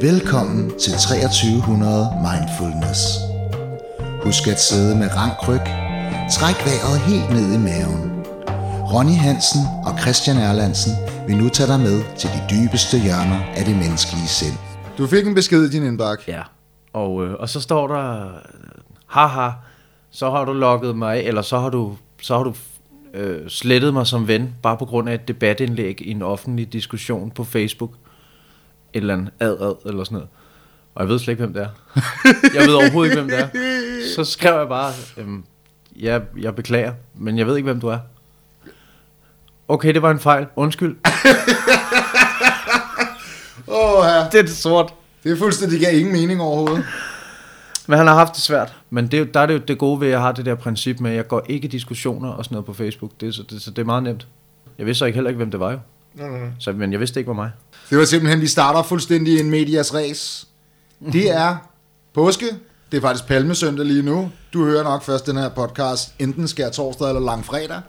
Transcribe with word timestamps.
Velkommen 0.00 0.70
til 0.78 0.92
2300 0.92 2.10
Mindfulness. 2.26 3.00
Husk 4.24 4.48
at 4.48 4.60
sidde 4.60 4.96
med 4.98 5.08
rank 5.16 5.48
ryg. 5.48 5.66
Træk 6.36 6.58
vejret 6.66 6.98
helt 7.10 7.30
ned 7.36 7.46
i 7.56 7.60
maven. 7.68 8.02
Ronny 8.92 9.16
Hansen 9.26 9.60
og 9.86 9.92
Christian 10.00 10.36
Erlandsen 10.36 10.92
vil 11.26 11.36
nu 11.36 11.48
tage 11.48 11.68
dig 11.72 11.80
med 11.80 11.98
til 12.18 12.28
de 12.34 12.40
dybeste 12.52 12.96
hjørner 12.98 13.40
af 13.58 13.64
det 13.64 13.76
menneskelige 13.76 14.28
sind. 14.38 14.56
Du 14.98 15.06
fik 15.06 15.26
en 15.26 15.34
besked 15.34 15.62
i 15.64 15.70
din 15.70 15.82
indbakke. 15.82 16.24
Ja, 16.28 16.42
og, 16.92 17.26
øh, 17.26 17.34
og 17.34 17.48
så 17.48 17.60
står 17.60 17.88
der, 17.88 18.28
haha, 19.06 19.50
så 20.10 20.30
har 20.30 20.44
du 20.44 20.52
logget 20.52 20.96
mig, 20.96 21.16
af, 21.16 21.20
eller 21.20 21.42
så 21.42 21.58
har 21.58 21.70
du, 21.70 21.96
så 22.22 22.36
har 22.36 22.44
du 22.44 22.54
øh, 23.14 23.48
slettet 23.48 23.92
mig 23.92 24.06
som 24.06 24.28
ven, 24.28 24.54
bare 24.62 24.76
på 24.76 24.84
grund 24.84 25.08
af 25.08 25.14
et 25.14 25.28
debatindlæg 25.28 26.00
i 26.00 26.10
en 26.10 26.22
offentlig 26.22 26.72
diskussion 26.72 27.30
på 27.30 27.44
Facebook. 27.44 27.90
Et 28.96 29.00
eller 29.00 29.14
andet 29.14 29.30
ad, 29.40 29.50
ad 29.60 29.74
eller 29.86 30.04
sådan 30.04 30.16
noget. 30.16 30.28
Og 30.94 31.02
jeg 31.02 31.08
ved 31.08 31.18
slet 31.18 31.32
ikke, 31.32 31.44
hvem 31.44 31.52
det 31.52 31.62
er. 31.62 31.68
jeg 32.58 32.66
ved 32.66 32.74
overhovedet 32.74 33.10
ikke, 33.10 33.22
hvem 33.22 33.30
det 33.30 33.38
er. 33.38 33.48
Så 34.16 34.24
skrev 34.24 34.58
jeg 34.58 34.68
bare, 34.68 34.92
øhm, 35.16 35.44
ja, 35.96 36.20
jeg 36.40 36.54
beklager, 36.54 36.92
men 37.14 37.38
jeg 37.38 37.46
ved 37.46 37.56
ikke, 37.56 37.66
hvem 37.66 37.80
du 37.80 37.88
er. 37.88 37.98
Okay, 39.68 39.94
det 39.94 40.02
var 40.02 40.10
en 40.10 40.20
fejl. 40.20 40.46
Undskyld. 40.56 40.96
Åh, 43.68 44.04
ja. 44.04 44.28
Det 44.32 44.38
er 44.38 44.42
det 44.42 44.56
sort. 44.56 44.94
Det 45.24 45.32
er 45.32 45.36
fuldstændig, 45.36 45.80
det 45.80 45.86
gav 45.86 45.98
ingen 45.98 46.12
mening 46.12 46.40
overhovedet. 46.40 46.84
Men 47.86 47.98
han 47.98 48.06
har 48.06 48.14
haft 48.14 48.34
det 48.34 48.42
svært. 48.42 48.76
Men 48.90 49.06
det, 49.06 49.20
er 49.20 49.24
der 49.24 49.40
er 49.40 49.46
det 49.46 49.54
jo 49.54 49.58
det 49.58 49.78
gode 49.78 50.00
ved, 50.00 50.06
at 50.06 50.12
jeg 50.12 50.20
har 50.20 50.32
det 50.32 50.46
der 50.46 50.54
princip 50.54 51.00
med, 51.00 51.10
at 51.10 51.16
jeg 51.16 51.28
går 51.28 51.42
ikke 51.48 51.64
i 51.64 51.68
diskussioner 51.70 52.28
og 52.28 52.44
sådan 52.44 52.54
noget 52.54 52.66
på 52.66 52.72
Facebook. 52.72 53.10
Det, 53.20 53.28
er 53.28 53.32
så, 53.32 53.42
det, 53.50 53.62
så 53.62 53.70
det 53.70 53.78
er 53.78 53.86
meget 53.86 54.02
nemt. 54.02 54.26
Jeg 54.78 54.86
vidste 54.86 54.98
så 54.98 55.04
ikke 55.04 55.16
heller 55.16 55.30
ikke, 55.30 55.36
hvem 55.36 55.50
det 55.50 55.60
var 55.60 55.72
jo. 55.72 55.78
Så, 56.58 56.72
men 56.72 56.92
jeg 56.92 57.00
vidste 57.00 57.20
ikke 57.20 57.28
var 57.28 57.34
mig. 57.34 57.50
Det 57.90 57.98
var 57.98 58.04
simpelthen, 58.04 58.40
vi 58.40 58.46
starter 58.46 58.82
fuldstændig 58.82 59.40
en 59.40 59.50
medias 59.50 59.94
race. 59.94 60.46
Det 61.12 61.30
er 61.30 61.56
påske. 62.14 62.46
Det 62.90 62.96
er 62.96 63.00
faktisk 63.00 63.26
palmesøndag 63.26 63.86
lige 63.86 64.02
nu. 64.02 64.30
Du 64.52 64.64
hører 64.64 64.82
nok 64.82 65.02
først 65.02 65.26
den 65.26 65.36
her 65.36 65.48
podcast, 65.48 66.14
enten 66.18 66.48
skær 66.48 66.70
torsdag 66.70 67.08
eller 67.08 67.20
langfredag. 67.20 67.80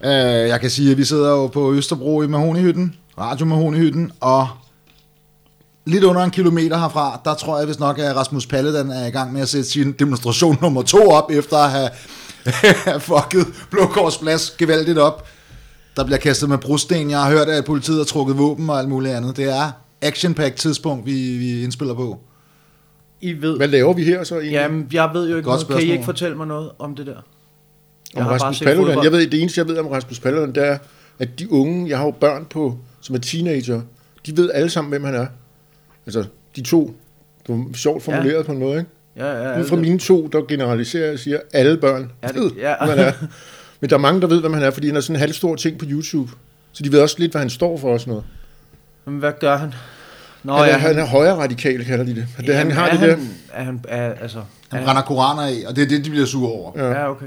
Uh, 0.00 0.08
jeg 0.48 0.60
kan 0.60 0.70
sige, 0.70 0.90
at 0.90 0.98
vi 0.98 1.04
sidder 1.04 1.30
jo 1.30 1.46
på 1.46 1.72
Østerbro 1.72 2.22
i 2.22 2.26
Mahonihytten, 2.26 2.96
Radio 3.18 3.46
Mahonihytten, 3.46 4.12
og 4.20 4.48
lidt 5.84 6.04
under 6.04 6.22
en 6.22 6.30
kilometer 6.30 6.78
herfra, 6.78 7.20
der 7.24 7.34
tror 7.34 7.56
jeg 7.58 7.66
hvis 7.66 7.78
nok, 7.78 7.98
at 7.98 8.16
Rasmus 8.16 8.46
Paludan 8.46 8.90
er 8.90 9.06
i 9.06 9.10
gang 9.10 9.32
med 9.32 9.40
at 9.40 9.48
sætte 9.48 9.70
sin 9.70 9.92
demonstration 9.92 10.58
nummer 10.62 10.82
to 10.82 11.10
op, 11.10 11.30
efter 11.30 11.56
at 11.56 11.70
have, 11.70 11.90
fucket 13.00 13.46
Blåkors 13.70 14.18
Plads 14.18 14.50
gevaldigt 14.50 14.98
op. 14.98 15.28
Der 15.96 16.04
bliver 16.04 16.18
kastet 16.18 16.48
med 16.48 16.58
brosten. 16.58 17.10
Jeg 17.10 17.18
har 17.22 17.30
hørt, 17.30 17.48
at 17.48 17.64
politiet 17.64 17.96
har 17.98 18.04
trukket 18.04 18.38
våben 18.38 18.70
og 18.70 18.78
alt 18.78 18.88
muligt 18.88 19.14
andet. 19.14 19.36
Det 19.36 19.44
er 19.44 19.70
action 20.02 20.36
tidspunkt, 20.56 21.06
vi, 21.06 21.12
vi 21.12 21.62
indspiller 21.62 21.94
på. 21.94 22.18
I 23.20 23.32
ved... 23.32 23.56
Hvad 23.56 23.68
laver 23.68 23.92
vi 23.92 24.04
her 24.04 24.24
så 24.24 24.34
egentlig? 24.34 24.52
Jamen, 24.52 24.88
jeg 24.92 25.10
ved 25.12 25.30
jo 25.30 25.36
ikke 25.36 25.48
Godt 25.48 25.68
noget. 25.68 25.80
Kan 25.82 25.88
I 25.88 25.92
ikke 25.92 26.04
fortælle 26.04 26.36
mig 26.36 26.46
noget 26.46 26.70
om 26.78 26.96
det 26.96 27.06
der? 27.06 27.16
om 28.16 28.26
Rasmus 28.26 28.60
Paludan. 28.60 29.04
Jeg 29.04 29.12
ved, 29.12 29.26
det 29.26 29.40
eneste, 29.40 29.58
jeg 29.58 29.68
ved 29.68 29.78
om 29.78 29.86
Rasmus 29.86 30.20
Paludan, 30.20 30.54
det 30.54 30.66
er, 30.66 30.78
at 31.18 31.38
de 31.38 31.52
unge, 31.52 31.88
jeg 31.88 31.98
har 31.98 32.04
jo 32.04 32.10
børn 32.10 32.46
på, 32.50 32.78
som 33.00 33.14
er 33.14 33.18
teenager, 33.18 33.80
de 34.26 34.36
ved 34.36 34.50
alle 34.54 34.70
sammen, 34.70 34.88
hvem 34.90 35.04
han 35.04 35.14
er. 35.14 35.26
Altså, 36.06 36.24
de 36.56 36.62
to, 36.62 36.94
det 37.46 37.54
var 37.54 37.64
sjovt 37.74 38.02
formuleret 38.02 38.36
ja. 38.36 38.42
på 38.42 38.52
en 38.52 38.58
måde, 38.58 38.78
ikke? 38.78 38.90
Ja, 39.16 39.48
ja, 39.52 39.60
Ud 39.60 39.64
fra 39.64 39.76
mine 39.76 39.98
to, 39.98 40.26
der 40.26 40.42
generaliserer 40.48 41.04
jeg 41.04 41.12
og 41.12 41.18
siger, 41.18 41.38
alle 41.52 41.76
børn 41.76 42.12
Ja, 42.22 42.28
det- 42.28 42.36
ved, 42.36 42.50
ja. 42.58 42.74
hvem 42.84 42.98
han 42.98 43.06
er. 43.06 43.12
Men 43.80 43.90
der 43.90 43.96
er 43.96 44.00
mange, 44.00 44.20
der 44.20 44.26
ved, 44.26 44.40
hvem 44.40 44.52
han 44.52 44.62
er, 44.62 44.70
fordi 44.70 44.86
han 44.86 44.96
er 44.96 45.00
sådan 45.00 45.16
en 45.16 45.20
halvstor 45.20 45.56
ting 45.56 45.78
på 45.78 45.84
YouTube. 45.88 46.32
Så 46.72 46.82
de 46.82 46.92
ved 46.92 47.00
også 47.00 47.16
lidt, 47.18 47.32
hvad 47.32 47.40
han 47.40 47.50
står 47.50 47.78
for 47.78 47.92
og 47.92 48.00
sådan 48.00 48.10
noget. 48.10 48.24
Men 49.04 49.18
hvad 49.18 49.32
gør 49.40 49.56
han? 49.56 49.74
Nå, 50.42 50.56
han, 50.56 50.64
er, 50.64 50.68
ja, 50.68 50.78
han 50.78 50.98
er 50.98 51.04
højre 51.06 51.34
radikal, 51.34 51.84
kalder 51.84 52.04
de 52.04 52.14
det. 52.14 52.26
det 52.46 52.54
han 52.54 52.70
har 52.70 52.86
er 52.86 52.90
det 52.90 52.98
han, 52.98 53.08
der, 53.08 53.16
Er 53.52 53.64
han, 53.64 53.80
er, 53.88 54.12
altså, 54.12 54.42
Han 54.68 54.80
er 54.80 54.84
brænder 54.84 55.02
koraner 55.02 55.42
af, 55.42 55.68
og 55.68 55.76
det 55.76 55.84
er 55.84 55.88
det, 55.88 56.04
de 56.04 56.10
bliver 56.10 56.26
sure 56.26 56.52
over. 56.52 56.72
Ja. 56.76 56.90
Ja, 56.90 57.10
okay. 57.10 57.26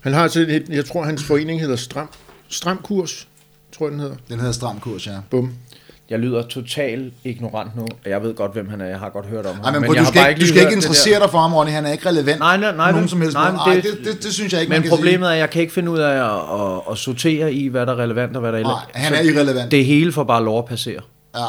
han 0.00 0.12
har 0.12 0.24
et, 0.24 0.68
jeg 0.68 0.84
tror, 0.84 1.04
hans 1.04 1.24
forening 1.24 1.60
hedder 1.60 1.76
Stram, 1.76 2.08
Stram 2.48 2.80
Kurs, 2.84 3.28
tror 3.72 3.86
jeg, 3.86 3.92
den 3.92 4.00
hedder. 4.00 4.16
Den 4.28 4.38
hedder 4.38 4.52
Stram 4.52 4.80
Kurs, 4.80 5.06
ja. 5.06 5.12
Bum. 5.30 5.54
Jeg 6.10 6.18
lyder 6.18 6.42
totalt 6.42 7.14
ignorant 7.24 7.76
nu, 7.76 7.82
og 7.82 8.10
jeg 8.10 8.22
ved 8.22 8.34
godt, 8.34 8.52
hvem 8.52 8.68
han 8.68 8.80
er. 8.80 8.86
Jeg 8.86 8.98
har 8.98 9.08
godt 9.10 9.26
hørt 9.26 9.46
om 9.46 9.54
ham. 9.54 9.64
Ej, 9.64 9.70
men, 9.72 9.80
men 9.80 9.90
jeg 9.90 9.98
du 9.98 10.04
har 10.04 10.10
skal, 10.12 10.20
bare 10.20 10.28
ikke, 10.30 10.40
du 10.40 10.46
skal 10.46 10.60
ikke 10.60 10.72
interessere 10.72 11.14
der. 11.14 11.20
dig 11.20 11.30
for 11.30 11.38
ham, 11.38 11.54
Ronny. 11.54 11.70
Han 11.70 11.86
er 11.86 11.92
ikke 11.92 12.08
relevant 12.08 12.38
Nej, 12.38 12.56
nej, 12.56 12.76
nej, 12.76 12.90
nogen 12.90 13.02
nej. 13.04 13.08
som 13.08 13.20
helst 13.20 13.34
nej, 13.34 13.50
måde. 13.50 13.60
men 13.66 13.76
Ej, 13.76 13.80
det- 13.80 13.98
det, 14.04 14.14
det, 14.14 14.22
det, 14.24 14.32
synes 14.34 14.52
jeg 14.52 14.60
ikke, 14.60 14.70
Men 14.70 14.76
man 14.76 14.82
kan 14.82 14.90
problemet 14.90 15.28
er, 15.28 15.32
at 15.32 15.38
jeg 15.38 15.50
kan 15.50 15.60
ikke 15.62 15.72
finde 15.72 15.90
ud 15.90 15.98
af 15.98 16.10
at, 16.10 16.60
at, 16.60 16.80
at 16.90 16.98
sortere 16.98 17.52
i, 17.52 17.68
hvad 17.68 17.86
der 17.86 17.92
er 17.92 17.98
relevant 17.98 18.36
og 18.36 18.40
hvad 18.40 18.52
der 18.52 18.58
ikke 18.58 18.68
Nej, 18.70 18.80
han 18.94 19.14
er 19.14 19.20
irrelevant. 19.20 19.70
Det 19.70 19.84
hele 19.84 20.12
får 20.12 20.24
bare 20.24 20.44
lov 20.44 20.58
at 20.58 20.64
passere. 20.64 21.00
sige. 21.34 21.42
Ja. 21.42 21.46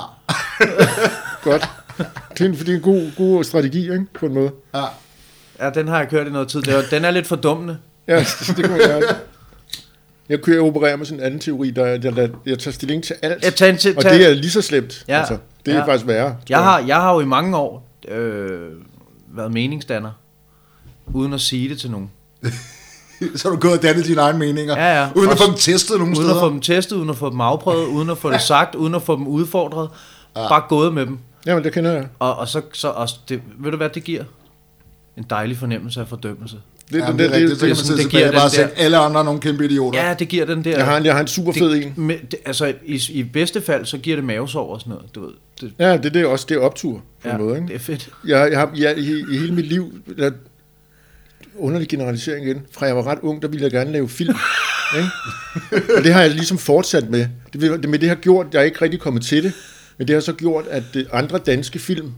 Godt. 1.52 1.70
Det 2.34 2.42
er 2.42 2.46
en, 2.46 2.54
det 2.54 2.70
er 2.70 2.74
en 2.76 2.82
god, 2.82 3.12
god 3.18 3.44
strategi, 3.44 3.82
ikke? 3.82 4.06
På 4.20 4.26
en 4.26 4.34
måde. 4.34 4.52
ja. 4.76 4.84
Ja, 5.62 5.70
den 5.70 5.88
har 5.88 5.98
jeg 6.00 6.10
kørt 6.10 6.28
i 6.28 6.30
noget 6.30 6.48
tid. 6.48 6.62
Det 6.62 6.76
er- 6.76 6.82
Den 6.92 7.06
er 7.06 7.12
lidt 7.12 7.28
fordummende. 7.28 7.78
Ja, 8.08 8.20
det 8.58 8.70
man 8.70 8.78
gøre. 8.80 9.02
Jeg 10.30 10.42
kører 10.42 10.62
og 10.62 10.68
opererer 10.68 10.96
med 10.96 11.06
sådan 11.06 11.20
en 11.20 11.26
anden 11.26 11.40
teori, 11.40 11.72
der, 11.72 11.86
jeg, 11.86 12.06
jeg, 12.06 12.30
jeg 12.46 12.60
tager 12.60 12.74
stilling 12.74 13.04
til 13.04 13.16
alt. 13.22 13.44
Jeg 13.44 13.56
tager 13.56 13.76
til, 13.78 13.98
og 13.98 14.04
tager- 14.04 14.18
det 14.18 14.30
er 14.30 14.34
lige 14.34 14.52
så 14.52 14.62
slemt. 14.62 15.06
Ja, 15.08 15.20
Altså, 15.20 15.38
det 15.66 15.74
er 15.74 15.78
ja. 15.78 15.86
faktisk 15.86 16.08
værre. 16.08 16.36
Jeg 16.50 16.64
har, 16.64 16.80
jeg 16.80 16.96
har 16.96 17.14
jo 17.14 17.20
i 17.20 17.26
mange 17.26 17.58
år 17.58 17.88
øh, 18.08 18.60
været 19.34 19.52
meningsdanner, 19.54 20.12
uden 21.14 21.34
at 21.34 21.42
sige 21.42 21.70
det 21.70 21.80
til 21.80 21.92
nogen. 21.92 22.12
Så 23.36 23.50
har 23.50 23.56
du 23.56 23.62
gået 23.62 23.74
og 23.78 23.82
dannet 23.84 24.06
dine 24.06 24.22
egne 24.22 24.40
meninger, 24.40 24.78
Ja, 24.78 25.02
ja. 25.02 25.10
uden 25.16 25.26
at 25.30 25.32
Også- 25.32 25.44
få 25.46 25.50
dem 25.52 25.58
testet 25.58 25.98
nogen 25.98 26.14
Uden 26.14 26.16
steder. 26.26 26.36
at 26.36 26.40
få 26.42 26.50
dem 26.50 26.62
testet, 26.62 26.96
uden 26.96 27.10
at 27.10 27.16
få 27.18 27.30
dem 27.30 27.42
afprøvet, 27.42 27.86
uden 27.96 28.10
at 28.10 28.18
få 28.18 28.32
det 28.32 28.42
sagt, 28.42 28.76
uden 28.76 28.96
at 28.96 29.02
få 29.02 29.16
dem 29.16 29.28
udfordret. 29.28 29.90
Bare 30.34 30.64
gået 30.70 30.94
med 30.94 31.06
dem. 31.06 31.18
Jamen, 31.46 31.64
det 31.64 31.74
kender 31.74 31.92
jeg. 31.92 32.08
Og, 32.20 32.36
og 32.36 32.48
så, 32.48 32.62
så 32.74 32.88
også, 32.90 33.16
det, 33.30 33.42
ved 33.60 33.72
du 33.72 33.78
hvad 33.78 33.90
det 33.90 34.04
giver? 34.04 34.24
En 35.18 35.26
dejlig 35.30 35.58
fornemmelse 35.58 36.02
af 36.02 36.08
fordømmelse. 36.08 36.58
Det, 36.94 37.00
Ja, 37.00 37.08
det, 37.08 37.20
det, 37.20 37.26
er 37.26 37.40
det, 37.40 37.50
det, 37.50 37.58
Så 37.58 37.60
kan 37.60 37.68
man 37.70 37.76
sådan, 37.76 37.98
det 37.98 38.06
tilbage 38.06 38.24
giver 38.24 38.32
bare 38.32 38.44
den 38.44 38.52
sætte 38.56 38.76
der- 38.76 38.82
alle 38.84 38.98
andre 38.98 39.24
nogle 39.26 39.40
kæmpe 39.40 39.66
idioter. 39.66 40.08
Ja, 40.08 40.14
det 40.14 40.28
giver 40.28 40.46
den 40.46 40.64
der... 40.64 40.72
jeg, 40.78 40.86
har 40.86 40.98
en, 40.98 41.06
jeg 41.06 41.14
har 41.14 41.22
en 41.22 41.28
super 41.28 41.52
fed 41.52 41.70
det, 41.72 41.84
en. 41.86 41.94
med, 41.96 42.16
det, 42.32 42.40
altså, 42.46 42.74
i, 42.86 43.02
i 43.10 43.24
bedste 43.24 43.62
fald, 43.62 43.86
så 43.86 43.98
giver 43.98 44.16
det 44.16 44.26
mavesår 44.26 44.74
og 44.74 44.80
sådan 44.80 44.92
noget. 44.94 45.16
Du 45.16 45.22
ved, 45.22 45.30
det, 45.62 45.74
Ja, 45.80 45.98
det, 45.98 46.14
det 46.14 46.22
er 46.22 46.26
også 46.26 46.46
det 46.50 46.56
er 46.56 46.60
optur 46.62 47.04
på 47.24 47.28
ja, 47.30 47.36
en 47.36 47.42
måde. 47.42 47.56
Ikke? 47.56 47.68
det 47.68 47.76
er 47.76 47.80
fedt. 47.80 48.10
Jeg, 48.28 48.48
jeg 48.52 48.60
har 48.60 48.72
jeg, 48.78 48.98
i, 48.98 49.24
i 49.32 49.38
hele 49.38 49.54
mit 49.54 49.66
liv, 49.68 49.94
der, 50.18 50.32
underlig 51.58 51.88
generalisering 51.90 52.46
igen, 52.48 52.62
fra 52.72 52.86
jeg 52.86 52.96
var 52.96 53.08
ret 53.08 53.20
ung, 53.22 53.42
der 53.42 53.48
ville 53.48 53.64
jeg 53.64 53.72
gerne 53.72 53.92
lave 53.92 54.10
film. 54.10 54.36
ikke? 54.98 55.10
Og 55.98 56.04
det 56.04 56.14
har 56.14 56.22
jeg 56.22 56.32
ligesom 56.32 56.58
fortsat 56.58 57.10
med. 57.10 57.28
Det, 57.54 57.62
det, 57.82 57.90
med 57.90 58.00
det 58.00 58.10
har 58.10 58.16
gjort, 58.16 58.48
jeg 58.54 58.60
er 58.60 58.64
ikke 58.64 58.82
rigtig 58.82 59.00
kommet 59.00 59.24
til 59.26 59.44
det, 59.44 59.54
men 59.98 60.08
det 60.08 60.14
har 60.14 60.22
så 60.22 60.34
gjort, 60.34 60.66
at 60.70 60.84
øh, 60.96 61.06
andre 61.12 61.38
danske 61.38 61.80
film, 61.80 62.12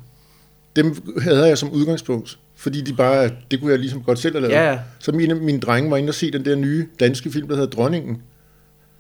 dem 0.76 0.96
havde 1.22 1.48
jeg 1.48 1.58
som 1.58 1.70
udgangspunkt. 1.72 2.38
Fordi 2.61 2.81
de 2.81 2.94
bare, 2.94 3.29
det 3.51 3.59
kunne 3.59 3.72
jeg 3.72 3.79
ligesom 3.79 4.03
godt 4.03 4.19
selv 4.19 4.35
have 4.35 4.41
lavet. 4.41 4.53
Ja, 4.53 4.72
ja. 4.72 4.79
Så 4.99 5.11
mine, 5.11 5.35
mine 5.35 5.59
drenge 5.59 5.91
var 5.91 5.97
inde 5.97 6.09
og 6.09 6.13
se 6.13 6.31
den 6.31 6.45
der 6.45 6.55
nye 6.55 6.88
danske 6.99 7.31
film, 7.31 7.47
der 7.47 7.55
hedder 7.55 7.69
Dronningen, 7.69 8.22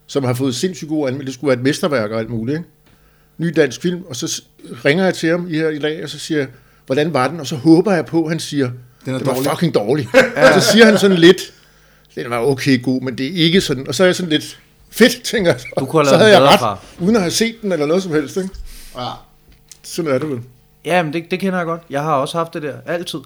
som 0.07 0.23
har 0.23 0.33
fået 0.33 0.55
sindssygt 0.55 0.89
god 0.89 1.07
anmeldelse. 1.07 1.25
Det 1.25 1.33
skulle 1.33 1.49
være 1.49 1.57
et 1.57 1.63
mesterværk 1.63 2.11
og 2.11 2.19
alt 2.19 2.29
muligt. 2.29 2.57
Ikke? 2.57 2.69
Ny 3.37 3.53
dansk 3.55 3.81
film, 3.81 4.01
og 4.09 4.15
så 4.15 4.41
ringer 4.85 5.03
jeg 5.03 5.13
til 5.13 5.29
ham 5.29 5.47
i 5.49 5.57
her 5.57 5.69
i 5.69 5.79
dag, 5.79 6.03
og 6.03 6.09
så 6.09 6.19
siger 6.19 6.37
jeg, 6.37 6.47
hvordan 6.85 7.13
var 7.13 7.27
den? 7.27 7.39
Og 7.39 7.47
så 7.47 7.55
håber 7.55 7.93
jeg 7.93 8.05
på, 8.05 8.23
at 8.23 8.29
han 8.29 8.39
siger, 8.39 8.71
Den 9.05 9.13
er 9.13 9.17
den 9.17 9.27
var 9.27 9.33
dårlig." 9.33 9.51
fucking 9.51 9.73
dårlig. 9.75 10.07
Og 10.55 10.61
så 10.61 10.71
siger 10.71 10.85
han 10.85 10.97
sådan 10.97 11.17
lidt, 11.17 11.53
den 12.15 12.29
var 12.29 12.39
okay 12.39 12.83
god, 12.83 13.01
men 13.01 13.17
det 13.17 13.25
er 13.25 13.31
ikke 13.45 13.61
sådan. 13.61 13.87
Og 13.87 13.95
så 13.95 14.03
er 14.03 14.07
jeg 14.07 14.15
sådan 14.15 14.29
lidt, 14.29 14.59
fedt, 14.89 15.23
tænker 15.23 15.51
jeg. 15.51 15.59
så. 15.59 15.67
Du 15.79 15.85
kunne 15.85 15.99
have 15.99 16.05
så 16.05 16.11
lavet 16.17 16.21
havde 16.33 16.43
jeg 16.45 16.53
ret, 16.53 16.59
far. 16.59 16.83
uden 16.99 17.15
at 17.15 17.21
have 17.21 17.31
set 17.31 17.55
den 17.61 17.71
eller 17.71 17.85
noget 17.85 18.03
som 18.03 18.11
helst. 18.11 18.37
Ikke? 18.37 18.49
Ja. 18.97 19.07
Sådan 19.83 20.11
er 20.11 20.17
det 20.17 20.29
vel. 20.29 20.39
Ja, 20.85 21.03
men 21.03 21.13
det, 21.13 21.23
det 21.31 21.39
kender 21.39 21.57
jeg 21.57 21.65
godt. 21.65 21.81
Jeg 21.89 22.01
har 22.01 22.13
også 22.13 22.37
haft 22.37 22.53
det 22.53 22.61
der, 22.61 22.73
altid. 22.85 23.19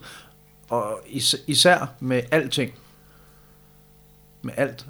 Og 0.70 1.00
is, 1.08 1.36
især 1.48 1.94
med 2.00 2.22
alting. 2.31 2.74
Med 4.42 4.53
alt. 4.58 4.86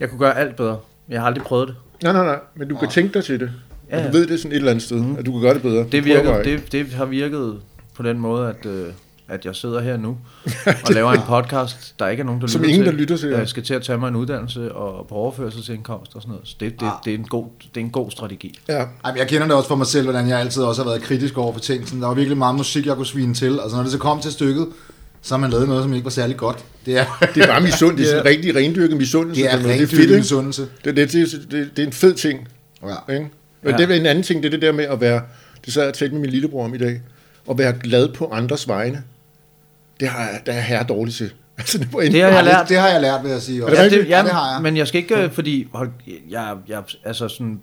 jeg 0.00 0.08
kunne 0.10 0.18
gøre 0.18 0.38
alt 0.38 0.56
bedre. 0.56 0.78
Jeg 1.08 1.20
har 1.20 1.26
aldrig 1.26 1.44
prøvet 1.44 1.68
det. 1.68 1.76
Nej, 2.02 2.12
nej, 2.12 2.24
nej, 2.24 2.38
men 2.54 2.68
du 2.68 2.76
kan 2.76 2.88
tænke 2.88 3.14
dig 3.14 3.24
til 3.24 3.40
det. 3.40 3.52
Ja, 3.90 3.98
Ja, 3.98 4.06
du 4.06 4.12
ved 4.12 4.26
det 4.26 4.38
sådan 4.40 4.52
et 4.52 4.56
eller 4.56 4.70
andet 4.70 4.84
sted, 4.84 4.96
mm. 5.00 5.16
at 5.16 5.26
du 5.26 5.32
kan 5.32 5.40
gøre 5.40 5.54
det 5.54 5.62
bedre. 5.62 5.84
Det, 5.84 5.92
Du 5.92 6.08
prøver 6.08 6.24
bare. 6.24 6.44
det, 6.44 6.72
det 6.72 6.86
har 6.92 7.04
virket 7.04 7.60
på 7.94 8.02
den 8.02 8.18
måde, 8.18 8.48
at, 8.48 8.66
øh, 8.66 8.92
at 9.30 9.44
jeg 9.44 9.56
sidder 9.56 9.80
her 9.80 9.96
nu 9.96 10.08
og 10.86 10.94
laver 10.94 11.12
en 11.12 11.20
podcast, 11.26 11.94
der 11.98 12.08
ikke 12.08 12.20
er 12.20 12.24
nogen, 12.24 12.40
der 12.40 12.46
Som 12.46 12.60
lytter 12.62 12.74
ingen, 12.74 12.84
til. 12.86 12.92
der 12.94 12.98
lytter 13.00 13.16
til. 13.16 13.28
Jeg 13.28 13.48
skal 13.48 13.62
til 13.62 13.74
at 13.74 13.82
tage 13.82 13.98
mig 13.98 14.08
en 14.08 14.16
uddannelse 14.16 14.72
og 14.72 15.06
på 15.08 15.14
overførselsindkomst 15.14 16.14
og 16.14 16.22
sådan 16.22 16.32
noget. 16.32 16.48
Så 16.48 16.56
det, 16.60 16.80
det, 16.80 16.86
Ah. 16.86 16.92
det, 17.04 17.14
er, 17.14 17.18
en 17.18 17.24
god, 17.24 17.46
det 17.74 17.80
er 17.80 17.84
en 17.84 17.90
god 17.90 18.10
strategi. 18.10 18.58
Ja, 18.68 18.74
Ej, 18.78 18.86
men 19.12 19.16
jeg 19.18 19.28
kender 19.28 19.46
det 19.46 19.56
også 19.56 19.68
for 19.68 19.76
mig 19.76 19.86
selv, 19.86 20.04
hvordan 20.04 20.28
jeg 20.28 20.40
altid 20.40 20.62
også 20.62 20.82
har 20.82 20.90
været 20.90 21.02
kritisk 21.02 21.38
over 21.38 21.52
for 21.52 21.60
ting. 21.60 21.84
Sådan, 21.88 22.00
Der 22.02 22.06
var 22.08 22.14
virkelig 22.14 22.38
meget 22.38 22.54
musik, 22.56 22.86
jeg 22.86 22.96
kunne 22.96 23.06
svine 23.06 23.34
til. 23.34 23.58
Altså, 23.62 23.76
når 23.76 23.82
det 23.82 23.92
så 23.92 23.98
kom 23.98 24.20
til 24.20 24.32
stykket, 24.32 24.66
så 25.22 25.34
har 25.34 25.40
man 25.40 25.50
lavet 25.50 25.68
noget, 25.68 25.82
som 25.82 25.92
ikke 25.92 26.04
var 26.04 26.10
særlig 26.10 26.36
godt. 26.36 26.64
Det 26.86 26.98
er, 26.98 27.04
det 27.34 27.42
er 27.42 27.46
bare 27.46 27.60
misund. 27.60 27.96
Det 27.96 28.02
er 28.02 28.06
sådan 28.08 28.22
en 28.22 28.26
rigtig 28.26 28.56
rendyrket 28.56 28.96
misundelse. 28.96 29.42
det 29.42 29.52
er 29.52 29.56
er 29.68 29.72
ikke? 29.72 30.16
misundelse. 30.16 30.62
Det, 30.84 30.96
det, 30.96 31.12
det, 31.12 31.28
det, 31.50 31.70
det 31.76 31.82
er 31.82 31.86
en 31.86 31.92
fed 31.92 32.14
ting. 32.14 32.48
Ja. 32.82 33.14
Ikke? 33.14 33.28
Men 33.62 33.70
Ja. 33.72 33.76
det 33.76 33.90
er 33.90 33.94
en 33.94 34.06
anden 34.06 34.24
ting, 34.24 34.42
det 34.42 34.46
er 34.48 34.50
det 34.50 34.62
der 34.62 34.72
med 34.72 34.84
at 34.84 35.00
være, 35.00 35.22
det 35.64 35.72
sad 35.72 35.82
jeg 35.82 35.88
og 35.88 35.94
talte 35.94 36.14
med 36.14 36.20
min 36.20 36.30
lillebror 36.30 36.64
om 36.64 36.74
i 36.74 36.78
dag, 36.78 37.00
at 37.50 37.58
være 37.58 37.72
glad 37.82 38.08
på 38.08 38.30
andres 38.32 38.68
vegne. 38.68 39.02
Det 40.00 40.08
har 40.08 40.20
jeg, 40.20 40.40
der 40.46 40.52
er 40.52 40.60
herre 40.60 40.84
dårligt 40.84 41.16
til. 41.16 41.32
Altså, 41.58 41.78
det, 41.78 41.92
var 41.92 42.00
Det 42.00 42.22
har 42.22 42.28
jeg 42.30 42.44
lært. 42.44 42.60
det, 42.60 42.68
det 42.68 42.78
har 42.78 42.88
jeg 42.88 43.00
lært, 43.00 43.22
vil 43.22 43.30
jeg 43.30 43.42
sige. 43.42 43.56
det 43.56 43.64
Også. 43.64 43.82
Ja, 43.82 43.88
det, 43.88 44.08
ja, 44.08 44.22
det 44.22 44.30
har 44.30 44.52
jeg. 44.52 44.62
Men 44.62 44.76
jeg 44.76 44.88
skal 44.88 45.00
ikke, 45.00 45.30
fordi 45.32 45.68
hold, 45.72 45.90
jeg, 46.28 46.56
jeg, 46.68 46.82
altså 47.04 47.28
sådan, 47.28 47.60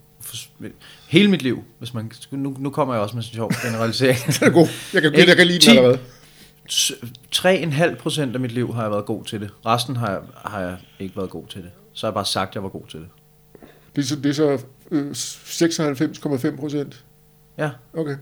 hele 1.07 1.29
mit 1.31 1.41
liv, 1.41 1.63
hvis 1.79 1.93
man, 1.93 2.11
nu, 2.31 2.55
nu 2.59 2.69
kommer 2.69 2.93
jeg 2.93 3.03
også 3.03 3.15
med 3.15 3.23
sådan 3.23 3.33
en 3.33 3.35
sjov 3.35 3.51
generalisering. 3.65 4.17
Den 4.39 4.47
er 4.47 4.51
god. 4.51 4.67
Jeg 4.93 5.01
kan, 5.01 5.13
Ikke 5.13 5.27
jeg 5.29 5.37
kan 5.37 5.47
lide 5.47 5.59
ti. 5.59 5.69
den 5.69 5.77
allerede. 5.77 5.99
3,5 7.91 7.95
procent 8.01 8.33
af 8.35 8.39
mit 8.41 8.51
liv 8.51 8.73
har 8.73 8.81
jeg 8.81 8.91
været 8.91 9.05
god 9.05 9.23
til 9.25 9.41
det. 9.41 9.49
Resten 9.65 9.95
har 9.95 10.09
jeg, 10.09 10.19
har 10.45 10.61
jeg 10.61 10.77
ikke 10.99 11.15
været 11.17 11.29
god 11.29 11.47
til 11.47 11.61
det. 11.61 11.69
Så 11.93 12.07
har 12.07 12.11
jeg 12.11 12.13
bare 12.13 12.25
sagt, 12.25 12.49
at 12.49 12.55
jeg 12.55 12.63
var 12.63 12.69
god 12.69 12.87
til 12.89 12.99
det. 12.99 13.07
Det 13.95 14.01
er 14.01 14.05
så, 14.07 14.15
det 14.15 14.29
er 14.29 14.33
så 14.33 14.59
øh, 14.91 15.11
96,5 16.51 16.59
procent. 16.59 17.03
Ja, 17.57 17.69
Okay. 17.97 18.15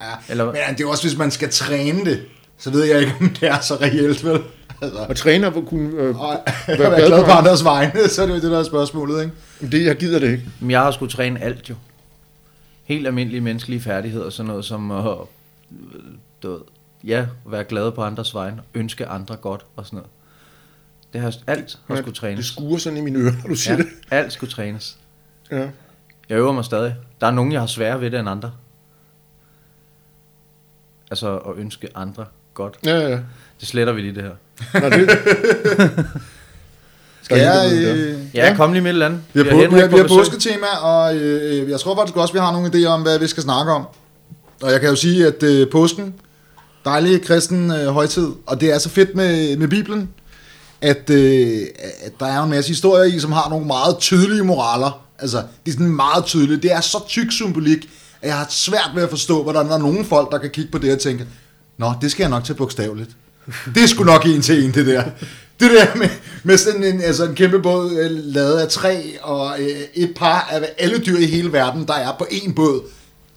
Ja. 0.00 0.06
Eller- 0.28 0.44
Men 0.44 0.54
det 0.78 0.84
er 0.84 0.88
også, 0.88 1.02
hvis 1.02 1.18
man 1.18 1.30
skal 1.30 1.50
træne 1.50 2.04
det, 2.04 2.22
så 2.58 2.70
ved 2.70 2.84
jeg 2.84 3.00
ikke, 3.00 3.12
om 3.20 3.28
det 3.28 3.48
er 3.48 3.60
så 3.60 3.74
reelt, 3.80 4.24
vel? 4.24 4.42
Altså, 4.82 4.98
Og 5.08 5.16
træner 5.16 5.50
hvor 5.50 5.60
kunne... 5.60 5.90
Øh, 6.02 6.20
og 6.20 6.40
Være 6.68 6.76
glad 6.96 7.06
glad 7.06 7.24
på 7.24 7.30
andres 7.30 7.64
vegne, 7.64 8.08
så 8.08 8.22
er 8.22 8.26
det 8.26 8.34
jo 8.34 8.40
det, 8.40 8.50
der 8.50 8.58
er 8.58 8.62
spørgsmålet, 8.64 9.22
ikke? 9.24 9.76
det, 9.76 9.84
jeg 9.86 9.96
gider 9.96 10.18
det 10.18 10.30
ikke. 10.32 10.44
men 10.60 10.70
jeg 10.70 10.80
har 10.80 10.90
skulle 10.90 11.12
træne 11.12 11.40
alt 11.42 11.70
jo. 11.70 11.74
Helt 12.84 13.06
almindelige 13.06 13.40
menneskelige 13.40 13.80
færdigheder, 13.80 14.30
sådan 14.30 14.46
noget 14.48 14.64
som 14.64 14.90
at 14.90 15.04
øh, 15.70 16.00
du 16.42 16.50
ved, 16.52 16.60
ja, 17.04 17.26
være 17.46 17.64
glad 17.64 17.92
på 17.92 18.02
andres 18.02 18.34
vegne, 18.34 18.62
ønske 18.74 19.06
andre 19.06 19.36
godt 19.36 19.64
og 19.76 19.86
sådan 19.86 19.96
noget. 19.96 20.10
Det 21.12 21.20
har 21.20 21.34
alt 21.46 21.78
har 21.88 21.96
skulle 21.96 22.06
Det 22.12 22.14
trænes. 22.20 22.46
skuer 22.46 22.78
sådan 22.78 22.96
i 22.96 23.00
mine 23.00 23.18
ører, 23.18 23.32
når 23.42 23.48
du 23.48 23.54
siger 23.54 23.76
Ja, 23.76 23.82
det. 23.82 23.88
alt 24.10 24.32
skulle 24.32 24.50
trænes. 24.52 24.96
Ja. 25.50 25.68
Jeg 26.28 26.38
øver 26.38 26.52
mig 26.52 26.64
stadig. 26.64 26.96
Der 27.20 27.26
er 27.26 27.30
nogen, 27.30 27.52
jeg 27.52 27.60
har 27.60 27.66
sværere 27.66 28.00
ved 28.00 28.10
det 28.10 28.20
end 28.20 28.28
andre. 28.28 28.52
Altså 31.10 31.36
at 31.38 31.52
ønske 31.56 31.88
andre 31.94 32.24
godt. 32.54 32.74
Ja, 32.84 32.98
ja. 32.98 33.18
Det 33.60 33.68
sletter 33.68 33.92
vi 33.92 34.00
lige 34.00 34.14
det 34.14 34.22
her. 34.22 34.80
Nå, 34.80 34.88
det... 34.88 35.10
Skal 37.22 37.38
jeg... 37.38 37.72
Øh, 37.72 38.18
Ja, 38.34 38.54
kom 38.56 38.72
lige 38.72 38.82
med 38.82 38.90
et 38.90 38.94
eller 38.94 39.06
andet. 39.06 39.20
vi 39.32 39.40
har, 39.40 39.44
har 39.44 39.68
på, 39.68 39.74
vi 39.74 39.80
har, 39.80 39.88
på 39.88 39.96
vi 39.96 40.00
har 40.00 40.08
påsketema, 40.08 40.66
og 40.82 41.16
øh, 41.16 41.70
jeg 41.70 41.80
tror 41.80 41.96
faktisk 41.96 42.16
også, 42.16 42.32
vi 42.32 42.38
har 42.38 42.52
nogle 42.52 42.68
idéer 42.74 42.88
om, 42.88 43.02
hvad 43.02 43.18
vi 43.18 43.26
skal 43.26 43.42
snakke 43.42 43.72
om. 43.72 43.86
Og 44.62 44.72
jeg 44.72 44.80
kan 44.80 44.88
jo 44.90 44.96
sige, 44.96 45.26
at 45.26 45.42
øh, 45.42 45.70
påsken, 45.70 46.14
dejlig 46.84 47.22
kristen 47.22 47.70
øh, 47.70 47.86
højtid, 47.86 48.28
og 48.46 48.60
det 48.60 48.72
er 48.72 48.78
så 48.78 48.88
fedt 48.88 49.14
med, 49.14 49.56
med 49.56 49.68
Bibelen, 49.68 50.08
at, 50.80 51.10
øh, 51.10 51.60
at 52.02 52.12
der 52.20 52.26
er 52.26 52.42
en 52.42 52.50
masse 52.50 52.68
historier 52.70 53.04
i, 53.04 53.18
som 53.18 53.32
har 53.32 53.48
nogle 53.48 53.66
meget 53.66 53.98
tydelige 53.98 54.44
moraler. 54.44 55.04
Altså, 55.18 55.36
det 55.36 55.72
er 55.72 55.72
sådan 55.72 55.86
meget 55.96 56.24
tydeligt. 56.24 56.62
Det 56.62 56.72
er 56.72 56.80
så 56.80 56.98
tyk 57.08 57.32
symbolik, 57.32 57.88
at 58.22 58.28
jeg 58.28 58.36
har 58.36 58.46
svært 58.50 58.90
ved 58.94 59.02
at 59.02 59.10
forstå, 59.10 59.42
hvordan 59.42 59.66
der 59.66 59.74
er 59.74 59.78
nogle 59.78 60.04
folk, 60.04 60.32
der 60.32 60.38
kan 60.38 60.50
kigge 60.50 60.70
på 60.70 60.78
det 60.78 60.92
og 60.92 60.98
tænke, 60.98 61.26
Nå, 61.78 61.92
det 62.00 62.10
skal 62.10 62.22
jeg 62.22 62.30
nok 62.30 62.44
tage 62.44 62.56
bogstaveligt. 62.56 63.10
Det 63.74 63.82
er 63.82 63.86
sgu 63.86 64.04
nok 64.04 64.26
en 64.26 64.42
til 64.42 64.64
en, 64.64 64.74
det 64.74 64.86
der. 64.86 65.04
Det 65.60 65.70
der 65.70 65.98
med, 65.98 66.08
med 66.42 66.56
sådan 66.56 66.84
en, 66.84 67.00
altså 67.00 67.24
en 67.24 67.34
kæmpe 67.34 67.62
båd 67.62 67.92
øh, 67.92 68.10
lavet 68.10 68.58
af 68.58 68.68
træ, 68.68 69.02
og 69.22 69.60
øh, 69.60 69.80
et 69.94 70.12
par 70.16 70.48
af 70.50 70.68
alle 70.78 70.98
dyr 70.98 71.18
i 71.18 71.26
hele 71.26 71.52
verden, 71.52 71.86
der 71.86 71.94
er 71.94 72.12
på 72.18 72.26
en 72.30 72.54
båd, 72.54 72.80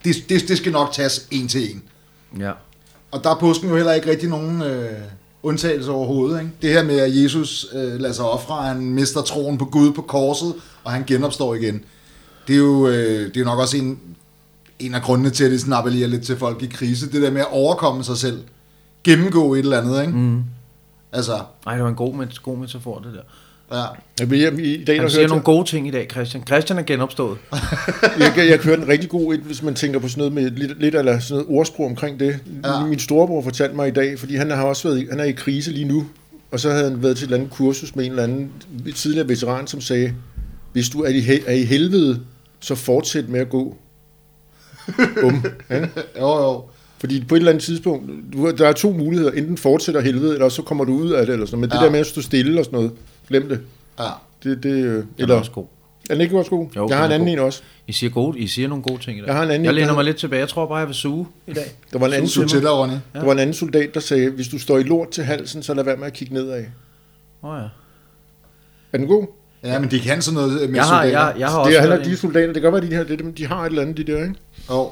det, 0.03 0.15
det, 0.29 0.47
det 0.47 0.57
skal 0.57 0.71
nok 0.71 0.93
tages 0.93 1.27
en 1.31 1.47
til 1.47 1.71
en. 1.71 1.83
Ja. 2.39 2.51
Og 3.11 3.23
der 3.23 3.29
er 3.29 3.39
påsken 3.39 3.69
jo 3.69 3.75
heller 3.75 3.93
ikke 3.93 4.09
rigtig 4.09 4.29
nogen 4.29 4.61
øh, 4.61 4.91
undtagelse 5.43 5.91
overhovedet. 5.91 6.39
Ikke? 6.39 6.51
Det 6.61 6.69
her 6.69 6.83
med, 6.83 6.99
at 6.99 7.23
Jesus 7.23 7.67
øh, 7.73 7.99
lader 7.99 8.13
sig 8.13 8.25
ofre, 8.25 8.67
han 8.67 8.81
mister 8.81 9.21
troen 9.21 9.57
på 9.57 9.65
Gud 9.65 9.91
på 9.91 10.01
korset, 10.01 10.53
og 10.83 10.91
han 10.91 11.03
genopstår 11.07 11.55
igen. 11.55 11.83
Det 12.47 12.53
er 12.53 12.57
jo 12.57 12.87
øh, 12.87 13.33
det 13.33 13.41
er 13.41 13.45
nok 13.45 13.59
også 13.59 13.77
en, 13.77 13.99
en 14.79 14.95
af 14.95 15.01
grundene 15.01 15.29
til, 15.29 15.43
at 15.43 15.51
det 15.51 15.59
sådan 15.59 15.73
appellerer 15.73 16.07
lidt 16.07 16.23
til 16.23 16.37
folk 16.37 16.63
i 16.63 16.65
krise. 16.65 17.11
Det 17.11 17.21
der 17.21 17.31
med 17.31 17.41
at 17.41 17.47
overkomme 17.51 18.03
sig 18.03 18.17
selv. 18.17 18.39
Gennemgå 19.03 19.53
et 19.53 19.59
eller 19.59 19.81
andet, 19.81 20.01
ikke? 20.01 20.13
Mm. 20.13 20.43
Altså, 21.11 21.33
Ej, 21.67 21.73
det 21.73 21.83
var 21.83 21.89
en 21.89 21.95
god, 21.95 22.13
met- 22.13 22.41
god 22.43 22.57
metafor, 22.57 22.99
det 22.99 23.13
der. 23.13 23.77
ja. 23.79 23.85
Jeg, 24.19 24.29
vil, 24.29 24.39
jeg, 24.39 24.59
I 24.59 24.83
dag 24.83 24.95
Han 24.95 25.03
der 25.03 25.09
siger 25.09 25.27
nogle 25.27 25.43
gode 25.43 25.67
ting 25.67 25.87
i 25.87 25.91
dag, 25.91 26.07
Christian. 26.11 26.43
Christian 26.47 26.79
er 26.79 26.83
genopstået. 26.83 27.37
jeg, 28.19 28.33
jeg, 28.37 28.47
jeg 28.49 28.59
hørte 28.63 28.81
en 28.81 28.87
rigtig 28.87 29.09
god, 29.09 29.33
et, 29.33 29.39
hvis 29.39 29.63
man 29.63 29.75
tænker 29.75 29.99
på 29.99 30.07
sådan 30.07 30.19
noget 30.19 30.33
med 30.33 30.51
lidt, 30.51 30.81
lidt 30.81 30.95
eller 30.95 31.19
sådan 31.19 31.43
noget 31.43 31.57
ordsprog 31.59 31.85
omkring 31.85 32.19
det. 32.19 32.39
Ja. 32.65 32.85
Min 32.85 32.99
storebror 32.99 33.41
fortalte 33.41 33.75
mig 33.75 33.87
i 33.87 33.91
dag, 33.91 34.19
fordi 34.19 34.35
han 34.35 34.51
har 34.51 34.63
også 34.63 34.87
været, 34.89 35.07
han 35.09 35.19
er 35.19 35.23
i 35.23 35.31
krise 35.31 35.71
lige 35.71 35.85
nu, 35.85 36.05
og 36.51 36.59
så 36.59 36.71
havde 36.71 36.89
han 36.89 37.03
været 37.03 37.17
til 37.17 37.23
et 37.23 37.27
eller 37.27 37.37
andet 37.37 37.51
kursus 37.53 37.95
med 37.95 38.05
en 38.05 38.11
eller 38.11 38.23
anden 38.23 38.49
tidligere 38.95 39.27
veteran, 39.27 39.67
som 39.67 39.81
sagde, 39.81 40.13
hvis 40.73 40.89
du 40.89 41.01
er 41.01 41.09
i, 41.09 41.39
er 41.47 41.53
i 41.53 41.63
helvede, 41.63 42.19
så 42.59 42.75
fortsæt 42.75 43.29
med 43.29 43.39
at 43.39 43.49
gå. 43.49 43.77
Um, 45.23 45.43
ja? 45.69 45.79
Jo, 46.19 46.37
jo. 46.43 46.63
Fordi 46.99 47.25
på 47.25 47.35
et 47.35 47.39
eller 47.39 47.51
andet 47.51 47.63
tidspunkt, 47.63 48.11
du, 48.33 48.51
der 48.51 48.67
er 48.67 48.73
to 48.73 48.91
muligheder. 48.91 49.31
Enten 49.31 49.57
fortsætter 49.57 50.01
helvede, 50.01 50.33
eller 50.33 50.49
så 50.49 50.61
kommer 50.61 50.83
du 50.83 50.93
ud 50.93 51.11
af 51.11 51.25
det. 51.25 51.33
Eller 51.33 51.45
sådan. 51.45 51.59
noget. 51.59 51.69
Men 51.69 51.77
Ja. 51.77 51.79
det 51.79 51.85
der 51.85 51.91
med 51.91 51.99
at 51.99 52.05
stå 52.07 52.21
stille 52.21 52.59
og 52.61 52.65
sådan 52.65 52.77
noget, 52.77 52.91
glem 53.29 53.49
det. 53.49 53.59
Ja. 53.99 54.03
det, 54.43 54.63
det 54.63 54.69
øh, 54.69 54.93
Den 54.93 54.97
er 54.99 55.03
eller, 55.23 55.35
også 55.35 55.51
god. 55.51 55.65
er 56.09 56.13
den 56.13 56.21
ikke 56.21 56.37
også 56.37 56.49
god? 56.51 56.67
Jo, 56.75 56.87
jeg 56.89 56.97
har 56.97 57.05
en 57.05 57.11
anden 57.11 57.27
god. 57.27 57.33
en 57.33 57.39
også. 57.39 57.61
I 57.87 57.91
siger, 57.91 58.09
gode, 58.09 58.39
I 58.39 58.47
siger 58.47 58.67
nogle 58.67 58.83
gode 58.83 59.01
ting 59.01 59.17
i 59.17 59.21
dag. 59.21 59.27
Jeg 59.27 59.35
har 59.35 59.43
en 59.43 59.49
anden 59.51 59.65
jeg 59.65 59.69
en, 59.69 59.75
læner 59.75 59.93
mig 59.93 60.03
lidt 60.03 60.17
tilbage. 60.17 60.39
Jeg 60.39 60.49
tror 60.49 60.67
bare, 60.67 60.77
jeg 60.77 60.87
vil 60.87 60.95
suge 60.95 61.27
i 61.47 61.53
dag. 61.53 61.63
Der 61.93 61.99
var 61.99 62.07
en 62.07 62.13
anden, 62.13 62.29
dig, 62.47 62.71
Ronny. 62.71 62.93
der 63.13 63.25
var 63.25 63.31
en 63.31 63.39
anden 63.39 63.53
soldat, 63.53 63.93
der 63.93 63.99
sagde, 63.99 64.29
hvis 64.29 64.47
du 64.47 64.59
står 64.59 64.77
i 64.77 64.83
lort 64.83 65.09
til 65.09 65.23
halsen, 65.23 65.63
så 65.63 65.73
lad 65.73 65.83
være 65.83 65.97
med 65.97 66.07
at 66.07 66.13
kigge 66.13 66.33
nedad. 66.33 66.65
Åh 67.43 67.49
oh, 67.49 67.59
ja. 67.61 67.67
Er 68.93 68.97
den 68.97 69.07
god? 69.07 69.27
Ja, 69.63 69.79
men 69.79 69.91
de 69.91 69.99
kan 69.99 70.21
sådan 70.21 70.33
noget 70.35 70.69
med 70.69 70.75
Jeg 70.75 70.83
har, 70.83 71.01
soldater. 71.01 71.19
jeg, 71.27 71.35
jeg 71.39 71.47
har 71.47 71.57
det 71.57 71.65
også 71.65 71.77
er 71.77 71.81
heller 71.81 72.03
de 72.03 72.09
en- 72.09 72.17
soldater, 72.17 72.53
det 72.53 72.61
kan 72.61 72.71
godt 72.71 72.81
være, 72.83 72.91
de, 72.91 72.95
her, 72.95 73.03
det, 73.03 73.13
er 73.13 73.17
dem- 73.17 73.33
de 73.33 73.47
har 73.47 73.61
et 73.61 73.69
eller 73.69 73.81
andet, 73.81 73.97
de 73.97 74.03
der, 74.03 74.17
ikke? 74.23 74.35
Jo. 74.69 74.89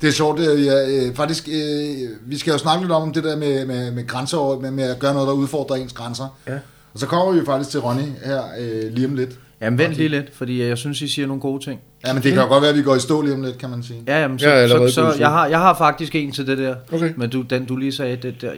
Det 0.00 0.08
er 0.08 0.12
sjovt, 0.12 0.38
det 0.38 0.52
er, 0.52 0.74
ja, 0.74 1.06
øh, 1.08 1.14
faktisk, 1.14 1.48
øh, 1.48 2.08
vi 2.26 2.38
skal 2.38 2.50
jo 2.52 2.58
snakke 2.58 2.82
lidt 2.84 2.92
om 2.92 3.12
det 3.12 3.24
der 3.24 3.36
med, 3.36 3.66
med, 3.66 3.90
med 3.90 4.06
grænser, 4.06 4.60
med, 4.60 4.70
med 4.70 4.84
at 4.84 4.98
gøre 4.98 5.12
noget, 5.14 5.26
der 5.28 5.32
udfordrer 5.34 5.76
ens 5.76 5.92
grænser. 5.92 6.38
Ja. 6.48 6.58
Og 6.94 6.98
så 7.00 7.06
kommer 7.06 7.32
vi 7.32 7.38
jo 7.38 7.44
faktisk 7.44 7.70
til 7.70 7.80
Ronny 7.80 8.02
her 8.24 8.42
øh, 8.58 8.92
lige 8.92 9.06
om 9.06 9.14
lidt. 9.14 9.30
Jamen 9.60 9.78
vent 9.78 9.92
lige 9.94 10.08
lidt, 10.08 10.34
fordi 10.36 10.62
jeg 10.62 10.78
synes, 10.78 11.02
I 11.02 11.08
siger 11.08 11.26
nogle 11.26 11.40
gode 11.40 11.64
ting. 11.64 11.80
Ja, 12.06 12.12
men 12.12 12.22
det 12.22 12.32
kan 12.32 12.42
jo 12.42 12.48
godt 12.48 12.62
være, 12.62 12.70
at 12.70 12.76
vi 12.76 12.82
går 12.82 12.96
i 12.96 13.00
stå 13.00 13.22
lige 13.22 13.34
om 13.34 13.42
lidt, 13.42 13.58
kan 13.58 13.70
man 13.70 13.82
sige. 13.82 14.02
Ja, 14.06 14.20
jamen, 14.20 14.38
så, 14.38 14.48
Jeg 14.50 14.68
ja, 14.70 14.88
så, 14.88 14.94
så 14.94 15.10
det 15.12 15.20
jeg, 15.20 15.28
har, 15.28 15.46
jeg 15.46 15.58
har 15.58 15.74
faktisk 15.74 16.14
en 16.14 16.32
til 16.32 16.46
det 16.46 16.58
der. 16.58 16.74
Okay. 16.92 17.12
Men 17.16 17.30
du, 17.30 17.42
den 17.42 17.64
du 17.64 17.76
lige 17.76 17.92
sagde, 17.92 18.16
det 18.16 18.40
der, 18.40 18.52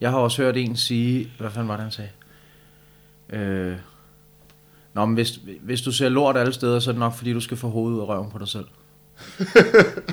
jeg 0.00 0.10
har 0.10 0.18
også 0.18 0.42
hørt 0.42 0.56
en 0.56 0.76
sige, 0.76 1.28
hvad 1.38 1.50
fanden 1.50 1.68
var 1.68 1.74
det, 1.76 1.82
han 1.82 1.92
sagde? 1.92 2.10
Øh, 3.32 3.72
Nå, 4.94 5.04
men 5.04 5.14
hvis, 5.14 5.38
hvis 5.62 5.80
du 5.80 5.92
ser 5.92 6.08
lort 6.08 6.36
alle 6.36 6.52
steder, 6.52 6.80
så 6.80 6.90
er 6.90 6.92
det 6.92 7.00
nok, 7.00 7.16
fordi 7.16 7.32
du 7.32 7.40
skal 7.40 7.56
få 7.56 7.68
hovedet 7.68 7.96
ud 7.96 8.00
af 8.02 8.08
røven 8.08 8.30
på 8.32 8.38
dig 8.38 8.48
selv. 8.48 8.64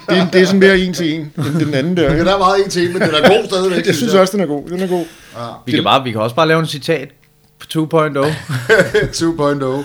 Det, 0.09 0.17
er- 0.17 0.29
det 0.33 0.41
er 0.41 0.45
sådan 0.45 0.59
mere 0.59 0.79
en 0.79 0.93
til 0.93 1.13
en, 1.13 1.19
end 1.37 1.65
den 1.65 1.73
anden 1.73 1.97
der. 1.97 2.09
Det 2.09 2.19
Ikke? 2.19 2.31
er 2.31 2.37
meget 2.37 2.63
en 2.65 2.69
til, 2.71 2.91
men 2.91 3.01
det 3.01 3.09
er 3.23 3.27
god 3.41 3.45
stadigvæk. 3.47 3.85
Jeg 3.87 3.95
synes 3.95 4.13
også, 4.13 4.31
den 4.37 4.41
er 4.41 4.45
god. 4.45 4.69
Den 4.69 4.79
er 4.79 4.87
god. 4.87 5.05
Ja. 5.37 5.47
Vi 5.65 5.71
kan, 5.71 5.83
bare, 5.83 6.03
vi 6.03 6.11
kan 6.11 6.21
også 6.21 6.35
bare 6.35 6.47
lave 6.47 6.59
en 6.59 6.65
citat 6.65 7.09
på 7.59 7.65
2.0. 7.73 8.27
2.0. 8.99 9.83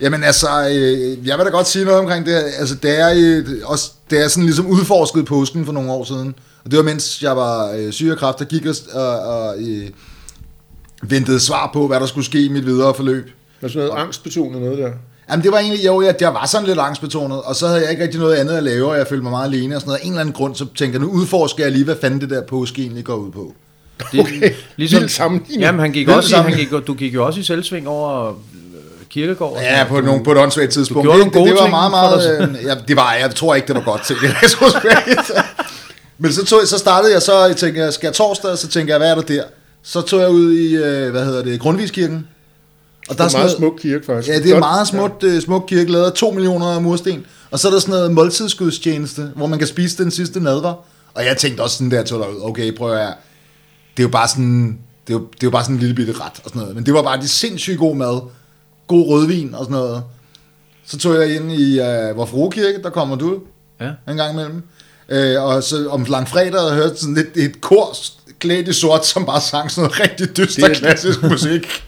Jamen 0.00 0.24
altså, 0.24 0.48
øh, 0.70 1.26
jeg 1.26 1.38
vil 1.38 1.46
da 1.46 1.50
godt 1.50 1.66
sige 1.68 1.84
noget 1.84 2.00
omkring 2.00 2.26
det. 2.26 2.32
Altså, 2.58 2.74
det 2.74 3.00
er, 3.00 3.12
øh, 3.16 3.44
også, 3.64 3.90
det 4.10 4.24
er 4.24 4.28
sådan 4.28 4.44
ligesom 4.44 4.66
udforsket 4.66 5.24
påsken 5.26 5.64
for 5.66 5.72
nogle 5.72 5.92
år 5.92 6.04
siden. 6.04 6.34
Og 6.64 6.70
det 6.70 6.76
var 6.76 6.82
mens 6.84 7.22
jeg 7.22 7.36
var 7.36 7.72
øh, 7.72 7.92
syg 7.92 8.06
af 8.10 8.16
kræft, 8.16 8.38
der 8.38 8.44
gik 8.44 8.66
og, 8.66 8.74
og, 8.94 9.18
og 9.20 9.54
øh, 9.60 9.88
ventede 11.02 11.40
svar 11.40 11.70
på, 11.72 11.86
hvad 11.86 12.00
der 12.00 12.06
skulle 12.06 12.24
ske 12.24 12.44
i 12.44 12.48
mit 12.48 12.66
videre 12.66 12.94
forløb. 12.94 13.30
Der 13.62 13.68
er 13.68 13.72
sådan 13.72 13.88
noget 13.88 14.02
angstbetonet 14.02 14.62
noget 14.62 14.78
der. 14.78 14.90
Jamen 15.30 15.44
det 15.44 15.52
var 15.52 15.58
egentlig, 15.58 15.86
jo, 15.86 16.02
jeg, 16.02 16.14
jeg 16.20 16.34
var 16.34 16.46
sådan 16.46 16.66
lidt 16.66 16.78
angstbetonet, 16.78 17.42
og 17.42 17.56
så 17.56 17.66
havde 17.66 17.80
jeg 17.80 17.90
ikke 17.90 18.02
rigtig 18.02 18.20
noget 18.20 18.34
andet 18.34 18.56
at 18.56 18.62
lave, 18.62 18.90
og 18.90 18.98
jeg 18.98 19.06
følte 19.06 19.22
mig 19.22 19.30
meget 19.30 19.46
alene 19.46 19.76
og 19.76 19.80
sådan 19.80 19.88
noget. 19.88 20.02
En 20.02 20.08
eller 20.08 20.20
anden 20.20 20.32
grund, 20.32 20.54
så 20.54 20.66
tænker 20.76 20.98
jeg, 20.98 21.06
nu 21.06 21.12
udforsker 21.12 21.64
jeg 21.64 21.72
lige, 21.72 21.84
hvad 21.84 21.96
fanden 22.00 22.20
det 22.20 22.30
der 22.30 22.42
påske 22.42 22.82
egentlig 22.82 23.04
går 23.04 23.14
ud 23.14 23.30
på. 23.30 23.52
Det, 24.12 24.20
Okay, 24.20 24.52
vild 24.76 25.08
sammenligning. 25.08 25.60
Jamen, 25.60 25.80
han 25.80 25.92
gik 25.92 26.08
også 26.08 26.36
i, 26.36 26.38
han 26.38 26.52
gik, 26.52 26.70
du 26.86 26.94
gik 26.94 27.14
jo 27.14 27.26
også 27.26 27.40
i 27.40 27.42
selvsving 27.42 27.88
over 27.88 28.28
øh, 28.28 28.34
kirkegård. 29.10 29.60
Ja, 29.60 29.84
på, 29.88 30.00
nogle, 30.00 30.24
på 30.24 30.32
et 30.32 30.38
åndssvagt 30.38 30.72
tidspunkt. 30.72 31.04
gjorde 31.06 31.18
det, 31.18 31.34
nogle 31.34 31.50
det, 31.50 31.56
det, 31.56 31.64
var 31.64 31.70
meget, 31.70 31.90
meget... 31.90 32.48
Øh, 32.48 32.64
ja, 32.64 32.74
det 32.88 32.96
var, 32.96 33.14
jeg 33.14 33.34
tror 33.34 33.54
ikke, 33.54 33.66
det 33.66 33.74
var 33.74 33.82
godt 33.82 34.06
til 34.06 34.16
det 34.16 34.30
retrospekt. 34.42 35.32
Men 36.18 36.32
så, 36.32 36.44
tog, 36.44 36.60
så 36.66 36.78
startede 36.78 37.12
jeg 37.12 37.22
så, 37.22 37.46
jeg 37.46 37.56
tænkte, 37.56 37.92
skal 37.92 38.06
jeg 38.06 38.14
torsdag, 38.14 38.58
så 38.58 38.68
tænkte 38.68 38.90
jeg, 38.90 38.98
hvad 38.98 39.10
er 39.10 39.14
der 39.14 39.22
der? 39.22 39.42
Så 39.82 40.00
tog 40.00 40.20
jeg 40.20 40.30
ud 40.30 40.52
i, 40.52 40.74
øh, 40.74 41.10
hvad 41.10 41.24
hedder 41.24 41.42
det, 41.42 41.60
Grundtvigskirken. 41.60 42.26
Og 43.12 43.18
Det 43.18 43.20
er 43.20 43.24
en 43.24 43.30
sådan 43.30 43.40
meget 43.44 43.58
noget- 43.60 43.72
smuk 43.72 43.78
kirke, 43.80 44.06
faktisk. 44.06 44.28
Ja, 44.28 44.38
det 44.38 44.50
er 44.50 44.54
en 44.54 44.60
meget 44.60 44.88
smukt, 44.88 45.22
øh, 45.22 45.42
smuk 45.42 45.64
kirke, 45.68 45.92
lavet 45.92 46.04
af 46.04 46.12
2 46.12 46.30
millioner 46.30 46.80
mursten. 46.80 47.26
Og 47.50 47.58
så 47.58 47.68
er 47.68 47.72
der 47.72 47.78
sådan 47.78 47.92
noget 47.92 48.12
måltidsgudstjeneste, 48.12 49.32
hvor 49.36 49.46
man 49.46 49.58
kan 49.58 49.68
spise 49.68 50.04
den 50.04 50.10
sidste 50.10 50.40
nadver. 50.40 50.74
Og 51.14 51.24
jeg 51.24 51.36
tænkte 51.36 51.60
også 51.60 51.76
sådan 51.76 51.90
der, 51.90 52.02
tog 52.02 52.20
derud, 52.20 52.40
okay, 52.42 52.76
prøv 52.76 52.92
at 52.92 52.98
høre. 52.98 53.14
Det 53.96 54.02
er 54.02 54.02
jo 54.02 54.08
bare 54.08 54.28
sådan, 54.28 54.78
det 55.06 55.14
er 55.14 55.18
jo, 55.18 55.24
det 55.26 55.42
er 55.42 55.46
jo 55.46 55.50
bare 55.50 55.62
sådan 55.62 55.74
en 55.76 55.80
lille 55.80 55.94
bitte 55.94 56.12
ret 56.12 56.32
og 56.44 56.48
sådan 56.50 56.60
noget. 56.60 56.74
Men 56.74 56.86
det 56.86 56.94
var 56.94 57.02
bare 57.02 57.20
de 57.20 57.28
sindssygt 57.28 57.78
god 57.78 57.96
mad. 57.96 58.20
God 58.86 59.06
rødvin 59.08 59.54
og 59.54 59.64
sådan 59.64 59.72
noget. 59.76 60.02
Så 60.86 60.98
tog 60.98 61.14
jeg 61.14 61.34
ind 61.34 61.52
i 61.52 61.78
uh, 61.80 62.16
Vor 62.16 62.26
Frue 62.26 62.50
Kirke, 62.50 62.82
der 62.82 62.90
kommer 62.90 63.16
du 63.16 63.38
Ja. 63.80 63.90
en 64.08 64.16
gang 64.16 64.32
imellem. 64.32 64.62
Uh, 65.12 65.42
og 65.44 65.62
så 65.62 65.88
om 65.88 66.04
langfredag 66.08 66.52
havde 66.60 66.66
jeg 66.72 66.74
hørt 66.82 66.98
sådan 66.98 67.14
lidt, 67.14 67.36
et 67.36 67.60
kor 67.60 67.96
klædt 68.38 68.68
i 68.68 68.72
sort, 68.72 69.06
som 69.06 69.26
bare 69.26 69.40
sang 69.40 69.70
sådan 69.70 69.82
noget 69.90 70.00
rigtig 70.00 70.36
dyster 70.36 70.68
er- 70.68 70.74
klassisk 70.74 71.22
musik. 71.22 71.84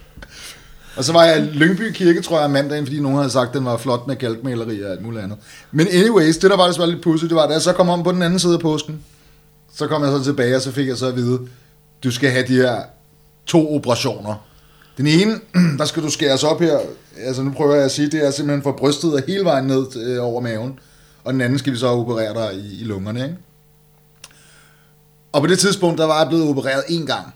Og 0.97 1.05
så 1.05 1.13
var 1.13 1.25
jeg 1.25 1.39
i 1.39 1.41
Lyngby 1.41 1.93
Kirke, 1.93 2.23
tror 2.23 2.41
jeg, 2.41 2.51
mandagen, 2.51 2.87
fordi 2.87 3.01
nogen 3.01 3.17
havde 3.19 3.31
sagt, 3.31 3.49
at 3.49 3.55
den 3.55 3.65
var 3.65 3.77
flot 3.77 4.07
med 4.07 4.17
kalkmaleri 4.17 4.83
og 4.83 4.91
alt 4.91 5.03
muligt 5.03 5.23
andet. 5.23 5.39
Men 5.73 5.87
anyways, 5.89 6.37
det 6.37 6.51
der 6.51 6.57
faktisk 6.57 6.79
var 6.79 6.87
lidt 6.87 7.03
pudsigt, 7.03 7.31
det 7.31 7.37
var, 7.37 7.47
da 7.47 7.53
jeg 7.53 7.63
så 7.63 7.73
kom 7.73 7.89
om 7.89 8.03
på 8.03 8.13
den 8.13 8.23
anden 8.23 8.39
side 8.39 8.55
af 8.55 8.61
påsken, 8.61 9.05
så 9.75 9.87
kom 9.87 10.03
jeg 10.03 10.11
så 10.11 10.25
tilbage, 10.25 10.57
og 10.57 10.63
så 10.63 10.73
fik 10.73 10.89
jeg 10.89 10.97
så 10.97 11.07
at 11.07 11.17
vide, 11.17 11.41
du 12.05 12.11
skal 12.11 12.31
have 12.31 12.47
de 12.47 12.55
her 12.55 12.83
to 13.47 13.75
operationer. 13.75 14.35
Den 14.97 15.07
ene, 15.07 15.41
der 15.79 15.85
skal 15.85 16.03
du 16.03 16.11
skæres 16.11 16.45
op 16.45 16.61
her, 16.61 16.79
altså 17.17 17.43
nu 17.43 17.51
prøver 17.51 17.75
jeg 17.75 17.85
at 17.85 17.91
sige, 17.91 18.09
det 18.11 18.27
er 18.27 18.31
simpelthen 18.31 18.63
fra 18.63 18.73
brystet 18.73 19.15
og 19.15 19.23
hele 19.27 19.45
vejen 19.45 19.65
ned 19.65 19.87
øh, 19.97 20.25
over 20.25 20.41
maven. 20.41 20.79
Og 21.25 21.33
den 21.33 21.41
anden 21.41 21.59
skal 21.59 21.73
vi 21.73 21.79
så 21.79 21.87
operere 21.87 22.35
dig 22.35 22.59
i, 22.59 22.81
i 22.81 22.85
lungerne, 22.85 23.23
ikke? 23.23 23.37
Og 25.33 25.41
på 25.41 25.47
det 25.47 25.59
tidspunkt, 25.59 25.99
der 25.99 26.05
var 26.05 26.19
jeg 26.19 26.29
blevet 26.29 26.49
opereret 26.49 26.83
en 26.89 27.07
gang. 27.07 27.35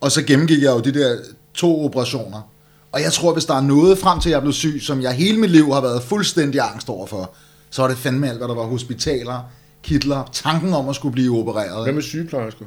Og 0.00 0.12
så 0.12 0.22
gennemgik 0.22 0.62
jeg 0.62 0.70
jo 0.70 0.80
de 0.80 0.94
der 0.94 1.16
to 1.54 1.84
operationer. 1.84 2.49
Og 2.92 3.00
jeg 3.02 3.12
tror, 3.12 3.32
hvis 3.32 3.44
der 3.44 3.54
er 3.54 3.60
noget 3.60 3.98
frem 3.98 4.20
til, 4.20 4.30
jeg 4.30 4.40
blev 4.40 4.52
syg, 4.52 4.80
som 4.82 5.02
jeg 5.02 5.12
hele 5.12 5.38
mit 5.38 5.50
liv 5.50 5.72
har 5.72 5.80
været 5.80 6.02
fuldstændig 6.02 6.60
angst 6.60 6.88
overfor, 6.88 7.34
så 7.70 7.82
var 7.82 7.88
det 7.88 7.98
fandme 7.98 8.28
alt, 8.28 8.38
hvad 8.38 8.48
der 8.48 8.54
var 8.54 8.62
hospitaler, 8.66 9.50
kitler, 9.82 10.30
tanken 10.32 10.72
om 10.74 10.88
at 10.88 10.94
skulle 10.94 11.12
blive 11.12 11.38
opereret. 11.38 11.84
Hvad 11.84 11.92
med 11.92 12.02
sygeplejersker? 12.02 12.64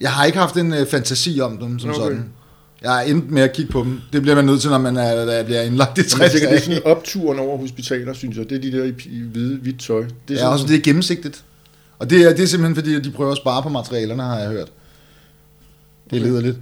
Jeg 0.00 0.12
har 0.12 0.24
ikke 0.24 0.38
haft 0.38 0.56
en 0.56 0.72
øh, 0.74 0.86
fantasi 0.86 1.40
om 1.40 1.58
dem 1.58 1.78
som 1.78 1.90
Okay. 1.90 2.00
sådan. 2.00 2.30
Jeg 2.82 2.98
er 2.98 3.02
endt 3.10 3.30
med 3.30 3.42
at 3.42 3.52
kigge 3.52 3.72
på 3.72 3.80
dem. 3.80 4.00
Det 4.12 4.22
bliver 4.22 4.34
man 4.34 4.44
nødt 4.44 4.60
til, 4.60 4.70
når 4.70 4.78
man 4.78 4.96
er, 4.96 5.24
der 5.24 5.44
bliver 5.44 5.62
indlagt 5.62 5.98
i 5.98 6.00
Men 6.00 6.04
jeg 6.04 6.30
60 6.30 6.32
tænker, 6.32 6.48
det 6.48 6.54
er 6.56 6.60
dage. 6.60 6.60
sådan 6.82 6.96
opturen 6.96 7.38
over 7.38 7.58
hospitaler, 7.58 8.12
synes 8.12 8.36
jeg. 8.36 8.50
Det 8.50 8.56
er 8.56 8.60
de 8.60 8.72
der 8.78 8.84
i, 8.84 8.94
i 9.06 9.22
hvide, 9.22 9.56
hvidt 9.58 9.80
tøj. 9.80 10.00
Det 10.00 10.10
er 10.28 10.34
er 10.34 10.38
sådan, 10.38 10.52
også 10.52 10.66
det 10.66 10.76
er 10.76 10.80
gennemsigtigt. 10.82 11.44
Og 11.98 12.10
det 12.10 12.22
er, 12.22 12.30
det 12.30 12.40
er 12.42 12.46
simpelthen 12.46 12.74
fordi, 12.74 12.94
at 12.94 13.04
de 13.04 13.10
prøver 13.10 13.30
at 13.32 13.36
spare 13.36 13.62
på 13.62 13.68
materialerne, 13.68 14.22
har 14.22 14.38
jeg 14.38 14.48
hørt. 14.48 14.72
Det 16.10 16.18
Okay. 16.20 16.26
leder 16.30 16.40
lidt. 16.40 16.56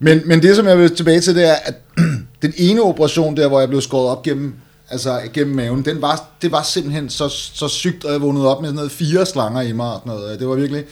Men, 0.00 0.22
men 0.24 0.42
det, 0.42 0.56
som 0.56 0.66
jeg 0.66 0.78
vil 0.78 0.96
tilbage 0.96 1.20
til, 1.20 1.34
det 1.34 1.48
er, 1.48 1.54
at 1.54 1.74
den 2.42 2.52
ene 2.56 2.82
operation 2.82 3.36
der, 3.36 3.48
hvor 3.48 3.60
jeg 3.60 3.68
blev 3.68 3.80
skåret 3.80 4.10
op 4.10 4.22
gennem, 4.22 4.54
altså 4.90 5.20
gennem 5.32 5.56
maven, 5.56 5.84
den 5.84 6.02
var, 6.02 6.28
det 6.42 6.52
var 6.52 6.62
simpelthen 6.62 7.10
så, 7.10 7.28
så 7.28 7.68
sygt, 7.68 8.04
og 8.04 8.12
jeg 8.12 8.20
vågnede 8.20 8.48
op 8.48 8.60
med 8.60 8.68
sådan 8.68 8.76
noget 8.76 8.92
fire 8.92 9.26
slanger 9.26 9.60
i 9.60 9.72
mig 9.72 9.92
og 9.92 10.00
sådan 10.04 10.20
noget. 10.20 10.40
Det 10.40 10.48
var 10.48 10.54
virkelig... 10.54 10.84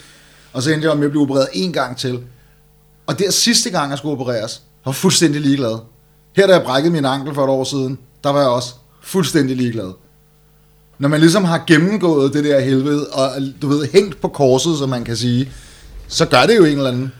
Og 0.52 0.62
så 0.62 0.70
endte 0.70 0.88
jeg 0.88 0.96
med 0.96 1.04
at 1.04 1.10
blive 1.10 1.22
opereret 1.22 1.48
en 1.52 1.72
gang 1.72 1.96
til. 1.96 2.20
Og 3.06 3.18
det 3.18 3.34
sidste 3.34 3.70
gang, 3.70 3.90
jeg 3.90 3.98
skulle 3.98 4.12
opereres, 4.12 4.62
var 4.84 4.92
fuldstændig 4.92 5.40
ligeglad. 5.40 5.78
Her, 6.36 6.46
da 6.46 6.52
jeg 6.52 6.62
brækkede 6.62 6.92
min 6.92 7.04
ankel 7.04 7.34
for 7.34 7.44
et 7.44 7.50
år 7.50 7.64
siden, 7.64 7.98
der 8.24 8.30
var 8.30 8.40
jeg 8.40 8.48
også 8.48 8.74
fuldstændig 9.02 9.56
ligeglad. 9.56 9.92
Når 10.98 11.08
man 11.08 11.20
ligesom 11.20 11.44
har 11.44 11.64
gennemgået 11.66 12.32
det 12.32 12.44
der 12.44 12.60
helvede, 12.60 13.06
og 13.06 13.30
du 13.62 13.68
ved, 13.68 13.88
hængt 13.92 14.20
på 14.20 14.28
korset, 14.28 14.78
som 14.78 14.88
man 14.88 15.04
kan 15.04 15.16
sige, 15.16 15.52
så 16.08 16.26
gør 16.26 16.42
det 16.46 16.56
jo 16.56 16.64
en 16.64 16.76
eller 16.76 16.90
anden, 16.90 17.12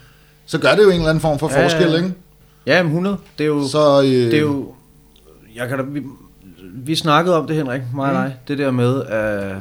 så 0.49 0.59
gør 0.59 0.75
det 0.75 0.83
jo 0.83 0.89
en 0.89 0.95
eller 0.95 1.09
anden 1.09 1.21
form 1.21 1.39
for 1.39 1.49
Ja, 1.49 1.59
ja, 1.59 1.65
forskel, 1.65 1.95
ikke? 1.95 2.15
Ja, 2.67 2.83
men 2.83 2.91
100. 2.91 3.17
Det 3.39 3.45
er 3.45 3.49
jo... 3.49 3.69
Så, 3.69 4.03
øh, 4.03 4.07
det 4.07 4.35
er 4.35 4.41
jo... 4.41 4.75
Jeg 5.55 5.69
kan 5.69 5.79
da, 5.79 5.85
vi, 5.85 6.03
vi 6.75 6.95
snakkede 6.95 7.37
om 7.37 7.47
det, 7.47 7.57
Henrik, 7.57 7.83
mig 7.95 8.11
og 8.11 8.15
dig. 8.15 8.37
Det 8.49 8.59
der 8.59 8.71
med, 8.71 9.03
at 9.03 9.57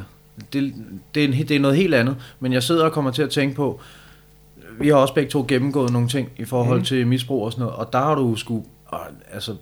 det, 0.52 0.74
det, 1.14 1.24
er 1.24 1.28
en, 1.28 1.32
det 1.32 1.50
er 1.50 1.60
noget 1.60 1.76
helt 1.76 1.94
andet. 1.94 2.16
Men 2.40 2.52
jeg 2.52 2.62
sidder 2.62 2.84
og 2.84 2.92
kommer 2.92 3.10
til 3.10 3.22
at 3.22 3.30
tænke 3.30 3.56
på, 3.56 3.80
vi 4.80 4.88
har 4.88 4.94
også 4.94 5.14
begge 5.14 5.30
to 5.30 5.44
gennemgået 5.48 5.92
nogle 5.92 6.08
ting 6.08 6.28
i 6.36 6.44
forhold 6.44 6.78
mm. 6.78 6.84
til 6.84 7.06
misbrug 7.06 7.44
og 7.44 7.52
sådan 7.52 7.62
noget. 7.62 7.76
Og 7.76 7.92
der 7.92 7.98
har 7.98 8.14
du 8.14 8.36
sgu... 8.36 8.64
og, 8.86 9.00
Altså, 9.32 9.54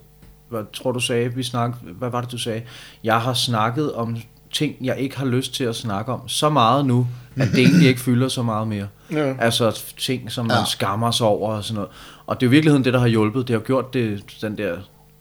hvad 0.49 0.63
tror 0.73 0.93
du 0.93 1.01
sagde? 1.01 1.35
Vi 1.35 1.43
snak, 1.43 1.71
hvad 1.83 2.11
var 2.11 2.21
det, 2.21 2.33
du 2.33 2.39
sagde? 2.39 2.63
Jeg 3.05 3.21
har 3.21 3.35
snakket 3.35 3.93
om 3.93 4.17
ting, 4.53 4.77
jeg 4.81 4.99
ikke 4.99 5.19
har 5.19 5.27
lyst 5.27 5.55
til 5.55 5.65
at 5.65 5.77
snakke 5.77 6.13
om 6.13 6.29
så 6.29 6.51
meget 6.51 6.87
nu, 6.87 7.07
at 7.37 7.49
det 7.49 7.59
egentlig 7.59 7.89
ikke 7.89 8.01
fylder 8.01 8.29
så 8.29 8.43
meget 8.43 8.69
mere. 8.69 8.87
Ja. 9.13 9.35
Altså 9.41 9.83
ting, 9.99 10.33
som 10.33 10.47
man 10.47 10.57
Ja. 10.57 10.65
skammer 10.65 11.11
sig 11.11 11.27
over 11.27 11.53
og 11.53 11.65
sådan 11.65 11.75
noget. 11.75 11.91
Og 12.27 12.41
det 12.41 12.47
er 12.47 12.49
jo 12.49 12.51
i 12.51 12.55
virkeligheden 12.55 12.85
det, 12.85 12.93
der 12.93 12.99
har 13.01 13.07
hjulpet. 13.07 13.49
Det 13.49 13.55
har 13.55 13.61
gjort 13.61 13.95
det, 13.95 14.23
den 14.41 14.59
der 14.59 14.77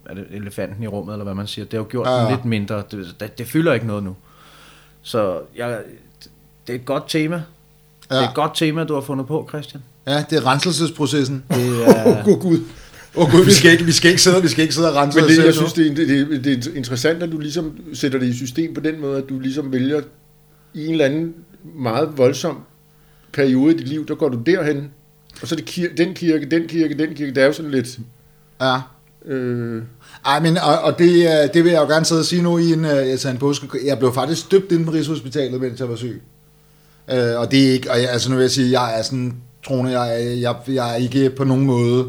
er 0.05 0.13
det 0.13 0.25
elefanten 0.31 0.83
i 0.83 0.87
rummet, 0.87 1.13
eller 1.13 1.23
hvad 1.23 1.33
man 1.33 1.47
siger. 1.47 1.65
Det 1.65 1.73
har 1.73 1.79
jo 1.79 1.87
gjort 1.89 2.07
Ja, 2.07 2.21
den 2.21 2.29
lidt 2.31 2.45
mindre. 2.45 2.83
Det, 2.91 3.15
det, 3.19 3.37
det 3.37 3.47
fylder 3.47 3.73
ikke 3.73 3.87
noget 3.87 4.03
nu. 4.03 4.15
Så 5.01 5.39
jeg, 5.57 5.79
det 6.67 6.75
er 6.75 6.79
et 6.79 6.85
godt 6.85 7.03
tema. 7.07 7.35
Ja. 8.09 8.15
Det 8.15 8.23
er 8.23 8.29
et 8.29 8.35
godt 8.35 8.51
tema, 8.55 8.83
du 8.83 8.93
har 8.93 9.01
fundet 9.01 9.27
på, 9.27 9.45
Christian. 9.49 9.83
ja, 10.07 10.25
det 10.29 10.37
er 10.37 10.45
renselsesprocessen. 10.47 11.43
Det 11.49 11.87
er, 11.87 12.27
Åh, 12.27 12.39
gud. 12.41 12.59
Åh 13.17 13.23
oh, 13.25 13.31
gud, 13.31 13.45
vi 13.45 13.51
skal, 13.51 13.71
ikke, 13.71 13.83
vi, 13.83 13.91
skal 13.91 14.09
ikke 14.11 14.21
sidde, 14.21 14.41
vi 14.41 14.47
skal 14.47 14.61
ikke 14.61 14.75
sidde 14.75 14.89
og 14.89 14.95
rense 14.95 15.19
Men 15.19 15.29
det, 15.29 15.45
jeg 15.45 15.53
synes, 15.53 15.73
det 15.73 15.87
er, 15.91 15.95
det, 15.95 16.43
det 16.43 16.67
er 16.67 16.77
interessant, 16.77 17.23
at 17.23 17.31
du 17.31 17.39
ligesom 17.39 17.77
sætter 17.93 18.19
det 18.19 18.27
i 18.27 18.37
system 18.37 18.73
på 18.73 18.79
den 18.79 19.01
måde, 19.01 19.17
at 19.17 19.29
du 19.29 19.39
ligesom 19.39 19.71
vælger 19.71 20.01
i 20.73 20.85
en 20.85 20.91
eller 20.91 21.05
anden 21.05 21.33
meget 21.75 22.09
voldsom 22.17 22.59
periode 23.35 23.75
i 23.75 23.77
dit 23.77 23.87
liv, 23.87 24.07
der 24.07 24.15
går 24.15 24.29
du 24.29 24.37
derhen, 24.45 24.91
og 25.41 25.47
så 25.47 25.55
er 25.55 25.57
det 25.57 25.69
kir- 25.69 25.95
den 25.97 26.13
kirke, 26.13 26.45
den 26.45 26.67
kirke, 26.67 26.97
den 26.97 27.15
kirke, 27.15 27.35
det 27.35 27.43
er 27.43 27.47
jo 27.47 27.53
sådan 27.53 27.71
lidt... 27.71 27.99
Ja. 28.61 28.77
Øh, 29.25 29.83
Ej, 30.25 30.39
men, 30.39 30.57
og, 30.57 30.79
og 30.79 30.99
det, 30.99 31.11
øh, 31.13 31.53
det 31.53 31.63
vil 31.63 31.71
jeg 31.71 31.81
jo 31.81 31.87
gerne 31.87 32.05
sidde 32.05 32.21
og 32.21 32.25
sige 32.25 32.41
nu 32.41 32.57
i 32.57 32.73
en, 32.73 32.85
altså 32.85 33.29
en 33.29 33.37
påske. 33.37 33.67
Jeg 33.85 33.99
blev 33.99 34.13
faktisk 34.13 34.51
døbt 34.51 34.71
inde 34.71 34.85
på 34.85 34.91
Rigshospitalet, 34.91 35.61
mens 35.61 35.79
jeg 35.79 35.89
var 35.89 35.95
syg. 35.95 36.21
Øh, 37.11 37.39
og 37.39 37.51
det 37.51 37.67
er 37.67 37.71
ikke, 37.71 37.91
og 37.91 38.01
jeg, 38.01 38.09
altså 38.09 38.29
nu 38.29 38.35
vil 38.35 38.43
jeg 38.43 38.51
sige, 38.51 38.81
jeg 38.81 38.99
er 38.99 39.03
sådan 39.03 39.33
troende, 39.67 39.99
jeg, 39.99 40.41
jeg, 40.41 40.55
jeg 40.67 40.91
er 40.91 40.95
ikke 40.95 41.29
på 41.29 41.43
nogen 41.43 41.65
måde, 41.65 42.05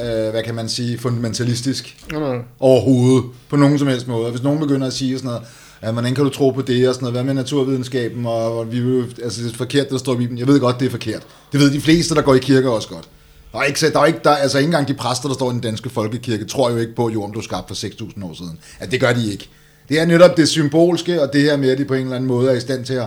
øh, 0.00 0.30
hvad 0.30 0.42
kan 0.42 0.54
man 0.54 0.68
sige, 0.68 0.98
fundamentalistisk 0.98 1.96
nej, 2.12 2.20
nej. 2.20 2.38
overhovedet, 2.60 3.24
på 3.48 3.56
nogen 3.56 3.78
som 3.78 3.88
helst 3.88 4.08
måde. 4.08 4.30
Hvis 4.30 4.42
nogen 4.42 4.60
begynder 4.60 4.86
at 4.86 4.92
sige 4.92 5.18
sådan 5.18 5.26
noget, 5.26 5.42
at 5.82 5.94
man 5.94 6.04
ikke 6.06 6.16
kan 6.16 6.24
du 6.24 6.30
tro 6.30 6.50
på 6.50 6.62
det, 6.62 6.88
og 6.88 6.94
sådan 6.94 7.04
noget, 7.04 7.14
hvad 7.14 7.24
med 7.24 7.34
naturvidenskaben, 7.34 8.26
og, 8.26 8.58
og 8.58 8.72
vi 8.72 8.80
vil, 8.80 9.14
altså 9.22 9.42
det 9.42 9.52
er 9.52 9.56
forkert, 9.56 9.90
der 9.90 9.98
står 9.98 10.14
i 10.14 10.16
Bibelen. 10.16 10.38
Jeg 10.38 10.46
ved 10.46 10.60
godt, 10.60 10.80
det 10.80 10.86
er 10.86 10.90
forkert. 10.90 11.22
Det 11.52 11.60
ved 11.60 11.70
de 11.70 11.80
fleste, 11.80 12.14
der 12.14 12.22
går 12.22 12.34
i 12.34 12.38
kirke 12.38 12.70
også 12.70 12.88
godt. 12.88 13.08
Der 13.52 13.58
er 13.58 13.62
ikke, 13.64 13.80
så- 13.80 13.90
der 13.92 14.00
er 14.00 14.04
ikke, 14.06 14.20
der, 14.24 14.30
altså 14.30 14.58
ikke 14.58 14.66
engang 14.66 14.88
de 14.88 14.94
præster, 14.94 15.28
der 15.28 15.34
står 15.34 15.50
i 15.50 15.52
den 15.52 15.60
danske 15.60 15.90
folkekirke, 15.90 16.44
tror 16.44 16.70
jo 16.70 16.76
ikke 16.76 16.94
på, 16.94 17.06
at 17.06 17.14
jorden 17.14 17.32
blev 17.32 17.42
skabt 17.42 17.68
for 17.68 17.74
6.000 17.74 18.24
år 18.24 18.34
siden. 18.34 18.58
At 18.80 18.90
det 18.90 19.00
gør 19.00 19.12
de 19.12 19.32
ikke. 19.32 19.48
Det 19.88 20.00
er 20.00 20.04
netop 20.06 20.36
det 20.36 20.48
symbolske, 20.48 21.22
og 21.22 21.32
det 21.32 21.42
her 21.42 21.56
med, 21.56 21.70
at 21.70 21.78
de 21.78 21.84
på 21.84 21.94
en 21.94 22.02
eller 22.02 22.16
anden 22.16 22.28
måde 22.28 22.50
er 22.50 22.54
i 22.54 22.60
stand 22.60 22.84
til 22.84 22.94
at 22.94 23.06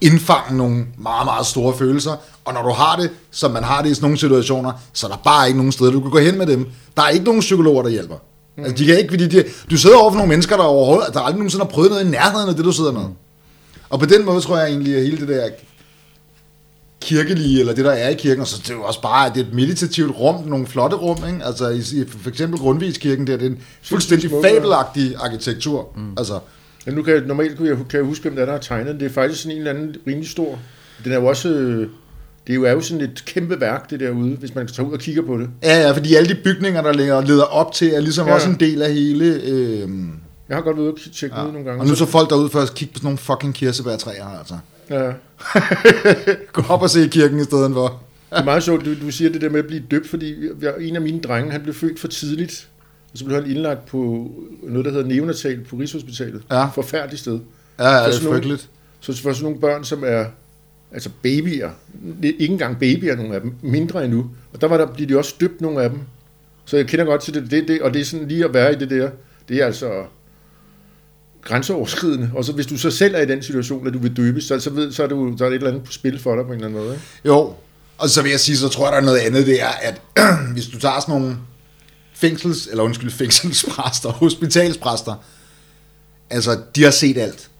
indfange 0.00 0.56
nogle 0.56 0.76
meget, 0.98 1.24
meget 1.26 1.46
store 1.46 1.74
følelser. 1.78 2.16
Og 2.44 2.54
når 2.54 2.62
du 2.62 2.70
har 2.70 2.96
det, 2.96 3.10
som 3.30 3.50
man 3.50 3.64
har 3.64 3.82
det 3.82 3.90
i 3.90 3.94
sådan 3.94 4.04
nogle 4.04 4.18
situationer, 4.18 4.72
så 4.92 5.06
er 5.06 5.10
der 5.10 5.18
bare 5.24 5.46
ikke 5.46 5.56
nogen 5.58 5.72
steder, 5.72 5.90
du 5.90 6.00
kan 6.00 6.10
gå 6.10 6.18
hen 6.18 6.38
med 6.38 6.46
dem. 6.46 6.66
Der 6.96 7.02
er 7.02 7.08
ikke 7.08 7.24
nogen 7.24 7.40
psykologer, 7.40 7.82
der 7.82 7.90
hjælper. 7.90 8.14
Mm. 8.56 8.64
Altså, 8.64 8.76
de 8.76 8.86
kan 8.86 8.98
ikke, 8.98 9.10
fordi 9.10 9.28
de, 9.28 9.44
du 9.70 9.76
sidder 9.76 9.96
over 9.96 10.10
for 10.10 10.16
nogle 10.16 10.28
mennesker, 10.28 10.56
der 10.56 10.64
overhovedet, 10.64 11.14
der 11.14 11.20
aldrig 11.20 11.38
nogensinde 11.38 11.64
har 11.64 11.70
prøvet 11.70 11.90
noget 11.90 12.04
i 12.04 12.08
nærheden 12.08 12.48
af 12.48 12.54
det, 12.54 12.64
du 12.64 12.72
sidder 12.72 12.92
med. 12.92 13.04
Og 13.90 13.98
på 13.98 14.06
den 14.06 14.24
måde 14.24 14.40
tror 14.40 14.58
jeg 14.58 14.68
egentlig, 14.68 14.96
at 14.96 15.02
hele 15.02 15.20
det 15.20 15.28
der 15.28 15.48
kirkelige, 17.00 17.60
eller 17.60 17.74
det 17.74 17.84
der 17.84 17.90
er 17.90 18.08
i 18.08 18.14
kirken, 18.14 18.40
og 18.40 18.46
så 18.46 18.58
det 18.62 18.70
er 18.70 18.74
jo 18.74 18.82
også 18.82 19.02
bare, 19.02 19.26
at 19.26 19.34
det 19.34 19.42
er 19.42 19.46
et 19.46 19.54
meditativt 19.54 20.16
rum, 20.20 20.44
nogle 20.46 20.66
flotte 20.66 20.96
rum, 20.96 21.18
ikke? 21.28 21.44
Altså 21.44 21.68
i, 21.68 22.04
for 22.22 22.30
eksempel 22.30 22.58
Grundtvigskirken 22.58 23.26
der, 23.26 23.36
det 23.36 23.46
er 23.46 23.50
en 23.50 23.58
fuldstændig 23.82 24.30
fabelagtig 24.44 25.14
arkitektur. 25.16 25.88
Mm. 25.96 26.12
Altså, 26.18 26.38
Ja, 26.86 26.90
nu 26.90 27.02
kan 27.02 27.14
jeg, 27.14 27.22
normalt 27.22 27.56
kunne 27.56 27.68
jeg, 27.68 27.76
kan 27.76 27.98
jeg 27.98 28.06
huske, 28.06 28.22
hvem 28.22 28.34
der 28.34 28.42
er, 28.42 28.46
der 28.46 28.52
har 28.52 28.60
tegnet 28.60 28.86
den. 28.86 29.00
Det 29.00 29.06
er 29.06 29.12
faktisk 29.12 29.42
sådan 29.42 29.52
en 29.52 29.58
eller 29.58 29.70
anden 29.70 29.96
rimelig 30.06 30.30
stor. 30.30 30.58
Den 31.04 31.12
er 31.12 31.16
jo 31.16 31.26
også... 31.26 31.48
øh, 31.48 31.88
Det 32.46 32.54
er 32.66 32.72
jo, 32.72 32.80
sådan 32.80 33.00
et 33.00 33.22
kæmpe 33.26 33.60
værk, 33.60 33.90
det 33.90 34.00
derude, 34.00 34.36
hvis 34.36 34.54
man 34.54 34.66
tager 34.66 34.88
ud 34.88 34.92
og 34.92 34.98
kigger 34.98 35.22
på 35.22 35.38
det. 35.38 35.48
ja, 35.62 35.80
ja, 35.80 35.90
fordi 35.92 36.14
alle 36.14 36.28
de 36.28 36.40
bygninger, 36.44 36.82
der 36.82 36.92
leder, 36.92 37.20
leder 37.26 37.42
op 37.44 37.72
til, 37.72 37.94
er 37.94 38.00
ligesom 38.00 38.26
Ja. 38.26 38.34
også 38.34 38.48
en 38.48 38.56
del 38.60 38.82
af 38.82 38.92
hele... 38.94 39.24
Øh, 39.44 39.88
Jeg 40.48 40.56
har 40.56 40.60
godt 40.62 40.76
været 40.76 40.84
ude 40.86 40.92
og 40.92 40.98
tjekke 41.14 41.36
ja. 41.36 41.46
ud 41.46 41.52
nogle 41.52 41.64
gange. 41.66 41.80
og 41.82 41.86
nu 41.86 41.94
så 41.94 42.06
folk 42.06 42.30
derude 42.30 42.48
for 42.50 42.60
at 42.60 42.74
kigge 42.74 42.92
på 42.94 42.98
sådan 42.98 43.06
nogle 43.06 43.18
fucking 43.18 43.54
kirsebærtræer, 43.54 44.38
altså. 44.38 44.54
Ja. 44.90 45.12
Gå 46.52 46.62
op 46.68 46.82
og 46.82 46.90
se 46.90 47.08
kirken 47.08 47.40
i 47.40 47.44
stedet 47.44 47.72
for. 47.72 48.02
Det 48.30 48.38
er 48.40 48.44
meget 48.44 48.62
sjovt, 48.62 48.84
du, 48.84 48.94
du 49.06 49.10
siger 49.10 49.30
det 49.32 49.40
der 49.40 49.50
med 49.50 49.58
at 49.58 49.66
blive 49.66 49.82
døbt, 49.90 50.08
fordi 50.08 50.34
en 50.80 50.96
af 50.96 51.02
mine 51.02 51.20
drenge, 51.20 51.52
han 51.52 51.60
blev 51.62 51.74
født 51.74 52.00
for 52.00 52.08
tidligt, 52.08 52.68
og 53.12 53.18
så 53.18 53.24
blev 53.24 53.42
han 53.42 53.50
indlagt 53.50 53.86
på 53.86 54.30
noget, 54.62 54.84
der 54.84 54.90
hedder 54.90 55.06
neonatal 55.06 55.60
på 55.70 55.76
Rigshospitalet. 55.76 56.42
Ja. 56.50 56.64
Forfærdeligt 56.64 57.20
sted. 57.20 57.38
Ja, 57.78 57.88
ja, 57.90 57.98
det 58.00 58.06
er 58.08 58.10
sådan 58.12 58.24
nogle- 58.24 58.36
frygteligt. 58.38 58.68
Så 59.00 59.22
for 59.22 59.32
sådan 59.32 59.42
nogle 59.44 59.60
børn, 59.60 59.84
som 59.84 60.02
er 60.06 60.24
altså 60.94 61.10
babyer, 61.22 61.70
ikke 62.22 62.52
engang 62.52 62.78
babyer, 62.78 63.16
nogle 63.16 63.34
af 63.34 63.40
dem, 63.40 63.54
mindre 63.62 64.04
endnu, 64.04 64.30
og 64.52 64.60
der 64.60 64.66
var 64.66 64.76
der, 64.76 64.86
blev 64.86 65.08
de 65.08 65.18
også 65.18 65.34
døbt, 65.40 65.60
nogle 65.60 65.82
af 65.82 65.90
dem. 65.90 65.98
Så 66.64 66.76
jeg 66.76 66.86
kender 66.86 67.04
godt 67.04 67.22
til 67.22 67.34
det, 67.34 67.50
det, 67.50 67.68
det, 67.68 67.82
og 67.82 67.94
det 67.94 68.00
er 68.00 68.04
sådan 68.04 68.28
lige 68.28 68.44
at 68.44 68.54
være 68.54 68.72
i 68.72 68.76
det 68.76 68.90
der, 68.90 69.10
det 69.48 69.56
er 69.56 69.66
altså 69.66 70.04
grænseoverskridende. 71.42 72.30
Og 72.34 72.44
så 72.44 72.52
hvis 72.52 72.66
du 72.66 72.78
så 72.78 72.90
selv 72.90 73.14
er 73.14 73.20
i 73.20 73.26
den 73.26 73.42
situation, 73.42 73.86
at 73.86 73.92
du 73.92 73.98
vil 73.98 74.16
døbes, 74.16 74.44
så, 74.44 74.60
så, 74.60 74.70
ved, 74.70 74.92
så, 74.92 75.02
er, 75.02 75.06
du, 75.06 75.34
så 75.38 75.44
er 75.44 75.48
det 75.48 75.56
et 75.56 75.60
eller 75.60 75.70
andet 75.70 75.84
på 75.84 75.92
spil 75.92 76.18
for 76.18 76.36
dig 76.36 76.44
på 76.44 76.52
en 76.52 76.54
eller 76.54 76.66
anden 76.66 76.82
måde. 76.82 76.94
Ikke? 76.94 77.06
Jo, 77.24 77.54
og 77.98 78.08
så 78.08 78.22
vil 78.22 78.30
jeg 78.30 78.40
sige, 78.40 78.56
så 78.56 78.68
tror 78.68 78.84
jeg, 78.86 78.92
der 78.92 78.98
er 78.98 79.04
noget 79.04 79.18
andet, 79.18 79.46
det 79.46 79.62
er, 79.62 79.72
at 79.82 80.00
hvis 80.52 80.66
du 80.66 80.78
tager 80.78 81.00
sådan 81.00 81.20
nogle 81.20 81.36
fængsels, 82.14 82.66
eller 82.66 82.84
undskyld, 82.84 83.10
fængselspræster, 83.22 84.08
hospitalspræster, 84.08 85.14
altså, 86.30 86.60
de 86.76 86.84
har 86.84 86.90
set 86.90 87.18
alt. 87.18 87.50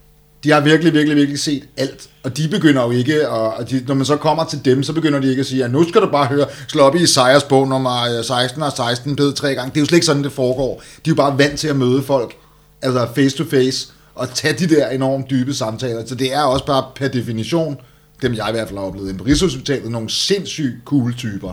De 0.45 0.51
har 0.51 0.61
virkelig, 0.61 0.93
virkelig, 0.93 1.17
virkelig 1.17 1.41
set 1.41 1.65
alt. 1.77 2.09
Og 2.23 2.37
de 2.37 2.49
begynder 2.49 2.83
jo 2.83 2.91
ikke, 2.91 3.29
og 3.29 3.71
de, 3.71 3.85
når 3.89 3.95
man 3.95 4.07
så 4.07 4.17
kommer 4.17 4.45
til 4.45 4.65
dem, 4.65 4.83
så 4.83 4.93
begynder 4.93 5.21
de 5.21 5.29
ikke 5.31 5.41
at 5.41 5.47
sige, 5.47 5.65
at 5.65 5.73
nu 5.73 5.89
skal 5.89 6.01
du 6.01 6.09
bare 6.11 6.27
høre, 6.27 6.47
slå 6.69 6.83
op 6.83 6.97
i 6.97 7.03
Isaias 7.03 7.45
bog 7.45 7.69
nummer 7.69 8.19
øh, 8.19 8.25
16 8.25 8.63
og 8.63 8.73
16, 8.73 9.17
bed 9.17 9.33
tre 9.33 9.55
gange. 9.55 9.71
Det 9.71 9.77
er 9.77 9.81
jo 9.81 9.87
slet 9.87 9.97
ikke 9.97 10.07
sådan, 10.07 10.25
det 10.25 10.33
foregår. 10.33 10.83
De 11.05 11.11
er 11.11 11.13
jo 11.13 11.15
bare 11.15 11.39
vant 11.39 11.59
til 11.59 11.69
at 11.69 11.77
møde 11.77 12.03
folk, 12.03 12.37
altså 12.83 13.09
face 13.15 13.37
to 13.37 13.45
face, 13.45 13.93
og 14.15 14.31
tage 14.35 14.55
de 14.55 14.75
der 14.75 14.89
enormt 14.89 15.31
dybe 15.31 15.55
samtaler. 15.55 16.07
Så 16.07 16.15
det 16.15 16.35
er 16.35 16.43
også 16.43 16.67
bare 16.67 16.85
per 16.95 17.09
definition, 17.09 17.77
dem 18.23 18.35
jeg 18.35 18.47
i 18.49 18.53
hvert 18.53 18.69
fald 18.69 18.79
har 18.79 18.87
oplevet 18.87 19.09
inde 19.09 19.19
på 19.19 19.25
Rigshospitalet, 19.25 19.91
nogle 19.91 20.11
sindssygt 20.11 20.77
cool 20.85 21.15
typer. 21.15 21.53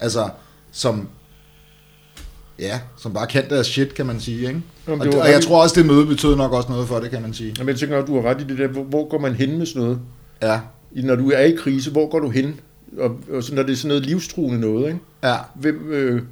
Altså, 0.00 0.28
som, 0.72 1.08
ja, 2.58 2.80
som 2.96 3.12
bare 3.12 3.26
kan 3.26 3.48
deres 3.50 3.66
shit, 3.66 3.94
kan 3.94 4.06
man 4.06 4.20
sige, 4.20 4.38
ikke? 4.38 4.62
Jamen, 4.88 5.00
og, 5.00 5.06
det 5.06 5.14
var 5.16 5.22
og 5.22 5.30
jeg 5.30 5.42
tror 5.42 5.62
også, 5.62 5.80
det 5.80 5.86
møde 5.86 6.06
betød 6.06 6.36
nok 6.36 6.52
også 6.52 6.68
noget 6.68 6.88
for 6.88 6.98
det, 6.98 7.10
kan 7.10 7.22
man 7.22 7.34
sige. 7.34 7.54
Jamen, 7.58 7.68
jeg 7.68 7.78
tænker, 7.78 7.98
at 7.98 8.06
du 8.06 8.20
har 8.20 8.30
ret 8.30 8.40
i 8.40 8.44
det 8.44 8.58
der, 8.58 8.68
hvor, 8.68 8.82
hvor 8.82 9.08
går 9.08 9.18
man 9.18 9.34
hen 9.34 9.58
med 9.58 9.66
sådan 9.66 9.82
noget? 9.82 10.00
Ja, 10.42 10.60
Når 10.92 11.16
du 11.16 11.30
er 11.30 11.40
i 11.40 11.54
krise, 11.58 11.90
hvor 11.90 12.08
går 12.10 12.18
du 12.18 12.30
hen 12.30 12.60
Og, 12.98 13.16
og 13.32 13.42
så, 13.42 13.54
når 13.54 13.62
det 13.62 13.72
er 13.72 13.76
sådan 13.76 13.88
noget 13.88 14.06
livstruende 14.06 14.60
noget, 14.60 14.86
ikke? 14.86 14.98
Ja. 15.24 15.36
Hvem 15.54 15.90
øh, 15.90 16.22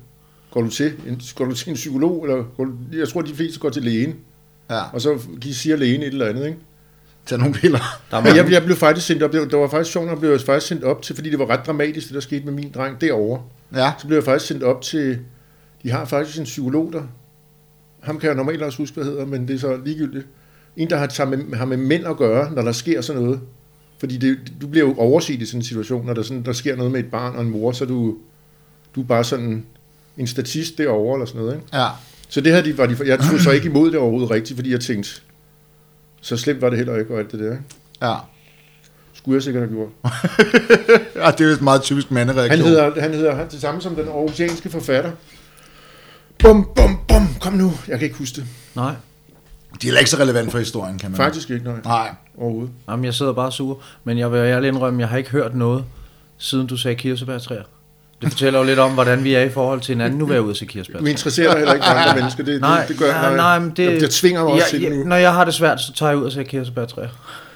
går 0.51 0.63
du 0.63 0.69
til? 0.69 0.93
En, 1.09 1.21
går 1.35 1.45
du 1.45 1.55
til 1.55 1.69
en 1.69 1.75
psykolog? 1.75 2.25
Eller 2.25 2.45
går 2.57 2.65
du, 2.65 2.73
jeg 2.93 3.09
tror, 3.09 3.23
de 3.23 3.35
fleste 3.35 3.61
går 3.61 3.71
til 3.71 3.83
lægen. 3.83 4.15
Ja. 4.71 4.81
Og 4.93 5.01
så 5.01 5.19
de 5.43 5.55
siger 5.55 5.77
lægen 5.77 6.03
et 6.03 6.07
eller 6.07 6.27
andet, 6.27 6.47
ikke? 6.47 6.59
Tag 7.27 7.39
nogle 7.39 7.55
piller. 7.55 7.79
Der 8.11 8.17
er 8.17 8.21
mange, 8.21 8.37
jeg, 8.43 8.53
jeg 8.53 8.65
blev 8.65 8.77
faktisk 8.77 9.07
sendt 9.07 9.23
op, 9.23 9.33
det 9.33 9.41
var, 9.41 9.47
det 9.47 9.59
var 9.59 9.69
faktisk 9.69 9.93
sjovt, 9.93 10.05
at 10.05 10.11
jeg 10.11 10.21
blev 10.21 10.39
faktisk 10.39 10.67
sendt 10.67 10.85
op 10.85 11.03
til, 11.03 11.15
fordi 11.15 11.31
det 11.31 11.39
var 11.39 11.51
ret 11.51 11.67
dramatisk, 11.67 12.07
det 12.07 12.15
der 12.15 12.21
skete 12.21 12.45
med 12.45 12.53
min 12.53 12.71
dreng 12.75 13.01
derovre. 13.01 13.43
Ja. 13.75 13.93
Så 13.99 14.07
blev 14.07 14.17
jeg 14.17 14.25
faktisk 14.25 14.47
sendt 14.47 14.63
op 14.63 14.83
til, 14.83 15.19
de 15.85 15.91
har 15.91 16.05
faktisk 16.05 16.39
en 16.39 16.45
psykolog 16.45 16.93
der, 16.93 17.03
ham 18.01 18.19
kan 18.19 18.29
jeg 18.29 18.37
normalt 18.37 18.63
også 18.63 18.79
huske, 18.79 18.95
hvad 18.95 19.05
hedder, 19.05 19.27
men 19.27 19.49
det 19.49 19.55
er 19.55 19.59
så 19.59 19.77
ligegyldigt. 19.85 20.27
En, 20.77 20.91
der 20.91 20.97
har, 20.97 21.25
med, 21.25 21.57
har 21.57 21.65
med 21.65 21.77
mænd 21.77 22.07
at 22.07 22.17
gøre, 22.17 22.53
når 22.53 22.63
der 22.63 22.73
sker 22.73 23.01
sådan 23.01 23.23
noget. 23.23 23.41
Fordi 23.99 24.17
det, 24.17 24.39
du 24.61 24.67
bliver 24.67 24.87
jo 24.87 24.95
overset 24.95 25.43
i 25.43 25.47
sådan 25.47 25.61
en 25.61 25.65
situation, 25.65 26.07
når 26.07 26.15
der, 26.15 26.23
sådan, 26.23 26.43
der 26.43 26.53
sker 26.53 26.77
noget 26.77 26.93
med 26.93 27.01
et 27.01 27.11
barn 27.11 27.37
og 27.37 27.43
en 27.43 27.51
mor, 27.51 27.73
så 27.73 27.85
du, 27.85 28.17
du 28.95 29.03
er 29.03 29.07
bare 29.07 29.25
sådan 29.25 29.67
en 30.17 30.27
statist 30.27 30.79
derovre 30.79 31.15
eller 31.15 31.27
sådan 31.27 31.41
noget. 31.41 31.55
Ikke? 31.55 31.67
Ja. 31.73 31.89
Så 32.29 32.41
det 32.41 32.53
her, 32.53 32.63
de, 32.63 32.79
var 32.79 32.87
de, 32.87 32.97
jeg 33.07 33.19
tog 33.19 33.41
så 33.41 33.51
ikke 33.51 33.69
imod 33.69 33.91
det 33.91 33.99
overhovedet 33.99 34.31
rigtigt, 34.31 34.57
fordi 34.57 34.73
jeg 34.73 34.81
tænkte, 34.81 35.11
så 36.21 36.37
slemt 36.37 36.61
var 36.61 36.71
det 36.71 36.79
heller 36.79 36.97
ikke, 36.97 37.15
og 37.15 37.21
alt 37.21 37.33
det 37.33 37.41
der. 37.41 37.51
Ikke? 37.51 37.63
Ja. 38.03 38.15
Skulle 39.13 39.35
jeg 39.35 39.43
sikkert 39.43 39.63
have 39.63 39.75
gjort. 39.77 39.91
ja. 41.25 41.31
det 41.31 41.41
er 41.41 41.45
jo 41.45 41.51
et 41.51 41.63
meget 41.63 41.83
typisk 41.83 42.11
mandereaktion. 42.11 42.61
Han 42.61 42.69
hedder, 42.69 43.01
han 43.01 43.15
hedder 43.15 43.35
han, 43.35 43.49
det 43.51 43.61
samme 43.61 43.81
som 43.81 43.95
den 43.95 44.09
aarhusianske 44.09 44.71
forfatter. 44.71 45.11
Bum, 46.45 46.69
bum, 46.77 46.99
bum, 47.09 47.29
kom 47.41 47.53
nu. 47.53 47.73
Jeg 47.89 47.99
kan 47.99 48.07
ikke 48.07 48.19
huske 48.19 48.37
det. 48.37 48.45
nej. 48.75 48.93
De 49.83 49.87
er 49.87 49.89
heller 49.89 49.99
ikke 49.99 50.11
så 50.11 50.17
relevant 50.19 50.51
for 50.51 50.59
historien, 50.59 50.99
kan 50.99 51.11
man 51.11 51.17
Faktisk 51.17 51.51
ikke, 51.51 51.65
nej. 51.65 51.75
Nej. 51.85 52.11
Overhovedet. 52.39 52.71
Jamen, 52.89 53.05
jeg 53.05 53.15
sidder 53.15 53.33
bare 53.33 53.53
sur. 53.53 53.79
Men 54.05 54.19
jeg 54.19 54.33
vil 54.33 54.39
ærligt 54.39 54.75
indrømme, 54.75 55.01
jeg 55.01 55.09
har 55.09 55.17
ikke 55.19 55.31
hørt 55.31 55.55
noget, 55.55 55.85
siden 56.39 56.67
du 56.67 56.77
sagde 56.77 56.95
kirsebærtræer. 56.97 57.63
Det 58.23 58.33
fortæller 58.33 58.59
jo 58.59 58.65
lidt 58.65 58.79
om, 58.79 58.93
hvordan 58.93 59.25
vi 59.25 59.35
er 59.35 59.41
i 59.41 59.49
forhold 59.51 59.81
til 59.81 59.95
hinanden. 59.95 60.19
Nu 60.19 60.27
vil 60.27 60.35
jeg 60.35 60.43
ud 60.43 60.51
og 60.51 60.57
se 60.57 60.61
Vi 60.67 60.73
kirsebærtræer. 60.73 61.11
interesserer 61.11 61.51
dig 61.51 61.59
heller 61.59 61.75
ikke 61.75 61.87
for 61.87 61.93
andre 61.93 62.15
mennesker. 62.15 62.45
Det, 62.45 62.61
Nej, 62.61 62.81
det, 62.81 62.89
det 62.89 62.99
gør 62.99 63.07
jeg, 63.07 63.21
ja, 63.23 63.29
når 63.31 63.37
nej, 63.37 63.59
men 63.59 63.73
det, 63.77 63.93
jeg, 63.93 64.01
jeg 64.03 64.11
tvinger 64.11 64.45
mig 64.45 64.53
også 64.53 64.67
til 64.71 64.81
jeg, 64.83 64.91
det 64.91 64.97
nu. 64.99 65.03
jeg, 65.03 65.09
Når 65.09 65.17
jeg 65.17 65.33
har 65.35 65.45
det 65.45 65.55
svært, 65.55 65.81
så 65.81 65.93
tager 65.93 66.11
jeg 66.11 66.19
ud 66.19 66.25
og 66.25 66.33
ser 66.33 66.43
kirsebærtræer. 66.43 67.09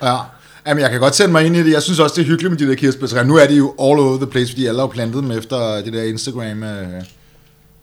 Ja. 0.02 0.16
Jamen, 0.66 0.82
jeg 0.82 0.90
kan 0.90 1.00
godt 1.00 1.14
sætte 1.14 1.32
mig 1.32 1.46
ind 1.46 1.56
i 1.56 1.62
det. 1.62 1.72
Jeg 1.72 1.82
synes 1.82 1.98
også, 1.98 2.14
det 2.16 2.22
er 2.22 2.26
hyggeligt 2.26 2.50
med 2.50 2.58
de 2.58 2.68
der 2.68 2.74
kirsebærtræer. 2.74 3.24
Nu 3.24 3.36
er 3.36 3.46
de 3.46 3.56
jo 3.56 3.68
all 3.68 3.98
over 4.00 4.16
the 4.16 4.26
place, 4.26 4.52
fordi 4.52 4.66
alle 4.66 4.80
har 4.80 4.86
plantet 4.86 5.22
dem 5.22 5.30
efter 5.30 5.80
det 5.84 5.92
der 5.92 6.02
Instagram. 6.02 6.62
Øh. 6.62 6.86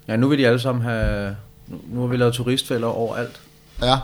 Ja, 0.07 0.15
nu 0.15 0.27
vil 0.27 0.39
de 0.39 0.47
alle 0.47 0.59
sammen 0.59 0.83
have... 0.83 1.35
Nu, 1.67 2.01
har 2.01 2.07
vi 2.07 2.17
lavet 2.17 2.33
turistfælder 2.33 2.87
overalt. 2.87 3.41
Ja. 3.81 3.97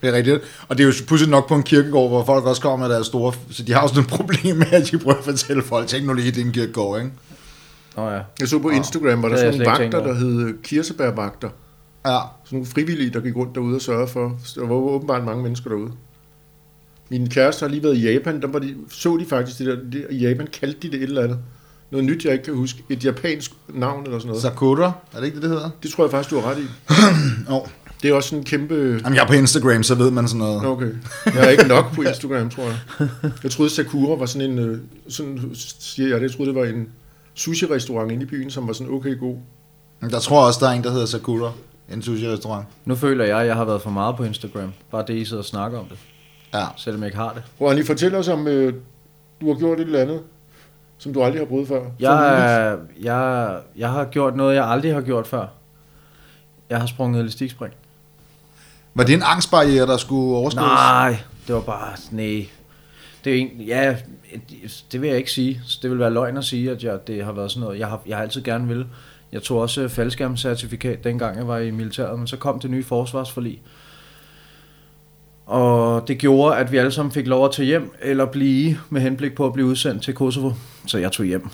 Det 0.00 0.08
er 0.08 0.12
rigtigt. 0.12 0.40
Og 0.68 0.78
det 0.78 0.84
er 0.84 0.88
jo 0.88 0.94
pludselig 1.06 1.30
nok 1.30 1.48
på 1.48 1.54
en 1.54 1.62
kirkegård, 1.62 2.10
hvor 2.10 2.24
folk 2.24 2.44
også 2.44 2.62
kommer 2.62 2.86
med 2.86 2.94
deres 2.94 3.06
store... 3.06 3.32
Så 3.50 3.62
de 3.62 3.72
har 3.72 3.80
også 3.80 4.00
et 4.00 4.06
problem 4.18 4.56
med, 4.56 4.72
at 4.72 4.90
de 4.90 4.98
prøver 4.98 5.18
at 5.18 5.24
fortælle 5.24 5.62
folk, 5.62 5.86
tænk 5.86 6.06
nu 6.06 6.12
lige, 6.12 6.30
det 6.30 6.40
er 6.40 6.44
en 6.44 6.52
kirkegård, 6.52 6.98
ikke? 7.00 7.12
Nå 7.96 8.08
ja. 8.10 8.20
Jeg 8.40 8.48
så 8.48 8.58
på 8.58 8.70
Instagram, 8.70 9.22
var 9.22 9.28
der 9.28 9.36
sådan 9.36 9.52
nogle 9.52 9.66
vagter, 9.66 10.04
der 10.04 10.14
hed 10.14 10.62
kirsebærvagter. 10.62 11.48
Ja. 12.06 12.18
Sådan 12.44 12.56
nogle 12.56 12.66
frivillige, 12.66 13.10
der 13.10 13.20
gik 13.20 13.36
rundt 13.36 13.54
derude 13.54 13.76
og 13.76 13.80
sørgede 13.80 14.08
for. 14.08 14.38
Der 14.54 14.66
var 14.66 14.74
åbenbart 14.74 15.24
mange 15.24 15.42
mennesker 15.42 15.70
derude. 15.70 15.92
Min 17.08 17.30
kæreste 17.30 17.62
har 17.62 17.70
lige 17.70 17.82
været 17.82 17.96
i 17.96 18.12
Japan, 18.12 18.40
der 18.40 18.48
var 18.48 18.58
de, 18.58 18.74
så 18.90 19.16
de 19.16 19.26
faktisk 19.26 19.58
det 19.58 19.66
der, 19.66 19.76
det, 19.92 20.06
i 20.10 20.16
Japan 20.16 20.46
kaldte 20.46 20.80
de 20.80 20.92
det 20.92 20.96
et 20.96 21.02
eller 21.02 21.22
andet. 21.22 21.38
Noget 21.94 22.04
nyt, 22.06 22.24
jeg 22.24 22.32
ikke 22.32 22.44
kan 22.44 22.54
huske. 22.54 22.84
Et 22.88 23.04
japansk 23.04 23.52
navn 23.68 24.04
eller 24.04 24.18
sådan 24.18 24.28
noget. 24.28 24.42
Sakura, 24.42 24.92
er 25.12 25.18
det 25.18 25.24
ikke 25.24 25.34
det, 25.34 25.42
det 25.42 25.50
hedder? 25.50 25.70
Det 25.82 25.90
tror 25.90 26.04
jeg 26.04 26.10
faktisk, 26.10 26.30
du 26.30 26.40
har 26.40 26.50
ret 26.50 26.58
i. 26.58 26.66
Jo. 27.50 27.66
Det 28.02 28.10
er 28.10 28.14
også 28.14 28.28
sådan 28.28 28.38
en 28.38 28.44
kæmpe... 28.44 28.74
Jamen, 29.04 29.14
jeg 29.16 29.22
er 29.22 29.26
på 29.26 29.32
Instagram, 29.32 29.82
så 29.82 29.94
ved 29.94 30.10
man 30.10 30.28
sådan 30.28 30.38
noget. 30.38 30.66
Okay. 30.66 30.90
Jeg 31.26 31.44
er 31.44 31.48
ikke 31.48 31.68
nok 31.68 31.94
på 31.94 32.02
Instagram, 32.02 32.50
tror 32.50 32.62
jeg. 32.62 32.78
Jeg 33.42 33.50
troede, 33.50 33.70
Sakura 33.70 34.16
var 34.18 34.26
sådan 34.26 34.50
en... 34.50 34.58
øh, 34.58 34.78
Sådan, 35.08 35.50
siger 35.54 36.08
jeg 36.08 36.16
det. 36.20 36.22
Jeg 36.22 36.32
troede, 36.36 36.52
det 36.52 36.60
var 36.60 36.66
en 36.66 36.88
sushi-restaurant 37.34 38.12
inde 38.12 38.22
i 38.22 38.26
byen, 38.26 38.50
som 38.50 38.66
var 38.66 38.72
sådan 38.72 38.92
okay 38.92 39.18
god. 39.18 39.36
Men 40.00 40.10
Der 40.10 40.18
tror 40.20 40.40
jeg 40.40 40.46
også, 40.46 40.60
der 40.62 40.68
er 40.68 40.72
en, 40.72 40.84
der 40.84 40.90
hedder 40.90 41.06
Sakura. 41.06 41.52
En 41.92 42.02
sushi-restaurant. 42.02 42.66
Nu 42.84 42.94
føler 42.94 43.24
jeg, 43.24 43.40
at 43.40 43.46
jeg 43.46 43.56
har 43.56 43.64
været 43.64 43.82
for 43.82 43.90
meget 43.90 44.16
på 44.16 44.24
Instagram. 44.24 44.72
Bare 44.90 45.04
det, 45.06 45.14
I 45.14 45.24
sidder 45.24 45.42
og 45.42 45.46
snakker 45.46 45.78
om 45.78 45.84
det. 45.88 45.98
Ja. 46.54 46.64
Selvom 46.76 47.02
jeg 47.02 47.06
ikke 47.06 47.18
har 47.18 47.42
det. 47.60 47.74
Lige 47.76 47.86
fortæller 47.86 48.18
os 48.18 48.28
om, 48.28 48.48
øh, 48.48 48.74
du 49.40 49.52
har 49.52 49.58
gjort 49.58 49.80
et 49.80 49.84
eller 49.86 50.00
andet, 50.00 50.20
som 51.04 51.14
du 51.14 51.22
aldrig 51.22 51.40
har 51.40 51.46
prøvet 51.46 51.68
før. 51.68 51.84
Jeg, 52.00 52.78
jeg, 53.02 53.60
jeg 53.76 53.90
har 53.90 54.04
gjort 54.04 54.36
noget, 54.36 54.54
jeg 54.54 54.64
aldrig 54.64 54.94
har 54.94 55.00
gjort 55.00 55.26
før. 55.26 55.46
Jeg 56.70 56.80
har 56.80 56.86
sprunget 56.86 57.20
elastikspring. 57.20 57.74
Var 58.94 59.04
det 59.04 59.14
en 59.14 59.22
angstbarriere, 59.24 59.86
der 59.86 59.96
skulle 59.96 60.36
overskrides? 60.36 60.66
Nej, 60.66 61.16
det 61.46 61.54
var 61.54 61.60
bare, 61.60 61.96
nej. 62.10 62.46
Det 63.24 63.34
er 63.34 63.38
en, 63.38 63.48
ja, 63.60 63.96
det 64.92 65.00
vil 65.00 65.08
jeg 65.08 65.18
ikke 65.18 65.32
sige. 65.32 65.60
Det 65.82 65.90
vil 65.90 65.98
være 65.98 66.10
løgn 66.10 66.36
at 66.36 66.44
sige, 66.44 66.70
at 66.70 66.84
jeg, 66.84 67.06
det 67.06 67.24
har 67.24 67.32
været 67.32 67.50
sådan 67.50 67.64
noget, 67.64 67.78
jeg 67.78 67.88
har, 67.88 68.00
jeg 68.06 68.16
har 68.16 68.22
altid 68.22 68.42
gerne 68.42 68.68
vil. 68.68 68.86
Jeg 69.32 69.42
tog 69.42 69.60
også 69.60 69.88
faldskærmscertifikat, 69.88 71.04
dengang 71.04 71.36
jeg 71.36 71.48
var 71.48 71.58
i 71.58 71.70
militæret, 71.70 72.18
men 72.18 72.26
så 72.26 72.36
kom 72.36 72.60
det 72.60 72.70
nye 72.70 72.84
forsvarsforlig. 72.84 73.62
Og 75.46 76.08
det 76.08 76.18
gjorde, 76.18 76.56
at 76.56 76.72
vi 76.72 76.76
alle 76.76 76.90
sammen 76.92 77.12
fik 77.12 77.26
lov 77.26 77.44
at 77.44 77.52
tage 77.52 77.66
hjem, 77.66 77.94
eller 78.02 78.24
blive 78.26 78.78
med 78.90 79.00
henblik 79.00 79.34
på 79.34 79.46
at 79.46 79.52
blive 79.52 79.66
udsendt 79.66 80.02
til 80.02 80.14
Kosovo. 80.14 80.52
Så 80.86 80.98
jeg 80.98 81.12
tog 81.12 81.26
hjem. 81.26 81.48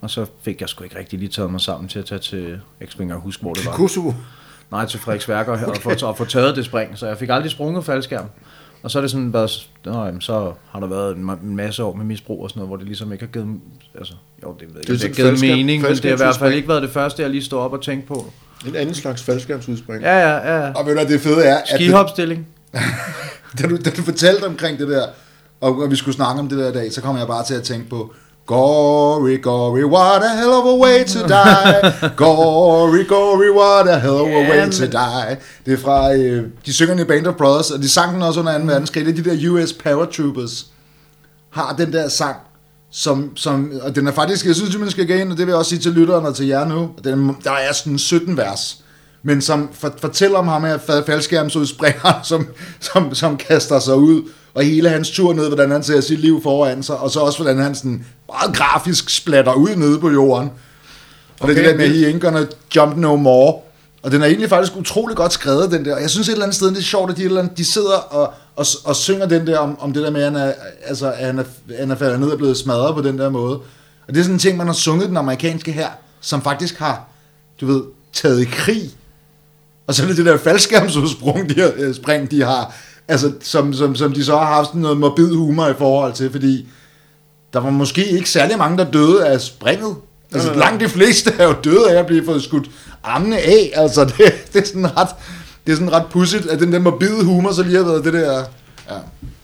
Og 0.00 0.10
så 0.10 0.26
fik 0.42 0.60
jeg 0.60 0.68
sgu 0.68 0.84
ikke 0.84 0.98
rigtig 0.98 1.18
lige 1.18 1.28
taget 1.28 1.50
mig 1.50 1.60
sammen 1.60 1.88
til 1.88 1.98
at 1.98 2.04
tage 2.04 2.18
til, 2.18 2.60
jeg 2.80 2.88
kan 2.88 3.02
ikke 3.02 3.14
huske, 3.14 3.42
hvor 3.42 3.52
det 3.52 3.66
var. 3.66 3.72
Kosovo. 3.72 4.12
Nej, 4.70 4.86
til 4.86 5.00
Frederiksværk 5.00 5.48
og, 5.48 5.58
og, 5.66 5.76
få, 5.76 6.06
og 6.06 6.16
få 6.16 6.24
taget 6.24 6.56
det 6.56 6.64
spring, 6.64 6.98
så 6.98 7.06
jeg 7.06 7.18
fik 7.18 7.28
aldrig 7.28 7.50
sprunget 7.50 7.84
faldskærm. 7.84 8.26
Og 8.82 8.90
så 8.90 8.98
er 8.98 9.00
det 9.00 9.10
sådan 9.10 9.32
været, 9.32 9.68
nå, 9.84 10.04
jamen, 10.04 10.20
så 10.20 10.52
har 10.70 10.80
der 10.80 10.86
været 10.86 11.16
en, 11.16 11.30
ma- 11.30 11.42
en 11.42 11.56
masse 11.56 11.84
år 11.84 11.94
med 11.94 12.04
misbrug 12.04 12.42
og 12.42 12.50
sådan 12.50 12.60
noget, 12.60 12.68
hvor 12.68 12.76
det 12.76 12.86
ligesom 12.86 13.12
ikke 13.12 13.24
har 13.24 13.32
givet, 13.32 13.60
altså, 13.98 14.14
jo, 14.42 14.56
det 14.60 14.68
ved 14.68 14.76
jeg 14.76 14.86
Det 14.86 15.04
ikke, 15.04 15.16
det, 15.16 15.24
har 15.24 15.36
givet 15.36 15.56
mening, 15.56 15.82
men 15.82 15.90
det 15.92 16.04
har 16.04 16.12
i 16.12 16.16
hvert 16.16 16.36
fald 16.36 16.54
ikke 16.54 16.68
været 16.68 16.82
det 16.82 16.90
første, 16.90 17.22
jeg 17.22 17.30
lige 17.30 17.44
stod 17.44 17.58
op 17.58 17.72
og 17.72 17.82
tænkte 17.82 18.08
på. 18.08 18.26
En 18.66 18.76
anden 18.76 18.94
slags 18.94 19.22
faldskærmsudspring. 19.22 20.02
Ja, 20.02 20.18
ja, 20.18 20.56
ja. 20.64 20.72
Og 20.72 20.86
ved 20.86 20.96
du, 20.96 21.12
det 21.12 21.20
fede 21.20 21.44
er, 21.44 21.56
at 21.56 21.62
Skihopstilling. 21.74 22.46
da, 23.58 23.68
du, 23.68 23.76
da 23.76 23.90
du 23.90 24.02
fortalte 24.02 24.44
omkring 24.44 24.78
det 24.78 24.88
der, 24.88 25.06
og, 25.60 25.78
og 25.78 25.90
vi 25.90 25.96
skulle 25.96 26.14
snakke 26.14 26.40
om 26.40 26.48
det 26.48 26.58
der 26.58 26.68
i 26.68 26.72
dag, 26.72 26.92
så 26.92 27.00
kom 27.00 27.16
jeg 27.16 27.26
bare 27.26 27.44
til 27.44 27.54
at 27.54 27.62
tænke 27.62 27.90
på, 27.90 28.14
Gory, 28.46 29.42
gory, 29.42 29.84
what 29.84 30.22
a 30.22 30.36
hell 30.36 30.50
of 30.50 30.64
a 30.64 30.76
way 30.76 31.04
to 31.04 31.26
die. 31.36 32.10
Gory, 32.16 33.04
gory, 33.04 33.50
what 33.50 33.88
a 33.88 33.98
hell 33.98 34.20
of 34.20 34.28
a 34.28 34.50
way 34.50 34.70
to 34.70 34.86
die. 34.86 35.36
Det 35.66 35.72
er 35.72 35.76
fra, 35.76 36.14
øh, 36.14 36.44
de 36.66 36.72
synger 36.72 37.00
i 37.00 37.04
Band 37.04 37.26
of 37.26 37.34
Brothers, 37.34 37.70
og 37.70 37.78
de 37.78 37.88
sang 37.88 38.14
den 38.14 38.22
også 38.22 38.40
under 38.40 38.58
2. 38.58 38.64
verdenskrig. 38.64 39.06
Det 39.06 39.18
er 39.18 39.22
de 39.22 39.30
der 39.30 39.50
US 39.50 39.72
Paratroopers, 39.72 40.66
har 41.50 41.74
den 41.78 41.92
der 41.92 42.08
sang, 42.08 42.36
som, 42.90 43.36
som, 43.36 43.72
og 43.82 43.96
den 43.96 44.06
er 44.06 44.12
faktisk, 44.12 44.46
jeg 44.46 44.54
synes, 44.54 44.78
man 44.78 44.90
skal 44.90 45.06
gå 45.06 45.14
ind, 45.14 45.32
og 45.32 45.38
det 45.38 45.46
vil 45.46 45.52
jeg 45.52 45.58
også 45.58 45.68
sige 45.68 45.78
til 45.78 45.92
lytterne 45.92 46.28
og 46.28 46.36
til 46.36 46.46
jer 46.46 46.64
nu, 46.64 46.90
den, 47.04 47.36
der 47.44 47.52
er 47.52 47.72
sådan 47.72 47.98
17 47.98 48.36
vers, 48.36 48.78
men 49.22 49.40
som 49.40 49.70
for, 49.72 49.94
fortæller 49.98 50.38
om 50.38 50.48
ham 50.48 50.64
her 50.64 50.78
fa- 50.78 51.06
faldskærmsudspringeren, 51.06 52.24
som, 52.30 52.46
som, 52.80 53.14
som 53.14 53.36
kaster 53.36 53.78
sig 53.78 53.96
ud, 53.96 54.22
og 54.54 54.62
hele 54.62 54.88
hans 54.88 55.10
tur 55.10 55.32
ned, 55.32 55.46
hvordan 55.46 55.70
han 55.70 55.82
ser 55.82 56.00
sit 56.00 56.20
liv 56.20 56.42
foran 56.42 56.82
sig, 56.82 56.98
og 56.98 57.10
så 57.10 57.20
også, 57.20 57.38
hvordan 57.38 57.62
han 57.62 57.74
sådan 57.74 58.06
meget 58.28 58.56
grafisk 58.56 59.10
splatter 59.10 59.52
ud 59.52 59.76
nede 59.76 59.98
på 59.98 60.10
jorden. 60.10 60.50
Og 61.40 61.44
okay, 61.44 61.54
det 61.54 61.64
er 61.64 61.70
det 61.70 61.80
der 61.80 61.88
med, 61.88 62.14
ain't 62.14 62.18
gonna 62.18 62.46
jump 62.76 62.96
no 62.96 63.16
more. 63.16 63.54
Og 64.02 64.12
den 64.12 64.22
er 64.22 64.26
egentlig 64.26 64.48
faktisk 64.48 64.76
utrolig 64.76 65.16
godt 65.16 65.32
skrevet, 65.32 65.70
den 65.70 65.84
der. 65.84 65.94
Og 65.94 66.02
jeg 66.02 66.10
synes 66.10 66.28
et 66.28 66.32
eller 66.32 66.44
andet 66.44 66.56
sted, 66.56 66.68
det 66.68 66.78
er 66.78 66.82
sjovt, 66.82 67.10
at 67.10 67.16
de, 67.16 67.24
eller 67.24 67.40
andet, 67.40 67.58
de 67.58 67.64
sidder 67.64 67.96
og, 67.96 68.32
og, 68.56 68.66
og 68.84 68.96
synger 68.96 69.26
den 69.26 69.46
der 69.46 69.58
om, 69.58 69.80
om 69.80 69.92
det 69.92 70.02
der 70.02 70.10
med, 70.10 70.22
at 70.22 70.32
han 70.32 70.36
er, 70.36 70.52
altså, 70.84 71.12
at 71.12 71.26
han 71.26 71.38
er, 71.38 71.44
han 71.78 71.90
er 71.90 71.94
faldet 71.94 72.20
ned 72.20 72.30
og 72.30 72.38
blevet 72.38 72.56
smadret 72.56 72.94
på 72.94 73.02
den 73.02 73.18
der 73.18 73.30
måde. 73.30 73.56
Og 74.08 74.14
det 74.14 74.16
er 74.16 74.22
sådan 74.22 74.34
en 74.34 74.38
ting, 74.38 74.56
man 74.56 74.66
har 74.66 74.74
sunget 74.74 75.08
den 75.08 75.16
amerikanske 75.16 75.72
her, 75.72 75.88
som 76.20 76.42
faktisk 76.42 76.78
har, 76.78 77.04
du 77.60 77.66
ved, 77.66 77.82
taget 78.12 78.40
i 78.40 78.44
krig. 78.44 78.90
Og 79.86 79.94
så 79.94 80.02
er 80.02 80.06
det 80.06 80.16
det 80.16 80.26
der 80.26 80.36
faldskærmsudsprung, 80.36 81.48
de 81.48 81.72
øh, 81.76 81.94
spring, 81.94 82.30
de 82.30 82.42
har, 82.42 82.74
altså, 83.08 83.32
som, 83.40 83.72
som, 83.72 83.96
som 83.96 84.12
de 84.12 84.24
så 84.24 84.38
har 84.38 84.46
haft 84.46 84.66
sådan 84.66 84.80
noget 84.80 84.98
morbid 84.98 85.34
humor 85.34 85.68
i 85.68 85.74
forhold 85.78 86.12
til, 86.12 86.30
fordi 86.30 86.68
der 87.52 87.60
var 87.60 87.70
måske 87.70 88.08
ikke 88.08 88.30
særlig 88.30 88.58
mange, 88.58 88.78
der 88.78 88.90
døde 88.90 89.26
af 89.26 89.40
springet. 89.40 89.94
Altså 90.32 90.48
Nej, 90.48 90.56
nej, 90.56 90.64
nej. 90.64 90.70
langt 90.70 90.84
de 90.84 90.88
fleste 90.88 91.32
er 91.38 91.44
jo 91.44 91.54
døde 91.64 91.90
af 91.90 91.98
at 91.98 92.06
blive 92.06 92.24
fået 92.24 92.42
skudt 92.42 92.70
armene 93.02 93.38
af. 93.38 93.72
Altså 93.74 94.04
det, 94.18 94.18
det 94.52 94.62
er 94.62 94.66
sådan 94.66 94.96
ret, 94.98 95.08
det 95.66 95.72
er 95.72 95.76
sådan 95.76 95.92
ret 95.92 96.06
pudsigt, 96.10 96.46
at 96.46 96.60
den 96.60 96.72
der 96.72 96.78
morbide 96.78 97.24
humor 97.24 97.52
så 97.52 97.62
lige 97.62 97.76
har 97.76 97.84
været 97.84 98.04
det 98.04 98.12
der... 98.12 98.44
Ja. 98.90 98.96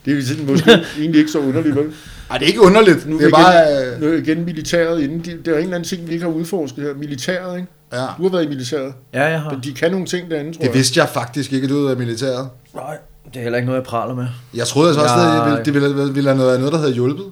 Det 0.05 0.31
er 0.31 0.47
måske 0.47 0.71
egentlig 0.99 1.19
ikke 1.19 1.31
så 1.31 1.39
underligt, 1.39 1.77
vel? 1.77 1.93
Ej, 2.31 2.39
det 2.39 2.45
er 2.45 2.49
ikke 2.49 2.61
underligt. 2.61 3.07
Nu 3.07 3.19
det 3.19 3.25
er 3.25 3.27
igen, 3.27 3.33
bare... 3.33 3.95
Øh, 3.95 4.01
nu 4.01 4.13
igen 4.13 4.45
militæret 4.45 5.01
inden. 5.01 5.21
De, 5.25 5.39
der 5.45 5.53
er 5.53 5.57
en 5.57 5.63
eller 5.63 5.77
anden 5.77 5.89
ting, 5.89 6.09
vi 6.09 6.13
ikke 6.13 6.25
har 6.25 6.33
udforsket 6.33 6.85
her. 6.85 6.95
Militæret, 6.95 7.57
ikke? 7.57 7.69
Ja. 7.93 8.07
Du 8.19 8.23
har 8.23 8.29
været 8.31 8.45
i 8.45 8.49
militæret. 8.49 8.95
Ja, 9.15 9.25
jeg 9.25 9.41
har. 9.41 9.51
Men 9.51 9.61
de 9.61 9.73
kan 9.75 9.91
nogle 9.91 10.07
ting 10.07 10.31
derinde, 10.31 10.53
tror 10.53 10.59
Det 10.61 10.67
jeg. 10.67 10.75
vidste 10.75 11.01
jeg 11.01 11.09
faktisk 11.09 11.53
ikke, 11.53 11.65
at 11.65 11.71
du 11.71 11.85
var 11.87 11.93
i 11.93 11.97
militæret. 11.97 12.49
Nej, 12.75 12.97
det 13.25 13.37
er 13.37 13.43
heller 13.43 13.57
ikke 13.59 13.67
noget, 13.67 13.81
jeg 13.81 13.87
praler 13.87 14.15
med. 14.15 14.27
Jeg 14.55 14.67
troede 14.67 14.89
altså 14.89 15.03
også, 15.03 15.15
at 15.15 15.67
det 15.67 15.75
ville, 15.75 15.89
det 15.89 15.97
ville, 15.97 16.15
ville 16.15 16.29
have 16.31 16.39
noget, 16.39 16.59
noget, 16.59 16.73
der 16.73 16.79
havde 16.79 16.95
hjulpet. 16.95 17.27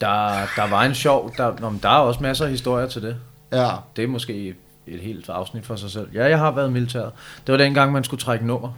Der, 0.00 0.28
der 0.56 0.70
var 0.70 0.82
en 0.84 0.94
sjov, 0.94 1.32
der, 1.36 1.52
nå, 1.60 1.70
men 1.70 1.80
der 1.82 1.88
er 1.88 1.92
også 1.98 2.20
masser 2.22 2.44
af 2.44 2.50
historier 2.50 2.86
til 2.86 3.02
det. 3.02 3.16
Ja. 3.52 3.68
Det 3.96 4.04
er 4.04 4.08
måske 4.08 4.54
et 4.86 5.00
helt 5.00 5.28
afsnit 5.28 5.66
for 5.66 5.76
sig 5.76 5.90
selv. 5.90 6.06
Ja, 6.14 6.28
jeg 6.28 6.38
har 6.38 6.50
været 6.50 6.68
i 6.68 6.72
militæret. 6.72 7.10
Det 7.46 7.52
var 7.52 7.58
dengang, 7.58 7.92
man 7.92 8.04
skulle 8.04 8.20
trække 8.20 8.46
nummer. 8.46 8.68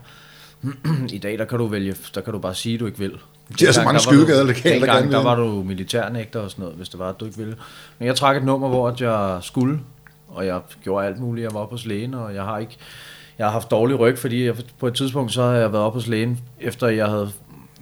I 1.13 1.19
dag, 1.19 1.39
der 1.39 1.45
kan 1.45 1.59
du 1.59 1.67
vælge, 1.67 1.95
der 2.15 2.21
kan 2.21 2.33
du 2.33 2.39
bare 2.39 2.55
sige, 2.55 2.75
at 2.75 2.81
du 2.81 2.87
ikke 2.87 2.99
vil. 2.99 3.11
De 3.59 3.65
har 3.67 3.73
så 3.73 3.81
Dengang, 3.81 3.85
mange 3.85 3.99
der 3.99 4.05
var 4.07 4.13
du- 4.13 4.21
skydegader 4.25 4.47
der 4.47 4.53
dengang, 4.79 4.99
gerne 5.03 5.13
der 5.13 5.23
var 5.23 5.35
du 5.35 5.63
militærnægter 5.63 6.41
og 6.41 6.51
sådan 6.51 6.63
noget, 6.63 6.77
hvis 6.77 6.89
det 6.89 6.99
var, 6.99 7.09
at 7.09 7.21
du 7.21 7.25
ikke 7.25 7.39
ville. 7.39 7.55
Men 7.99 8.07
jeg 8.07 8.17
trak 8.17 8.37
et 8.37 8.45
nummer, 8.45 8.69
hvor 8.69 8.95
jeg 9.01 9.39
skulle, 9.43 9.81
og 10.35 10.47
jeg 10.47 10.61
gjorde 10.83 11.07
alt 11.07 11.19
muligt. 11.19 11.45
Jeg 11.45 11.55
var 11.55 11.61
oppe 11.61 11.75
hos 11.75 11.87
lægen, 11.87 12.15
og 12.15 12.35
jeg 12.35 12.45
har 12.45 12.59
ikke... 12.59 12.77
Jeg 13.39 13.47
har 13.47 13.53
haft 13.53 13.71
dårlig 13.71 13.99
ryg, 13.99 14.19
fordi 14.19 14.47
jeg, 14.47 14.57
på 14.79 14.87
et 14.87 14.95
tidspunkt 14.95 15.33
så 15.33 15.43
havde 15.43 15.61
jeg 15.61 15.73
været 15.73 15.85
oppe 15.85 15.97
hos 15.97 16.07
lægen, 16.07 16.41
efter 16.61 16.89
jeg 16.89 17.07
havde 17.07 17.31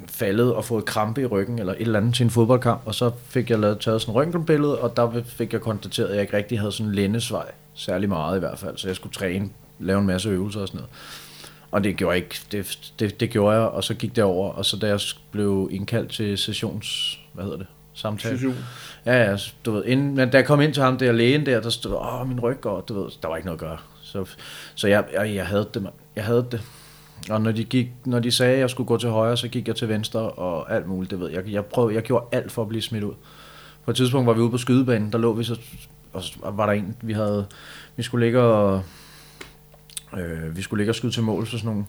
faldet 0.06 0.54
og 0.54 0.64
fået 0.64 0.84
krampe 0.84 1.22
i 1.22 1.26
ryggen, 1.26 1.58
eller 1.58 1.72
et 1.72 1.80
eller 1.80 1.98
andet 1.98 2.14
til 2.14 2.24
en 2.24 2.30
fodboldkamp, 2.30 2.80
og 2.84 2.94
så 2.94 3.10
fik 3.28 3.50
jeg 3.50 3.58
lavet 3.58 3.80
taget 3.80 4.00
sådan 4.00 4.12
en 4.12 4.16
røntgenbillede, 4.16 4.78
og 4.78 4.96
der 4.96 5.22
fik 5.26 5.52
jeg 5.52 5.60
konstateret, 5.60 6.08
at 6.08 6.14
jeg 6.14 6.22
ikke 6.22 6.36
rigtig 6.36 6.58
havde 6.58 6.72
sådan 6.72 6.86
en 6.86 6.94
lændesvej, 6.94 7.50
særlig 7.74 8.08
meget 8.08 8.36
i 8.36 8.38
hvert 8.38 8.58
fald, 8.58 8.76
så 8.76 8.88
jeg 8.88 8.96
skulle 8.96 9.12
træne, 9.12 9.48
lave 9.78 10.00
en 10.00 10.06
masse 10.06 10.28
øvelser 10.28 10.60
og 10.60 10.68
sådan 10.68 10.78
noget. 10.78 10.90
Og 11.70 11.84
det 11.84 11.96
gjorde 11.96 12.14
jeg 12.14 12.24
ikke. 12.24 12.40
Det, 12.52 12.92
det, 12.98 13.20
det 13.20 13.30
gjorde 13.30 13.56
jeg, 13.56 13.68
og 13.68 13.84
så 13.84 13.94
gik 13.94 14.16
det 14.16 14.24
over. 14.24 14.50
Og 14.50 14.64
så 14.64 14.76
da 14.76 14.86
jeg 14.86 15.00
blev 15.30 15.68
indkaldt 15.72 16.10
til 16.10 16.38
sessions... 16.38 17.18
Hvad 17.32 17.44
hedder 17.44 17.58
det? 17.58 17.66
Samtale. 17.94 18.38
Session. 18.38 18.56
Ja, 19.06 19.30
ja, 19.30 19.36
du 19.64 19.72
ved, 19.72 19.84
inden, 19.84 20.14
men 20.14 20.30
da 20.30 20.36
jeg 20.36 20.46
kom 20.46 20.60
ind 20.60 20.74
til 20.74 20.82
ham 20.82 20.98
der 20.98 21.12
lægen 21.12 21.46
der, 21.46 21.60
der 21.60 21.70
stod, 21.70 21.92
åh, 21.92 22.28
min 22.28 22.40
ryg 22.40 22.60
går, 22.60 22.80
du 22.80 23.02
ved, 23.02 23.10
der 23.22 23.28
var 23.28 23.36
ikke 23.36 23.46
noget 23.46 23.62
at 23.62 23.68
gøre. 23.68 23.78
Så, 24.02 24.24
så 24.74 24.88
jeg, 24.88 25.04
jeg, 25.12 25.34
jeg 25.34 25.46
havde 25.46 25.68
det, 25.74 25.82
man. 25.82 25.92
Jeg 26.16 26.24
havde 26.24 26.46
det. 26.50 26.62
Og 27.30 27.40
når 27.40 27.52
de, 27.52 27.64
gik, 27.64 27.88
når 28.04 28.18
de 28.18 28.30
sagde, 28.30 28.54
at 28.54 28.60
jeg 28.60 28.70
skulle 28.70 28.86
gå 28.86 28.96
til 28.96 29.08
højre, 29.08 29.36
så 29.36 29.48
gik 29.48 29.68
jeg 29.68 29.76
til 29.76 29.88
venstre 29.88 30.20
og 30.20 30.74
alt 30.74 30.86
muligt, 30.86 31.10
det 31.10 31.20
ved 31.20 31.30
jeg. 31.30 31.42
Jeg, 31.46 31.64
prøvede, 31.64 31.94
jeg 31.94 32.02
gjorde 32.02 32.26
alt 32.32 32.52
for 32.52 32.62
at 32.62 32.68
blive 32.68 32.82
smidt 32.82 33.04
ud. 33.04 33.14
På 33.84 33.90
et 33.90 33.96
tidspunkt 33.96 34.26
var 34.26 34.32
vi 34.32 34.40
ude 34.40 34.50
på 34.50 34.58
skydebanen, 34.58 35.12
der 35.12 35.18
lå 35.18 35.32
vi 35.32 35.44
så, 35.44 35.58
og 36.12 36.22
så 36.22 36.38
var 36.52 36.66
der 36.66 36.72
en, 36.72 36.96
vi 37.02 37.12
havde, 37.12 37.46
vi 37.96 38.02
skulle 38.02 38.26
ligge 38.26 38.40
og, 38.40 38.82
øh, 40.18 40.56
vi 40.56 40.62
skulle 40.62 40.80
ligge 40.80 40.90
og 40.90 40.94
skyde 40.94 41.12
til 41.12 41.22
mål, 41.22 41.46
så 41.46 41.50
sådan 41.50 41.66
nogle, 41.66 41.84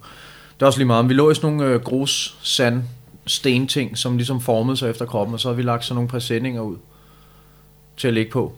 det 0.55 0.61
er 0.61 0.65
også 0.65 0.79
lige 0.79 0.87
meget, 0.87 1.05
men 1.05 1.09
vi 1.09 1.13
lå 1.13 1.31
i 1.31 1.35
sådan 1.35 1.49
nogle 1.49 1.73
øh, 1.73 1.81
grus, 1.81 2.37
sand, 2.41 2.83
stenting, 3.25 3.97
som 3.97 4.17
ligesom 4.17 4.41
formede 4.41 4.77
sig 4.77 4.89
efter 4.89 5.05
kroppen, 5.05 5.33
og 5.33 5.39
så 5.39 5.47
har 5.47 5.55
vi 5.55 5.61
lagt 5.61 5.85
sådan 5.85 5.95
nogle 5.95 6.09
præsendinger 6.09 6.61
ud 6.61 6.77
til 7.99 8.07
at 8.07 8.13
ligge 8.13 8.31
på. 8.31 8.55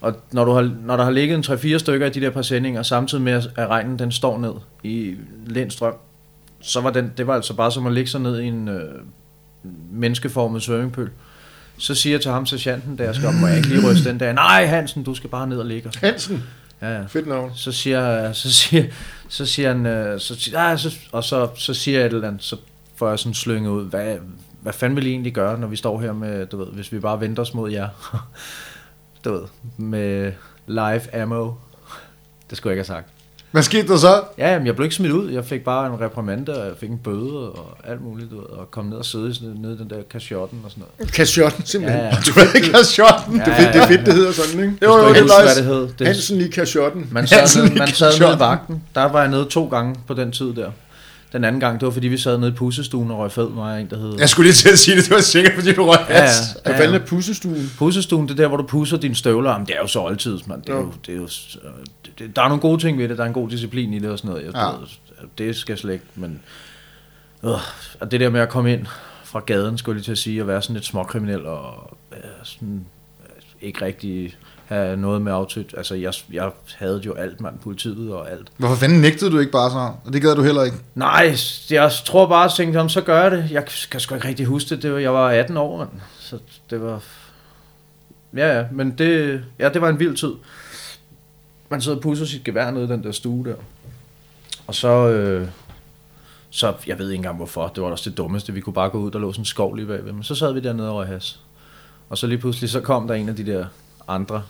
Og 0.00 0.16
når, 0.32 0.44
du 0.44 0.52
har, 0.52 0.70
når 0.84 0.96
der 0.96 1.04
har 1.04 1.10
ligget 1.10 1.36
en 1.36 1.54
3-4 1.74 1.78
stykker 1.78 2.06
af 2.06 2.12
de 2.12 2.20
der 2.20 2.30
præsendinger, 2.30 2.82
samtidig 2.82 3.24
med 3.24 3.32
at 3.32 3.68
regnen 3.68 3.98
den 3.98 4.12
står 4.12 4.38
ned 4.38 4.52
i 4.82 5.14
lindstrøm, 5.46 5.94
så 6.60 6.80
var 6.80 6.90
den, 6.90 7.12
det 7.16 7.26
var 7.26 7.34
altså 7.34 7.54
bare 7.54 7.72
som 7.72 7.86
at 7.86 7.92
ligge 7.92 8.10
sig 8.10 8.20
ned 8.20 8.40
i 8.40 8.46
en 8.46 8.68
øh, 8.68 8.94
menneskeformet 9.92 10.62
swimmingpool. 10.62 11.10
Så 11.78 11.94
siger 11.94 12.14
jeg 12.14 12.20
til 12.20 12.30
ham, 12.30 12.46
sergeanten, 12.46 12.96
da 12.96 13.04
jeg 13.04 13.14
skal 13.14 13.28
op, 13.28 13.34
må 13.34 13.46
jeg 13.46 13.56
ikke 13.56 13.68
lige 13.68 13.90
ryste 13.90 14.08
den 14.08 14.20
der, 14.20 14.32
nej 14.32 14.66
Hansen, 14.66 15.02
du 15.02 15.14
skal 15.14 15.30
bare 15.30 15.46
ned 15.46 15.58
og 15.58 15.66
ligge. 15.66 15.90
Hansen. 16.00 16.44
Ja, 16.82 16.96
ja. 16.96 17.04
Fedt 17.06 17.26
navn. 17.26 17.52
Så 17.54 17.72
siger, 17.72 18.32
så 18.32 18.52
siger, 18.52 18.84
så 19.28 19.46
siger 19.46 19.68
han, 19.68 19.86
øh, 19.86 20.20
så 20.20 20.34
siger, 20.34 20.58
ah, 20.58 20.78
så, 20.78 20.96
og 21.12 21.24
så, 21.24 21.48
så 21.56 21.74
siger 21.74 21.98
jeg 21.98 22.06
et 22.06 22.12
eller 22.12 22.28
andet, 22.28 22.42
så 22.42 22.56
får 22.96 23.08
jeg 23.08 23.18
sådan 23.18 23.34
slynget 23.34 23.70
ud, 23.70 23.84
hvad, 23.84 24.16
hvad 24.62 24.72
fanden 24.72 24.96
vil 24.96 25.06
I 25.06 25.10
egentlig 25.10 25.32
gøre, 25.34 25.58
når 25.60 25.66
vi 25.66 25.76
står 25.76 26.00
her 26.00 26.12
med, 26.12 26.46
du 26.46 26.56
ved, 26.56 26.66
hvis 26.66 26.92
vi 26.92 26.98
bare 26.98 27.20
venter 27.20 27.42
os 27.42 27.54
mod 27.54 27.70
jer, 27.70 27.88
du 29.24 29.32
ved, 29.32 29.42
med 29.76 30.32
live 30.66 31.14
ammo. 31.22 31.52
Det 32.50 32.58
skulle 32.58 32.70
jeg 32.70 32.78
ikke 32.78 32.88
have 32.92 32.96
sagt. 32.98 33.06
Hvad 33.50 33.62
skete 33.62 33.88
der 33.88 33.96
så? 33.96 34.22
Ja, 34.38 34.58
men 34.58 34.66
jeg 34.66 34.76
blev 34.76 34.84
ikke 34.84 34.94
smidt 34.96 35.12
ud. 35.12 35.30
Jeg 35.30 35.44
fik 35.44 35.64
bare 35.64 35.86
en 35.86 36.00
reprimande, 36.00 36.60
og 36.62 36.66
jeg 36.66 36.74
fik 36.80 36.90
en 36.90 36.98
bøde 36.98 37.50
og 37.50 37.76
alt 37.84 38.02
muligt, 38.02 38.30
du 38.30 38.36
ved, 38.36 38.44
og 38.46 38.70
kom 38.70 38.84
ned 38.84 38.96
og 38.96 39.04
sidde 39.04 39.34
sådan- 39.34 39.48
nede 39.58 39.74
i 39.74 39.78
den 39.78 39.90
der 39.90 40.02
kashotten 40.10 40.60
og 40.64 40.70
sådan 40.70 40.84
noget. 40.98 41.12
Kashotten, 41.12 41.66
simpelthen. 41.66 42.00
Ja, 42.00 42.06
Ja, 42.06 42.14
ja. 42.14 42.20
Du 42.26 42.32
ved 42.40 42.54
ikke 42.54 42.70
have 42.74 42.84
shotten. 42.84 43.36
Ja, 43.36 43.44
det, 43.44 43.52
er 43.52 43.56
fedt, 43.56 43.74
det 43.74 43.82
er 43.82 43.86
fedt, 43.86 44.06
det 44.06 44.14
hedder 44.14 44.32
sådan, 44.32 44.60
ikke? 44.64 44.76
Jo, 44.84 44.92
jo, 44.98 45.08
det 45.08 45.16
er 45.16 45.22
nice. 45.44 45.60
det 45.60 45.64
hed. 45.64 45.88
Det, 45.98 46.06
Hansen 46.06 46.40
i 46.40 46.48
kashotten. 46.48 47.08
Man 47.12 47.26
sad, 47.26 47.62
nede, 47.62 47.74
i 47.74 47.78
man 47.78 47.88
sad 47.88 48.20
nede 48.20 48.34
i 48.36 48.38
vagten. 48.38 48.82
Der 48.94 49.04
var 49.04 49.20
jeg 49.20 49.30
nede 49.30 49.44
to 49.44 49.68
gange 49.68 49.96
på 50.06 50.14
den 50.14 50.32
tid 50.32 50.54
der. 50.54 50.70
Den 51.32 51.44
anden 51.44 51.60
gang, 51.60 51.80
det 51.80 51.86
var 51.86 51.92
fordi, 51.92 52.08
vi 52.08 52.18
sad 52.18 52.38
nede 52.38 52.50
i 52.50 52.54
pussestuen 52.54 53.10
og 53.10 53.18
røg 53.18 53.32
fed, 53.32 53.48
mig 53.50 53.74
og 53.74 53.80
en, 53.80 53.90
der 53.90 53.96
hed... 53.98 54.14
Jeg 54.18 54.28
skulle 54.28 54.46
lige 54.46 54.54
til 54.54 54.68
at 54.68 54.78
sige 54.78 54.96
det, 54.96 55.08
du 55.08 55.14
var 55.14 55.20
sikker, 55.20 55.50
fordi 55.54 55.72
du 55.72 55.84
røg 55.84 55.98
Ja, 56.08 56.14
ja. 56.16 56.20
has. 56.22 56.56
Hvad 56.64 56.74
fanden 56.76 56.94
er 57.00 57.06
pussestuen? 57.06 57.70
Pussestuen, 57.78 58.28
det 58.28 58.32
er 58.32 58.36
der, 58.36 58.48
hvor 58.48 58.56
du 58.56 58.62
pusser 58.66 58.96
dine 58.96 59.14
støvler. 59.14 59.50
Jamen, 59.50 59.66
det 59.66 59.74
er 59.74 59.80
jo 59.80 59.86
så 59.86 60.06
altid, 60.06 60.38
mand. 60.46 60.62
Det 60.62 60.68
er 60.68 60.74
Ja. 60.74 60.80
jo, 60.80 60.92
det 61.06 61.12
er 61.12 61.16
jo, 61.16 61.22
øh, 61.22 61.70
det, 62.04 62.18
det, 62.18 62.36
der 62.36 62.42
er 62.42 62.48
nogle 62.48 62.60
gode 62.60 62.80
ting 62.82 62.98
ved 62.98 63.08
det. 63.08 63.18
Der 63.18 63.24
er 63.24 63.28
en 63.28 63.34
god 63.34 63.48
disciplin 63.50 63.94
i 63.94 63.98
det 63.98 64.10
og 64.10 64.18
sådan 64.18 64.30
noget. 64.30 64.44
Jeg, 64.46 64.54
Ja. 64.54 64.66
ja. 64.66 64.72
Det 65.38 65.56
skal 65.56 65.72
jeg 65.72 65.78
slet 65.78 65.92
ikke, 65.92 66.04
men... 66.14 66.40
Øh, 67.44 67.50
og 68.00 68.10
det 68.10 68.20
der 68.20 68.30
med 68.30 68.40
at 68.40 68.48
komme 68.48 68.72
ind 68.72 68.86
fra 69.24 69.40
gaden, 69.46 69.78
skulle 69.78 69.94
jeg 69.94 69.98
lige 69.98 70.04
til 70.04 70.12
at 70.12 70.18
sige, 70.18 70.42
og 70.42 70.48
være 70.48 70.62
sådan 70.62 70.74
lidt 70.74 70.84
småkriminel 70.86 71.46
og 71.46 71.96
øh, 72.12 72.18
sådan, 72.42 72.84
øh, 73.26 73.66
ikke 73.68 73.84
rigtig 73.84 74.36
have 74.70 74.96
noget 74.96 75.22
med 75.22 75.32
aftøt. 75.32 75.74
Altså, 75.76 75.94
jeg, 75.94 76.12
jeg 76.32 76.50
havde 76.78 77.00
jo 77.06 77.14
alt, 77.14 77.40
mand. 77.40 77.58
Politiet 77.58 78.12
og 78.12 78.30
alt. 78.30 78.48
Hvorfor 78.56 78.74
fanden 78.74 79.00
nægtede 79.00 79.30
du 79.30 79.38
ikke 79.38 79.52
bare 79.52 79.70
så? 79.70 79.92
Og 80.04 80.12
det 80.12 80.22
gad 80.22 80.34
du 80.36 80.42
heller 80.42 80.62
ikke. 80.64 80.76
Nej, 80.94 81.34
jeg 81.70 81.90
tror 82.06 82.26
bare, 82.26 82.44
at 82.44 82.50
jeg 82.50 82.56
tænkte, 82.56 82.78
"Jamen, 82.78 82.90
så 82.90 83.00
gør 83.00 83.22
jeg 83.22 83.30
det. 83.30 83.50
Jeg 83.50 83.64
kan 83.90 84.00
sgu 84.00 84.14
ikke 84.14 84.28
rigtig 84.28 84.46
huske 84.46 84.74
det. 84.74 84.82
det 84.82 84.92
var, 84.92 84.98
jeg 84.98 85.14
var 85.14 85.28
18 85.30 85.56
år, 85.56 85.78
mand. 85.78 85.88
Så 86.18 86.38
det 86.70 86.82
var... 86.82 87.02
Ja, 88.36 88.58
ja, 88.58 88.64
men 88.72 88.90
det, 88.98 89.44
ja, 89.58 89.68
det 89.68 89.80
var 89.82 89.88
en 89.88 89.98
vild 89.98 90.16
tid. 90.16 90.32
Man 91.68 91.80
sidder 91.80 91.96
og 91.96 92.02
pusser 92.02 92.26
sit 92.26 92.44
gevær 92.44 92.70
nede 92.70 92.84
i 92.84 92.88
den 92.88 93.02
der 93.04 93.12
stue 93.12 93.44
der. 93.44 93.54
Og 94.66 94.74
så, 94.74 95.08
øh, 95.08 95.48
så, 96.50 96.72
jeg 96.86 96.98
ved 96.98 97.10
ikke 97.10 97.16
engang 97.16 97.36
hvorfor, 97.36 97.68
det 97.74 97.82
var 97.82 97.90
også 97.90 98.10
det 98.10 98.18
dummeste. 98.18 98.52
Vi 98.52 98.60
kunne 98.60 98.72
bare 98.74 98.90
gå 98.90 98.98
ud, 98.98 99.10
der 99.10 99.18
lå 99.18 99.32
sådan 99.32 99.40
en 99.40 99.44
skov 99.44 99.74
lige 99.74 99.86
bagved. 99.86 100.12
Men 100.12 100.22
så 100.22 100.34
sad 100.34 100.52
vi 100.52 100.60
dernede 100.60 100.90
og 100.90 101.06
has. 101.06 101.40
Og 102.08 102.18
så 102.18 102.26
lige 102.26 102.38
pludselig, 102.38 102.70
så 102.70 102.80
kom 102.80 103.08
der 103.08 103.14
en 103.14 103.28
af 103.28 103.36
de 103.36 103.46
der 103.46 103.64
andre 104.08 104.42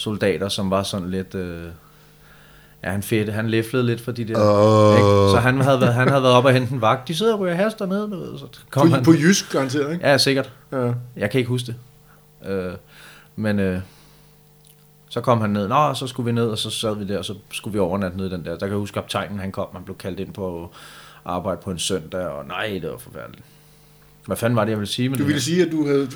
soldater, 0.00 0.48
som 0.48 0.70
var 0.70 0.82
sådan 0.82 1.10
lidt... 1.10 1.34
Øh, 1.34 1.64
ja, 2.84 2.90
han 2.90 3.02
fedt, 3.02 3.32
han 3.32 3.48
læflede 3.50 3.86
lidt 3.86 4.00
for 4.00 4.12
de 4.12 4.24
der... 4.24 4.30
Ikke? 4.96 5.30
Så 5.30 5.38
han 5.42 5.60
havde, 5.60 5.80
været, 5.80 5.94
han 5.94 6.08
havde 6.08 6.22
været 6.22 6.34
op 6.34 6.44
og 6.44 6.52
hente 6.52 6.74
en 6.74 6.80
vagt. 6.80 7.08
De 7.08 7.14
sidder 7.14 7.34
og 7.34 7.40
ryger 7.40 7.54
has 7.54 7.74
dernede. 7.74 8.02
Du 8.10 8.16
ved, 8.16 8.38
så 8.38 8.46
kom 8.70 8.88
På, 8.88 8.94
han. 8.94 9.04
på 9.04 9.12
jysk, 9.12 9.52
garanteret, 9.52 9.92
ikke? 9.92 10.08
Ja, 10.08 10.18
sikkert. 10.18 10.52
Ja. 10.72 10.92
Jeg 11.16 11.30
kan 11.30 11.38
ikke 11.38 11.48
huske 11.48 11.66
det. 11.66 11.76
Øh, 12.50 12.72
men 13.36 13.58
øh, 13.58 13.80
så 15.08 15.20
kom 15.20 15.40
han 15.40 15.50
ned. 15.50 15.68
Nå, 15.68 15.94
så 15.94 16.06
skulle 16.06 16.26
vi 16.26 16.32
ned, 16.32 16.48
og 16.48 16.58
så 16.58 16.70
sad 16.70 16.96
vi 16.96 17.04
der, 17.06 17.18
og 17.18 17.24
så 17.24 17.34
skulle 17.52 17.72
vi 17.72 17.78
overnatte 17.78 18.16
ned 18.16 18.26
i 18.26 18.30
den 18.30 18.44
der. 18.44 18.50
Der 18.50 18.58
kan 18.58 18.68
jeg 18.68 18.76
huske, 18.76 18.94
kaptajnen 18.94 19.38
han 19.38 19.52
kom, 19.52 19.66
han 19.72 19.84
blev 19.84 19.96
kaldt 19.96 20.20
ind 20.20 20.32
på 20.32 20.72
arbejde 21.24 21.60
på 21.64 21.70
en 21.70 21.78
søndag, 21.78 22.26
og 22.26 22.46
nej, 22.46 22.78
det 22.82 22.90
var 22.90 22.98
forfærdeligt. 22.98 23.44
Hvad 24.26 24.36
fanden 24.36 24.56
var 24.56 24.64
det, 24.64 24.70
jeg 24.70 24.78
ville 24.78 24.90
sige 24.92 25.08
med 25.08 25.18
Du 25.18 25.22
det 25.22 25.26
ville 25.26 25.40
her? 25.40 25.42
sige, 25.44 25.66
at 25.66 25.72
du 25.72 25.86
havde 25.86 26.08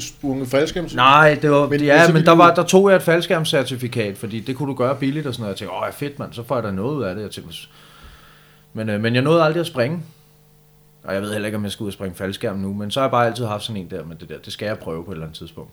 sprunget 0.00 0.48
faldskærm? 0.48 0.88
Nej, 0.94 1.38
det 1.42 1.50
var, 1.50 1.68
Men- 1.68 1.80
ja, 1.80 2.12
men 2.12 2.24
der, 2.26 2.32
var, 2.32 2.54
der 2.54 2.62
tog 2.62 2.90
jeg 2.90 2.96
et 2.96 3.02
faldskærmscertifikat, 3.02 4.18
fordi 4.18 4.40
det 4.40 4.56
kunne 4.56 4.68
du 4.68 4.74
gøre 4.74 4.94
billigt 4.96 5.26
og 5.26 5.34
sådan 5.34 5.42
noget. 5.42 5.50
Jeg 5.52 5.58
tænkte, 5.58 5.74
åh, 5.76 5.82
ja, 5.86 5.90
fedt 5.90 6.18
mand, 6.18 6.32
så 6.32 6.42
får 6.46 6.54
jeg 6.56 6.64
da 6.64 6.70
noget 6.70 6.94
ud 6.96 7.02
af 7.02 7.14
det. 7.14 7.22
Jeg 7.22 7.30
tænkte, 7.30 7.56
men, 8.74 8.88
øh, 8.88 9.00
men 9.00 9.14
jeg 9.14 9.22
nåede 9.22 9.42
aldrig 9.42 9.60
at 9.60 9.66
springe. 9.66 9.98
Og 11.04 11.14
jeg 11.14 11.22
ved 11.22 11.32
heller 11.32 11.46
ikke, 11.46 11.56
om 11.58 11.64
jeg 11.64 11.72
skal 11.72 11.84
ud 11.84 11.88
og 11.88 11.92
springe 11.92 12.16
faldskærm 12.16 12.56
nu, 12.56 12.72
men 12.74 12.90
så 12.90 13.00
har 13.00 13.06
jeg 13.06 13.10
bare 13.10 13.26
altid 13.26 13.44
haft 13.44 13.62
sådan 13.62 13.82
en 13.82 13.90
der 13.90 14.04
med 14.04 14.16
det 14.16 14.28
der. 14.28 14.38
Det 14.44 14.52
skal 14.52 14.66
jeg 14.66 14.78
prøve 14.78 15.04
på 15.04 15.10
et 15.10 15.14
eller 15.14 15.26
andet 15.26 15.38
tidspunkt. 15.38 15.70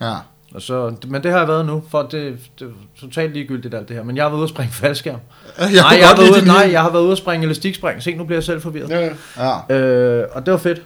Ja. 0.00 0.14
Og 0.54 0.62
så, 0.62 0.94
men 1.06 1.22
det 1.22 1.30
har 1.30 1.38
jeg 1.38 1.48
været 1.48 1.66
nu, 1.66 1.82
for 1.90 2.02
det, 2.02 2.38
det 2.58 2.66
er 2.66 2.70
totalt 3.00 3.32
ligegyldigt 3.32 3.74
alt 3.74 3.88
det 3.88 3.96
her. 3.96 4.04
Men 4.04 4.16
jeg 4.16 4.24
har 4.24 4.28
været 4.28 4.38
ude 4.38 4.44
at 4.44 4.50
springe 4.50 4.72
faldskærm. 4.72 5.18
Jeg 5.58 5.68
nej, 5.72 5.98
jeg 6.00 6.08
har 6.08 6.16
været 6.16 6.30
ude, 6.30 6.46
nej, 6.46 6.68
jeg 6.72 6.82
har 6.82 6.90
været 6.92 7.02
ude 7.02 7.12
at 7.12 7.18
springe 7.18 7.44
elastikspring. 7.44 8.02
Se, 8.02 8.14
nu 8.14 8.24
bliver 8.24 8.36
jeg 8.36 8.44
selv 8.44 8.60
forvirret. 8.60 8.90
Ja, 8.90 9.00
ja. 9.36 9.58
Ja. 9.68 9.74
Øh, 9.80 10.28
og 10.32 10.46
det 10.46 10.52
var 10.52 10.58
fedt. 10.58 10.82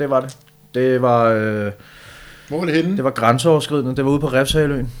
Det 0.00 0.10
var 0.10 0.20
det. 0.20 0.36
Det 0.74 1.02
var, 1.02 1.24
øh, 1.24 1.72
Hvor 2.48 2.58
var 2.58 2.64
det 2.66 2.74
henne? 2.74 2.96
det 2.96 3.04
var 3.04 3.10
grænseoverskridende. 3.10 3.96
Det 3.96 4.04
var 4.04 4.10
ude 4.10 4.20
på 4.20 4.26
Refshaløen. 4.26 4.92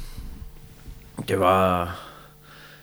Det 1.28 1.40
var, 1.40 1.96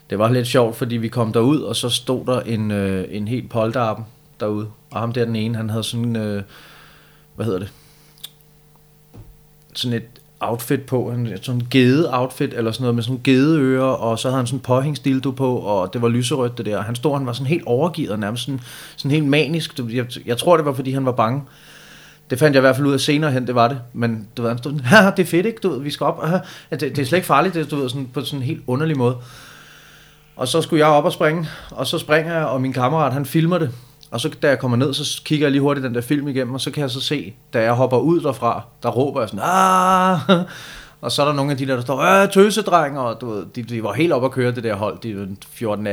det 0.09 0.19
var 0.19 0.29
lidt 0.29 0.47
sjovt, 0.47 0.75
fordi 0.75 0.97
vi 0.97 1.07
kom 1.07 1.33
derud, 1.33 1.61
og 1.61 1.75
så 1.75 1.89
stod 1.89 2.25
der 2.25 2.39
en, 2.41 2.71
øh, 2.71 3.05
en 3.09 3.27
helt 3.27 3.49
polterappen 3.49 4.05
derude. 4.39 4.67
Og 4.91 4.99
ham 4.99 5.11
der 5.11 5.25
den 5.25 5.35
ene, 5.35 5.57
han 5.57 5.69
havde 5.69 5.83
sådan, 5.83 6.15
øh, 6.15 6.43
hvad 7.35 7.45
hedder 7.45 7.59
det? 7.59 7.71
Sådan 9.73 9.97
et 9.97 10.03
outfit 10.39 10.81
på, 10.81 11.11
han 11.11 11.37
sådan 11.41 11.61
en 11.61 11.67
gede 11.71 12.13
outfit 12.13 12.53
eller 12.53 12.71
sådan 12.71 12.83
noget 12.83 12.95
med 12.95 13.03
sådan 13.03 13.21
gedeører, 13.23 13.83
og 13.83 14.19
så 14.19 14.27
havde 14.27 14.37
han 14.37 14.47
sådan 14.47 14.57
en 14.57 14.63
påhængsdildo 14.63 15.31
på, 15.31 15.57
og 15.57 15.93
det 15.93 16.01
var 16.01 16.07
lyserødt 16.07 16.57
det 16.57 16.65
der. 16.65 16.81
Han 16.81 16.95
stod, 16.95 17.17
han 17.17 17.25
var 17.25 17.33
sådan 17.33 17.47
helt 17.47 17.63
overgivet, 17.65 18.11
og 18.11 18.19
nærmest 18.19 18.43
sådan, 18.43 18.61
sådan 18.97 19.11
helt 19.11 19.25
manisk. 19.25 19.79
Jeg, 19.79 20.05
jeg 20.25 20.37
tror, 20.37 20.57
det 20.57 20.65
var, 20.65 20.73
fordi 20.73 20.91
han 20.91 21.05
var 21.05 21.11
bange. 21.11 21.41
Det 22.29 22.39
fandt 22.39 22.55
jeg 22.55 22.59
i 22.59 22.61
hvert 22.61 22.75
fald 22.75 22.87
ud 22.87 22.93
af 22.93 22.99
senere 22.99 23.31
hen, 23.31 23.47
det 23.47 23.55
var 23.55 23.67
det. 23.67 23.79
Men 23.93 24.27
du 24.37 24.41
ved, 24.41 24.49
han 24.49 24.57
stod 24.57 24.71
sådan, 24.71 25.13
det 25.17 25.23
er 25.23 25.27
fedt, 25.27 25.45
ikke? 25.45 25.59
Du 25.63 25.69
ved, 25.69 25.81
vi 25.81 25.89
skal 25.89 26.05
op. 26.05 26.25
Det, 26.71 26.81
det, 26.81 26.99
er 26.99 27.05
slet 27.05 27.17
ikke 27.17 27.27
farligt, 27.27 27.55
det, 27.55 27.71
du 27.71 27.75
ved, 27.75 27.89
sådan, 27.89 28.09
på 28.13 28.21
sådan 28.21 28.39
en 28.39 28.45
helt 28.45 28.61
underlig 28.67 28.97
måde. 28.97 29.17
Og 30.35 30.47
så 30.47 30.61
skulle 30.61 30.79
jeg 30.79 30.87
op 30.87 31.05
og 31.05 31.13
springe, 31.13 31.47
og 31.71 31.87
så 31.87 31.99
springer 31.99 32.33
jeg, 32.33 32.45
og 32.45 32.61
min 32.61 32.73
kammerat, 32.73 33.13
han 33.13 33.25
filmer 33.25 33.57
det. 33.57 33.71
Og 34.11 34.21
så 34.21 34.29
da 34.41 34.47
jeg 34.49 34.59
kommer 34.59 34.77
ned, 34.77 34.93
så 34.93 35.21
kigger 35.25 35.45
jeg 35.45 35.51
lige 35.51 35.61
hurtigt 35.61 35.83
den 35.83 35.95
der 35.95 36.01
film 36.01 36.27
igennem, 36.27 36.53
og 36.53 36.61
så 36.61 36.71
kan 36.71 36.81
jeg 36.81 36.89
så 36.89 37.01
se, 37.01 37.33
da 37.53 37.61
jeg 37.61 37.73
hopper 37.73 37.97
ud 37.97 38.21
derfra, 38.21 38.61
der 38.83 38.89
råber 38.89 39.19
jeg 39.21 39.29
sådan, 39.29 39.43
ah! 39.43 40.19
Og 41.01 41.11
så 41.11 41.21
er 41.21 41.25
der 41.25 41.33
nogle 41.33 41.51
af 41.51 41.57
de 41.57 41.67
der, 41.67 41.75
der 41.75 41.81
står, 41.81 41.99
øh, 41.99 42.29
tøsedreng, 42.31 42.99
og 42.99 43.21
du 43.21 43.29
ved, 43.29 43.45
de, 43.55 43.63
de 43.63 43.83
var 43.83 43.93
helt 43.93 44.13
op 44.13 44.25
at 44.25 44.31
køre 44.31 44.51
det 44.51 44.63
der 44.63 44.75
hold, 44.75 44.99
de 44.99 45.37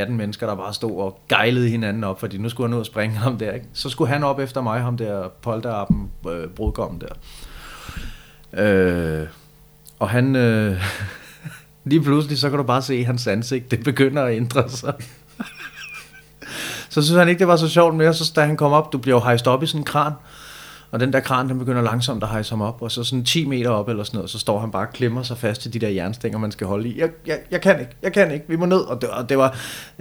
14-18 0.06 0.10
mennesker, 0.10 0.46
der 0.46 0.54
bare 0.54 0.74
stod 0.74 1.00
og 1.00 1.20
gejlede 1.28 1.68
hinanden 1.68 2.04
op, 2.04 2.20
fordi 2.20 2.38
nu 2.38 2.48
skulle 2.48 2.68
han 2.68 2.74
ud 2.74 2.80
og 2.80 2.86
springe 2.86 3.16
ham 3.16 3.38
der, 3.38 3.52
ikke? 3.52 3.66
Så 3.72 3.88
skulle 3.88 4.12
han 4.12 4.24
op 4.24 4.38
efter 4.38 4.60
mig, 4.60 4.80
ham 4.80 4.96
der 4.96 5.28
polterappen, 5.42 6.10
øh, 6.28 6.48
brudgommen 6.48 7.00
der. 7.00 7.14
Øh, 8.62 9.26
og 9.98 10.10
han, 10.10 10.36
øh, 10.36 10.82
lige 11.84 12.02
pludselig, 12.02 12.38
så 12.38 12.50
kan 12.50 12.58
du 12.58 12.64
bare 12.64 12.82
se 12.82 13.04
hans 13.04 13.26
ansigt, 13.26 13.70
det 13.70 13.84
begynder 13.84 14.22
at 14.22 14.36
ændre 14.36 14.68
sig. 14.68 14.94
Så 16.88 17.02
synes 17.02 17.18
han 17.18 17.28
ikke, 17.28 17.38
det 17.38 17.48
var 17.48 17.56
så 17.56 17.68
sjovt 17.68 17.94
mere, 17.94 18.14
så 18.14 18.32
da 18.36 18.44
han 18.44 18.56
kom 18.56 18.72
op, 18.72 18.92
du 18.92 18.98
bliver 18.98 19.16
jo 19.16 19.20
hejst 19.24 19.46
op 19.46 19.62
i 19.62 19.66
sådan 19.66 19.80
en 19.80 19.84
kran, 19.84 20.12
og 20.94 21.00
den 21.00 21.12
der 21.12 21.20
kran, 21.20 21.48
den 21.48 21.58
begynder 21.58 21.82
langsomt 21.82 22.22
at 22.22 22.28
hejse 22.28 22.50
ham 22.50 22.60
op, 22.62 22.82
og 22.82 22.90
så 22.92 23.04
sådan 23.04 23.24
10 23.24 23.44
meter 23.46 23.70
op 23.70 23.88
eller 23.88 24.04
sådan 24.04 24.18
noget, 24.18 24.30
så 24.30 24.38
står 24.38 24.60
han 24.60 24.70
bare 24.70 24.86
og 24.86 24.92
klemmer 24.92 25.22
sig 25.22 25.38
fast 25.38 25.62
til 25.62 25.72
de 25.72 25.78
der 25.78 25.88
jernstænger, 25.88 26.38
man 26.38 26.52
skal 26.52 26.66
holde 26.66 26.88
i. 26.88 27.00
Jeg, 27.00 27.08
jeg, 27.26 27.38
jeg 27.50 27.60
kan 27.60 27.80
ikke, 27.80 27.92
jeg 28.02 28.12
kan 28.12 28.30
ikke, 28.30 28.44
vi 28.48 28.56
må 28.56 28.66
ned. 28.66 28.76
Og 28.78 29.00
det, 29.02 29.10
og 29.10 29.28
det 29.28 29.38
var, 29.38 29.56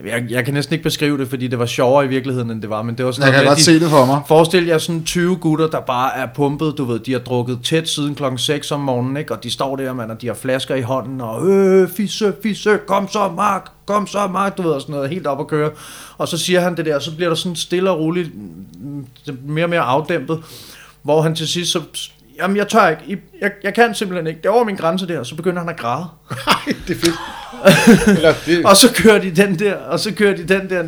jeg, 0.06 0.25
jeg 0.29 0.45
kan 0.45 0.53
næsten 0.53 0.73
ikke 0.73 0.84
beskrive 0.84 1.17
det, 1.17 1.27
fordi 1.27 1.47
det 1.47 1.60
var 1.60 1.65
sjovere 1.65 2.06
i 2.06 2.08
virkeligheden, 2.08 2.51
end 2.51 2.62
det 2.62 2.69
var, 2.69 2.82
men 2.82 2.97
det 2.97 3.06
var 3.06 3.12
sådan 3.12 3.25
Jeg 3.25 3.34
kan 3.34 3.38
noget 3.38 3.45
med, 3.45 3.49
godt 3.51 3.58
de- 3.58 3.63
se 3.63 3.79
det 3.79 3.89
for 3.89 4.06
mig. 4.06 4.21
Forestil 4.27 4.65
jer 4.65 4.77
sådan 4.77 5.03
20 5.03 5.36
gutter, 5.38 5.67
der 5.67 5.79
bare 5.82 6.17
er 6.17 6.27
pumpet, 6.36 6.73
du 6.77 6.84
ved, 6.86 6.99
de 6.99 7.12
har 7.12 7.19
drukket 7.19 7.60
tæt 7.63 7.89
siden 7.89 8.15
klokken 8.15 8.38
6 8.38 8.71
om 8.71 8.79
morgenen, 8.79 9.17
ikke? 9.17 9.34
og 9.34 9.43
de 9.43 9.51
står 9.51 9.75
der, 9.75 9.93
mand, 9.93 10.12
og 10.12 10.21
de 10.21 10.27
har 10.27 10.34
flasker 10.34 10.75
i 10.75 10.82
hånden, 10.82 11.21
og 11.21 11.47
øh, 11.47 11.89
fisse, 11.89 12.34
fisse, 12.43 12.79
kom 12.88 13.08
så, 13.08 13.32
Mark, 13.36 13.65
kom 13.86 14.08
så, 14.08 14.27
Mark, 14.27 14.58
du 14.58 14.62
ved, 14.62 14.71
og 14.71 14.82
sådan 14.82 14.95
noget, 14.95 15.10
helt 15.10 15.27
op 15.27 15.39
at 15.39 15.47
køre. 15.47 15.69
Og 16.17 16.27
så 16.27 16.38
siger 16.38 16.60
han 16.62 16.77
det 16.77 16.86
der, 16.86 16.95
og 16.95 17.01
så 17.01 17.15
bliver 17.15 17.29
der 17.29 17.36
sådan 17.36 17.56
stille 17.56 17.91
og 17.91 17.99
roligt, 17.99 18.32
mm, 18.36 19.06
mere 19.47 19.65
og 19.65 19.69
mere 19.69 19.79
afdæmpet, 19.82 20.39
hvor 21.04 21.22
han 21.22 21.36
til 21.36 21.48
sidst 21.48 21.72
så, 21.72 21.82
jamen 22.42 22.58
jeg 22.58 22.68
tør 22.68 22.88
ikke, 23.10 23.24
jeg, 23.42 23.52
jeg 23.63 23.74
kan 23.74 23.96
simpelthen 23.96 24.28
ikke, 24.28 24.38
det 24.42 24.46
er 24.46 24.50
over 24.54 24.63
min 24.63 24.76
grænse 24.76 25.08
der, 25.08 25.24
så 25.24 25.36
begynder 25.36 25.60
han 25.60 25.70
at 25.70 25.78
græde. 25.78 26.06
Nej, 26.48 26.76
det 26.88 26.96
er 26.96 27.00
fedt. 27.00 27.16
Eller 28.18 28.34
det, 28.46 28.66
Og 28.66 28.78
så 28.78 28.94
kører 28.96 29.20
de 29.22 29.32
den 29.32 29.60
der, 29.60 29.76
og 29.76 30.00
så 30.00 30.13
kører 30.13 30.36
de 30.36 30.44
den 30.44 30.70
der, 30.70 30.84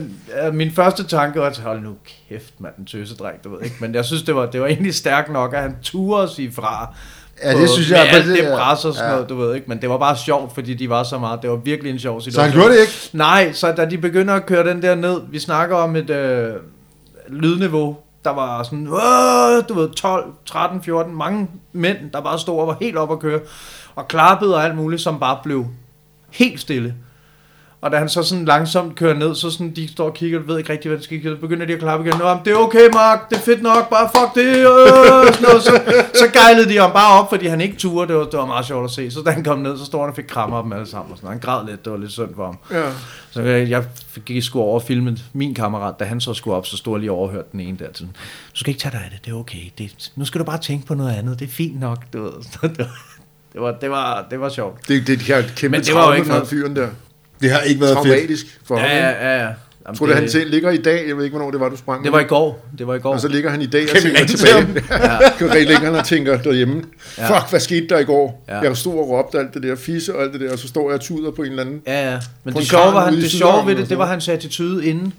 min 0.52 0.72
første 0.72 1.04
tanke 1.04 1.40
var, 1.40 1.54
hold 1.64 1.82
nu 1.82 1.92
kæft, 2.30 2.54
mand, 2.60 2.74
en 2.80 2.86
tøsedreng, 2.86 3.44
du 3.44 3.56
ved 3.56 3.64
ikke, 3.64 3.76
men 3.80 3.96
jeg 3.96 4.06
synes, 4.06 4.24
det 4.24 4.36
var, 4.36 4.46
det 4.46 4.62
var 4.62 4.68
egentlig 4.68 4.96
stærkt 4.96 5.32
nok, 5.32 5.54
at 5.54 5.62
han 5.62 5.76
turde 5.84 6.28
sige 6.36 6.52
fra. 6.52 6.96
Ja, 7.44 7.50
det 7.52 7.58
på- 7.60 7.74
synes 7.74 7.90
med 7.90 7.98
jeg, 7.98 8.08
alt 8.10 8.26
det- 8.26 8.38
det 8.38 8.52
pres 8.54 8.86
og 8.86 8.94
sådan 8.94 9.10
ja. 9.10 9.14
noget, 9.16 9.30
du 9.30 9.36
ved 9.36 9.56
ikke, 9.56 9.68
men 9.68 9.82
det 9.82 9.90
var 9.90 9.98
bare 9.98 10.18
sjovt, 10.18 10.54
fordi 10.54 10.74
de 10.74 10.90
var 10.90 11.04
så 11.04 11.18
meget, 11.20 11.42
det 11.42 11.50
var 11.50 11.56
virkelig 11.56 11.92
en 11.92 12.00
sjov 12.00 12.22
Så 12.22 12.24
situation. 12.24 12.52
han 12.52 12.60
gjorde 12.60 12.74
det 12.76 12.82
ikke? 12.82 12.94
Nej, 13.14 13.52
så 13.54 13.72
da 13.72 13.86
de 13.86 13.98
begynder 13.98 14.34
at 14.34 14.46
køre 14.46 14.68
den 14.70 14.82
der 14.82 14.96
ned, 14.96 15.22
vi 15.30 15.40
snakker 15.40 15.76
om 15.76 15.96
et 15.96 16.10
øh, 16.10 16.54
lydniveau, 17.30 17.98
der 18.26 18.34
var 18.34 18.64
sådan, 18.64 18.88
Åh! 18.88 19.64
du 19.70 19.74
ved, 19.74 19.90
12, 19.90 20.34
13, 20.46 20.84
14, 20.84 21.16
mange 21.16 21.48
mænd, 21.74 21.98
der 22.14 22.22
bare 22.22 22.40
stod 22.40 22.60
og 22.60 22.68
var 22.68 22.78
helt 22.82 22.98
op 22.98 23.12
at 23.12 23.20
køre, 23.20 23.40
og 23.96 24.08
klappede 24.08 24.56
og 24.56 24.64
alt 24.64 24.76
muligt, 24.76 25.02
som 25.02 25.20
bare 25.20 25.40
blev 25.44 25.66
helt 26.32 26.60
stille. 26.60 26.96
Og 27.82 27.92
da 27.92 27.98
han 27.98 28.10
så 28.10 28.24
sådan 28.24 28.46
langsomt 28.46 28.96
kører 28.96 29.14
ned, 29.14 29.36
så 29.36 29.52
sådan, 29.52 29.72
de 29.76 29.88
står 29.92 30.06
og 30.06 30.14
kigger, 30.14 30.40
ved 30.40 30.58
ikke 30.58 30.74
rigtig, 30.74 30.90
hvad 30.90 30.98
de 30.98 31.04
skal 31.04 31.18
kigge, 31.18 31.36
så 31.36 31.42
begynder 31.42 31.66
de 31.66 31.74
at 31.74 31.80
klappe 31.80 32.08
igen. 32.10 32.20
Nå, 32.20 32.38
det 32.46 32.54
er 32.54 32.58
okay, 32.58 32.88
Mark, 32.94 33.30
det 33.30 33.38
er 33.38 33.42
fedt 33.42 33.62
nok, 33.62 33.90
bare 33.90 34.10
fuck 34.16 34.36
det. 34.36 34.46
Øh, 34.58 34.66
sådan 35.34 35.42
noget. 35.42 35.64
Så, 35.64 35.82
så 36.14 36.26
gejlede 36.34 36.70
de 36.70 36.78
ham 36.78 36.92
bare 36.92 37.22
op, 37.22 37.30
fordi 37.30 37.48
han 37.48 37.62
ikke 37.62 37.76
turde, 37.78 38.08
det 38.08 38.16
var, 38.16 38.24
det 38.24 38.40
var 38.40 38.46
meget 38.46 38.66
sjovt 38.66 38.84
at 38.86 38.92
se. 38.92 39.12
Så 39.12 39.22
da 39.22 39.32
han 39.32 39.44
kom 39.44 39.60
ned, 39.60 39.78
så 39.78 39.86
stod 39.86 40.00
han 40.00 40.10
og 40.10 40.16
fik 40.16 40.26
krammer 40.28 40.58
af 40.58 40.64
dem 40.64 40.74
alle 40.74 40.88
sammen. 40.88 41.12
Og 41.12 41.18
sådan. 41.18 41.30
Han 41.30 41.40
græd 41.40 41.66
lidt, 41.66 41.86
det 41.86 41.92
var 41.92 41.98
lidt 42.00 42.12
synd 42.12 42.36
for 42.36 42.46
ham. 42.46 42.58
ja. 42.72 42.84
Så 43.32 43.42
jeg, 43.42 43.70
jeg 43.70 43.84
gik 44.26 44.44
sgu 44.44 44.60
over 44.60 44.74
og 44.80 44.82
filmede 44.88 45.18
min 45.34 45.54
kammerat, 45.56 46.00
da 46.00 46.04
han 46.06 46.22
så 46.22 46.34
skulle 46.34 46.58
op, 46.58 46.66
så 46.66 46.78
stod 46.78 46.94
jeg 46.94 47.00
lige 47.00 47.12
og 47.12 47.18
overhørte 47.18 47.48
den 47.52 47.60
ene 47.60 47.78
der. 47.80 47.88
Sådan, 47.94 48.14
du 48.54 48.60
skal 48.60 48.70
ikke 48.70 48.80
tage 48.82 48.92
dig 48.92 49.02
af 49.06 49.12
det, 49.12 49.26
det 49.26 49.32
er 49.32 49.36
okay. 49.36 49.58
Det, 49.78 50.12
nu 50.16 50.26
skal 50.26 50.40
du 50.40 50.46
bare 50.46 50.58
tænke 50.58 50.86
på 50.88 50.94
noget 50.96 51.16
andet, 51.16 51.40
det 51.40 51.48
er 51.48 51.52
fint 51.52 51.80
nok. 51.80 51.98
Du 52.14 52.24
ved. 52.24 52.32
Så 52.42 52.60
det, 52.62 52.78
var, 52.80 52.86
det, 53.54 53.62
var, 53.62 53.72
det, 53.72 53.90
var, 53.92 54.26
det 54.30 54.40
var 54.40 54.50
sjovt. 54.50 54.88
Det, 54.88 55.08
det, 55.08 55.20
det 55.20 55.22
her 55.22 55.42
kæmpe 55.56 55.78
Men 55.78 55.86
det 55.86 55.96
var 55.96 56.08
jo 56.08 56.14
ikke 56.14 56.28
noget- 56.28 56.48
fyren 56.48 56.76
der. 56.76 56.88
Det 57.42 57.52
har 57.52 57.60
ikke 57.60 57.82
været 57.82 57.98
fedt. 57.98 58.06
Traumatisk 58.08 58.60
for 58.68 58.76
ham. 58.78 58.86
Ja, 58.90 59.10
ja, 59.10 59.10
ja. 59.38 59.44
ja. 59.44 59.50
Jamen, 59.88 59.98
Tror 59.98 60.06
du, 60.06 60.14
han 60.14 60.30
selv 60.30 60.50
ligger 60.52 60.72
i 60.72 60.78
dag? 60.78 61.08
Jeg 61.08 61.18
ved 61.18 61.24
ikke, 61.24 61.38
hvornår 61.38 61.52
det 61.52 61.60
var, 61.60 61.70
du 61.70 61.78
sprang. 61.78 62.04
Det 62.04 62.12
var 62.12 62.20
i 62.20 62.24
går. 62.24 62.66
Det 62.78 62.88
var 62.88 62.96
i 62.96 63.00
går. 63.00 63.14
Og 63.14 63.20
så 63.20 63.28
ligger 63.28 63.50
han 63.50 63.62
i 63.62 63.66
dag 63.66 63.84
og 63.84 63.90
tænker 64.02 64.20
ringe 64.20 64.28
til 64.28 64.40
tilbage. 64.40 64.84
Ja. 65.54 65.60
Ligger 65.60 65.80
han 65.80 65.96
og 65.96 66.06
tænker 66.06 66.38
derhjemme, 66.42 66.84
Ja. 67.18 67.38
fuck, 67.40 67.50
hvad 67.50 67.60
skete 67.60 67.88
der 67.90 68.00
i 68.00 68.04
går? 68.04 68.44
Ja. 68.48 68.60
Jeg 68.60 68.78
stod 68.78 68.94
og 68.94 69.10
råbte 69.10 69.40
alt 69.40 69.54
det 69.54 69.64
der, 69.64 69.76
fisse 69.76 70.16
og 70.16 70.24
alt 70.24 70.34
det 70.34 70.42
der, 70.42 70.52
og 70.52 70.60
så 70.60 70.68
står 70.68 70.90
jeg 70.90 70.94
og 70.96 71.02
tuder 71.02 71.32
på 71.32 71.42
en 71.42 71.50
eller 71.50 71.64
anden. 71.64 71.82
Ja, 71.88 72.12
ja. 72.12 72.20
Men 72.44 72.54
det 72.54 72.68
sjove, 72.68 72.94
var, 72.94 73.06
han, 73.06 73.14
det 73.14 73.32
sjove 73.32 73.68
ved 73.68 73.76
det, 73.76 73.90
det 73.90 73.98
var 73.98 74.06
hans 74.06 74.30
attitude 74.30 74.86
inden. 74.86 75.14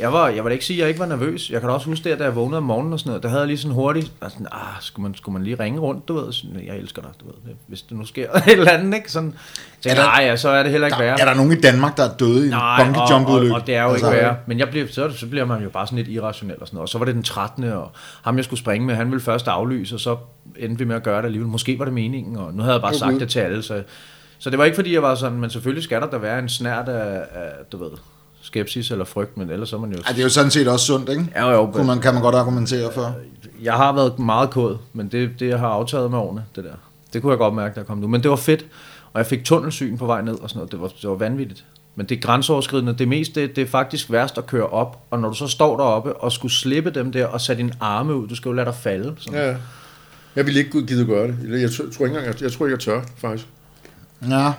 Jeg, 0.00 0.12
var, 0.12 0.28
jeg 0.28 0.44
vil 0.44 0.52
ikke 0.52 0.64
sige, 0.64 0.76
at 0.76 0.80
jeg 0.80 0.88
ikke 0.88 1.00
var 1.00 1.06
nervøs. 1.06 1.50
Jeg 1.50 1.60
kan 1.60 1.68
da 1.68 1.74
også 1.74 1.86
huske 1.86 2.10
det, 2.10 2.18
da 2.18 2.24
jeg 2.24 2.36
vågnede 2.36 2.56
om 2.58 2.62
morgenen 2.64 2.92
og 2.92 2.98
sådan 2.98 3.10
noget. 3.10 3.22
Der 3.22 3.28
havde 3.28 3.40
jeg 3.40 3.46
lige 3.48 3.58
sådan 3.58 3.74
hurtigt, 3.74 4.12
og 4.20 4.30
sådan, 4.30 4.46
ah, 4.52 4.60
skulle 4.80 5.02
man, 5.02 5.14
skulle 5.14 5.32
man 5.32 5.42
lige 5.44 5.56
ringe 5.60 5.80
rundt, 5.80 6.08
du 6.08 6.14
ved. 6.20 6.32
Sådan, 6.32 6.62
jeg 6.66 6.76
elsker 6.76 7.02
dig, 7.02 7.10
du 7.20 7.24
ved. 7.26 7.54
Hvis 7.66 7.82
det 7.82 7.96
nu 7.96 8.04
sker 8.06 8.30
et 8.36 8.42
eller 8.52 8.70
andet, 8.70 8.94
ikke? 8.96 9.12
Sådan, 9.12 9.34
jeg 9.84 9.90
Er 9.90 9.94
der- 9.94 10.02
nej, 10.02 10.24
ja, 10.24 10.36
så 10.36 10.48
er 10.48 10.62
det 10.62 10.72
heller 10.72 10.86
ikke 10.86 10.96
Der, 10.98 11.02
værre. 11.04 11.20
er 11.20 11.24
der 11.24 11.34
nogen 11.34 11.52
i 11.52 11.60
Danmark, 11.60 11.96
der 11.96 12.02
er 12.04 12.16
døde 12.16 12.40
i 12.42 12.44
en 12.44 12.50
Nej, 12.50 12.84
bungee 12.84 13.02
og, 13.02 13.10
jump 13.10 13.26
og, 13.28 13.34
udløb? 13.34 13.52
og 13.52 13.66
det 13.66 13.74
er 13.76 13.82
jo 13.82 13.90
Altså, 13.90 14.06
ikke 14.12 14.22
værre. 14.22 14.36
Men 14.46 14.58
jeg 14.58 14.68
blev, 14.70 14.88
så, 14.88 15.10
så 15.10 15.26
bliver 15.26 15.44
man 15.44 15.62
jo 15.62 15.68
bare 15.70 15.86
sådan 15.86 15.96
lidt 15.98 16.08
irrationel 16.08 16.56
og 16.60 16.66
sådan 16.66 16.76
noget. 16.76 16.82
Og 16.84 16.88
så 16.88 16.98
var 16.98 17.04
det 17.04 17.14
den 17.14 17.22
13. 17.22 17.64
og 17.64 17.90
ham 18.22 18.36
jeg 18.36 18.44
skulle 18.44 18.60
springe 18.60 18.86
med, 18.86 18.94
han 18.94 19.10
ville 19.10 19.22
først 19.22 19.48
aflyse, 19.48 19.94
og 19.96 20.00
så 20.00 20.16
endte 20.58 20.78
vi 20.78 20.84
med 20.84 20.96
at 20.96 21.02
gøre 21.02 21.18
det 21.18 21.24
alligevel. 21.24 21.48
Måske 21.50 21.78
var 21.78 21.84
det 21.84 21.94
meningen, 21.94 22.36
og 22.36 22.54
nu 22.54 22.62
havde 22.62 22.74
jeg 22.74 22.82
bare 22.82 22.92
Åh, 22.94 22.98
sagt 22.98 23.20
det 23.20 23.28
til 23.28 23.38
alle. 23.40 23.62
Så, 23.62 23.82
så 24.38 24.50
det 24.50 24.58
var 24.58 24.64
ikke 24.64 24.74
fordi, 24.74 24.94
jeg 24.94 25.02
var 25.02 25.14
sådan, 25.14 25.38
men 25.38 25.50
selvfølgelig 25.50 25.84
skal 25.84 26.00
der 26.00 26.06
da 26.06 26.16
være 26.16 26.38
en 26.38 26.48
snært 26.48 26.88
af, 26.88 27.20
af 27.34 27.48
du 27.72 27.76
ved, 27.76 27.90
skepsis 28.46 28.90
eller 28.90 29.04
frygt, 29.04 29.36
men 29.36 29.50
ellers 29.50 29.68
så 29.68 29.76
er 29.76 29.80
man 29.80 29.92
jo... 29.92 29.98
Ej, 30.06 30.12
det 30.12 30.18
er 30.18 30.22
jo 30.22 30.28
sådan 30.28 30.50
set 30.50 30.68
også 30.68 30.86
sundt, 30.86 31.08
ikke? 31.08 31.26
Ja, 31.34 31.50
jo, 31.50 31.66
Kunne 31.66 31.86
man, 31.86 32.00
kan 32.00 32.14
man 32.14 32.22
godt 32.22 32.34
argumentere 32.34 32.92
for. 32.92 33.14
jeg 33.62 33.74
har 33.74 33.92
været 33.92 34.18
meget 34.18 34.50
kod, 34.50 34.76
men 34.92 35.08
det, 35.08 35.30
det 35.40 35.48
jeg 35.48 35.58
har 35.58 35.68
aftaget 35.68 36.10
med 36.10 36.18
årene, 36.18 36.44
det 36.56 36.64
der. 36.64 36.70
Det 37.12 37.22
kunne 37.22 37.30
jeg 37.30 37.38
godt 37.38 37.54
mærke, 37.54 37.74
der 37.74 37.82
kom 37.82 37.98
nu. 37.98 38.06
Men 38.08 38.22
det 38.22 38.30
var 38.30 38.36
fedt, 38.36 38.66
og 39.12 39.18
jeg 39.18 39.26
fik 39.26 39.44
tunnelsyn 39.44 39.98
på 39.98 40.06
vej 40.06 40.22
ned 40.22 40.34
og 40.34 40.48
sådan 40.48 40.58
noget. 40.58 40.72
Det 40.72 40.80
var, 40.80 40.88
det 41.02 41.10
var 41.10 41.14
vanvittigt. 41.16 41.64
Men 41.94 42.06
det 42.06 42.16
er 42.16 42.20
grænseoverskridende. 42.20 42.94
Det 42.98 43.08
meste, 43.08 43.40
det, 43.42 43.56
det 43.56 43.62
er 43.62 43.66
faktisk 43.66 44.10
værst 44.12 44.38
at 44.38 44.46
køre 44.46 44.66
op. 44.66 44.98
Og 45.10 45.20
når 45.20 45.28
du 45.28 45.34
så 45.34 45.46
står 45.46 45.76
deroppe 45.76 46.16
og 46.16 46.32
skulle 46.32 46.52
slippe 46.54 46.90
dem 46.90 47.12
der 47.12 47.26
og 47.26 47.40
sætte 47.40 47.62
dine 47.62 47.72
arme 47.80 48.14
ud, 48.16 48.28
du 48.28 48.34
skal 48.34 48.48
jo 48.48 48.52
lade 48.52 48.66
dig 48.66 48.74
falde. 48.74 49.14
Sådan. 49.18 49.38
Ja. 49.40 49.56
Jeg 50.36 50.46
ville 50.46 50.60
ikke 50.60 50.86
gide 50.86 51.00
at 51.00 51.06
gøre 51.06 51.26
det. 51.28 51.36
Eller 51.42 51.58
Jeg 51.58 51.70
tror, 51.70 51.84
tror 51.84 52.04
ikke 52.06 52.18
engang, 52.18 52.26
jeg, 52.26 52.42
jeg 52.42 52.52
tror 52.52 52.66
ikke, 52.66 52.74
jeg 52.74 52.80
tør, 52.80 53.00
faktisk. 53.16 53.46
Ja. 54.28 54.52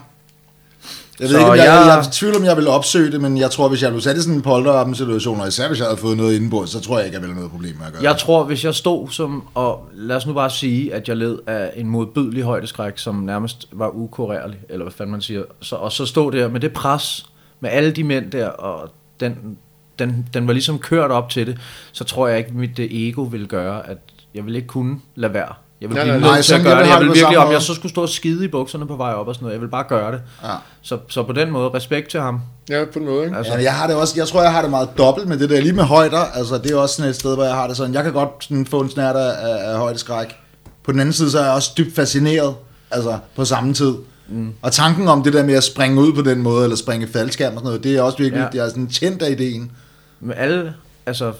Jeg 1.20 1.24
ved 1.30 1.34
Så 1.34 1.38
ikke, 1.38 1.50
om 1.52 1.58
jeg, 1.58 1.66
jeg, 1.66 1.86
jeg- 1.88 2.00
er 2.00 2.04
tvivl, 2.12 2.36
om 2.36 2.44
jeg 2.46 2.58
vil 2.58 2.68
opsøge 2.68 3.12
det, 3.12 3.22
men 3.22 3.38
jeg 3.38 3.52
tror, 3.52 3.70
hvis 3.70 3.84
jeg 3.84 3.92
blev 3.92 4.02
sat 4.02 4.18
i 4.18 4.22
sådan 4.22 4.36
en 4.36 4.42
polterappen 4.42 4.96
situation, 4.96 5.42
og 5.42 5.48
især 5.48 5.68
hvis 5.68 5.80
jeg 5.80 5.88
havde 5.88 5.98
fået 5.98 6.18
noget 6.18 6.36
indenbords, 6.36 6.70
så 6.70 6.80
tror 6.82 6.98
jeg 6.98 7.06
ikke, 7.06 7.16
jeg 7.16 7.22
ville 7.22 7.34
have 7.34 7.40
noget 7.40 7.52
problem 7.52 7.76
med 7.78 7.86
at 7.88 7.94
gøre 7.94 8.04
Jeg 8.04 8.18
tror, 8.18 8.44
hvis 8.44 8.66
jeg 8.66 8.76
stod 8.76 9.10
som, 9.10 9.44
og 9.54 9.90
lad 9.94 10.16
os 10.16 10.28
nu 10.28 10.34
bare 10.34 10.50
sige, 10.50 10.94
at 10.94 11.08
jeg 11.08 11.18
led 11.18 11.38
af 11.48 11.72
en 11.76 11.90
modbydelig 11.90 12.44
højdeskræk, 12.44 12.98
som 12.98 13.16
nærmest 13.16 13.68
var 13.72 13.90
ukurerlig, 13.96 14.60
eller 14.70 14.84
hvad 14.86 14.94
fanden 14.94 15.12
man 15.12 15.22
siger, 15.22 15.44
så, 15.62 15.76
og 15.76 15.92
så 15.92 16.06
stod 16.06 16.32
der 16.32 16.50
med 16.50 16.60
det 16.60 16.74
pres, 16.74 17.26
med 17.60 17.70
alle 17.70 17.92
de 17.92 18.04
mænd 18.04 18.32
der, 18.32 18.48
og 18.48 18.90
den, 19.20 19.58
den, 20.00 20.28
den 20.34 20.48
var 20.48 20.54
ligesom 20.54 20.80
kørt 20.80 21.12
op 21.12 21.30
til 21.30 21.48
det, 21.48 21.58
så 21.92 22.04
tror 22.04 22.28
jeg 22.28 22.38
ikke, 22.38 22.52
mit 22.54 22.80
ego 22.80 23.22
ville 23.22 23.48
gøre, 23.48 23.90
at 23.90 23.98
jeg 24.36 24.46
ville 24.46 24.58
ikke 24.58 24.68
kunne 24.68 25.00
lade 25.16 25.34
være. 25.34 25.54
Jeg 25.82 25.90
Nej, 25.90 26.04
blive 26.04 26.12
nej, 26.20 26.20
nej, 26.28 26.36
nødt 26.36 26.46
til 26.46 26.54
at 26.56 26.64
gøre 26.64 26.76
jeg 26.78 26.86
det. 26.86 26.90
vil 27.00 27.06
Jeg 27.06 27.08
på 27.08 27.14
virkelig, 27.14 27.38
om 27.38 27.52
jeg 27.52 27.62
så 27.62 27.74
skulle 27.74 27.90
stå 27.92 28.02
og 28.02 28.10
skide 28.10 28.46
i 28.46 28.48
bukserne 28.48 28.88
på 28.88 28.96
vej 28.96 29.14
op 29.14 29.28
og 29.28 29.36
sådan 29.36 29.44
noget, 29.46 29.54
jeg 29.54 29.62
vil 29.62 29.68
bare 29.68 29.84
gøre 29.90 30.12
det. 30.12 30.22
Ja. 30.44 30.50
Så, 30.82 30.98
så 31.08 31.24
på 31.24 31.34
den 31.34 31.52
måde, 31.52 31.70
respekt 31.74 32.10
til 32.10 32.20
ham. 32.20 32.42
Ja, 32.70 32.84
på 32.94 33.00
en 33.00 33.06
måde, 33.06 33.26
ikke? 33.26 33.38
Altså, 33.38 33.54
Ja, 33.54 33.62
jeg 33.64 33.74
har 33.74 33.88
det 33.88 33.96
også, 33.96 34.14
jeg 34.18 34.28
tror, 34.28 34.42
jeg 34.42 34.52
har 34.52 34.62
det 34.62 34.70
meget 34.70 34.90
dobbelt 34.98 35.28
med 35.28 35.38
det 35.40 35.50
der, 35.50 35.62
lige 35.62 35.74
med 35.74 35.84
højder, 35.84 36.20
altså 36.34 36.58
det 36.58 36.72
er 36.72 36.76
også 36.76 36.96
sådan 36.96 37.10
et 37.10 37.16
sted, 37.16 37.36
hvor 37.36 37.44
jeg 37.44 37.54
har 37.56 37.68
det 37.68 37.78
sådan, 37.78 37.94
jeg 37.94 38.04
kan 38.04 38.14
godt 38.14 38.30
sådan 38.40 38.66
få 38.66 38.80
en 38.82 38.90
snært 38.90 39.16
af, 39.16 39.32
af, 39.72 39.78
højdeskræk. 39.78 40.36
På 40.84 40.92
den 40.92 41.00
anden 41.00 41.14
side, 41.14 41.32
så 41.32 41.40
er 41.40 41.44
jeg 41.44 41.54
også 41.54 41.72
dybt 41.78 41.96
fascineret, 41.96 42.56
altså 42.92 43.18
på 43.36 43.46
samme 43.46 43.74
tid. 43.74 43.94
Mm. 44.30 44.54
Og 44.62 44.72
tanken 44.72 45.08
om 45.08 45.24
det 45.24 45.34
der 45.34 45.44
med 45.44 45.54
at 45.54 45.64
springe 45.64 46.02
ud 46.02 46.14
på 46.14 46.22
den 46.22 46.42
måde, 46.42 46.64
eller 46.64 46.78
springe 46.78 47.08
faldskærm 47.08 47.54
og 47.54 47.60
sådan 47.60 47.66
noget, 47.66 47.84
det 47.84 47.98
er 47.98 48.02
også 48.02 48.18
virkelig, 48.18 48.42
Ja. 48.54 48.60
det 48.60 48.66
er 48.66 48.70
sådan 48.70 48.88
tændt 48.88 49.22
af 49.22 49.32
ideen. 49.32 49.72
med 50.20 50.36
alle, 50.38 50.74
altså, 51.06 51.32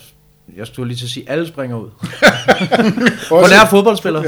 jeg 0.58 0.68
skulle 0.68 0.88
lige 0.88 0.98
til 0.98 1.06
at 1.06 1.10
sige, 1.10 1.30
alle 1.30 1.48
springer 1.48 1.78
ud. 1.78 1.90
Også- 3.32 3.54
nær 3.56 3.66
fodboldspiller. 3.70 4.22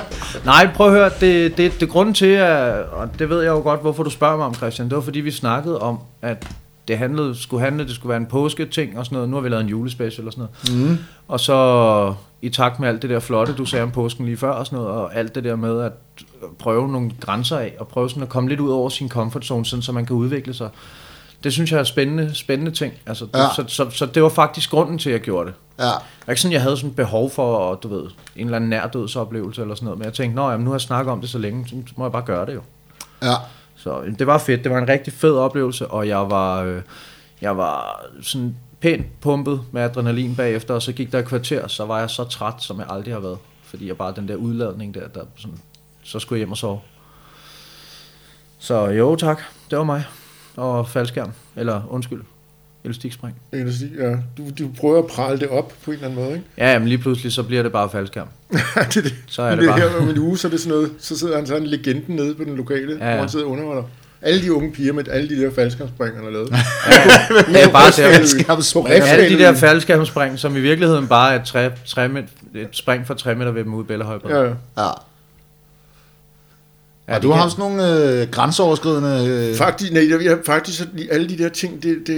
Nej, 0.44 0.68
prøv 0.74 0.86
at 0.86 0.92
høre, 0.92 1.10
det, 1.20 1.56
det, 1.56 1.80
det 1.80 1.88
grunden 1.88 2.14
til, 2.14 2.26
at, 2.26 2.72
og 2.92 3.18
det 3.18 3.28
ved 3.28 3.42
jeg 3.42 3.50
jo 3.50 3.58
godt, 3.60 3.80
hvorfor 3.80 4.02
du 4.02 4.10
spørger 4.10 4.36
mig 4.36 4.46
om, 4.46 4.54
Christian, 4.54 4.88
det 4.88 4.96
var 4.96 5.02
fordi, 5.02 5.20
vi 5.20 5.30
snakkede 5.30 5.78
om, 5.80 5.98
at 6.22 6.46
det 6.88 6.98
handlede, 6.98 7.34
skulle 7.42 7.64
handle, 7.64 7.84
det 7.84 7.94
skulle 7.94 8.10
være 8.10 8.16
en 8.20 8.26
påsketing 8.26 8.98
og 8.98 9.04
sådan 9.04 9.16
noget. 9.16 9.28
Nu 9.28 9.36
har 9.36 9.42
vi 9.42 9.48
lavet 9.48 9.62
en 9.62 9.68
julespecial 9.68 10.26
og 10.26 10.32
sådan 10.32 10.46
noget. 10.70 10.88
Mm. 10.88 10.98
Og 11.28 11.40
så 11.40 12.14
i 12.42 12.48
takt 12.48 12.80
med 12.80 12.88
alt 12.88 13.02
det 13.02 13.10
der 13.10 13.20
flotte, 13.20 13.52
du 13.54 13.64
sagde 13.64 13.82
om 13.82 13.90
påsken 13.90 14.24
lige 14.26 14.36
før 14.36 14.50
og 14.50 14.66
sådan 14.66 14.78
noget, 14.78 14.92
og 14.92 15.14
alt 15.16 15.34
det 15.34 15.44
der 15.44 15.56
med 15.56 15.80
at 15.80 15.92
prøve 16.58 16.88
nogle 16.92 17.10
grænser 17.20 17.58
af, 17.58 17.74
og 17.78 17.88
prøve 17.88 18.10
sådan 18.10 18.22
at 18.22 18.28
komme 18.28 18.48
lidt 18.48 18.60
ud 18.60 18.70
over 18.70 18.88
sin 18.88 19.08
comfort 19.08 19.44
zone, 19.44 19.66
sådan, 19.66 19.82
så 19.82 19.92
man 19.92 20.06
kan 20.06 20.16
udvikle 20.16 20.54
sig. 20.54 20.68
Det 21.44 21.52
synes 21.52 21.72
jeg 21.72 21.80
er 21.80 21.84
spændende, 21.84 22.34
spændende 22.34 22.70
ting. 22.70 22.94
Altså, 23.06 23.24
det, 23.24 23.34
Ja. 23.38 23.46
så, 23.56 23.64
så, 23.68 23.90
så, 23.90 24.06
det 24.06 24.22
var 24.22 24.28
faktisk 24.28 24.70
grunden 24.70 24.98
til, 24.98 25.10
at 25.10 25.12
jeg 25.12 25.20
gjorde 25.20 25.46
det. 25.46 25.54
Ja. 25.78 25.84
Det 25.84 25.92
var 26.26 26.30
ikke 26.30 26.40
sådan, 26.42 26.52
jeg 26.52 26.62
havde 26.62 26.76
sådan 26.76 26.94
behov 26.94 27.30
for, 27.30 27.74
du 27.74 27.88
ved, 27.88 28.04
en 28.36 28.44
eller 28.46 28.56
anden 28.56 28.70
nærdødsoplevelse 28.70 29.62
eller 29.62 29.74
sådan 29.74 29.84
noget, 29.84 29.98
men 29.98 30.04
jeg 30.04 30.12
tænkte, 30.12 30.36
nå, 30.36 30.50
jamen, 30.50 30.64
nu 30.64 30.70
har 30.70 30.74
jeg 30.74 30.80
snakket 30.80 31.12
om 31.12 31.20
det 31.20 31.30
så 31.30 31.38
længe, 31.38 31.68
så 31.68 31.74
må 31.96 32.04
jeg 32.04 32.12
bare 32.12 32.22
gøre 32.22 32.46
det 32.46 32.54
jo. 32.54 32.62
Ja. 33.22 33.34
Så 33.76 34.02
det 34.18 34.26
var 34.26 34.38
fedt, 34.38 34.64
det 34.64 34.72
var 34.72 34.78
en 34.78 34.88
rigtig 34.88 35.12
fed 35.12 35.34
oplevelse, 35.36 35.86
og 35.86 36.08
jeg 36.08 36.30
var, 36.30 36.62
øh, 36.62 36.82
jeg 37.40 37.56
var 37.56 38.04
sådan 38.22 38.56
pænt 38.80 39.20
pumpet 39.20 39.60
med 39.72 39.82
adrenalin 39.82 40.36
bagefter, 40.36 40.74
og 40.74 40.82
så 40.82 40.92
gik 40.92 41.12
der 41.12 41.18
et 41.18 41.24
kvarter, 41.26 41.68
så 41.68 41.84
var 41.84 41.98
jeg 42.00 42.10
så 42.10 42.24
træt, 42.24 42.54
som 42.58 42.78
jeg 42.78 42.86
aldrig 42.90 43.14
har 43.14 43.20
været, 43.20 43.38
fordi 43.64 43.86
jeg 43.88 43.96
bare 43.96 44.12
den 44.16 44.28
der 44.28 44.34
udladning 44.34 44.94
der, 44.94 45.08
der 45.14 45.20
sådan, 45.36 45.58
så 46.02 46.18
skulle 46.18 46.36
jeg 46.38 46.40
hjem 46.40 46.50
og 46.50 46.56
sove. 46.56 46.80
Så 48.58 48.86
jo 48.86 49.16
tak, 49.16 49.40
det 49.70 49.78
var 49.78 49.84
mig, 49.84 50.04
og 50.56 50.88
faldskærm, 50.88 51.30
eller 51.56 51.82
undskyld, 51.90 52.20
elastikspring. 52.84 53.34
Elastik, 53.52 53.88
ja. 53.98 54.10
Du, 54.10 54.42
du 54.58 54.70
prøver 54.80 54.98
at 54.98 55.06
prale 55.06 55.40
det 55.40 55.48
op 55.48 55.72
på 55.84 55.90
en 55.90 55.94
eller 55.94 56.08
anden 56.08 56.24
måde, 56.24 56.32
ikke? 56.34 56.46
Ja, 56.58 56.78
men 56.78 56.88
lige 56.88 56.98
pludselig, 56.98 57.32
så 57.32 57.42
bliver 57.42 57.62
det 57.62 57.72
bare 57.72 57.90
faldskærm. 57.90 58.26
det, 58.50 58.96
er 58.96 59.02
det. 59.02 59.14
Så 59.26 59.42
er 59.42 59.50
det, 59.50 59.58
det 59.58 59.68
bare... 59.68 59.78
her 59.78 59.96
om 60.00 60.08
en 60.08 60.18
uge, 60.18 60.38
så 60.38 60.48
er 60.48 60.50
det 60.50 60.60
sådan 60.60 60.74
noget, 60.78 60.92
så 60.98 61.18
sidder 61.18 61.36
han 61.36 61.46
sådan 61.46 61.66
legenden 61.66 62.16
nede 62.16 62.34
på 62.34 62.44
den 62.44 62.56
lokale, 62.56 62.96
Ja, 63.00 63.04
ja, 63.04 63.08
ja. 63.08 63.12
hvor 63.12 63.20
han 63.20 63.28
sidder 63.28 63.44
og 63.44 63.50
underholder. 63.50 63.82
alle 64.22 64.42
de 64.42 64.52
unge 64.54 64.72
piger 64.72 64.92
med 64.92 65.08
alle 65.08 65.28
de 65.28 65.42
der 65.42 65.50
faldskærmsspring, 65.54 66.14
han 66.14 66.24
har 66.24 66.30
lavet. 66.30 66.48
Det 67.54 67.62
er 67.64 67.72
bare 67.72 67.90
der, 68.02 69.06
alle 69.06 69.38
de 69.38 69.42
der 69.42 69.54
faldskærmspring, 69.54 70.38
som 70.38 70.56
i 70.56 70.60
virkeligheden 70.60 71.08
bare 71.08 71.34
er 71.34 71.40
et, 71.40 71.46
tre, 71.46 71.70
tre, 71.86 72.10
et 72.54 72.68
spring 72.72 73.06
for 73.06 73.14
3 73.14 73.34
meter 73.34 73.50
ved 73.50 73.64
dem 73.64 73.74
ude 73.74 73.84
i 73.84 73.86
Bellahøjbred. 73.86 74.30
Ja, 74.30 74.42
ja. 74.42 74.52
Ja. 74.78 74.90
Ja, 77.10 77.16
Og 77.16 77.22
du 77.22 77.28
har 77.28 77.34
kan- 77.36 77.40
haft 77.42 77.52
sådan 77.52 77.76
nogle 77.76 78.20
øh, 78.22 78.30
grænseoverskridende... 78.30 79.48
Øh, 79.50 79.54
Faktisk, 79.56 79.92
nej, 79.92 80.10
jeg, 80.10 80.24
jeg, 80.24 80.38
faktisk 80.44 80.82
alle 81.10 81.28
de 81.28 81.38
der 81.38 81.48
ting, 81.48 81.82
det, 81.82 81.98
det, 82.06 82.16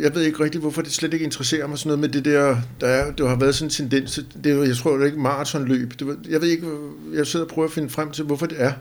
jeg 0.00 0.14
ved 0.14 0.22
ikke 0.22 0.44
rigtigt, 0.44 0.62
hvorfor 0.62 0.82
det 0.82 0.92
slet 0.92 1.12
ikke 1.14 1.24
interesserer 1.24 1.66
mig 1.66 1.78
sådan 1.78 1.88
noget 1.88 2.00
med 2.00 2.08
det 2.08 2.24
der, 2.24 2.56
der, 2.80 2.86
er, 2.86 3.10
der 3.12 3.28
har 3.28 3.36
været 3.36 3.54
sådan 3.54 3.66
en 3.66 3.70
tendens, 3.70 4.12
til- 4.12 4.26
det, 4.44 4.68
jeg 4.68 4.76
tror 4.76 4.92
det 4.92 5.02
er 5.02 5.06
ikke 5.06 5.18
maratonløb, 5.20 5.92
det, 6.00 6.16
jeg 6.30 6.40
ved 6.40 6.48
ikke, 6.48 6.66
jeg 7.14 7.26
sidder 7.26 7.44
og 7.46 7.50
prøver 7.52 7.68
at 7.68 7.74
finde 7.74 7.90
frem 7.90 8.10
til, 8.10 8.24
hvorfor 8.24 8.46
det 8.46 8.56
er, 8.62 8.72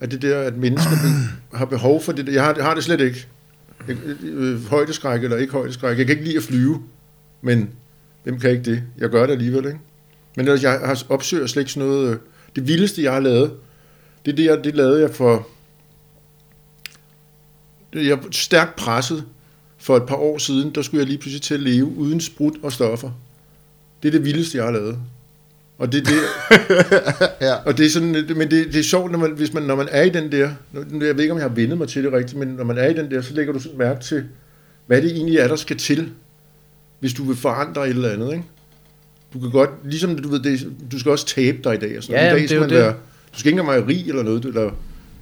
at 0.00 0.10
det 0.10 0.22
der, 0.22 0.38
at 0.40 0.56
mennesker 0.56 0.90
har 1.58 1.64
behov 1.64 2.02
for 2.02 2.12
det 2.12 2.26
der, 2.26 2.32
jeg 2.32 2.44
har, 2.44 2.54
jeg 2.56 2.64
har 2.64 2.74
det 2.74 2.84
slet 2.84 3.00
ikke, 3.00 3.26
jeg, 3.88 3.96
øh, 4.24 4.64
højdeskræk 4.70 5.24
eller 5.24 5.36
ikke 5.36 5.52
højdeskræk, 5.52 5.98
jeg 5.98 6.06
kan 6.06 6.12
ikke 6.16 6.24
lide 6.28 6.36
at 6.36 6.42
flyve, 6.42 6.82
men 7.42 7.68
hvem 8.22 8.38
kan 8.38 8.50
ikke 8.50 8.62
det? 8.70 8.82
Jeg 8.98 9.08
gør 9.10 9.26
det 9.26 9.32
alligevel, 9.32 9.66
ikke? 9.66 9.78
Men 10.36 10.46
jeg 10.62 10.70
har 10.84 11.02
opsøger 11.08 11.46
slet 11.46 11.60
ikke 11.62 11.72
sådan 11.72 11.88
noget, 11.88 12.10
øh, 12.10 12.16
det 12.56 12.68
vildeste, 12.68 13.02
jeg 13.02 13.12
har 13.12 13.20
lavet, 13.20 13.50
det, 14.26 14.40
er 14.40 14.62
det, 14.62 14.74
lavede 14.74 15.00
jeg 15.00 15.10
for, 15.10 15.48
jeg 17.94 18.18
var 18.18 18.28
stærkt 18.30 18.76
presset 18.76 19.24
for 19.78 19.96
et 19.96 20.06
par 20.06 20.16
år 20.16 20.38
siden, 20.38 20.74
der 20.74 20.82
skulle 20.82 20.98
jeg 21.00 21.06
lige 21.08 21.18
pludselig 21.18 21.42
til 21.42 21.54
at 21.54 21.60
leve 21.60 21.86
uden 21.96 22.20
sprut 22.20 22.54
og 22.62 22.72
stoffer. 22.72 23.10
Det 24.02 24.08
er 24.08 24.12
det 24.12 24.24
vildeste, 24.24 24.58
jeg 24.58 24.64
har 24.64 24.72
lavet. 24.72 24.98
Og 25.78 25.92
det, 25.92 26.06
det, 26.06 26.14
ja. 27.46 27.54
og 27.54 27.78
det 27.78 27.86
er 27.86 27.90
sådan, 27.90 28.12
men 28.12 28.50
det, 28.50 28.66
det 28.72 28.76
er 28.76 28.82
sjovt, 28.82 29.10
når 29.12 29.18
man, 29.18 29.30
hvis 29.32 29.52
man, 29.54 29.62
når 29.62 29.74
man 29.76 29.88
er 29.90 30.02
i 30.02 30.08
den 30.10 30.32
der, 30.32 30.50
nu- 30.72 31.06
jeg 31.06 31.16
ved 31.16 31.20
ikke, 31.22 31.32
om 31.32 31.38
jeg 31.38 31.48
har 31.48 31.54
vendet 31.54 31.78
mig 31.78 31.88
til 31.88 32.04
det 32.04 32.12
rigtigt, 32.12 32.38
men 32.38 32.48
når 32.48 32.64
man 32.64 32.78
er 32.78 32.86
i 32.88 32.94
den 32.94 33.10
der, 33.10 33.20
så 33.22 33.34
lægger 33.34 33.52
du 33.52 33.58
sådan 33.58 33.78
mærke 33.78 34.00
til, 34.00 34.24
hvad 34.86 35.02
det 35.02 35.10
egentlig 35.12 35.36
er, 35.38 35.48
der 35.48 35.56
skal 35.56 35.76
til, 35.78 36.10
hvis 37.00 37.14
du 37.14 37.24
vil 37.24 37.36
forandre 37.36 37.84
et 37.84 37.90
eller 37.90 38.10
andet, 38.10 38.32
ikke? 38.32 38.44
Du 39.32 39.40
kan 39.40 39.50
godt, 39.50 39.70
ligesom 39.84 40.18
du 40.18 40.28
ved, 40.28 40.40
det, 40.40 40.66
du 40.92 40.98
skal 40.98 41.12
også 41.12 41.26
tabe 41.26 41.58
dig 41.64 41.74
i 41.74 41.78
dag. 41.78 41.96
Og 41.98 42.02
sådan. 42.02 42.20
Ja, 42.20 42.26
I 42.26 42.30
dag 42.30 42.36
det 42.36 42.44
er 42.44 42.48
skal 42.48 42.60
man 42.60 42.70
det. 42.70 42.78
være, 42.78 42.94
du 43.32 43.38
skal 43.38 43.48
ikke 43.48 43.60
engang 43.60 43.78
være 43.78 43.88
rig 43.88 44.08
eller 44.08 44.22
noget, 44.22 44.44
eller 44.44 44.70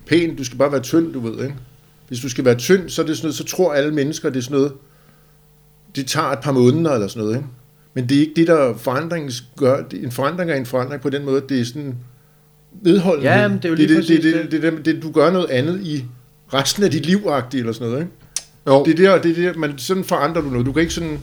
pæn, 0.07 0.37
du 0.37 0.45
skal 0.45 0.59
bare 0.59 0.73
være 0.73 0.81
tynd, 0.81 1.13
du 1.13 1.21
ved, 1.21 1.45
ikke? 1.45 1.57
Hvis 2.09 2.21
du 2.21 2.29
skal 2.29 2.45
være 2.45 2.55
tynd, 2.55 2.89
så, 2.89 3.03
er 3.03 3.07
det 3.07 3.17
sådan 3.17 3.27
noget, 3.27 3.35
så 3.35 3.45
tror 3.45 3.73
alle 3.73 3.95
mennesker, 3.95 4.31
det 4.31 4.39
er 4.39 4.43
sådan 4.43 4.57
noget, 4.57 4.73
det 5.97 6.07
tager 6.07 6.27
et 6.27 6.39
par 6.39 6.53
måneder 6.53 6.93
eller 6.93 7.09
sådan 7.09 7.23
noget, 7.23 7.37
ikke? 7.37 7.49
Men 7.95 8.09
det 8.09 8.17
er 8.17 8.21
ikke 8.21 8.33
det, 8.37 8.47
der 8.47 8.77
forandringen 8.77 9.33
gør. 9.57 9.83
En 9.93 10.13
forandring 10.13 10.51
er 10.51 10.55
en 10.55 10.67
forandring 10.67 11.03
på 11.03 11.11
den 11.11 11.25
måde, 11.25 11.37
at 11.37 11.49
det 11.49 11.61
er 11.61 11.65
sådan 11.65 11.97
vedholdende. 12.83 13.31
Ja, 13.31 13.49
men 13.49 13.57
det 13.57 13.65
er 13.65 13.69
jo 13.69 13.75
lige 13.75 13.95
det, 13.95 14.09
det. 14.09 14.23
det, 14.23 14.63
det, 14.63 14.63
det, 14.63 14.85
det, 14.85 15.03
du 15.03 15.13
gør 15.13 15.31
noget 15.31 15.51
andet 15.51 15.81
i 15.87 16.05
resten 16.55 16.85
af 16.85 16.91
dit 16.91 17.07
liv 17.07 17.19
eller 17.19 17.73
sådan 17.73 17.89
noget, 17.89 18.01
ikke? 18.01 18.13
Jo. 18.67 18.85
Det 18.85 19.01
er 19.01 19.11
der, 19.11 19.23
det 19.23 19.39
er 19.39 19.53
der, 19.53 19.59
man, 19.59 19.79
sådan 19.79 20.05
forandrer 20.05 20.43
du 20.43 20.49
noget. 20.51 20.67
Du 20.67 20.73
kan 20.73 20.81
ikke 20.81 20.95
sådan, 20.95 21.19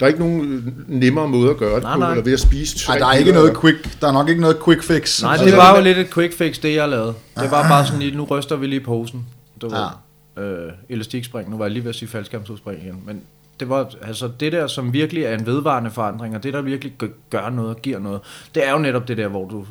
der 0.00 0.06
er 0.06 0.08
ikke 0.08 0.20
nogen 0.20 0.74
nemmere 0.88 1.28
måde 1.28 1.50
at 1.50 1.56
gøre 1.56 1.74
det 1.74 1.82
Nej, 1.82 1.94
på, 1.94 1.98
nej. 2.00 2.10
eller 2.10 2.24
ved 2.24 2.32
at 2.32 2.40
spise 2.40 2.78
tre 2.78 2.92
Ej, 2.92 2.98
der 2.98 3.06
er 3.06 3.12
ikke 3.12 3.32
noget 3.32 3.56
quick, 3.60 4.00
der 4.00 4.08
er 4.08 4.12
nok 4.12 4.28
ikke 4.28 4.40
noget 4.40 4.56
quick 4.64 4.82
fix. 4.82 5.22
Nej, 5.22 5.32
Altså, 5.32 5.46
det 5.46 5.56
var 5.56 5.76
jo 5.76 5.82
lidt 5.82 5.98
et 5.98 6.14
quick 6.14 6.34
fix, 6.34 6.60
det 6.60 6.74
jeg 6.74 6.88
lavede. 6.88 7.14
Det 7.40 7.50
var 7.50 7.62
bare 7.68 7.86
sådan 7.86 8.00
lige, 8.00 8.16
nu 8.16 8.24
ryster 8.24 8.56
vi 8.56 8.66
lige 8.66 8.80
posen. 8.80 9.26
Du 9.60 9.68
ved, 9.68 9.78
øh, 10.44 10.72
elastikspring, 10.88 11.50
nu 11.50 11.56
var 11.56 11.64
jeg 11.64 11.72
lige 11.72 11.82
ved 11.84 11.88
at 11.90 11.94
sige 11.96 12.08
faldskærmsudspring 12.08 12.82
igen, 12.82 13.02
men 13.06 13.20
det 13.60 13.68
var 13.68 13.90
altså 14.02 14.30
det 14.40 14.52
der, 14.52 14.66
som 14.66 14.92
virkelig 14.92 15.22
er 15.24 15.34
en 15.38 15.46
vedvarende 15.46 15.90
forandring, 15.90 16.36
og 16.36 16.42
det 16.42 16.52
der 16.52 16.62
virkelig 16.62 16.92
gør- 17.30 17.50
noget 17.50 17.70
og 17.70 17.82
giver 17.82 17.98
noget, 17.98 18.20
det 18.54 18.66
er 18.68 18.72
jo 18.72 18.78
netop 18.78 19.08
det 19.08 19.16
der, 19.16 19.28
hvor 19.28 19.48
du 19.48 19.66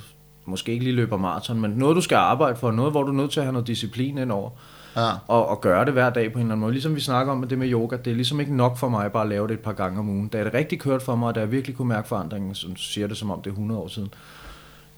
måske 0.45 0.71
ikke 0.71 0.83
lige 0.83 0.95
løber 0.95 1.17
maraton, 1.17 1.61
men 1.61 1.71
noget 1.71 1.95
du 1.95 2.01
skal 2.01 2.15
arbejde 2.15 2.55
for, 2.59 2.71
noget 2.71 2.91
hvor 2.91 3.03
du 3.03 3.09
er 3.11 3.15
nødt 3.15 3.31
til 3.31 3.39
at 3.39 3.45
have 3.45 3.53
noget 3.53 3.67
disciplin 3.67 4.17
indover, 4.17 4.49
Ja. 4.95 5.09
og, 5.27 5.47
og 5.49 5.61
gøre 5.61 5.85
det 5.85 5.93
hver 5.93 6.09
dag 6.09 6.33
på 6.33 6.39
en 6.39 6.41
eller 6.45 6.51
anden 6.53 6.59
måde. 6.61 6.71
Ligesom 6.73 6.95
vi 6.95 6.99
snakker 7.01 7.31
om 7.33 7.39
med 7.39 7.47
det 7.47 7.57
med 7.57 7.71
yoga, 7.71 7.97
det 8.05 8.11
er 8.11 8.15
ligesom 8.15 8.39
ikke 8.39 8.55
nok 8.55 8.77
for 8.77 8.89
mig 8.89 9.11
bare 9.11 9.23
at 9.23 9.29
lave 9.29 9.47
det 9.47 9.53
et 9.53 9.59
par 9.59 9.71
gange 9.73 9.99
om 9.99 10.09
ugen. 10.09 10.27
Da 10.27 10.37
er 10.37 10.43
det 10.43 10.53
rigtig 10.53 10.79
kørt 10.79 11.01
for 11.01 11.15
mig, 11.15 11.27
og 11.27 11.35
da 11.35 11.39
jeg 11.39 11.51
virkelig 11.51 11.75
kunne 11.77 11.87
mærke 11.87 12.07
forandringen, 12.07 12.55
så 12.55 12.67
siger 12.75 13.07
det 13.07 13.17
som 13.17 13.31
om 13.31 13.41
det 13.41 13.47
er 13.49 13.53
100 13.53 13.79
år 13.81 13.87
siden. 13.87 14.13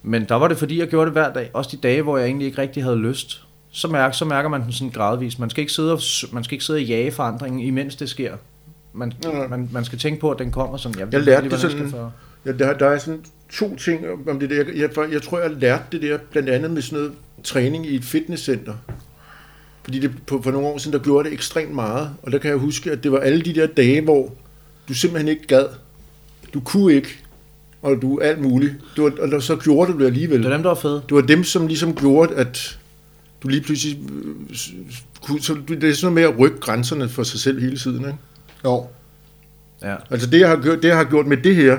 Men 0.03 0.25
der 0.29 0.35
var 0.35 0.47
det 0.47 0.57
fordi, 0.57 0.79
jeg 0.79 0.87
gjorde 0.87 1.05
det 1.05 1.13
hver 1.13 1.33
dag. 1.33 1.49
Også 1.53 1.69
de 1.71 1.77
dage, 1.77 2.01
hvor 2.01 2.17
jeg 2.17 2.25
egentlig 2.25 2.45
ikke 2.47 2.61
rigtig 2.61 2.83
havde 2.83 2.97
lyst. 2.97 3.41
Så, 3.71 3.87
mærker, 3.87 4.11
så 4.13 4.25
mærker 4.25 4.49
man 4.49 4.63
den 4.63 4.71
sådan 4.71 4.91
gradvist. 4.91 5.39
Man 5.39 5.49
skal 5.49 5.61
ikke 5.61 5.73
sidde 5.73 5.93
og, 5.93 5.99
man 6.31 6.43
skal 6.43 6.55
ikke 6.55 6.65
sidde 6.65 6.77
og 6.77 6.83
jage 6.83 7.11
forandringen, 7.11 7.61
imens 7.61 7.95
det 7.95 8.09
sker. 8.09 8.35
Man, 8.93 9.13
nej. 9.23 9.47
man, 9.47 9.69
man 9.71 9.85
skal 9.85 9.99
tænke 9.99 10.19
på, 10.21 10.31
at 10.31 10.39
den 10.39 10.51
kommer 10.51 10.77
sådan. 10.77 10.99
Jeg, 10.99 11.07
Jeg 11.13 11.21
lærte 11.21 11.41
lige, 11.41 11.51
det 11.51 11.59
sådan- 11.59 11.91
Ja, 12.45 12.51
der, 12.51 12.73
der 12.77 12.87
er 12.87 12.97
sådan 12.97 13.25
to 13.51 13.75
ting 13.75 14.05
om 14.29 14.39
det 14.39 14.49
der. 14.49 14.55
Jeg, 14.55 14.67
jeg, 14.75 15.11
jeg 15.11 15.21
tror, 15.21 15.39
jeg 15.39 15.51
lærte 15.51 15.83
det 15.91 16.01
der 16.01 16.17
blandt 16.31 16.49
andet 16.49 16.71
med 16.71 16.81
sådan 16.81 16.99
noget 16.99 17.13
træning 17.43 17.85
i 17.87 17.95
et 17.95 18.03
fitnesscenter. 18.03 18.73
Fordi 19.85 19.99
det, 19.99 20.11
på, 20.27 20.41
for 20.41 20.51
nogle 20.51 20.67
år 20.67 20.77
siden, 20.77 20.93
der 20.97 21.03
gjorde 21.03 21.29
det 21.29 21.33
ekstremt 21.33 21.73
meget. 21.75 22.09
Og 22.23 22.31
der 22.31 22.37
kan 22.37 22.49
jeg 22.49 22.57
huske, 22.57 22.91
at 22.91 23.03
det 23.03 23.11
var 23.11 23.19
alle 23.19 23.41
de 23.41 23.55
der 23.55 23.67
dage, 23.67 24.01
hvor 24.01 24.33
du 24.89 24.93
simpelthen 24.93 25.27
ikke 25.27 25.47
gad. 25.47 25.65
Du 26.53 26.59
kunne 26.59 26.93
ikke. 26.93 27.19
Og 27.81 28.01
du 28.01 28.19
alt 28.19 28.41
muligt. 28.41 28.73
Du, 28.97 29.03
var- 29.03 29.35
og 29.35 29.43
så 29.43 29.55
gjorde 29.55 29.93
du 29.93 29.99
det 29.99 30.05
alligevel. 30.05 30.39
Det 30.43 30.45
er 30.45 30.53
dem, 30.53 30.63
der 30.63 30.71
er 30.71 30.75
fede. 30.75 31.01
Det 31.09 31.15
var 31.15 31.21
dem, 31.21 31.43
som 31.43 31.67
ligesom 31.67 31.95
gjorde, 31.95 32.35
at 32.35 32.79
du 33.43 33.47
lige 33.47 33.61
pludselig 33.61 33.99
kunne... 35.23 35.41
Så 35.41 35.57
det 35.67 35.83
er 35.83 35.93
sådan 35.93 36.13
noget 36.13 36.13
med 36.13 36.23
at 36.23 36.39
rykke 36.39 36.59
grænserne 36.59 37.09
for 37.09 37.23
sig 37.23 37.39
selv 37.39 37.61
hele 37.61 37.77
tiden, 37.77 37.99
ikke? 37.99 38.17
Jo. 38.65 38.85
Ja. 39.83 39.95
Altså 40.09 40.29
det 40.29 40.39
jeg, 40.39 40.49
har 40.49 40.61
gjort, 40.61 40.81
det, 40.83 40.87
jeg 40.87 40.97
har 40.97 41.03
gjort 41.03 41.27
med 41.27 41.37
det 41.37 41.55
her, 41.55 41.77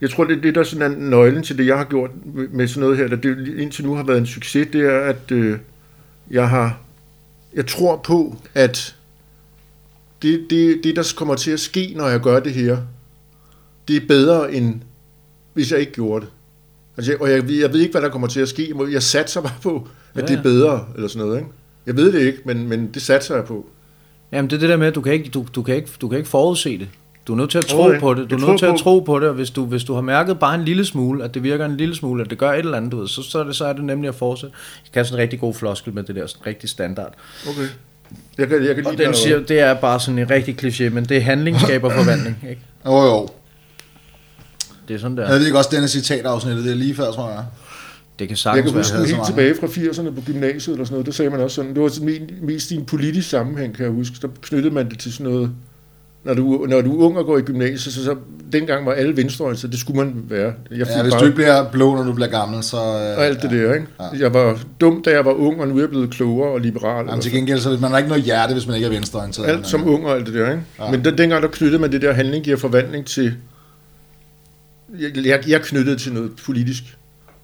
jeg 0.00 0.10
tror, 0.10 0.24
det 0.24 0.36
er 0.38 0.40
det, 0.42 0.54
der 0.54 0.62
sådan 0.62 0.92
er 0.92 0.98
nøglen 0.98 1.42
til 1.42 1.58
det, 1.58 1.66
jeg 1.66 1.76
har 1.76 1.84
gjort 1.84 2.10
med- 2.34 2.48
med 2.48 2.68
sådan 2.68 2.80
noget 2.80 2.96
her, 2.96 3.08
der 3.08 3.16
det 3.16 3.54
indtil 3.58 3.84
nu 3.86 3.94
har 3.94 4.02
været 4.04 4.18
en 4.18 4.26
succes, 4.26 4.68
det 4.72 4.80
er, 4.80 5.00
at 5.00 5.30
øh, 5.30 5.58
jeg 6.30 6.48
har, 6.48 6.80
jeg 7.54 7.66
tror 7.66 7.96
på, 7.96 8.36
at 8.54 8.96
det, 10.22 10.46
det, 10.50 10.80
det, 10.84 10.96
der 10.96 11.12
kommer 11.16 11.34
til 11.34 11.50
at 11.50 11.60
ske, 11.60 11.92
når 11.96 12.08
jeg 12.08 12.20
gør 12.20 12.40
det 12.40 12.52
her, 12.52 12.78
det 13.88 13.96
er 13.96 14.06
bedre, 14.08 14.52
end 14.54 14.80
hvis 15.52 15.72
jeg 15.72 15.80
ikke 15.80 15.92
gjorde 15.92 16.24
det. 16.24 16.32
Altså, 16.96 17.12
jeg- 17.12 17.20
og 17.20 17.30
jeg, 17.30 17.50
jeg 17.50 17.72
ved 17.72 17.80
ikke, 17.80 17.92
hvad 17.92 18.02
der 18.02 18.08
kommer 18.08 18.28
til 18.28 18.40
at 18.40 18.48
ske. 18.48 18.74
Jeg 18.92 19.02
satser 19.02 19.40
bare 19.40 19.52
på, 19.62 19.88
at 20.14 20.20
Ja, 20.20 20.26
det 20.26 20.30
er 20.30 20.36
ja. 20.36 20.42
bedre, 20.42 20.86
eller 20.94 21.08
sådan 21.08 21.26
noget. 21.26 21.38
Ikke? 21.40 21.50
Jeg 21.86 21.96
ved 21.96 22.12
det 22.12 22.20
ikke, 22.20 22.38
men, 22.44 22.68
men 22.68 22.90
det 22.94 23.02
satser 23.02 23.34
jeg 23.34 23.44
på. 23.44 23.66
Jamen 24.32 24.50
det 24.50 24.56
er 24.56 24.60
det 24.60 24.68
der 24.68 24.76
med, 24.76 24.86
at 24.86 24.94
du 24.94 25.00
kan 25.00 25.12
ikke, 25.12 25.28
du, 25.30 25.46
du 25.54 25.62
kan 25.62 25.76
ikke, 25.76 25.88
du 26.00 26.08
kan 26.08 26.18
ikke 26.18 26.30
forudse 26.30 26.78
det. 26.78 26.88
Du 27.26 27.32
er 27.32 27.36
nødt 27.36 27.50
til 27.50 27.58
at 27.58 27.64
tro 27.66 27.92
på 28.00 28.14
det. 28.14 28.30
Du 28.30 28.34
er 28.36 28.38
Jeg 28.40 28.48
nødt 28.48 28.58
til 28.58 28.66
at 28.66 28.78
tro 28.78 28.98
på 29.00 29.18
det, 29.18 29.28
og 29.28 29.34
hvis 29.34 29.50
du, 29.50 29.64
hvis 29.64 29.84
du 29.84 29.94
har 29.94 30.00
mærket 30.00 30.38
bare 30.38 30.54
en 30.54 30.64
lille 30.64 30.84
smule, 30.84 31.24
at 31.24 31.34
det 31.34 31.42
virker 31.42 31.64
en 31.66 31.76
lille 31.76 31.94
smule, 31.94 32.24
at 32.24 32.30
det 32.30 32.38
gør 32.38 32.52
et 32.52 32.58
eller 32.58 32.76
andet, 32.76 32.92
du 32.92 32.98
ved, 33.00 33.08
så, 33.08 33.22
så, 33.22 33.38
er 33.38 33.44
det, 33.44 33.56
så 33.56 33.64
er 33.64 33.72
det 33.72 33.84
nemlig 33.84 34.08
at 34.08 34.14
fortsætte. 34.14 34.56
Jeg 34.84 34.92
kan 34.92 35.04
sådan 35.04 35.18
en 35.18 35.22
rigtig 35.22 35.40
god 35.40 35.54
floskel 35.54 35.94
med 35.94 36.02
det 36.02 36.16
der, 36.16 36.26
sådan 36.26 36.46
rigtig 36.46 36.68
standard. 36.68 37.14
Okay. 37.48 37.68
Jeg 38.38 38.48
kan, 38.48 38.64
jeg 38.66 38.74
kan 38.74 38.86
Og 38.86 38.92
lide 38.92 39.04
den 39.04 39.14
siger, 39.14 39.40
det 39.40 39.60
er 39.60 39.74
bare 39.74 40.00
sådan 40.00 40.18
en 40.18 40.30
rigtig 40.30 40.56
kliché, 40.64 40.88
men 40.88 41.04
det 41.04 41.16
er 41.16 41.20
handling 41.20 41.60
skaber 41.60 41.90
forvandling, 41.98 42.36
ikke? 42.50 42.62
Jo, 42.86 43.02
jo. 43.02 43.28
Det 44.88 44.94
er 44.94 44.98
sådan 44.98 45.16
der. 45.16 45.30
Jeg 45.30 45.38
ved 45.38 45.46
ikke 45.46 45.58
også, 45.58 45.70
denne 45.72 45.88
citatafsnittet, 45.88 46.64
det 46.64 46.70
er 46.72 46.76
lige 46.76 46.94
før, 46.94 47.10
tror 47.12 47.30
jeg. 47.30 47.44
Det 48.18 48.28
kan 48.28 48.30
Jeg 48.30 48.38
sagtens 48.38 48.64
kan 48.64 48.74
være. 48.74 48.82
huske 49.02 49.14
helt 49.16 49.26
tilbage 49.26 49.54
fra 49.60 49.66
80'erne 49.66 50.14
på 50.14 50.20
gymnasiet 50.26 50.74
eller 50.74 50.84
sådan 50.84 50.94
noget, 50.94 51.06
der 51.06 51.12
sagde 51.12 51.30
man 51.30 51.40
også 51.40 51.54
sådan, 51.54 51.74
det 51.74 51.82
var 51.82 51.88
sådan 51.88 52.08
me- 52.08 52.44
mest 52.46 52.70
i 52.70 52.74
en 52.76 52.84
politisk 52.84 53.30
sammenhæng, 53.30 53.74
kan 53.76 53.84
jeg 53.84 53.92
huske, 53.92 54.16
der 54.22 54.28
knyttede 54.42 54.74
man 54.74 54.88
det 54.90 54.98
til 54.98 55.12
sådan 55.12 55.32
noget, 55.32 55.50
når 56.24 56.34
du, 56.34 56.66
når 56.68 56.80
du 56.80 57.00
er 57.00 57.04
ung 57.06 57.16
og 57.18 57.26
går 57.26 57.38
i 57.38 57.40
gymnasiet, 57.42 57.94
så, 57.94 58.04
så 58.04 58.16
dengang 58.52 58.86
var 58.86 58.92
alle 58.92 59.16
venstreorienterede, 59.16 59.60
så 59.60 59.66
det 59.68 59.78
skulle 59.80 60.04
man 60.04 60.14
være. 60.28 60.40
Jeg 60.70 60.78
Ja, 60.78 61.02
hvis 61.02 61.12
bare- 61.12 61.20
du 61.20 61.24
ikke 61.24 61.34
bliver 61.34 61.70
blå, 61.72 61.94
når 61.96 62.02
du 62.04 62.12
bliver 62.12 62.28
gammel, 62.30 62.62
så... 62.62 62.76
Øh, 62.76 62.82
og 63.18 63.26
alt 63.26 63.42
det 63.42 63.52
ja. 63.52 63.56
der, 63.56 63.74
ikke? 63.74 63.86
Ja. 64.00 64.04
Jeg 64.18 64.34
var 64.34 64.58
dum, 64.80 65.02
da 65.02 65.10
jeg 65.10 65.24
var 65.24 65.32
ung, 65.32 65.60
og 65.60 65.68
nu 65.68 65.76
er 65.76 65.80
jeg 65.80 65.88
blevet 65.88 66.10
klogere 66.10 66.50
og 66.50 66.60
liberal. 66.60 67.06
Jamen, 67.06 67.20
til 67.22 67.32
gengæld, 67.32 67.58
så 67.60 67.78
man 67.80 67.90
har 67.90 67.98
ikke 67.98 68.08
noget 68.08 68.24
hjerte, 68.24 68.52
hvis 68.52 68.66
man 68.66 68.76
ikke 68.76 68.86
er 68.86 68.90
venstreorienteret. 68.90 69.46
Alt 69.46 69.66
som 69.66 69.88
ung 69.88 70.06
og 70.06 70.14
alt 70.16 70.26
det 70.26 70.34
der, 70.34 70.50
ikke? 70.50 70.62
Ja. 70.78 70.90
Men 70.90 71.04
den, 71.04 71.18
dengang 71.18 71.42
der 71.42 71.48
knyttede 71.48 71.80
man 71.80 71.92
det 71.92 72.02
der 72.02 72.12
handling 72.12 72.44
giver 72.44 72.56
forvandling 72.56 73.06
til... 73.06 73.34
Jeg, 75.00 75.26
jeg, 75.26 75.48
jeg 75.48 75.62
knyttede 75.62 75.96
til 75.96 76.12
noget 76.12 76.30
politisk. 76.44 76.82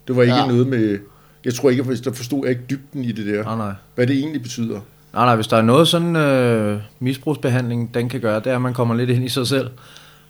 Det 0.08 0.16
var 0.16 0.22
ikke 0.22 0.34
Ja. 0.34 0.40
ja. 0.42 0.48
noget 0.48 0.66
med... 0.66 0.98
Jeg 1.44 1.54
tror 1.54 1.70
ikke, 1.70 1.96
der 2.04 2.12
forstod 2.12 2.40
jeg 2.42 2.50
ikke 2.50 2.62
dybden 2.70 3.04
i 3.04 3.12
det 3.12 3.26
der. 3.26 3.42
Nej, 3.42 3.56
nej. 3.56 3.72
Hvad 3.94 4.06
det 4.06 4.16
egentlig 4.16 4.42
betyder. 4.42 4.80
Nej, 5.12 5.24
nej, 5.24 5.34
hvis 5.34 5.46
der 5.46 5.56
er 5.56 5.62
noget 5.62 5.88
sådan 5.88 6.16
øh, 6.16 6.80
misbrugsbehandling, 7.00 7.94
den 7.94 8.08
kan 8.08 8.20
gøre, 8.20 8.40
det 8.40 8.46
er, 8.46 8.54
at 8.54 8.62
man 8.62 8.74
kommer 8.74 8.94
lidt 8.94 9.10
ind 9.10 9.24
i 9.24 9.28
sig 9.28 9.46
selv, 9.46 9.70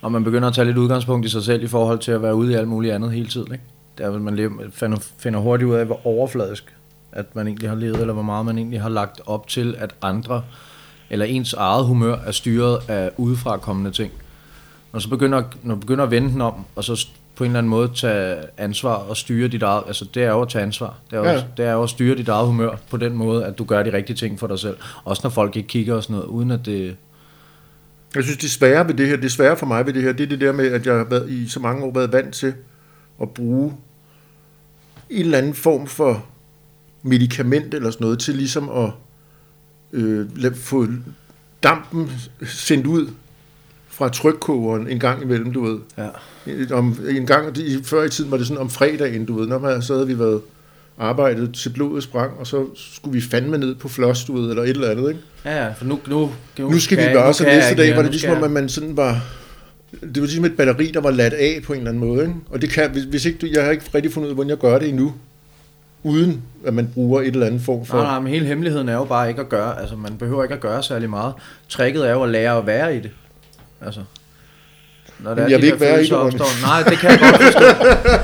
og 0.01 0.11
man 0.11 0.23
begynder 0.23 0.47
at 0.47 0.53
tage 0.53 0.65
lidt 0.65 0.77
udgangspunkt 0.77 1.25
i 1.25 1.29
sig 1.29 1.43
selv 1.43 1.63
i 1.63 1.67
forhold 1.67 1.99
til 1.99 2.11
at 2.11 2.21
være 2.21 2.35
ude 2.35 2.51
i 2.51 2.55
alt 2.55 2.67
muligt 2.67 2.93
andet 2.93 3.11
hele 3.11 3.27
tiden. 3.27 3.51
Ikke? 3.51 3.63
Det 3.97 4.05
er, 4.05 4.11
at 4.13 4.21
man 4.21 5.01
finder, 5.17 5.39
hurtigt 5.39 5.69
ud 5.69 5.75
af, 5.75 5.85
hvor 5.85 6.07
overfladisk 6.07 6.73
at 7.11 7.35
man 7.35 7.47
egentlig 7.47 7.69
har 7.69 7.75
levet, 7.75 7.99
eller 7.99 8.13
hvor 8.13 8.23
meget 8.23 8.45
man 8.45 8.57
egentlig 8.57 8.81
har 8.81 8.89
lagt 8.89 9.21
op 9.25 9.47
til, 9.47 9.75
at 9.77 9.95
andre, 10.01 10.43
eller 11.09 11.25
ens 11.25 11.53
eget 11.53 11.85
humør 11.85 12.15
er 12.15 12.31
styret 12.31 12.79
af 12.87 13.11
udefra 13.17 13.57
kommende 13.57 13.91
ting. 13.91 14.11
Når 14.93 14.99
så 14.99 15.09
begynder, 15.09 15.43
når 15.63 15.75
du 15.75 15.81
begynder 15.81 16.03
at 16.03 16.11
vende 16.11 16.29
den 16.29 16.41
om, 16.41 16.65
og 16.75 16.83
så 16.83 17.07
på 17.39 17.43
en 17.43 17.49
eller 17.51 17.57
anden 17.59 17.69
måde 17.69 17.91
tage 17.95 18.37
ansvar 18.57 18.93
og 18.93 19.17
styre 19.17 19.47
dit 19.47 19.63
eget, 19.63 19.83
altså 19.87 20.05
det 20.13 20.23
er 20.23 20.29
jo 20.29 20.41
at 20.41 20.49
tage 20.49 20.63
ansvar. 20.63 20.97
Det 21.11 21.15
er 21.15 21.19
jo, 21.19 21.25
Ja. 21.25 21.43
det 21.57 21.65
er 21.65 21.71
jo 21.71 21.83
at 21.83 21.89
styre 21.89 22.15
dit 22.15 22.27
eget 22.27 22.45
humør 22.47 22.75
på 22.89 22.97
den 22.97 23.13
måde, 23.13 23.45
at 23.45 23.57
du 23.57 23.63
gør 23.63 23.83
de 23.83 23.93
rigtige 23.93 24.15
ting 24.15 24.39
for 24.39 24.47
dig 24.47 24.59
selv. 24.59 24.77
Også 25.03 25.21
når 25.23 25.29
folk 25.29 25.55
ikke 25.55 25.67
kigger 25.67 25.95
og 25.95 26.03
sådan 26.03 26.15
noget, 26.15 26.27
uden 26.27 26.51
at 26.51 26.59
det... 26.65 26.95
Jeg 28.15 28.23
synes, 28.23 28.37
det 28.37 28.51
svære 28.51 28.87
ved 28.87 28.93
det 28.93 29.07
her, 29.07 29.17
det 29.17 29.31
svære 29.31 29.57
for 29.57 29.65
mig 29.65 29.85
ved 29.85 29.93
det 29.93 30.03
her, 30.03 30.11
det 30.13 30.23
er 30.23 30.27
det 30.27 30.41
der 30.41 30.51
med, 30.51 30.67
at 30.71 30.85
jeg 30.85 30.95
har 30.95 31.03
været, 31.03 31.29
i 31.29 31.49
så 31.49 31.59
mange 31.59 31.83
år 31.83 31.93
været 31.93 32.11
vant 32.13 32.33
til 32.33 32.53
at 33.21 33.29
bruge 33.29 33.73
en 35.09 35.21
eller 35.25 35.37
anden 35.37 35.53
form 35.53 35.87
for 35.87 36.25
medicament 37.03 37.73
eller 37.73 37.91
sådan 37.91 38.05
noget, 38.05 38.19
til 38.19 38.35
ligesom 38.35 38.69
at 38.69 38.91
øh, 39.93 40.55
få 40.55 40.87
dampen 41.63 42.11
sendt 42.45 42.87
ud 42.87 43.09
fra 43.87 44.09
trykkogeren 44.09 44.87
en 44.87 44.99
gang 44.99 45.21
imellem, 45.21 45.53
du 45.53 45.63
ved. 45.65 45.79
Ja. 45.97 46.07
Om, 46.71 46.97
en 47.09 47.25
gang, 47.25 47.57
i- 47.57 47.83
før 47.83 48.03
i 48.03 48.09
tiden 48.09 48.31
var 48.31 48.37
det 48.37 48.47
sådan 48.47 48.61
om 48.61 48.69
fredagen, 48.69 49.25
du 49.25 49.39
ved, 49.39 49.47
når 49.47 49.59
man, 49.59 49.81
så 49.81 49.93
havde 49.93 50.07
vi 50.07 50.19
været 50.19 50.41
arbejdet 50.99 51.53
til 51.53 51.69
blodet 51.69 52.03
sprang, 52.03 52.31
og 52.39 52.47
så 52.47 52.65
skulle 52.75 53.13
vi 53.13 53.21
fandme 53.21 53.57
ned 53.57 53.75
på 53.75 53.87
floss, 53.87 54.23
du 54.25 54.41
ved, 54.41 54.49
eller 54.49 54.63
et 54.63 54.69
eller 54.69 54.89
andet, 54.89 55.09
ikke? 55.09 55.21
Ja, 55.45 55.63
ja, 55.65 55.71
for 55.73 55.85
nu, 55.85 55.99
nu, 56.07 56.29
Nu 56.59 56.79
skal 56.79 56.97
kan 56.97 57.07
vi 57.07 57.13
gøre, 57.13 57.33
så 57.33 57.43
næste 57.43 57.75
dag 57.75 57.95
var 57.95 58.01
nu 58.03 58.07
det 58.09 58.19
skal 58.19 58.29
ligesom, 58.29 58.43
at 58.43 58.51
man 58.51 58.69
sådan 58.69 58.97
var... 58.97 59.21
Det 59.91 60.15
var 60.15 60.21
ligesom 60.21 60.45
et 60.45 60.57
batteri, 60.57 60.91
der 60.93 61.01
var 61.01 61.11
ladt 61.11 61.33
af 61.33 61.61
på 61.65 61.73
en 61.73 61.79
eller 61.79 61.91
anden 61.91 62.07
måde, 62.07 62.21
ikke? 62.21 62.33
Og 62.49 62.61
det 62.61 62.69
kan, 62.69 62.91
hvis, 62.91 63.03
hvis 63.03 63.25
ikke 63.25 63.37
du, 63.37 63.47
jeg 63.53 63.63
har 63.63 63.71
ikke 63.71 63.83
rigtig 63.95 64.13
fundet 64.13 64.27
ud 64.27 64.31
af, 64.31 64.35
hvordan 64.35 64.49
jeg 64.49 64.57
gør 64.57 64.79
det 64.79 64.89
endnu, 64.89 65.13
uden 66.03 66.41
at 66.65 66.73
man 66.73 66.89
bruger 66.93 67.21
et 67.21 67.27
eller 67.27 67.45
andet 67.45 67.61
form 67.61 67.85
for... 67.85 67.97
Nej, 67.97 68.05
nej, 68.05 68.19
men 68.19 68.33
hele 68.33 68.45
hemmeligheden 68.45 68.89
er 68.89 68.93
jo 68.93 69.03
bare 69.05 69.29
ikke 69.29 69.41
at 69.41 69.49
gøre, 69.49 69.81
altså 69.81 69.95
man 69.95 70.17
behøver 70.17 70.43
ikke 70.43 70.55
at 70.55 70.61
gøre 70.61 70.83
særlig 70.83 71.09
meget. 71.09 71.33
Tricket 71.69 72.07
er 72.07 72.11
jo 72.11 72.23
at 72.23 72.29
lære 72.29 72.57
at 72.57 72.65
være 72.65 72.95
i 72.95 72.99
det. 72.99 73.11
Altså. 73.81 74.01
Når 75.23 75.35
Men 75.35 75.43
er, 75.43 75.47
jeg 75.47 75.57
de 75.57 75.61
vil 75.61 75.65
ikke 75.65 75.79
der 75.85 75.91
være 75.91 76.01
i 76.03 76.05
det, 76.05 76.13
opstår. 76.13 76.61
Nej, 76.61 76.83
det 76.89 76.97
kan 76.97 77.09
jeg 77.09 77.19
godt 77.19 77.43
forstå. 77.43 77.59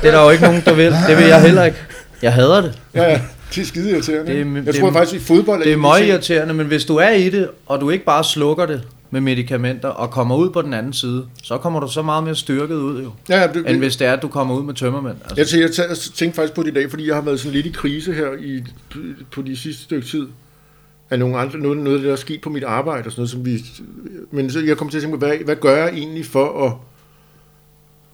Det 0.02 0.08
er 0.08 0.12
der 0.12 0.24
jo 0.24 0.30
ikke 0.30 0.44
nogen, 0.44 0.62
der 0.66 0.74
vil. 0.74 0.94
Det 1.08 1.18
vil 1.18 1.26
jeg 1.26 1.42
heller 1.42 1.64
ikke. 1.64 1.78
Jeg 2.22 2.34
hader 2.34 2.62
det. 2.62 2.80
Ja, 2.94 3.04
ja, 3.12 3.22
det 3.56 3.62
er 3.62 3.66
skide 3.66 3.92
irriterende. 3.92 4.32
Det 4.32 4.42
er- 4.42 4.46
jeg 4.56 4.66
det 4.66 4.76
er- 4.76 4.80
tror 4.80 4.92
faktisk, 4.92 5.22
i 5.22 5.26
fodbold... 5.26 5.60
Det 5.64 5.68
er 5.68 5.68
en 5.68 5.72
af 5.72 5.78
de 5.78 5.82
meget 5.82 6.08
irriterende, 6.08 6.54
men 6.54 6.68
hvis 6.68 6.86
du 6.86 6.96
er 6.96 7.10
i 7.10 7.30
det, 7.30 7.50
og 7.66 7.82
du 7.82 7.90
ikke 7.90 8.06
bare 8.06 8.24
slukker 8.24 8.66
det 8.66 8.82
med 9.12 9.22
medicamenter 9.22 9.90
og 9.90 10.12
kommer 10.12 10.36
ud 10.36 10.50
på 10.50 10.62
den 10.62 10.74
anden 10.74 10.94
side, 10.94 11.26
så 11.44 11.58
kommer 11.58 11.80
du 11.80 11.88
så 11.92 12.02
meget 12.02 12.24
mere 12.24 12.36
styrket 12.36 12.76
ud 12.76 13.04
jo, 13.04 13.12
Ja, 13.30 13.42
ja, 13.42 13.48
det, 13.48 13.70
end 13.70 13.78
hvis 13.78 13.96
det 13.96 14.08
er, 14.08 14.14
at 14.14 14.22
du 14.22 14.28
kommer 14.28 14.56
ud 14.56 14.64
med 14.64 14.74
tømmermænd. 14.74 15.16
Altså. 15.24 15.36
Jeg, 15.38 15.48
tænkte, 15.48 15.82
jeg 15.82 15.90
tæ- 15.92 16.16
tænkte 16.18 16.36
faktisk 16.36 16.54
på 16.54 16.64
det 16.64 16.70
i 16.72 16.74
dag, 16.74 16.90
fordi 16.90 17.08
jeg 17.08 17.16
har 17.16 17.22
været 17.22 17.40
sådan 17.40 17.52
lidt 17.54 17.66
i 17.66 17.70
krise 17.70 18.14
her 18.14 18.28
i, 18.40 18.64
på 19.32 19.42
de 19.42 19.58
sidste 19.58 19.84
stykke 19.84 20.08
tid. 20.08 20.28
Af 21.10 21.20
nogle 21.20 21.38
andre, 21.38 21.60
noget, 21.60 21.78
noget 21.78 21.98
af 21.98 22.00
det, 22.00 22.08
der 22.08 22.12
er 22.14 22.18
sket 22.18 22.42
på 22.42 22.50
mit 22.50 22.64
arbejde 22.64 23.06
og 23.06 23.12
sådan 23.12 23.20
noget, 23.20 23.30
som 23.30 23.46
vi... 23.46 23.66
Men 24.32 24.50
så 24.50 24.60
jeg 24.60 24.78
kom 24.78 24.90
til 24.90 24.98
at 24.98 25.02
tænke 25.02 25.18
på, 25.18 25.26
hvad, 25.26 25.38
hvad 25.38 25.56
gør 25.56 25.76
jeg 25.76 25.90
egentlig 25.94 26.26
for 26.26 26.66
at... 26.66 26.74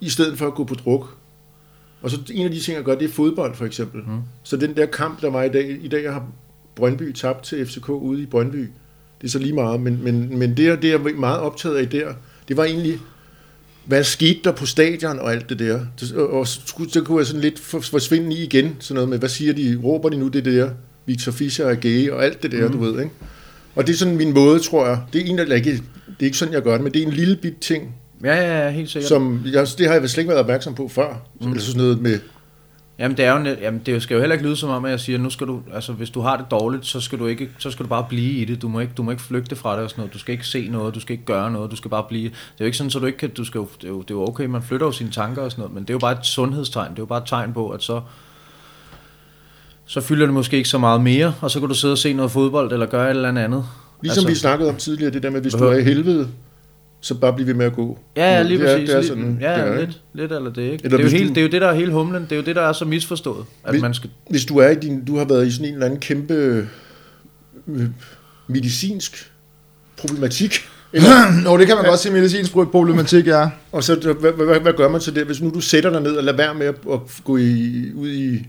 I 0.02 0.10
stedet 0.10 0.38
for 0.38 0.48
at 0.48 0.54
gå 0.54 0.64
på 0.64 0.76
druk. 0.76 1.16
Og 2.02 2.12
så 2.12 2.18
en 2.32 2.46
af 2.46 2.52
de 2.52 2.60
ting, 2.60 2.78
jeg 2.78 2.84
gør, 2.84 2.96
det 2.96 3.06
er 3.06 3.14
fodbold 3.14 3.56
for 3.56 3.66
eksempel. 3.66 4.02
Mm. 4.02 4.20
Så 4.44 4.58
den 4.58 4.76
der 4.76 4.86
kamp, 4.86 5.22
der 5.22 5.30
var 5.30 5.44
i 5.44 5.50
dag... 5.50 5.80
I 5.82 5.88
dag 5.88 6.14
har 6.14 6.26
Brøndby 6.76 7.12
tabt 7.14 7.44
til 7.44 7.66
FCK 7.66 7.90
ude 7.90 8.22
i 8.22 8.26
Brøndby. 8.26 8.70
Det 9.22 9.28
er 9.28 9.32
så 9.32 9.40
lige 9.40 9.54
meget, 9.54 9.82
men, 9.82 10.04
men, 10.04 10.40
men 10.40 10.50
det, 10.50 10.82
det 10.82 10.94
er 10.94 11.00
jeg 11.00 11.16
meget 11.16 11.40
optaget 11.40 11.76
af 11.76 11.90
der, 11.90 12.14
det 12.48 12.58
var 12.58 12.64
egentlig 12.64 13.00
hvad 13.86 14.04
skete 14.04 14.40
der 14.44 14.52
på 14.52 14.66
stadion 14.66 15.20
og 15.20 15.32
alt 15.32 15.50
det 15.50 15.60
der? 15.60 15.86
Og, 16.16 16.30
og 16.30 16.48
så, 16.48 16.62
så 16.90 17.02
kunne 17.02 17.18
jeg 17.18 17.28
sådan 17.28 17.42
lidt 17.42 17.60
for- 17.60 17.80
forsvinde 17.80 18.36
i 18.36 18.44
igen, 18.44 18.76
sådan 18.80 18.96
noget 18.96 19.10
med, 19.10 19.20
hvad 19.20 19.30
siger 19.30 19.54
de, 19.54 19.80
råber 19.84 20.10
de 20.10 20.18
nu 20.18 20.28
det 20.28 20.46
der, 20.46 20.70
Victor 21.06 21.32
Fischer 21.32 21.66
er 21.66 21.76
gay 21.76 22.10
og 22.10 22.26
alt 22.26 22.44
det 22.44 22.52
der, 22.52 22.68
mm. 22.68 22.72
du 22.74 22.80
ved, 22.80 23.00
ikke? 23.00 23.12
Og 23.76 23.88
det 23.88 23.94
er 23.94 23.98
sådan 23.98 24.18
min 24.18 24.34
måde, 24.34 24.60
tror 24.60 24.88
jeg, 24.88 25.02
det 25.14 25.22
er 25.22 25.26
en, 25.26 25.40
eller 25.40 25.56
ikke, 25.56 25.72
det 25.72 25.82
er 26.20 26.26
ikke 26.26 26.38
sådan, 26.38 26.54
jeg 26.54 26.62
gør 26.62 26.72
det, 26.72 26.82
men 26.82 26.94
det 26.94 27.02
er 27.02 27.08
en 27.08 27.14
lille 27.14 27.36
bit 27.36 27.58
ting, 27.62 27.96
Ja, 28.24 28.36
ja, 28.36 28.66
ja, 28.66 28.70
helt 28.70 28.90
sikkert. 28.90 29.10
som, 29.10 29.42
jeg, 29.46 29.68
det 29.78 29.88
har 29.88 29.94
jeg 29.94 30.10
slet 30.10 30.22
ikke 30.22 30.30
været 30.30 30.40
opmærksom 30.40 30.76
på 30.76 30.88
før. 30.88 31.22
Mm. 31.42 31.48
Eller 31.48 31.62
sådan 31.62 31.82
noget 31.82 32.02
med, 32.02 32.20
Jamen 33.00 33.18
det 33.18 33.26
er 33.26 33.40
jo 33.40 33.56
jamen 33.62 33.82
det 33.86 34.04
skal 34.04 34.16
jo 34.16 34.20
heller 34.20 34.34
ikke 34.34 34.46
lyde 34.46 34.56
som 34.56 34.70
om 34.70 34.86
at 34.86 34.92
jeg 34.92 35.00
siger 35.00 35.20
nu 35.20 35.30
skal 35.30 35.48
du 35.48 35.62
altså 35.74 35.94
hvis 35.94 36.10
du 36.10 36.22
har 36.22 36.38
det 36.38 36.46
dårligt 36.52 36.86
så 36.86 37.02
skal 37.02 37.20
du 37.20 37.26
ikke 37.26 37.50
så 37.60 37.72
skal 37.72 37.84
du 37.84 37.90
bare 37.90 38.06
blive 38.10 38.32
i 38.42 38.46
det. 38.46 38.62
Du 38.62 38.68
må 38.68 38.80
ikke 38.80 38.94
du 38.98 39.04
må 39.04 39.12
ikke 39.12 39.24
flygte 39.24 39.56
fra 39.56 39.76
det 39.76 39.84
og 39.84 39.90
sådan 39.90 40.02
noget. 40.02 40.14
Du 40.14 40.20
skal 40.20 40.34
ikke 40.34 40.48
se 40.48 40.68
noget, 40.68 40.96
du 40.96 41.00
skal 41.00 41.14
ikke 41.14 41.26
gøre 41.26 41.52
noget, 41.52 41.72
du 41.72 41.76
skal 41.76 41.90
bare 41.90 42.04
blive. 42.10 42.24
Det 42.24 42.34
er 42.34 42.56
jo 42.60 42.66
ikke 42.66 42.78
sådan 42.78 42.92
så 42.92 43.00
du 43.00 43.06
ikke 43.06 43.18
kan 43.18 43.30
du 43.30 43.44
skal 43.46 43.60
jo, 43.60 43.68
det, 43.82 43.88
er 43.88 43.92
jo, 43.92 44.02
det 44.02 44.12
er 44.12 44.16
jo 44.16 44.28
okay 44.28 44.46
man 44.46 44.62
flytter 44.62 44.86
jo 44.86 44.92
sine 44.92 45.12
tanker 45.12 45.42
og 45.42 45.52
sådan 45.52 45.62
noget, 45.62 45.74
men 45.74 45.84
det 45.84 45.90
er 45.90 45.94
jo 45.94 46.00
bare 46.00 46.12
et 46.12 46.26
sundhedstegn. 46.26 46.92
Det 46.92 46.98
er 46.98 47.02
jo 47.02 47.06
bare 47.06 47.22
et 47.22 47.28
tegn 47.28 47.54
på 47.54 47.70
at 47.70 47.84
så 47.84 48.02
så 49.92 50.02
fylder 50.02 50.26
det 50.26 50.34
måske 50.34 50.58
ikke 50.58 50.70
så 50.70 50.78
meget 50.78 51.02
mere, 51.02 51.34
og 51.42 51.52
så 51.52 51.60
kan 51.60 51.70
du 51.70 51.76
sidde 51.76 51.92
og 51.92 51.98
se 51.98 52.14
noget 52.14 52.32
fodbold 52.32 52.72
eller 52.74 52.86
gøre 52.86 53.06
et 53.12 53.16
eller 53.16 53.30
andet. 53.30 53.66
ligesom 54.02 54.22
altså, 54.22 54.28
vi 54.28 54.36
snakkede 54.36 54.70
om 54.70 54.76
tidligere, 54.76 55.12
det 55.14 55.24
der 55.24 55.30
med, 55.30 55.42
hvis 55.42 55.54
du 55.54 55.64
er 55.64 55.78
i 55.78 55.84
helvede, 55.84 56.28
så 57.02 57.16
bare 57.16 57.34
bliv 57.34 57.48
ved 57.48 57.54
med 57.54 57.66
at 57.66 57.74
gå. 57.74 58.00
Ja, 58.18 58.36
ja, 58.36 58.42
lige 58.42 58.60
det 58.60 58.70
er, 58.72 58.74
præcis. 58.76 58.90
Det 58.90 58.98
er 58.98 59.02
sådan, 59.02 59.38
ja, 59.42 59.52
det 59.54 59.60
er, 59.60 59.66
ikke? 59.66 59.80
lidt, 59.86 60.02
lidt 60.14 60.32
eller 60.32 60.52
det, 60.52 60.62
ikke? 60.62 60.86
Eller 60.86 60.98
det, 60.98 61.06
er 61.06 61.10
jo 61.12 61.18
helt, 61.18 61.30
du- 61.30 61.34
det 61.34 61.38
er 61.42 61.46
jo 61.46 61.52
det, 61.52 61.62
der 61.62 61.68
er 61.68 61.74
hele 61.74 61.92
humlen. 61.92 62.24
Det 62.24 62.32
er 62.32 62.36
jo 62.36 62.42
det, 62.42 62.56
der 62.56 62.62
er 62.62 62.74
så 62.74 62.86
misforstået. 62.86 63.46
At 63.64 63.72
Hvis- 63.72 63.82
man 63.82 63.94
skal, 63.94 64.10
hvis 64.30 64.46
du 64.46 64.58
er 64.58 64.70
i 64.70 64.76
din, 64.76 65.06
du 65.06 65.18
har 65.18 65.26
været 65.26 65.48
i 65.48 65.52
sådan 65.52 65.66
en 65.68 65.74
eller 65.74 65.86
anden 65.86 66.00
kæmpe 66.00 66.34
øh, 67.68 67.86
medicinsk 68.48 69.32
problematik, 69.98 70.54
Nå, 71.44 71.58
det 71.58 71.68
kan 71.68 71.76
man 71.76 71.86
godt 71.86 72.00
sige 72.00 72.14
medicinsk 72.14 72.52
problematik, 72.52 73.28
ja. 73.28 73.50
og 73.72 73.84
så 73.84 73.96
hvad, 73.96 74.14
hvad, 74.34 74.46
hvad, 74.46 74.60
hvad 74.60 74.74
gør 74.74 74.90
man 74.90 75.02
så 75.02 75.12
der, 75.12 75.24
hvis 75.24 75.42
nu 75.42 75.50
du 75.50 75.62
sætter 75.62 75.90
dig 75.90 76.02
ned 76.02 76.12
og 76.16 76.24
lader 76.24 76.38
være 76.38 76.54
med 76.56 76.66
at, 76.66 76.76
at 76.94 77.00
gå 77.24 77.38
i, 77.38 77.92
ud 77.96 78.10
i 78.10 78.48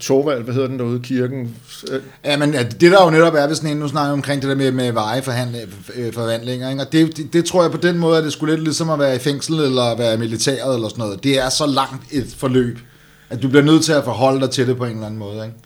Torvald, 0.00 0.42
hvad 0.42 0.54
hedder 0.54 0.68
den 0.68 0.78
derude, 0.78 1.00
kirken? 1.00 1.56
Øh, 1.90 2.00
Ja, 2.24 2.36
men 2.36 2.52
det 2.52 2.80
der 2.80 3.04
jo 3.04 3.10
netop 3.10 3.34
er 3.34 3.54
sådan 3.54 3.70
en, 3.70 3.76
nu 3.76 3.88
snakker 3.88 4.12
omkring 4.12 4.42
det 4.42 4.48
der 4.50 4.56
med, 4.56 4.72
med 4.72 4.92
vejeforhandlinger, 4.92 6.70
ikke? 6.70 6.82
og 6.82 6.92
det, 6.92 7.16
det, 7.16 7.32
det, 7.32 7.44
tror 7.44 7.62
jeg 7.62 7.70
på 7.70 7.76
den 7.76 7.98
måde, 7.98 8.18
at 8.18 8.24
det 8.24 8.32
skulle 8.32 8.54
lidt 8.54 8.64
ligesom 8.64 8.90
at 8.90 8.98
være 8.98 9.16
i 9.16 9.18
fængsel, 9.18 9.54
eller 9.54 9.96
være 9.96 10.14
i 10.14 10.16
militæret, 10.16 10.74
eller 10.74 10.88
sådan 10.88 11.02
noget. 11.02 11.24
Det 11.24 11.38
er 11.38 11.48
så 11.48 11.66
langt 11.66 12.12
et 12.12 12.34
forløb, 12.36 12.78
at 13.30 13.42
du 13.42 13.48
bliver 13.48 13.62
nødt 13.64 13.84
til 13.84 13.92
at 13.92 14.04
forholde 14.04 14.40
dig 14.40 14.50
til 14.50 14.66
det 14.68 14.76
på 14.76 14.84
en 14.84 14.90
eller 14.90 15.06
anden 15.06 15.18
måde, 15.18 15.44
ikke? 15.44 15.56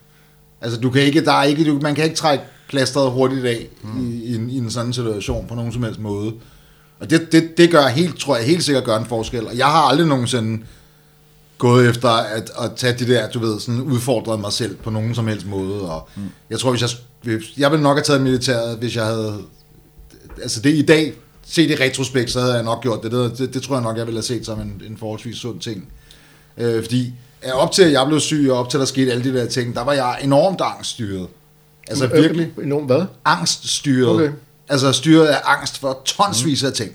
Altså, 0.60 0.80
du 0.80 0.90
kan 0.90 1.02
ikke, 1.02 1.24
der 1.24 1.32
er 1.32 1.42
ikke, 1.42 1.64
du, 1.64 1.78
man 1.82 1.94
kan 1.94 2.04
ikke 2.04 2.16
trække 2.16 2.44
plasteret 2.68 3.10
hurtigt 3.10 3.46
af 3.46 3.66
mm. 3.82 4.12
i, 4.12 4.24
i, 4.24 4.34
en, 4.34 4.50
i 4.50 4.58
en 4.58 4.70
sådan 4.70 4.92
situation 4.92 5.46
på 5.48 5.54
nogen 5.54 5.72
som 5.72 5.82
helst 5.82 6.00
måde. 6.00 6.32
Og 7.00 7.10
det, 7.10 7.32
det, 7.32 7.58
det 7.58 7.70
gør 7.70 7.86
helt, 7.86 8.18
tror 8.18 8.36
jeg 8.36 8.46
helt 8.46 8.64
sikkert 8.64 8.84
gør 8.84 8.96
en 8.98 9.06
forskel. 9.06 9.46
Og 9.46 9.58
jeg 9.58 9.66
har 9.66 9.80
aldrig 9.80 10.06
nogensinde 10.06 10.62
gået 11.60 11.88
efter 11.88 12.08
at, 12.08 12.50
at 12.58 12.70
tage 12.76 12.98
de 12.98 13.06
der, 13.06 13.30
du 13.30 13.38
ved, 13.38 13.60
sådan 13.60 13.80
udfordret 13.80 14.40
mig 14.40 14.52
selv 14.52 14.76
på 14.76 14.90
nogen 14.90 15.14
som 15.14 15.26
helst 15.26 15.46
måde. 15.46 15.90
Og 15.90 16.08
mm. 16.16 16.22
jeg 16.50 16.58
tror, 16.58 16.70
hvis 16.70 16.82
jeg, 16.82 17.40
jeg 17.56 17.70
ville 17.70 17.82
nok 17.82 17.96
have 17.96 18.04
taget 18.04 18.22
militæret, 18.22 18.78
hvis 18.78 18.96
jeg 18.96 19.04
havde, 19.04 19.38
altså 20.42 20.60
det 20.60 20.74
i 20.74 20.82
dag, 20.82 21.12
set 21.46 21.70
i 21.70 21.74
retrospekt, 21.74 22.30
så 22.30 22.40
havde 22.40 22.54
jeg 22.54 22.62
nok 22.62 22.82
gjort 22.82 23.02
det. 23.02 23.12
Det, 23.12 23.38
det, 23.38 23.54
det 23.54 23.62
tror 23.62 23.74
jeg 23.74 23.82
nok, 23.82 23.96
jeg 23.96 24.06
ville 24.06 24.16
have 24.18 24.24
set 24.24 24.46
som 24.46 24.60
en, 24.60 24.82
en 24.86 24.96
forholdsvis 24.96 25.36
sund 25.36 25.60
ting. 25.60 25.88
Øh, 26.58 26.82
fordi 26.82 27.14
ja, 27.44 27.52
op 27.52 27.72
til, 27.72 27.82
at 27.82 27.92
jeg 27.92 28.06
blev 28.06 28.20
syg, 28.20 28.48
og 28.50 28.58
op 28.58 28.68
til, 28.68 28.78
at 28.78 28.80
der 28.80 28.86
skete 28.86 29.12
alle 29.12 29.24
de 29.24 29.38
der 29.38 29.46
ting, 29.46 29.74
der 29.74 29.84
var 29.84 29.92
jeg 29.92 30.18
enormt 30.22 30.60
angststyret. 30.60 31.26
Altså 31.88 32.06
virkelig 32.06 32.52
Øh, 32.56 32.66
enormt 32.66 32.86
hvad? 32.86 33.04
angststyret. 33.24 34.08
Okay. 34.08 34.24
Okay. 34.24 34.34
Altså 34.68 34.92
styret 34.92 35.26
af 35.26 35.38
angst 35.44 35.78
for 35.78 36.02
tonsvis 36.04 36.64
af 36.64 36.72
ting. 36.72 36.90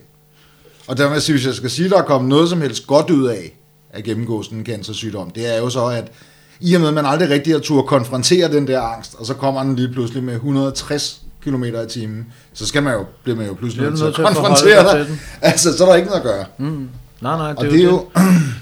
Og 0.87 0.97
der 0.97 1.05
vil 1.07 1.13
jeg 1.13 1.21
sige, 1.21 1.33
hvis 1.33 1.45
jeg 1.45 1.55
skal 1.55 1.69
sige, 1.69 1.89
der 1.89 1.97
er 1.97 2.05
kommet 2.05 2.29
noget 2.29 2.49
som 2.49 2.61
helst 2.61 2.87
godt 2.87 3.09
ud 3.09 3.27
af 3.27 3.55
at 3.95 4.03
gennemgå 4.03 4.43
sådan 4.43 4.57
en 4.57 4.65
cancersygdom, 4.65 5.29
det 5.29 5.55
er 5.55 5.57
jo 5.57 5.69
så, 5.69 5.85
at 5.85 6.11
i 6.59 6.73
og 6.73 6.81
med, 6.81 6.87
at 6.87 6.93
man 6.93 7.05
aldrig 7.05 7.29
rigtig 7.29 7.53
har 7.53 7.59
tur 7.59 7.81
konfrontere 7.81 8.51
den 8.51 8.67
der 8.67 8.81
angst, 8.81 9.15
og 9.19 9.25
så 9.25 9.33
kommer 9.33 9.63
den 9.63 9.75
lige 9.75 9.89
pludselig 9.89 10.23
med 10.23 10.33
160 10.33 11.21
km 11.43 11.63
i 11.63 11.71
timen, 11.89 12.25
så 12.53 12.65
skal 12.65 12.83
man 12.83 12.93
jo, 12.93 13.05
bliver 13.23 13.37
man 13.37 13.47
jo 13.47 13.53
pludselig 13.53 13.85
nødt 13.85 13.97
til 13.97 14.05
at 14.05 14.13
konfrontere 14.13 14.97
dig. 14.97 15.07
Altså, 15.41 15.77
så 15.77 15.83
er 15.83 15.89
der 15.89 15.95
ikke 15.95 16.07
noget 16.07 16.21
at 16.21 16.25
gøre. 16.25 16.45
mm, 16.57 16.89
nej, 17.21 17.37
nej, 17.37 17.49
det, 17.49 17.57
Og 17.57 17.65
er 17.65 17.69
det 17.69 17.79
er 17.79 17.83
jo, 17.83 17.89
jo, 17.91 18.05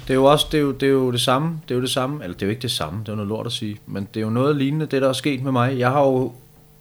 det 0.08 0.10
er 0.10 0.14
jo 0.14 0.26
også 0.26 0.48
det 0.52 0.58
er 0.58 0.62
jo, 0.62 0.72
det 0.72 0.88
er 0.88 0.92
jo 0.92 1.12
det 1.12 1.22
samme. 1.22 1.60
Det 1.68 1.72
er 1.72 1.76
jo 1.76 1.82
det 1.82 1.90
samme. 1.90 2.24
Eller 2.24 2.34
det 2.34 2.42
er 2.42 2.48
jo 2.48 2.50
ikke 2.50 2.62
det 2.62 2.72
samme. 2.72 3.00
Det 3.00 3.10
er 3.10 3.14
jo 3.14 3.16
noget 3.16 3.30
lort 3.30 3.46
at 3.46 3.52
sige. 3.52 3.80
Men 3.88 4.08
det 4.14 4.20
er 4.20 4.24
jo 4.24 4.30
noget 4.30 4.56
lignende, 4.56 4.86
det 4.86 5.02
der 5.02 5.10
er 5.10 5.14
sket 5.14 5.44
med 5.44 5.52
mig. 5.52 5.80
Jeg 5.80 5.90
har 5.90 6.02
jo 6.02 6.32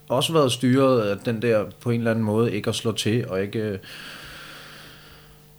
også 0.08 0.32
været 0.32 0.52
styret 0.52 1.00
af 1.00 1.16
den 1.24 1.42
der 1.42 1.64
på 1.80 1.90
en 1.90 2.00
eller 2.00 2.10
anden 2.10 2.24
måde 2.24 2.52
ikke 2.52 2.68
at 2.68 2.74
slå 2.74 2.92
til 2.92 3.28
og 3.28 3.42
ikke 3.42 3.78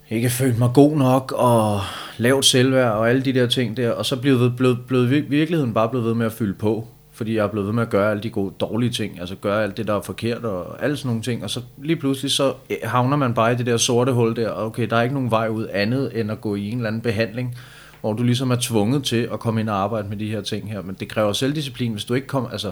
ikke 0.10 0.30
følt 0.30 0.60
mig 0.60 0.70
god 0.74 0.97
nok 0.97 1.34
og 1.36 1.82
lavt 2.18 2.45
selvværd 2.45 2.91
og 2.91 3.10
alle 3.10 3.22
de 3.22 3.34
der 3.34 3.47
ting 3.47 3.78
der 3.78 3.91
og 3.91 4.06
så 4.06 4.16
blev, 4.22 4.51
blev, 4.58 4.78
blev 4.88 5.10
virkeligheden 5.10 5.74
bare 5.74 5.89
blevet 5.89 6.06
ved 6.06 6.14
med 6.14 6.26
at 6.26 6.32
fylde 6.32 6.54
på 6.54 6.88
fordi 7.14 7.36
jeg 7.36 7.43
er 7.43 7.47
blevet 7.47 7.68
ved 7.68 7.74
med 7.74 7.84
at 7.84 7.89
gøre 7.89 8.12
alle 8.12 8.24
de 8.24 8.30
gode, 8.30 8.54
dårlige 8.60 8.89
ting, 8.89 9.20
altså 9.20 9.36
gøre 9.36 9.64
alt 9.64 9.78
det, 9.78 9.88
der 9.88 9.95
er 9.95 10.01
forkert 10.01 10.45
og 10.45 10.84
alle 10.84 10.97
sådan 10.97 11.08
nogle 11.08 11.22
ting, 11.22 11.43
og 11.43 11.49
så 11.49 11.62
lige 11.84 11.95
pludselig 11.95 12.32
så 12.32 12.54
eh, 12.70 12.78
havner 12.84 13.18
man 13.18 13.34
bare 13.34 13.54
i 13.54 13.56
det 13.56 13.66
der 13.66 13.78
sorte 13.78 14.12
hul 14.12 14.36
der, 14.36 14.49
og 14.49 14.66
okay, 14.66 14.88
der 14.89 14.95
er 14.95 15.01
ikke 15.01 15.16
nogen 15.16 15.32
vej 15.32 15.47
ud 15.47 15.68
andet 15.72 16.20
end 16.20 16.32
at 16.32 16.41
gå 16.41 16.56
i 16.56 16.70
en 16.70 16.78
eller 16.78 16.88
anden 16.88 17.01
behandling, 17.01 17.58
hvor 18.01 18.14
du 18.14 18.24
ligesom 18.24 18.51
er 18.51 18.58
tvunget 18.62 19.04
til 19.04 19.30
at 19.34 19.39
komme 19.39 19.62
ind 19.62 19.70
og 19.70 19.76
arbejde 19.76 20.10
med 20.10 20.18
de 20.18 20.32
her 20.32 20.41
ting 20.41 20.72
her, 20.72 20.82
men 20.82 20.95
det 20.99 21.08
kræver 21.08 21.34
selvdisciplin, 21.34 21.91
hvis 21.91 22.06
du 22.06 22.14
ikke 22.14 22.28
kommer, 22.28 22.49
altså, 22.49 22.72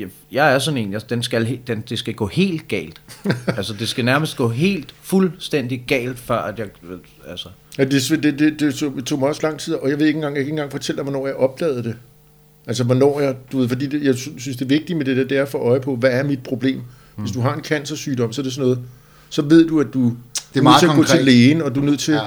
jeg- 0.00 0.08
jeg 0.32 0.54
er 0.54 0.58
sådan 0.58 0.78
en, 0.80 0.92
jeg, 0.92 1.10
den 1.10 1.22
skal, 1.22 1.58
den, 1.66 1.84
det 1.88 1.98
skal 1.98 2.14
gå 2.14 2.26
helt 2.26 2.68
galt. 2.68 3.00
altså, 3.56 3.74
det 3.78 3.88
skal 3.88 4.04
nærmest 4.04 4.36
gå 4.36 4.48
helt 4.48 4.94
fuldstændig 5.02 5.84
galt, 5.86 6.18
før 6.18 6.38
at 6.38 6.58
jeg, 6.58 6.66
altså, 7.28 7.48
Ja, 7.78 7.84
det, 7.84 8.22
det, 8.22 8.38
det, 8.38 8.60
det 8.60 8.74
tog, 8.74 9.04
tog 9.06 9.18
mig 9.18 9.28
også 9.28 9.40
lang 9.42 9.58
tid, 9.58 9.74
og 9.74 9.90
jeg 9.90 9.98
ved 9.98 10.06
ikke 10.06 10.16
engang, 10.16 10.34
jeg 10.34 10.40
kan 10.40 10.46
ikke 10.46 10.50
engang 10.50 10.70
fortælle 10.70 10.96
dig, 10.96 11.02
hvornår 11.02 11.26
jeg 11.26 11.36
opdagede 11.36 11.82
det. 11.82 11.96
Altså, 12.66 12.84
hvornår 12.84 13.20
jeg, 13.20 13.36
du 13.52 13.58
ved, 13.58 13.68
fordi 13.68 13.86
det, 13.86 14.02
jeg 14.02 14.14
sy- 14.14 14.28
synes, 14.38 14.56
det 14.56 14.70
vigtige 14.70 14.96
med 14.96 15.04
det 15.04 15.16
der, 15.16 15.24
det 15.24 15.38
er 15.38 15.42
at 15.42 15.48
få 15.48 15.58
øje 15.58 15.80
på, 15.80 15.96
hvad 15.96 16.10
er 16.10 16.22
mit 16.22 16.42
problem? 16.42 16.80
Hvis 17.16 17.30
du 17.32 17.40
har 17.40 17.54
en 17.54 17.64
cancersygdom, 17.64 18.32
så 18.32 18.40
er 18.40 18.42
det 18.42 18.52
sådan 18.52 18.62
noget, 18.68 18.78
så 19.28 19.42
ved 19.42 19.68
du, 19.68 19.80
at 19.80 19.86
du 19.94 20.04
Det 20.04 20.14
er 20.54 20.58
er 20.58 20.62
meget 20.62 20.74
nødt 20.74 20.80
til 20.80 20.86
at 20.86 20.90
gå 20.90 20.94
konkret. 20.96 21.16
til 21.16 21.24
lægen, 21.24 21.62
og 21.62 21.74
du 21.74 21.80
er 21.80 21.84
nødt 21.84 22.00
til 22.00 22.14
ja. 22.14 22.20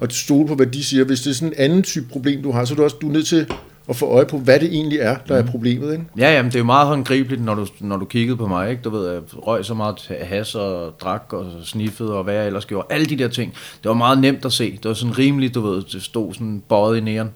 at 0.00 0.12
stole 0.12 0.48
på, 0.48 0.54
hvad 0.54 0.66
de 0.66 0.84
siger. 0.84 1.04
Hvis 1.04 1.20
det 1.20 1.30
er 1.30 1.34
sådan 1.34 1.48
en 1.48 1.54
anden 1.58 1.82
type 1.82 2.06
problem, 2.08 2.42
du 2.42 2.50
har, 2.52 2.64
så 2.64 2.74
er 2.74 2.76
du 2.76 2.82
også 2.84 2.96
du 3.00 3.08
er 3.08 3.12
nødt 3.12 3.26
til 3.26 3.46
at 3.90 3.96
få 3.96 4.06
øje 4.06 4.26
på, 4.26 4.38
hvad 4.38 4.60
det 4.60 4.74
egentlig 4.74 4.98
er, 4.98 5.16
der 5.28 5.36
er 5.36 5.46
problemet. 5.46 5.92
Ikke? 5.92 6.04
Ja, 6.18 6.32
jamen, 6.32 6.50
det 6.50 6.56
er 6.56 6.60
jo 6.60 6.64
meget 6.64 6.86
håndgribeligt, 6.86 7.44
når 7.44 7.54
du, 7.54 7.66
når 7.80 7.96
du 7.96 8.04
kiggede 8.04 8.36
på 8.36 8.46
mig, 8.46 8.70
ikke? 8.70 8.82
Du 8.82 8.90
ved, 8.90 9.12
jeg 9.12 9.22
røg 9.34 9.64
så 9.64 9.74
meget 9.74 10.12
has 10.20 10.54
og 10.54 11.00
drak 11.00 11.32
og 11.32 11.46
sniffede 11.64 12.14
og 12.14 12.24
hvad 12.24 12.34
jeg 12.34 12.46
ellers 12.46 12.66
gjorde. 12.66 12.86
Alle 12.90 13.06
de 13.06 13.18
der 13.18 13.28
ting. 13.28 13.52
Det 13.52 13.88
var 13.88 13.94
meget 13.94 14.18
nemt 14.18 14.44
at 14.44 14.52
se. 14.52 14.72
Det 14.72 14.84
var 14.84 14.94
sådan 14.94 15.18
rimeligt, 15.18 15.54
du 15.54 15.60
ved, 15.60 15.82
det 15.82 16.02
stod 16.02 16.34
sådan 16.34 16.62
bøjet 16.68 16.96
i 16.96 17.00
næren. 17.00 17.30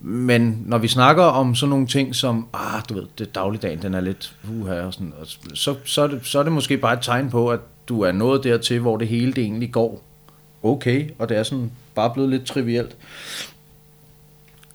Men 0.00 0.62
når 0.66 0.78
vi 0.78 0.88
snakker 0.88 1.22
om 1.22 1.54
sådan 1.54 1.70
nogle 1.70 1.86
ting 1.86 2.14
som, 2.14 2.46
ah, 2.54 2.82
du 2.88 2.94
ved, 2.94 3.06
det 3.18 3.34
dagligdagen, 3.34 3.82
den 3.82 3.94
er 3.94 4.00
lidt 4.00 4.34
uha 4.60 4.80
og 4.80 4.94
sådan, 4.94 5.12
og 5.20 5.26
så, 5.54 5.74
så, 5.84 6.02
er 6.02 6.06
det, 6.06 6.20
så 6.22 6.38
er 6.38 6.42
det 6.42 6.52
måske 6.52 6.76
bare 6.76 6.94
et 6.94 7.02
tegn 7.02 7.30
på, 7.30 7.48
at 7.48 7.60
du 7.88 8.02
er 8.02 8.12
nået 8.12 8.44
dertil, 8.44 8.80
hvor 8.80 8.96
det 8.96 9.08
hele 9.08 9.32
det 9.32 9.44
egentlig 9.44 9.72
går 9.72 10.02
okay, 10.62 11.10
og 11.18 11.28
det 11.28 11.36
er 11.36 11.42
sådan 11.42 11.70
bare 11.94 12.10
blevet 12.14 12.30
lidt 12.30 12.44
trivielt. 12.44 12.96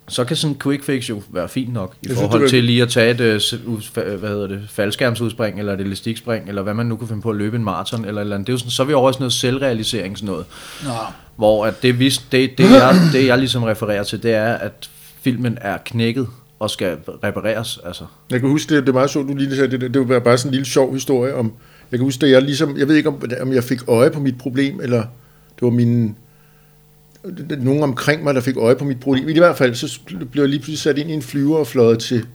Så 0.08 0.24
kan 0.24 0.36
sådan 0.36 0.56
en 0.56 0.60
quick 0.60 0.84
fix 0.84 1.10
jo 1.10 1.22
være 1.30 1.50
fint 1.50 1.74
nok, 1.74 1.94
i 1.94 1.98
Jeg 2.04 2.10
synes, 2.10 2.20
forhold 2.20 2.40
det 2.40 2.44
var- 2.46 2.50
til 2.50 2.64
lige 2.64 2.82
at 2.82 2.90
tage 2.90 3.12
et, 3.12 3.20
øh, 3.22 4.20
hvad 4.20 4.30
hedder 4.30 4.48
det, 4.48 4.62
faldskærmsudspring, 4.70 5.60
eller 5.60 5.74
et 5.74 5.82
elastikspring, 5.82 6.48
eller 6.50 6.62
hvad 6.62 6.74
man 6.74 6.86
nu 6.86 6.96
kan 6.96 7.08
finde 7.08 7.22
på 7.22 7.30
at 7.30 7.36
løbe 7.36 7.58
en 7.58 7.64
maraton, 7.64 8.06
eller, 8.06 8.22
eller 8.22 8.36
andet. 8.36 8.48
Det 8.48 8.54
er 8.54 8.54
jo 8.54 8.58
sådan, 8.58 8.72
så 8.72 8.84
er 8.84 8.88
vi 8.88 8.94
over 8.94 9.10
i 9.10 9.14
sådan 9.14 9.22
noget 9.22 9.34
selvrealisering, 9.34 10.18
sådan 10.18 10.32
noget. 10.32 10.46
Nå. 10.84 10.90
Hvor 11.36 11.66
at 11.66 11.84
det, 11.84 12.00
vi, 12.00 12.10
det, 12.10 12.58
det, 12.58 12.64
jeg, 12.72 12.96
det, 13.14 13.28
jeg 13.28 13.38
ligesom 13.38 13.64
refererer 13.64 14.04
til, 14.04 14.24
det 14.24 14.34
er, 14.34 14.54
at 14.54 14.90
filmen 15.22 15.58
er 15.62 15.78
knækket 15.86 16.28
og 16.60 16.70
skal 16.70 16.98
repareres. 17.24 17.80
Altså. 17.86 18.04
Jeg 18.32 18.40
kan 18.40 18.50
huske, 18.50 18.76
det, 18.76 18.84
det 18.84 18.90
er 18.90 18.94
meget 18.94 19.10
sjovt, 19.10 19.28
du 19.30 19.34
lige 19.36 19.56
sagde 19.56 19.78
det, 19.78 19.94
det 19.94 20.10
var 20.10 20.20
bare 20.20 20.38
sådan 20.38 20.50
en 20.50 20.54
lille 20.54 20.66
sjov 20.66 20.94
historie 20.94 21.36
om, 21.36 21.54
jeg 21.92 22.00
kan 22.00 22.06
huske, 22.06 22.20
da 22.22 22.30
jeg 22.30 22.42
ligesom, 22.42 22.78
jeg 22.78 22.88
ved 22.88 22.96
ikke, 22.96 23.10
om, 23.10 23.22
om 23.42 23.54
jeg 23.54 23.64
fik 23.64 23.80
øje 23.88 24.10
på 24.12 24.20
mit 24.20 24.38
problem, 24.38 24.80
eller 24.82 25.00
det 25.56 25.62
var 25.62 25.70
min, 25.70 26.16
nogen 27.58 27.84
omkring 27.84 28.24
mig, 28.24 28.36
der 28.36 28.42
fik 28.42 28.58
øje 28.58 28.76
på 28.76 28.86
mit 28.86 29.00
problem. 29.00 29.30
I 29.30 29.38
hvert 29.38 29.58
fald, 29.58 29.76
så 29.76 30.00
blev 30.32 30.44
jeg 30.44 30.50
lige 30.50 30.60
pludselig 30.60 30.80
sat 30.80 30.98
ind 30.98 31.10
i 31.10 31.14
en 31.14 31.22
flyver 31.22 31.58
og 31.58 31.68
fløjet 31.68 32.00
til 32.00 32.26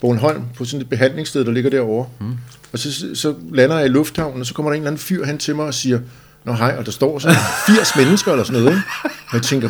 Bornholm, 0.00 0.42
på 0.56 0.64
sådan 0.64 0.80
et 0.80 0.88
behandlingssted, 0.88 1.44
der 1.44 1.52
ligger 1.52 1.70
derovre. 1.70 2.08
Mm. 2.20 2.32
Og 2.72 2.78
så, 2.78 3.06
så 3.14 3.34
lander 3.52 3.76
jeg 3.76 3.86
i 3.86 3.88
lufthavnen, 3.88 4.40
og 4.40 4.46
så 4.46 4.54
kommer 4.54 4.70
der 4.70 4.74
en 4.74 4.82
eller 4.82 4.90
anden 4.90 4.98
fyr 4.98 5.24
hen 5.24 5.38
til 5.38 5.56
mig 5.56 5.66
og 5.66 5.74
siger, 5.74 5.98
Nå 6.44 6.52
hej, 6.52 6.74
og 6.78 6.86
der 6.86 6.92
står 6.92 7.18
sådan 7.18 7.36
80 7.66 7.96
mennesker 8.00 8.32
eller 8.32 8.44
sådan 8.44 8.62
noget, 8.62 8.76
ikke? 8.76 8.88
Og 9.28 9.34
jeg 9.34 9.42
tænker, 9.42 9.68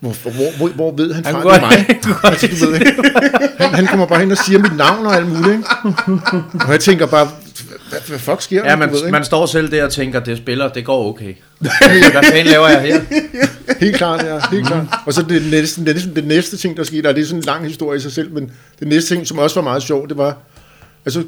hvor, 0.00 0.12
hvor, 0.22 0.56
hvor, 0.56 0.68
hvor 0.68 0.96
ved 0.96 1.14
han 1.14 1.24
Han 1.24 1.34
fra, 1.34 1.54
det 1.54 1.60
mig? 1.60 2.24
Altså, 2.30 2.46
du 2.46 2.70
ved, 2.70 2.74
ikke? 2.74 2.92
han, 3.60 3.74
han 3.74 3.86
kommer 3.86 4.06
bare 4.06 4.20
hen 4.20 4.30
og 4.30 4.38
siger 4.38 4.58
mit 4.58 4.76
navn 4.76 5.06
og 5.06 5.16
alt 5.16 5.28
muligt, 5.28 5.46
ikke? 5.46 5.68
Og 6.66 6.72
jeg 6.72 6.80
tænker 6.80 7.06
bare, 7.06 7.28
hvad, 7.88 7.98
hvad 8.08 8.18
fuck 8.18 8.42
sker 8.42 8.62
der? 8.62 8.70
Ja, 8.70 8.76
man, 8.76 8.92
ved, 8.92 9.10
man 9.10 9.24
står 9.24 9.46
selv 9.46 9.70
der 9.70 9.84
og 9.84 9.92
tænker, 9.92 10.20
det 10.20 10.38
spiller, 10.38 10.68
det 10.68 10.84
går 10.84 11.08
okay. 11.08 11.34
Hvad 11.58 12.22
fanden 12.32 12.46
laver 12.46 12.68
jeg 12.68 12.82
her? 12.82 13.00
Helt 13.80 13.96
klart, 13.96 14.26
ja, 14.26 14.40
helt 14.50 14.66
klart. 14.66 14.86
Og 15.06 15.12
så 15.12 15.22
det 15.22 15.50
næste, 15.50 15.84
det, 15.84 15.94
næste, 15.94 16.14
det 16.14 16.24
næste 16.24 16.56
ting, 16.56 16.76
der 16.76 16.84
skete, 16.84 17.06
og 17.08 17.14
det 17.14 17.22
er 17.22 17.26
sådan 17.26 17.38
en 17.38 17.44
lang 17.44 17.64
historie 17.66 17.96
i 17.96 18.00
sig 18.00 18.12
selv, 18.12 18.32
men 18.32 18.52
det 18.80 18.88
næste 18.88 19.14
ting, 19.14 19.26
som 19.26 19.38
også 19.38 19.56
var 19.56 19.62
meget 19.62 19.82
sjovt, 19.82 20.08
det 20.08 20.16
var, 20.16 20.38
at 21.04 21.12
så 21.12 21.24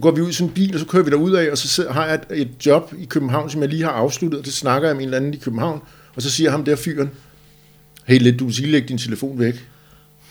går 0.00 0.10
vi 0.10 0.20
ud 0.20 0.30
i 0.30 0.32
sådan 0.32 0.48
en 0.48 0.54
bil, 0.54 0.74
og 0.74 0.80
så 0.80 0.86
kører 0.86 1.02
vi 1.02 1.10
derud 1.10 1.32
af, 1.32 1.50
og 1.50 1.58
så 1.58 1.68
sidder, 1.68 1.92
har 1.92 2.06
jeg 2.06 2.14
et, 2.14 2.40
et 2.40 2.66
job 2.66 2.92
i 2.98 3.04
København, 3.04 3.50
som 3.50 3.60
jeg 3.60 3.68
lige 3.68 3.82
har 3.82 3.90
afsluttet, 3.90 4.38
og 4.38 4.44
det 4.44 4.52
snakker 4.52 4.88
jeg 4.88 4.96
med 4.96 5.02
en 5.02 5.08
eller 5.08 5.16
anden 5.16 5.34
i 5.34 5.36
København, 5.36 5.80
og 6.16 6.22
så 6.22 6.30
siger 6.30 6.50
ham 6.50 6.64
der 6.64 6.76
fyren, 6.76 7.10
hey 8.04 8.18
lidt, 8.18 8.38
du 8.38 8.44
vil 8.44 8.54
sige, 8.54 8.68
læg 8.68 8.88
din 8.88 8.98
telefon 8.98 9.38
væk. 9.38 9.68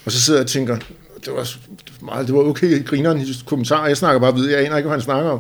Og 0.06 0.12
så 0.12 0.22
sidder 0.22 0.40
jeg 0.40 0.44
og 0.44 0.50
tænker, 0.50 0.78
det 1.26 1.34
var, 1.34 1.56
meget, 2.02 2.28
det 2.28 2.36
var 2.36 2.42
okay, 2.42 2.86
grineren 2.86 3.26
kommentar, 3.46 3.88
jeg 3.88 3.98
snakker 3.98 4.20
bare 4.20 4.36
videre, 4.36 4.52
jeg 4.52 4.66
aner 4.66 4.78
ikke, 4.78 4.88
hvad 4.88 4.98
han 4.98 5.04
snakker 5.04 5.32
om. 5.32 5.40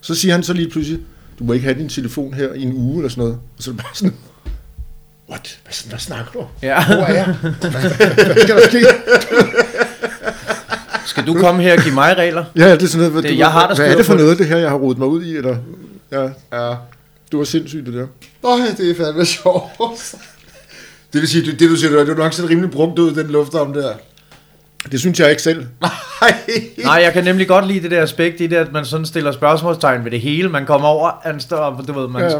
Så 0.00 0.14
siger 0.14 0.34
han 0.34 0.42
så 0.42 0.52
lige 0.52 0.70
pludselig, 0.70 1.00
du 1.38 1.44
må 1.44 1.52
ikke 1.52 1.64
have 1.64 1.78
din 1.78 1.88
telefon 1.88 2.34
her 2.34 2.52
i 2.52 2.62
en 2.62 2.72
uge, 2.76 2.96
eller 2.96 3.08
sådan 3.08 3.22
noget. 3.22 3.38
Og 3.56 3.62
så 3.62 3.70
er 3.70 3.74
det 3.74 3.82
bare 3.82 3.94
sådan, 3.94 4.14
what? 5.30 5.58
Hvad, 5.64 5.88
hvad 5.88 5.98
snakker 5.98 6.32
du 6.32 6.38
om? 6.38 6.46
Ja. 6.62 6.86
Hvor 6.86 6.94
er 6.96 7.14
jeg? 7.14 7.34
Hvad, 7.42 7.70
hvad 7.70 8.36
skal 8.42 8.56
der 8.56 8.68
ske? 8.68 8.86
Skal 11.06 11.26
du 11.26 11.34
komme 11.34 11.62
her 11.62 11.72
og 11.76 11.82
give 11.82 11.94
mig 11.94 12.16
regler? 12.16 12.44
Ja, 12.56 12.72
det 12.74 12.82
er 12.82 12.86
sådan 12.86 12.98
noget, 12.98 13.12
hvad, 13.12 13.22
Det- 13.22 13.30
du, 13.30 13.36
jeg 13.36 13.50
har 13.52 13.74
hvad 13.74 13.86
er 13.92 13.96
det 13.96 14.06
for 14.06 14.14
noget, 14.14 14.38
det 14.38 14.46
her, 14.46 14.56
jeg 14.56 14.70
har 14.70 14.76
rodet 14.76 14.98
mig 14.98 15.08
ud 15.08 15.22
i? 15.24 15.36
Eller, 15.36 15.56
ja, 16.12 16.20
Ja. 16.52 16.74
det 17.30 17.38
var 17.38 17.44
sindssygt, 17.44 17.86
det 17.86 17.94
der. 17.94 18.06
Øj, 18.42 18.58
det 18.78 18.90
er 18.90 18.94
fandme 19.04 19.24
sjovt. 19.24 19.62
Det 21.12 21.20
vil 21.20 21.28
sige, 21.28 21.50
det, 21.50 21.60
det 21.60 21.70
du 21.70 21.76
siger, 21.76 21.90
det 22.04 22.08
er 22.08 22.14
nok 22.14 22.32
set 22.32 22.50
rimelig 22.50 22.70
brugt 22.70 22.98
ud, 22.98 23.14
den 23.14 23.26
lufthavn 23.26 23.74
der. 23.74 23.94
Det 24.92 25.00
synes 25.00 25.20
jeg 25.20 25.30
ikke 25.30 25.42
selv. 25.42 25.66
Nej. 25.82 26.32
Nej, 26.84 27.00
jeg 27.04 27.12
kan 27.12 27.24
nemlig 27.24 27.48
godt 27.48 27.66
lide 27.66 27.80
det 27.82 27.90
der 27.90 28.02
aspekt 28.02 28.40
i 28.40 28.46
det, 28.46 28.56
at 28.56 28.72
man 28.72 28.84
sådan 28.84 29.06
stiller 29.06 29.32
spørgsmålstegn 29.32 30.04
ved 30.04 30.10
det 30.10 30.20
hele. 30.20 30.48
Man 30.48 30.66
kommer 30.66 30.88
over, 30.88 31.10
han 31.22 31.40
står, 31.40 31.84
du 31.88 32.00
ved, 32.00 32.08
man, 32.08 32.22
Ja, 32.22 32.36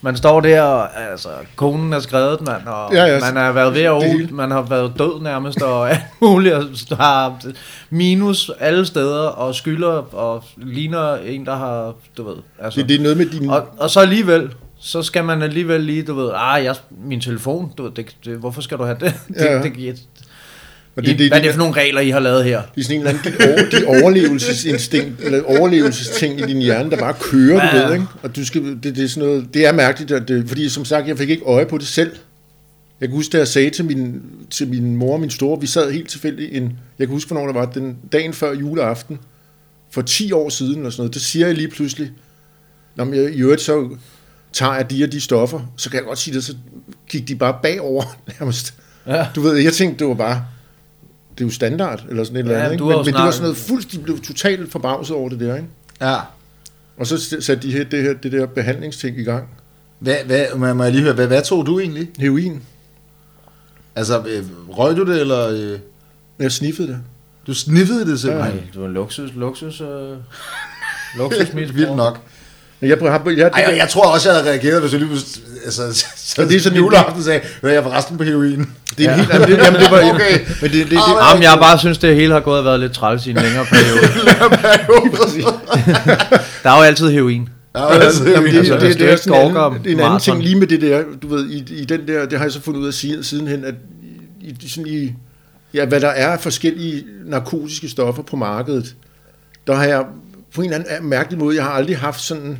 man 0.00 0.16
står 0.16 0.40
der, 0.40 0.62
og 0.62 1.10
altså, 1.10 1.28
konen 1.56 1.92
er 1.92 2.00
skrevet, 2.00 2.40
mand, 2.40 2.66
og 2.66 2.94
Ja, 2.94 3.04
ja, 3.04 3.20
man 3.20 3.36
har 3.36 3.52
været 3.52 3.74
ved 3.74 3.82
at 3.82 4.02
det 4.02 4.10
hele. 4.12 4.28
man 4.32 4.50
har 4.50 4.62
været 4.62 4.92
død 4.98 5.22
nærmest, 5.22 5.62
og 5.62 5.90
alt 5.90 6.00
muligt, 6.20 6.54
og 6.54 6.96
har 6.96 7.40
minus 7.90 8.50
alle 8.60 8.86
steder, 8.86 9.26
og 9.26 9.54
skylder, 9.54 10.14
og 10.14 10.44
ligner 10.56 11.14
en, 11.16 11.46
der 11.46 11.56
har, 11.56 11.94
du 12.16 12.28
ved, 12.28 12.36
altså. 12.58 12.80
Det, 12.80 12.88
det 12.88 12.98
er 12.98 13.02
noget 13.02 13.16
med 13.16 13.26
din... 13.26 13.50
Og, 13.50 13.68
og 13.78 13.90
så 13.90 14.00
alligevel, 14.00 14.50
så 14.80 15.02
skal 15.02 15.24
man 15.24 15.42
alligevel 15.42 15.80
lige, 15.80 16.02
du 16.02 16.14
ved, 16.14 16.30
ah, 16.34 16.64
jeg, 16.64 16.74
min 17.04 17.20
telefon, 17.20 17.72
du 17.78 17.82
ved, 17.82 17.90
det, 17.90 18.16
det, 18.24 18.36
hvorfor 18.38 18.60
skal 18.60 18.78
du 18.78 18.84
have 18.84 18.96
det? 19.00 19.14
det, 19.28 19.36
Ja, 19.36 19.52
ja. 19.52 19.62
det, 19.62 19.96
det, 21.02 21.12
og 21.12 21.18
det, 21.18 21.28
hvad 21.28 21.38
er 21.38 21.42
det 21.42 21.52
for 21.52 21.58
nogle 21.58 21.74
regler, 21.74 22.00
I 22.00 22.10
har 22.10 22.20
lavet 22.20 22.44
her? 22.44 22.62
Det 22.74 22.80
er 22.80 22.84
sådan 22.84 23.00
en 23.00 23.06
eller 23.06 23.18
anden 23.18 23.32
dit, 23.32 23.48
over, 23.48 23.70
dit 23.70 24.02
overlevelsesinstinkt, 24.02 25.20
eller 25.20 25.42
overlevelsesting 25.42 26.40
i 26.40 26.42
din 26.42 26.62
hjerne, 26.62 26.90
der 26.90 26.96
bare 26.96 27.14
kører, 27.20 27.70
du 27.70 27.86
ved, 27.86 27.94
ikke? 27.94 28.06
Og 28.22 28.36
du 28.36 28.44
skal, 28.44 28.62
det, 28.62 28.96
det, 28.96 29.04
er 29.04 29.08
sådan 29.08 29.28
noget, 29.28 29.54
det 29.54 29.66
er 29.66 29.72
mærkeligt, 29.72 30.10
at 30.10 30.28
det, 30.28 30.48
fordi 30.48 30.68
som 30.68 30.84
sagt, 30.84 31.08
jeg 31.08 31.18
fik 31.18 31.30
ikke 31.30 31.44
øje 31.44 31.66
på 31.66 31.78
det 31.78 31.86
selv. 31.86 32.12
Jeg 33.00 33.08
kan 33.08 33.16
huske, 33.16 33.32
da 33.32 33.38
jeg 33.38 33.48
sagde 33.48 33.70
til 33.70 33.84
min, 33.84 34.22
til 34.50 34.68
min 34.68 34.96
mor 34.96 35.12
og 35.12 35.20
min 35.20 35.30
store, 35.30 35.60
vi 35.60 35.66
sad 35.66 35.92
helt 35.92 36.08
tilfældigt 36.08 36.52
en, 36.52 36.78
jeg 36.98 37.06
kan 37.06 37.14
huske, 37.14 37.28
hvornår 37.28 37.46
det 37.46 37.54
var, 37.54 37.66
den 37.66 37.96
dagen 38.12 38.32
før 38.32 38.54
juleaften, 38.54 39.18
for 39.90 40.02
10 40.02 40.32
år 40.32 40.48
siden 40.48 40.76
eller 40.76 40.90
sådan 40.90 41.00
noget, 41.00 41.14
det 41.14 41.22
siger 41.22 41.46
jeg 41.46 41.56
lige 41.56 41.68
pludselig, 41.68 42.10
når 42.96 43.14
jeg 43.14 43.34
i 43.34 43.40
øvrigt 43.40 43.60
så 43.60 43.88
tager 44.52 44.74
jeg 44.74 44.90
de 44.90 45.04
og 45.04 45.12
de 45.12 45.20
stoffer, 45.20 45.72
så 45.76 45.90
kan 45.90 45.96
jeg 45.96 46.04
godt 46.04 46.18
sige 46.18 46.34
det, 46.34 46.44
så 46.44 46.54
gik 47.08 47.28
de 47.28 47.36
bare 47.36 47.58
bagover 47.62 48.04
nærmest. 48.40 48.74
Ja. 49.06 49.26
Du 49.34 49.40
ved, 49.40 49.56
jeg 49.56 49.72
tænkte, 49.72 49.98
det 49.98 50.08
var 50.08 50.14
bare, 50.14 50.44
det 51.38 51.44
er 51.44 51.48
jo 51.48 51.50
standard, 51.52 52.04
eller 52.10 52.24
sådan 52.24 52.36
et 52.36 52.40
eller 52.40 52.54
Ja, 52.54 52.60
andet, 52.60 52.72
ikke? 52.72 52.84
Men, 52.84 52.96
men 52.96 53.04
det 53.06 53.14
var 53.14 53.30
sådan 53.30 53.42
noget 53.42 53.56
fuldstændig, 53.56 54.04
blev 54.04 54.20
totalt 54.20 54.72
forbavset 54.72 55.16
over 55.16 55.28
det 55.28 55.40
der, 55.40 55.54
ikke? 55.56 55.68
Ja. 56.00 56.16
Og 56.96 57.06
så 57.06 57.18
satte 57.40 57.68
de 57.68 57.72
her, 57.72 57.84
det, 57.84 58.02
her, 58.02 58.12
det 58.14 58.32
der 58.32 58.46
behandlingsting 58.46 59.18
i 59.18 59.22
gang. 59.22 59.48
Hvad, 59.98 60.16
hvad, 60.26 60.46
må- 60.74 60.82
jeg 60.84 60.92
lige 60.92 61.02
høre, 61.02 61.12
hvad, 61.14 61.26
hvad 61.26 61.42
tog 61.42 61.66
du 61.66 61.78
egentlig? 61.80 62.08
Heroin. 62.18 62.62
Altså, 63.96 64.18
øh, 64.28 64.44
røg 64.68 64.96
du 64.96 65.04
det, 65.04 65.20
eller 65.20 65.48
øh, 65.48 65.78
Jeg 66.38 66.52
sniffede 66.52 66.88
det. 66.88 66.98
du 67.46 67.54
sniffede 67.54 68.10
det 68.10 68.20
simpelthen? 68.20 68.54
Nej, 68.54 68.64
det 68.72 68.80
var 68.82 68.88
luksus, 68.88 69.30
luksus, 69.34 69.80
øh, 69.80 70.16
luksusmisbrug. 71.18 71.76
Vildt 71.78 71.96
nok. 71.96 72.20
Men 72.84 72.90
jeg, 72.90 73.02
jeg, 73.02 73.20
jeg, 73.26 73.36
jeg, 73.38 73.50
Ej, 73.64 73.76
jeg 73.76 73.88
tror 73.88 74.02
også, 74.12 74.28
jeg 74.28 74.38
havde 74.38 74.50
reageret, 74.50 74.80
hvis 74.80 74.92
jeg 74.92 75.00
lige 75.00 75.12
altså, 75.64 75.82
så, 76.16 76.44
det 76.44 76.56
er 76.56 76.60
sådan 76.60 76.78
en- 76.78 76.84
juleaften 76.84 77.22
sagde, 77.22 77.40
"Hør, 77.62 77.68
jeg 77.68 77.78
er 77.78 77.82
forresten 77.82 78.16
på 78.16 78.24
heroin. 78.24 78.68
det 78.98 79.06
er 79.06 79.12
en 79.14 79.18
helt 79.20 79.32
det, 79.32 79.48
jamen, 79.64 79.80
det 79.80 79.90
var, 79.90 80.10
Okay. 80.14 80.38
Men 80.62 80.70
det, 80.70 80.72
det, 80.72 80.90
det, 80.90 80.96
Ah, 80.98 81.30
Jamen, 81.30 81.42
jeg 81.42 81.58
bare 81.60 81.78
synes, 81.78 81.98
det 81.98 82.14
hele 82.16 82.32
har 82.32 82.40
gået 82.40 82.58
og 82.58 82.64
været 82.64 82.80
lidt 82.80 82.92
træls 82.92 83.26
i 83.26 83.30
en 83.30 83.36
længere 83.36 83.64
periode. 83.72 84.00
Der 86.62 86.70
er 86.70 86.76
jo 86.76 86.82
altid 86.82 87.10
heroin. 87.10 87.48
Ja, 87.76 87.92
altså, 87.98 88.28
Jamen, 88.30 88.52
det, 88.52 88.58
Altså, 88.58 88.74
det, 88.74 88.82
det, 88.82 89.00
du 89.00 89.04
er 89.04 89.16
sådan 89.16 89.40
en 89.50 89.56
anden, 89.56 89.80
en 89.86 90.00
anden 90.00 90.20
ting 90.20 90.42
lige 90.42 90.54
med 90.58 90.66
det 90.66 90.80
der, 90.80 91.02
du 91.22 91.28
ved, 91.28 91.50
i, 91.50 91.74
i 91.74 91.84
den 91.84 92.08
der, 92.08 92.26
det 92.26 92.38
har 92.38 92.44
jeg 92.44 92.52
så 92.52 92.60
fundet 92.60 92.80
ud 92.80 92.86
af 92.86 92.94
siden, 92.94 93.24
sidenhen, 93.24 93.64
at 93.64 93.74
i, 94.40 94.54
i, 94.62 94.68
sådan 94.68 94.86
i, 94.86 95.12
ja, 95.74 95.84
hvad 95.84 96.00
der 96.00 96.08
er 96.08 96.28
af 96.28 96.40
forskellige 96.40 97.04
narkotiske 97.26 97.88
stoffer 97.88 98.22
på 98.22 98.36
markedet, 98.36 98.94
der 99.66 99.74
har 99.74 99.84
jeg 99.84 100.04
på 100.54 100.62
en 100.62 100.72
eller 100.72 100.84
anden 100.90 101.08
mærkelig 101.10 101.38
måde, 101.38 101.56
jeg 101.56 101.64
har 101.64 101.70
aldrig 101.72 101.98
haft 101.98 102.20
sådan, 102.20 102.58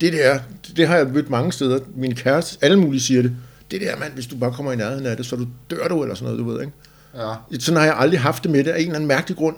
det 0.00 0.12
der, 0.12 0.38
det 0.76 0.88
har 0.88 0.96
jeg 0.96 1.06
mødt 1.06 1.30
mange 1.30 1.52
steder, 1.52 1.78
min 1.96 2.14
kæreste, 2.14 2.58
alle 2.60 2.78
mulige 2.80 3.00
siger 3.00 3.22
det, 3.22 3.32
det 3.70 3.80
der 3.80 3.96
mand, 3.96 4.12
hvis 4.12 4.26
du 4.26 4.36
bare 4.36 4.52
kommer 4.52 4.72
i 4.72 4.76
nærheden 4.76 5.06
af 5.06 5.16
det, 5.16 5.26
så 5.26 5.36
du 5.36 5.46
dør 5.70 5.88
du, 5.88 6.02
eller 6.02 6.14
sådan 6.14 6.32
noget, 6.32 6.46
du 6.46 6.52
ved, 6.52 6.60
ikke? 6.60 6.72
Ja. 7.16 7.58
Sådan 7.58 7.76
har 7.76 7.84
jeg 7.84 7.96
aldrig 7.98 8.20
haft 8.20 8.42
det 8.42 8.50
med 8.50 8.64
det, 8.64 8.70
af 8.70 8.76
en 8.78 8.82
eller 8.82 8.94
anden 8.94 9.08
mærkelig 9.08 9.36
grund. 9.36 9.56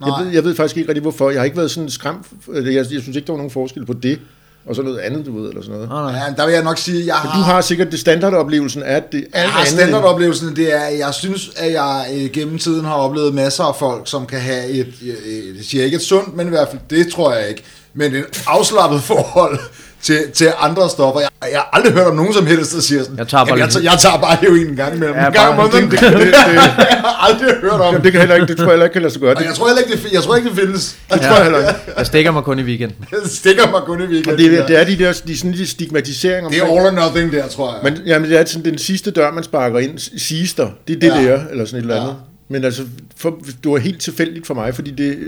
Jeg 0.00 0.08
Nej. 0.08 0.22
ved, 0.22 0.32
jeg 0.32 0.44
ved 0.44 0.54
faktisk 0.54 0.76
ikke 0.76 0.88
rigtig, 0.88 1.02
hvorfor. 1.02 1.30
Jeg 1.30 1.40
har 1.40 1.44
ikke 1.44 1.56
været 1.56 1.70
sådan 1.70 1.90
skræmt. 1.90 2.26
Jeg, 2.54 2.74
jeg 2.74 2.86
synes 2.86 3.16
ikke, 3.16 3.26
der 3.26 3.32
var 3.32 3.36
nogen 3.36 3.50
forskel 3.50 3.86
på 3.86 3.92
det, 3.92 4.20
og 4.66 4.76
så 4.76 4.82
noget 4.82 4.98
andet, 4.98 5.26
du 5.26 5.40
ved, 5.40 5.48
eller 5.48 5.62
sådan 5.62 5.74
noget. 5.74 5.88
Nej, 5.88 6.12
nej. 6.12 6.20
ja, 6.20 6.34
der 6.36 6.46
vil 6.46 6.54
jeg 6.54 6.64
nok 6.64 6.78
sige, 6.78 7.06
jeg 7.06 7.16
Men 7.22 7.30
har, 7.30 7.38
du 7.38 7.44
har 7.44 7.60
sikkert 7.60 7.90
det 7.90 8.00
standardoplevelsen 8.00 8.82
af, 8.82 8.96
at 8.96 9.12
det 9.12 9.18
jeg 9.18 9.28
alt 9.32 9.50
har 9.50 9.60
andet... 9.60 9.72
standardoplevelsen, 9.72 10.56
det 10.56 10.74
er, 10.74 10.80
at 10.80 10.98
jeg 10.98 11.14
synes, 11.14 11.50
at 11.56 11.72
jeg 11.72 12.06
øh, 12.14 12.30
gennem 12.30 12.58
tiden 12.58 12.84
har 12.84 12.94
oplevet 12.94 13.34
masser 13.34 13.64
af 13.64 13.76
folk, 13.76 14.08
som 14.08 14.26
kan 14.26 14.40
have 14.40 14.68
et, 14.68 14.94
øh, 15.02 15.56
jeg 15.56 15.64
siger 15.64 15.84
ikke 15.84 15.94
et 15.94 16.02
sundt, 16.02 16.36
men 16.36 16.46
i 16.46 16.50
hvert 16.50 16.68
fald, 16.68 16.80
det 16.90 17.12
tror 17.12 17.34
jeg 17.34 17.48
ikke, 17.48 17.62
men 17.94 18.14
et 18.14 18.42
afslappet 18.46 19.02
forhold 19.12 19.58
til, 20.02 20.18
til 20.34 20.48
andre 20.58 20.90
stoffer. 20.90 21.20
Jeg, 21.20 21.28
jeg 21.52 21.58
har 21.58 21.68
aldrig 21.72 21.92
hørt 21.92 22.06
om 22.06 22.16
nogen 22.16 22.32
som 22.34 22.46
helst, 22.46 22.74
der 22.74 22.80
siger 22.80 23.02
sådan, 23.02 23.18
Jeg 23.18 23.28
tager 23.28 23.44
bare 23.44 23.48
"Jamen, 23.58 23.60
jeg, 23.64 23.70
tager, 23.72 23.90
jeg 23.90 23.98
tager 24.02 24.18
bare 24.18 24.36
heroin 24.40 24.66
en 24.66 24.76
gang 24.76 24.94
imellem. 24.96 25.16
Ja, 25.16 25.26
en 25.26 25.32
gang 25.32 25.56
bare- 25.56 25.66
måneden. 25.66 25.90
det- 25.90 26.00
det- 26.00 26.12
det- 26.12 26.32
jeg 26.34 27.00
har 27.04 27.28
aldrig 27.28 27.48
hørt 27.60 27.72
om. 27.72 27.80
Jamen, 27.80 28.02
det 28.04 28.12
kan 28.12 28.20
heller 28.20 28.34
ikke, 28.34 28.46
det 28.46 28.56
tror 28.56 28.64
jeg 28.64 28.70
heller 28.72 28.84
ikke 28.84 28.92
kan 28.92 29.02
lade 29.02 29.12
sig 29.12 29.20
gøre. 29.22 29.34
Det, 29.34 29.44
jeg 29.44 29.54
tror 29.54 29.66
heller 29.66 29.82
ikke, 29.82 30.02
det, 30.04 30.12
jeg 30.12 30.22
tror 30.22 30.36
ikke, 30.36 30.48
det 30.48 30.58
findes. 30.58 30.96
det 31.12 31.20
tror 31.20 31.34
jeg 31.34 31.42
heller 31.42 31.58
ikke. 31.58 31.80
Jeg 31.96 32.06
stikker 32.06 32.30
mig 32.30 32.42
kun 32.42 32.58
i 32.58 32.62
weekenden. 32.62 32.96
Det 33.10 33.30
stikker 33.30 33.70
mig 33.70 33.80
kun 33.86 34.00
i 34.02 34.06
weekenden. 34.06 34.38
det, 34.38 34.58
er- 34.60 34.66
det 34.66 34.80
er 34.80 34.84
de 34.84 34.98
der 34.98 35.12
de, 35.26 35.38
sådan 35.38 35.52
de 35.52 35.66
stigmatiseringer. 35.66 36.50
det 36.50 36.58
er 36.58 36.64
all 36.64 36.86
or 36.98 37.06
nothing 37.06 37.32
der, 37.32 37.48
tror 37.48 37.72
jeg. 37.72 37.92
Men 37.92 38.02
jamen, 38.06 38.30
det 38.30 38.38
er 38.40 38.44
sådan 38.44 38.64
den 38.64 38.78
sidste 38.78 39.10
dør, 39.10 39.30
man 39.30 39.44
sparker 39.44 39.78
ind, 39.78 39.98
siges 40.18 40.54
der. 40.54 40.68
Det 40.88 40.96
er 40.96 41.00
det 41.00 41.06
Ja. 41.08 41.20
ja. 41.22 41.30
der, 41.32 41.40
eller 41.50 41.64
sådan 41.64 41.78
et 41.78 41.82
eller 41.82 41.94
Ja. 41.94 42.00
andet. 42.00 42.16
Men 42.48 42.64
altså, 42.64 42.82
for, 43.16 43.38
det 43.64 43.70
var 43.70 43.78
helt 43.78 44.00
tilfældigt 44.00 44.46
for 44.46 44.54
mig, 44.54 44.74
fordi 44.74 44.90
det, 44.90 45.18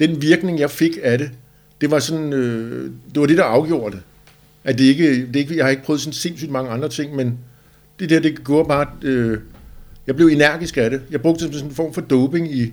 den 0.00 0.22
virkning, 0.22 0.58
jeg 0.58 0.70
fik 0.70 0.90
af 1.02 1.18
det, 1.18 1.30
det 1.80 1.90
var 1.90 1.98
sådan, 1.98 2.32
øh, 2.32 2.90
det 3.14 3.20
var 3.20 3.26
det, 3.26 3.36
der 3.38 3.44
afgjorde 3.44 3.96
det. 3.96 4.02
At 4.64 4.78
det 4.78 4.84
ikke, 4.84 5.26
det 5.26 5.36
ikke, 5.36 5.56
jeg 5.56 5.64
har 5.64 5.70
ikke 5.70 5.82
prøvet 5.84 6.00
sådan 6.00 6.12
sindssygt 6.12 6.50
mange 6.50 6.70
andre 6.70 6.88
ting, 6.88 7.16
men 7.16 7.38
det 7.98 8.10
der, 8.10 8.20
det 8.20 8.44
går 8.44 8.64
bare, 8.64 8.86
øh, 9.02 9.38
Jeg 10.06 10.16
blev 10.16 10.26
energisk 10.26 10.76
af 10.76 10.90
det. 10.90 11.00
Jeg 11.10 11.20
brugte 11.22 11.44
det 11.44 11.52
som 11.52 11.58
sådan 11.58 11.70
en 11.70 11.74
form 11.74 11.92
for 11.94 12.00
doping 12.00 12.54
i... 12.56 12.72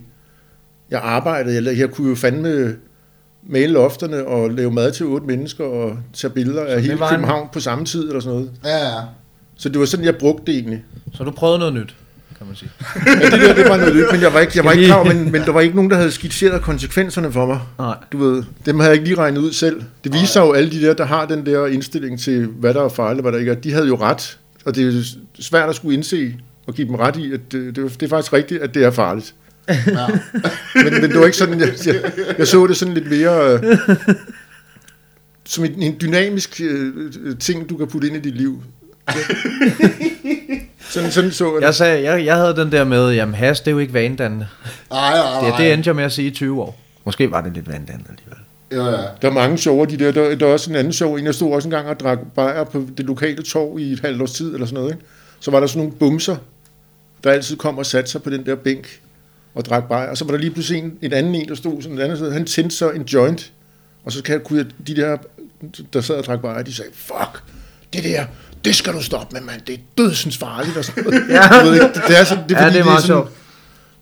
Jeg 0.91 0.99
arbejdede, 1.03 1.65
jeg, 1.69 1.77
jeg 1.79 1.89
kunne 1.89 2.09
jo 2.09 2.15
fandme 2.15 2.75
male 3.43 3.73
lofterne 3.73 4.25
og 4.27 4.49
lave 4.51 4.71
mad 4.71 4.91
til 4.91 5.05
otte 5.05 5.27
mennesker 5.27 5.63
og 5.63 5.97
tage 6.13 6.31
billeder 6.33 6.65
af 6.65 6.81
hele 6.81 6.99
var 6.99 7.09
en- 7.09 7.15
København 7.15 7.49
på 7.53 7.59
samme 7.59 7.85
tid 7.85 8.07
eller 8.07 8.19
sådan 8.19 8.33
noget. 8.37 8.51
Ja, 8.63 8.77
ja. 8.95 9.01
Så 9.55 9.69
det 9.69 9.79
var 9.79 9.85
sådan, 9.85 10.05
jeg 10.05 10.15
brugte 10.15 10.43
det 10.51 10.55
egentlig. 10.59 10.83
Så 11.13 11.23
du 11.23 11.31
prøvede 11.31 11.59
noget 11.59 11.73
nyt, 11.73 11.95
kan 12.41 12.47
man 12.47 12.55
sige. 12.55 12.71
Ja, 13.05 13.29
det 13.29 13.41
der, 13.41 13.53
det 13.55 13.69
var 13.69 13.77
noget 13.77 13.95
nyt, 13.95 14.05
men 14.11 14.21
jeg 14.21 14.33
var 14.33 14.39
ikke, 14.39 14.53
jeg 14.55 14.65
var 14.65 14.71
ikke 14.71 14.85
klar, 14.85 15.03
men, 15.03 15.31
men 15.31 15.41
der 15.41 15.51
var 15.51 15.61
ikke 15.61 15.75
nogen, 15.75 15.91
der 15.91 15.97
havde 15.97 16.11
skitseret 16.11 16.61
konsekvenserne 16.61 17.31
for 17.31 17.45
mig. 17.45 17.59
Nej. 17.79 17.95
Du 18.11 18.17
ved, 18.17 18.43
dem 18.65 18.79
havde 18.79 18.89
jeg 18.89 18.95
ikke 18.95 19.07
lige 19.07 19.17
regnet 19.17 19.41
ud 19.41 19.53
selv. 19.53 19.81
Det 20.03 20.13
viser 20.13 20.25
sig 20.25 20.41
jo 20.41 20.53
alle 20.53 20.71
de 20.71 20.81
der, 20.81 20.93
der 20.93 21.05
har 21.05 21.25
den 21.25 21.45
der 21.45 21.67
indstilling 21.67 22.19
til, 22.19 22.45
hvad 22.45 22.73
der 22.73 22.83
er 22.83 22.89
fejl 22.89 23.15
og 23.15 23.21
hvad 23.21 23.31
der 23.31 23.37
ikke 23.37 23.51
er. 23.51 23.55
De 23.55 23.73
havde 23.73 23.87
jo 23.87 23.95
ret, 23.95 24.37
og 24.65 24.75
det 24.75 24.87
er 24.87 25.03
svært 25.39 25.69
at 25.69 25.75
skulle 25.75 25.97
indse 25.97 26.35
og 26.67 26.73
give 26.73 26.87
dem 26.87 26.95
ret 26.95 27.15
i, 27.15 27.33
at 27.33 27.39
det, 27.51 27.75
det, 27.75 27.99
det 27.99 28.05
er 28.05 28.09
faktisk 28.09 28.33
rigtigt, 28.33 28.61
at 28.61 28.73
det 28.73 28.83
er 28.83 28.91
farligt. 28.91 29.33
ja. 29.69 29.73
Men, 30.83 30.93
men 30.93 31.03
det 31.03 31.19
var 31.19 31.25
ikke 31.25 31.37
sådan, 31.37 31.59
jeg, 31.59 31.69
jeg, 31.85 32.11
jeg 32.37 32.47
så 32.47 32.67
det 32.67 32.77
sådan 32.77 32.93
lidt 32.93 33.09
mere 33.09 33.53
øh, 33.53 33.77
som 35.45 35.65
en, 35.65 35.81
en 35.81 35.95
dynamisk 36.01 36.61
øh, 36.63 36.93
øh, 37.21 37.37
ting, 37.37 37.69
du 37.69 37.77
kan 37.77 37.87
putte 37.87 38.07
ind 38.07 38.15
i 38.15 38.19
dit 38.19 38.35
liv. 38.35 38.63
Sådan, 40.91 41.11
sådan 41.11 41.31
så 41.31 41.59
jeg 41.61 41.75
sagde, 41.75 42.03
jeg, 42.03 42.25
jeg 42.25 42.35
havde 42.35 42.55
den 42.55 42.71
der 42.71 42.83
med, 42.83 43.11
jamen 43.11 43.35
has, 43.35 43.59
det 43.61 43.67
er 43.67 43.71
jo 43.71 43.79
ikke 43.79 43.93
vanedannende. 43.93 44.47
Ej, 44.91 44.97
ej, 44.97 45.17
ej. 45.17 45.49
Det, 45.49 45.53
det 45.57 45.73
endte 45.73 45.87
jeg 45.87 45.95
med 45.95 46.03
at 46.03 46.11
sige 46.11 46.27
i 46.27 46.31
20 46.31 46.61
år. 46.61 46.79
Måske 47.05 47.31
var 47.31 47.41
det 47.41 47.53
lidt 47.53 47.67
vanedannende 47.67 48.09
alligevel. 48.09 48.37
Ja, 48.71 49.01
ja. 49.01 49.07
Der 49.21 49.29
er 49.29 49.33
mange 49.33 49.57
sjove, 49.57 49.85
de 49.85 49.97
der. 49.97 50.11
Der, 50.11 50.35
der 50.35 50.47
er 50.47 50.51
også 50.51 50.69
en 50.69 50.75
anden 50.75 50.93
sjov. 50.93 51.15
En, 51.15 51.25
jeg 51.25 51.35
stod 51.35 51.53
også 51.53 51.67
engang 51.67 51.87
og 51.87 51.99
drak 51.99 52.19
bajer 52.35 52.63
på 52.63 52.85
det 52.97 53.05
lokale 53.05 53.43
torv 53.43 53.79
i 53.79 53.91
et 53.91 53.99
halvt 53.99 54.21
års 54.21 54.31
tid, 54.31 54.53
eller 54.53 54.65
sådan 54.65 54.79
noget. 54.79 54.91
Ikke? 54.91 55.05
Så 55.39 55.51
var 55.51 55.59
der 55.59 55.67
sådan 55.67 55.79
nogle 55.79 55.97
bumser, 55.97 56.35
der 57.23 57.31
altid 57.31 57.57
kom 57.57 57.77
og 57.77 57.85
satte 57.85 58.11
sig 58.11 58.23
på 58.23 58.29
den 58.29 58.45
der 58.45 58.55
bænk 58.55 59.01
og 59.55 59.65
drak 59.65 59.89
bajer. 59.89 60.09
Og 60.09 60.17
så 60.17 60.25
var 60.25 60.31
der 60.31 60.39
lige 60.39 60.51
pludselig 60.51 60.83
en, 60.83 60.93
en 61.01 61.13
anden 61.13 61.35
en, 61.35 61.49
der 61.49 61.55
stod 61.55 61.81
sådan 61.81 61.97
et 61.97 62.03
andet 62.03 62.17
sted. 62.17 62.31
Han 62.31 62.45
tændte 62.45 62.75
så 62.75 62.89
en 62.89 63.01
joint, 63.01 63.51
og 64.05 64.11
så 64.11 64.39
kunne 64.43 64.59
jeg, 64.59 64.87
de 64.87 64.95
der, 64.95 65.17
der 65.93 66.01
sad 66.01 66.15
og 66.15 66.23
drak 66.23 66.41
bajer, 66.41 66.63
de 66.63 66.73
sagde, 66.73 66.91
fuck, 66.93 67.43
det 67.93 68.03
der, 68.03 68.25
det 68.65 68.75
skal 68.75 68.93
du 68.93 69.03
stoppe 69.03 69.33
med, 69.33 69.41
mand. 69.41 69.61
Det 69.67 69.75
er 69.75 69.79
dødsens 69.97 70.37
farligt. 70.37 70.77
Og 70.77 70.85
sådan 70.85 71.03
noget. 71.03 71.23
Ja. 71.29 71.59
Du 71.59 71.65
ved 71.65 71.73
ikke, 71.73 71.85
det, 71.85 72.03
det 72.07 72.19
er, 72.19 72.23
sådan, 72.23 72.43
det 72.49 72.57
er, 72.57 72.59
Ja, 72.59 72.65
fordi, 72.65 72.73
det 72.73 72.81
er 72.81 72.85
meget 72.85 73.01
sådan, 73.01 73.15
sjovt. 73.15 73.31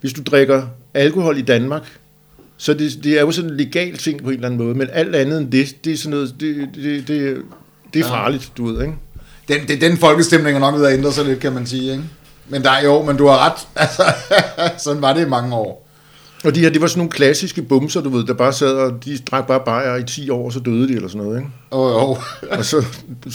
Hvis 0.02 0.14
du 0.14 0.22
drikker 0.22 0.68
alkohol 0.94 1.38
i 1.38 1.42
Danmark, 1.42 1.84
så 2.58 2.74
det, 2.74 3.04
det 3.04 3.18
er 3.18 3.22
jo 3.22 3.32
sådan 3.32 3.50
en 3.52 3.58
legal 3.58 3.98
ting 3.98 4.24
på 4.24 4.30
en 4.30 4.36
eller 4.36 4.48
anden 4.48 4.66
måde, 4.66 4.76
men 4.76 4.88
alt 4.94 5.16
andet 5.16 5.38
end 5.42 5.52
det, 5.52 5.86
det 5.86 5.94
er 5.94 5.98
sådan 5.98 6.12
noget, 6.12 6.36
det, 6.40 6.70
det, 6.76 7.08
det, 7.08 7.38
det 7.94 8.00
er 8.00 8.08
farligt, 8.08 8.52
du 8.58 8.66
ved, 8.66 8.82
ikke? 8.82 8.94
Den, 9.48 9.68
det, 9.68 9.82
den 9.82 9.98
folkestemning 9.98 10.56
er 10.56 10.60
nok 10.60 10.76
ved 10.76 10.86
at 10.86 10.94
ændre 10.94 11.14
sig 11.14 11.26
lidt, 11.26 11.40
kan 11.40 11.54
man 11.54 11.66
sige, 11.66 11.92
ikke? 11.92 12.04
Men 12.48 12.64
der 12.64 12.72
er 12.72 12.84
jo, 12.84 13.04
men 13.04 13.18
du 13.18 13.28
har 13.28 13.46
ret. 13.46 13.68
Altså, 13.76 14.04
sådan 14.78 15.02
var 15.02 15.14
det 15.14 15.26
i 15.26 15.30
mange 15.30 15.56
år. 15.56 15.89
Og 16.44 16.56
de 16.56 16.60
her, 16.60 16.70
det 16.70 16.82
var 16.82 16.88
sådan 16.88 17.00
nogle 17.00 17.12
klassiske 17.12 17.62
bumser, 17.62 18.02
du 18.02 18.10
ved, 18.10 18.24
der 18.26 18.34
bare 18.34 18.54
sad, 18.54 18.74
og 18.74 19.06
de 19.06 19.18
drak 19.18 19.48
bare 19.48 19.62
bajer 19.66 19.96
i 19.96 20.04
10 20.04 20.30
år, 20.30 20.46
og 20.46 20.54
så 20.54 20.60
døde 20.60 20.88
de, 20.88 20.94
eller 20.94 21.08
sådan 21.08 21.22
noget, 21.26 21.38
ikke? 21.40 21.50
Åh, 21.72 21.96
oh, 21.96 22.10
oh. 22.10 22.18
Og 22.52 22.66
så, 22.66 22.86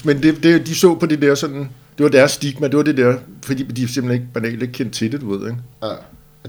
men 0.05 0.23
det, 0.23 0.43
det, 0.43 0.67
de 0.67 0.75
så 0.75 0.95
på 0.95 1.07
det 1.07 1.23
der 1.23 1.35
sådan, 1.35 1.69
det 1.99 2.05
var 2.05 2.09
deres 2.11 2.31
stigma, 2.33 2.69
det 2.69 2.77
var 2.77 2.83
det 2.83 2.97
der, 2.97 3.15
fordi 3.45 3.63
de 3.63 3.89
simpelthen 3.89 4.13
ikke 4.13 4.33
banalt 4.35 4.63
ikke 4.63 4.73
kendte 4.75 4.99
til 4.99 5.13
det, 5.13 5.21
du 5.21 5.37
ved, 5.37 5.47
ikke? 5.51 5.61
Ja. 5.83 5.89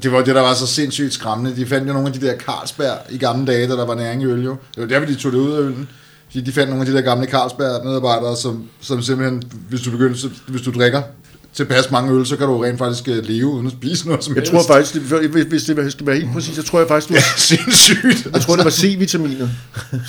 Det 0.04 0.12
var 0.12 0.18
det, 0.24 0.36
der 0.36 0.42
var 0.42 0.54
så 0.54 0.68
sindssygt 0.68 1.14
skræmmende. 1.14 1.56
De 1.56 1.66
fandt 1.66 1.88
jo 1.88 1.94
nogle 1.94 2.08
af 2.08 2.14
de 2.14 2.26
der 2.28 2.38
Carlsberg 2.38 2.98
i 3.10 3.18
gamle 3.18 3.46
dage, 3.48 3.68
da 3.68 3.74
der 3.74 3.86
var 3.86 3.96
næring 3.96 4.22
i 4.22 4.26
øl 4.26 4.44
jo. 4.44 4.56
Det 4.76 4.82
var 4.82 4.88
derfor, 4.88 5.06
de 5.06 5.16
tog 5.16 5.32
det 5.32 5.38
ud 5.38 5.52
af 5.52 5.60
øllen. 5.60 5.90
Fordi 6.30 6.42
de 6.42 6.52
fandt 6.52 6.70
nogle 6.70 6.82
af 6.82 6.92
de 6.92 6.98
der 6.98 7.02
gamle 7.02 7.28
Carlsberg-medarbejdere, 7.28 8.36
som, 8.36 8.64
som 8.82 9.02
simpelthen, 9.02 9.44
hvis 9.70 9.82
du 9.82 9.92
begynder, 9.92 10.18
så- 10.18 10.30
hvis 10.48 10.62
du 10.62 10.72
drikker 10.72 11.02
tilpas 11.56 11.92
mange 11.92 12.14
øl, 12.14 12.26
så 12.26 12.36
kan 12.38 12.48
du 12.48 12.58
rent 12.58 12.78
faktisk 12.78 13.08
øh, 13.08 13.24
leve 13.26 13.46
uden 13.48 13.68
at 13.68 13.72
spise 13.74 14.08
noget 14.08 14.24
som 14.24 14.36
Jeg 14.36 14.42
helst. 14.42 14.52
tror 14.52 14.64
faktisk, 14.74 14.94
det, 14.94 15.02
hvis- 15.30 15.46
det 15.46 15.92
skal 15.92 16.06
være 16.06 16.16
helt 16.16 16.32
præcis, 16.34 16.56
så 16.56 16.64
tror 16.64 16.80
jeg 16.80 16.88
faktisk, 16.88 17.08
det 17.10 17.16
var, 17.16 17.38
Sindssygt. 17.38 18.28
jeg 18.34 18.42
tror, 18.42 18.56
det 18.56 18.66
var 18.66 18.72
C-vitaminet, 18.72 19.50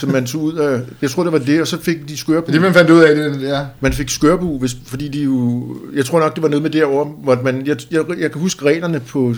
som 0.00 0.10
man 0.10 0.26
tog 0.26 0.42
ud 0.42 0.54
af, 0.54 0.80
jeg 1.02 1.10
tror, 1.10 1.22
det 1.22 1.32
var 1.32 1.38
det, 1.38 1.60
og 1.60 1.66
så 1.66 1.78
fik 1.82 2.08
de 2.08 2.16
skørbu. 2.16 2.52
Det 2.52 2.60
man 2.60 2.74
fandt 2.74 2.90
ud 2.90 3.00
af, 3.00 3.16
det, 3.16 3.42
ja. 3.42 3.60
Man 3.80 3.92
fik 3.92 4.08
skørbu, 4.10 4.58
hvis, 4.58 4.76
fordi 4.86 5.08
de 5.08 5.22
jo... 5.22 5.66
Jeg 5.94 6.04
tror 6.04 6.20
nok, 6.20 6.34
det 6.34 6.42
var 6.42 6.48
noget 6.48 6.62
med 6.62 6.70
derovre, 6.70 7.04
hvor 7.22 7.40
man... 7.44 7.66
Jeg, 7.66 7.76
jeg, 7.90 8.04
jeg 8.18 8.32
kan 8.32 8.40
huske 8.40 8.64
reglerne 8.64 9.00
på, 9.00 9.34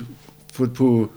på, 0.56 0.66
på 0.76 1.11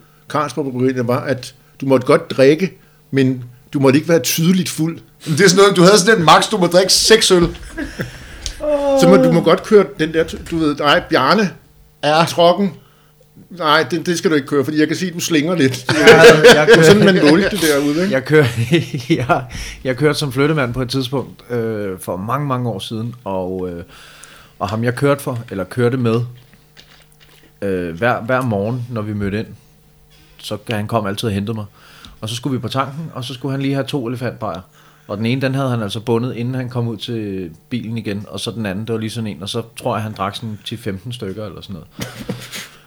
Bryggeriet, 0.72 1.08
var, 1.08 1.20
at 1.20 1.54
du 1.82 1.86
måtte 1.86 2.08
godt 2.08 2.32
drikke, 2.32 2.78
men 3.12 3.44
du 3.74 3.80
måtte 3.80 3.98
ikke 3.98 4.10
være 4.10 4.20
tydeligt 4.20 4.70
fuld. 4.70 5.00
Men 5.28 5.38
Det 5.38 5.46
er 5.46 5.50
sådan 5.50 5.62
noget, 5.62 5.76
du 5.78 5.82
havde 5.82 5.98
sådan 6.00 6.20
en 6.20 6.26
max, 6.26 6.50
du 6.52 6.58
må 6.58 6.66
drikke 6.68 6.94
seks 6.94 7.32
øl. 7.32 7.48
Så 9.02 9.06
må, 9.10 9.16
du 9.16 9.32
må 9.32 9.42
godt 9.42 9.64
køre 9.64 9.86
den 10.00 10.14
der, 10.14 10.24
du 10.52 10.58
ved, 10.58 10.76
nej, 10.76 11.04
Bjarne, 11.10 11.50
Ja. 12.04 12.24
trokken, 12.28 12.74
nej, 13.50 13.86
det, 13.92 14.06
det 14.06 14.18
skal 14.18 14.32
du 14.32 14.36
ikke 14.36 14.48
køre, 14.48 14.64
fordi 14.64 14.80
jeg 14.80 14.88
kan 14.88 14.98
se, 14.98 15.06
at 15.08 15.14
du 15.14 15.20
slinger 15.20 15.56
lidt. 15.56 15.86
Jeg, 15.90 15.98
jeg, 16.56 16.68
Det 16.70 16.78
var 16.78 16.84
sådan, 16.84 17.06
man 17.06 17.20
målte 17.32 17.50
det 17.50 17.62
derude, 17.62 18.02
ikke? 18.04 18.14
Jeg, 18.14 18.26
kør, 18.26 18.44
jeg, 19.28 19.46
jeg 19.84 19.98
kørte 19.98 20.20
som 20.20 20.32
flyttemand 20.32 20.74
på 20.74 20.82
et 20.82 20.90
tidspunkt 20.90 21.52
øh, 21.52 22.00
for 22.00 22.18
mange, 22.18 22.48
mange 22.48 22.70
år 22.70 22.80
siden, 22.80 23.16
og, 23.24 23.70
øh, 23.70 23.84
og 24.60 24.70
ham 24.70 24.84
jeg 24.84 24.96
kørte 24.96 25.22
for, 25.24 25.40
eller 25.52 25.64
kørte 25.64 25.98
med, 25.98 26.22
øh, 27.62 27.98
hver, 27.98 28.22
hver 28.22 28.42
morgen, 28.42 28.86
når 28.90 29.02
vi 29.02 29.14
mødte 29.14 29.40
ind, 29.40 29.48
så 30.38 30.58
kan 30.58 30.76
han 30.76 30.88
kom 30.88 31.06
altid 31.06 31.30
og 31.30 31.34
hente 31.34 31.54
mig. 31.54 31.66
Og 32.22 32.30
så 32.30 32.36
skulle 32.36 32.54
vi 32.54 32.60
på 32.62 32.68
tanken, 32.68 33.12
og 33.14 33.24
så 33.24 33.34
skulle 33.34 33.52
han 33.52 33.62
lige 33.62 33.74
have 33.74 33.86
to 33.86 34.08
elefantbajer. 34.08 34.62
Og 35.12 35.18
den 35.18 35.26
ene, 35.26 35.42
den 35.42 35.56
havde 35.56 35.70
han 35.70 35.82
altså 35.82 36.00
bundet, 36.00 36.36
inden 36.36 36.56
han 36.56 36.70
kom 36.70 36.88
ud 36.88 36.98
til 36.98 37.52
bilen 37.70 37.98
igen, 37.98 38.26
og 38.28 38.40
så 38.40 38.52
den 38.52 38.66
anden, 38.66 38.86
det 38.88 38.94
var 38.94 39.00
lige 39.00 39.10
sådan 39.10 39.28
en, 39.28 39.44
og 39.44 39.50
så 39.50 39.62
tror 39.76 39.96
jeg, 39.96 40.04
han 40.04 40.14
drak 40.14 40.36
sådan 40.36 40.60
10-15 40.68 41.12
stykker 41.12 41.46
eller 41.46 41.62
sådan 41.62 41.74
noget. 41.74 41.88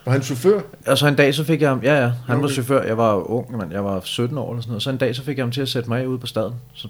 Og 0.04 0.12
han 0.12 0.22
chauffør, 0.22 0.60
Og 0.86 0.98
så 0.98 1.06
en 1.06 1.14
dag, 1.14 1.34
så 1.34 1.44
fik 1.44 1.60
jeg 1.60 1.68
ham, 1.68 1.80
ja 1.82 1.94
ja, 2.02 2.12
han 2.26 2.36
var 2.36 2.44
Okay. 2.44 2.52
chauffør, 2.52 2.82
jeg 2.82 2.98
var 2.98 3.30
ung, 3.30 3.56
men 3.56 3.72
jeg 3.72 3.84
var 3.84 4.00
17 4.04 4.38
år 4.38 4.50
eller 4.50 4.62
sådan 4.62 4.70
noget, 4.70 4.82
så 4.82 4.90
en 4.90 4.96
dag, 4.96 5.16
så 5.16 5.24
fik 5.24 5.36
jeg 5.36 5.44
ham 5.44 5.50
til 5.50 5.60
at 5.60 5.68
sætte 5.68 5.88
mig 5.88 6.00
af 6.00 6.06
ude 6.06 6.18
på 6.18 6.26
staden. 6.26 6.54
Så 6.74 6.88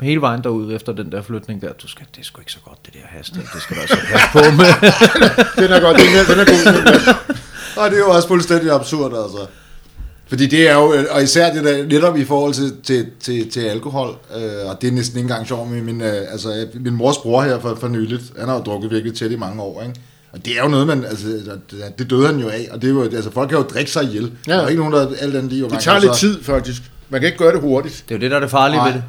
hele 0.00 0.20
vejen 0.20 0.42
derud 0.44 0.72
efter 0.72 0.92
den 0.92 1.12
der 1.12 1.22
flytning 1.22 1.62
der, 1.62 1.72
du 1.72 1.88
skal, 1.88 2.06
det 2.14 2.20
er 2.20 2.24
sgu 2.24 2.40
ikke 2.40 2.52
så 2.52 2.58
godt, 2.64 2.86
det 2.86 2.94
der 2.94 3.00
hastighed, 3.08 3.46
det 3.54 3.62
skal 3.62 3.76
du 3.76 3.80
altså 3.80 3.96
passe 4.12 4.26
på 4.32 4.38
med. 4.38 4.70
den 5.66 5.72
er 5.76 5.80
godt, 5.80 5.96
den 5.96 6.06
er, 6.18 6.24
den 6.30 6.38
er 6.40 6.44
god. 6.44 6.64
Og 7.82 7.90
det 7.90 7.96
er 7.96 8.00
jo 8.00 8.10
også 8.10 8.28
fuldstændig 8.28 8.72
absurd, 8.72 9.12
altså. 9.24 9.46
Fordi 10.30 10.46
det 10.46 10.68
er 10.68 10.74
jo, 10.74 10.94
og 11.10 11.22
især 11.22 11.52
det 11.54 11.64
der, 11.64 11.86
netop 11.86 12.16
i 12.16 12.24
forhold 12.24 12.54
til, 12.54 12.72
til, 12.84 13.06
til, 13.20 13.50
til 13.50 13.60
alkohol, 13.60 14.08
øh, 14.36 14.70
og 14.70 14.82
det 14.82 14.88
er 14.88 14.92
næsten 14.92 15.18
ikke 15.18 15.26
engang 15.26 15.46
sjovt, 15.46 15.70
men 15.70 15.84
min, 15.84 16.00
øh, 16.00 16.12
altså, 16.32 16.66
min 16.74 16.94
mors 16.94 17.18
bror 17.18 17.42
her 17.42 17.60
for, 17.60 17.74
for 17.80 17.88
nyligt, 17.88 18.22
han 18.38 18.48
har 18.48 18.54
jo 18.56 18.60
drukket 18.62 18.90
virkelig 18.90 19.14
tæt 19.18 19.30
i 19.30 19.36
mange 19.36 19.62
år, 19.62 19.82
ikke? 19.82 19.94
Og 20.32 20.44
det 20.44 20.58
er 20.58 20.62
jo 20.62 20.68
noget, 20.68 20.86
man, 20.86 21.04
altså, 21.04 21.26
det- 21.98 22.10
døde 22.10 22.26
han 22.26 22.38
jo 22.38 22.48
af, 22.48 22.68
og 22.70 22.82
det 22.82 22.88
er 22.88 22.92
jo, 22.94 23.02
altså, 23.02 23.30
folk 23.30 23.48
kan 23.48 23.58
jo 23.58 23.64
drikke 23.64 23.90
sig 23.90 24.04
ihjel. 24.04 24.32
Ja. 24.46 24.52
Der 24.52 24.60
er 24.62 24.68
ikke 24.68 24.80
nogen, 24.82 24.94
der 24.94 25.06
alt 25.20 25.36
andet 25.36 25.52
lige, 25.52 25.64
Det 25.70 25.78
tager 25.80 25.98
lidt 25.98 26.16
tid, 26.16 26.42
faktisk. 26.42 26.82
Man 27.08 27.20
kan 27.20 27.26
ikke 27.26 27.38
gøre 27.38 27.52
det 27.52 27.60
hurtigt. 27.60 28.04
Det 28.08 28.14
er 28.14 28.18
jo 28.18 28.20
det, 28.22 28.30
der 28.30 28.36
er 28.36 28.40
det 28.40 28.50
farlige 28.50 28.76
Nej. 28.78 28.86
ved 28.88 28.94
det. 28.94 29.02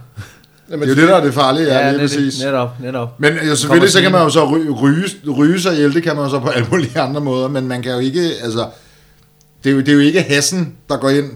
Jamen, 0.72 0.88
Det 0.90 0.92
er 0.92 0.96
jo 0.96 1.02
det, 1.02 1.10
der 1.10 1.18
er 1.18 1.24
det 1.24 1.34
farlige, 1.34 1.66
ja, 1.68 1.78
ja 1.80 1.92
lige 1.92 2.02
net, 2.02 2.10
præcis. 2.10 2.44
netop, 2.44 2.70
netop. 2.82 3.20
Men 3.20 3.34
jo, 3.50 3.56
selvfølgelig 3.56 3.92
så 3.92 4.02
kan 4.02 4.12
man 4.12 4.22
jo 4.24 4.30
så 4.30 4.50
ryge, 4.50 4.72
ryge, 4.72 5.04
ryge 5.38 5.60
sig 5.62 5.74
ihjel, 5.74 5.94
det 5.94 6.04
kan 6.04 6.16
man 6.16 6.26
jo 6.26 6.30
så 6.32 6.40
på 6.40 6.48
alle 6.48 6.68
mulige 6.72 7.00
andre 7.00 7.22
måder, 7.22 7.48
men 7.48 7.68
man 7.68 7.82
kan 7.82 7.92
jo 7.94 8.00
ikke, 8.00 8.22
altså, 8.44 8.66
det 9.64 9.70
er 9.70 9.74
jo, 9.74 9.80
det 9.80 9.90
er 9.90 9.94
jo 9.94 10.00
ikke 10.00 10.22
hassen, 10.22 10.76
der 10.90 10.98
går 10.98 11.10
ind 11.10 11.32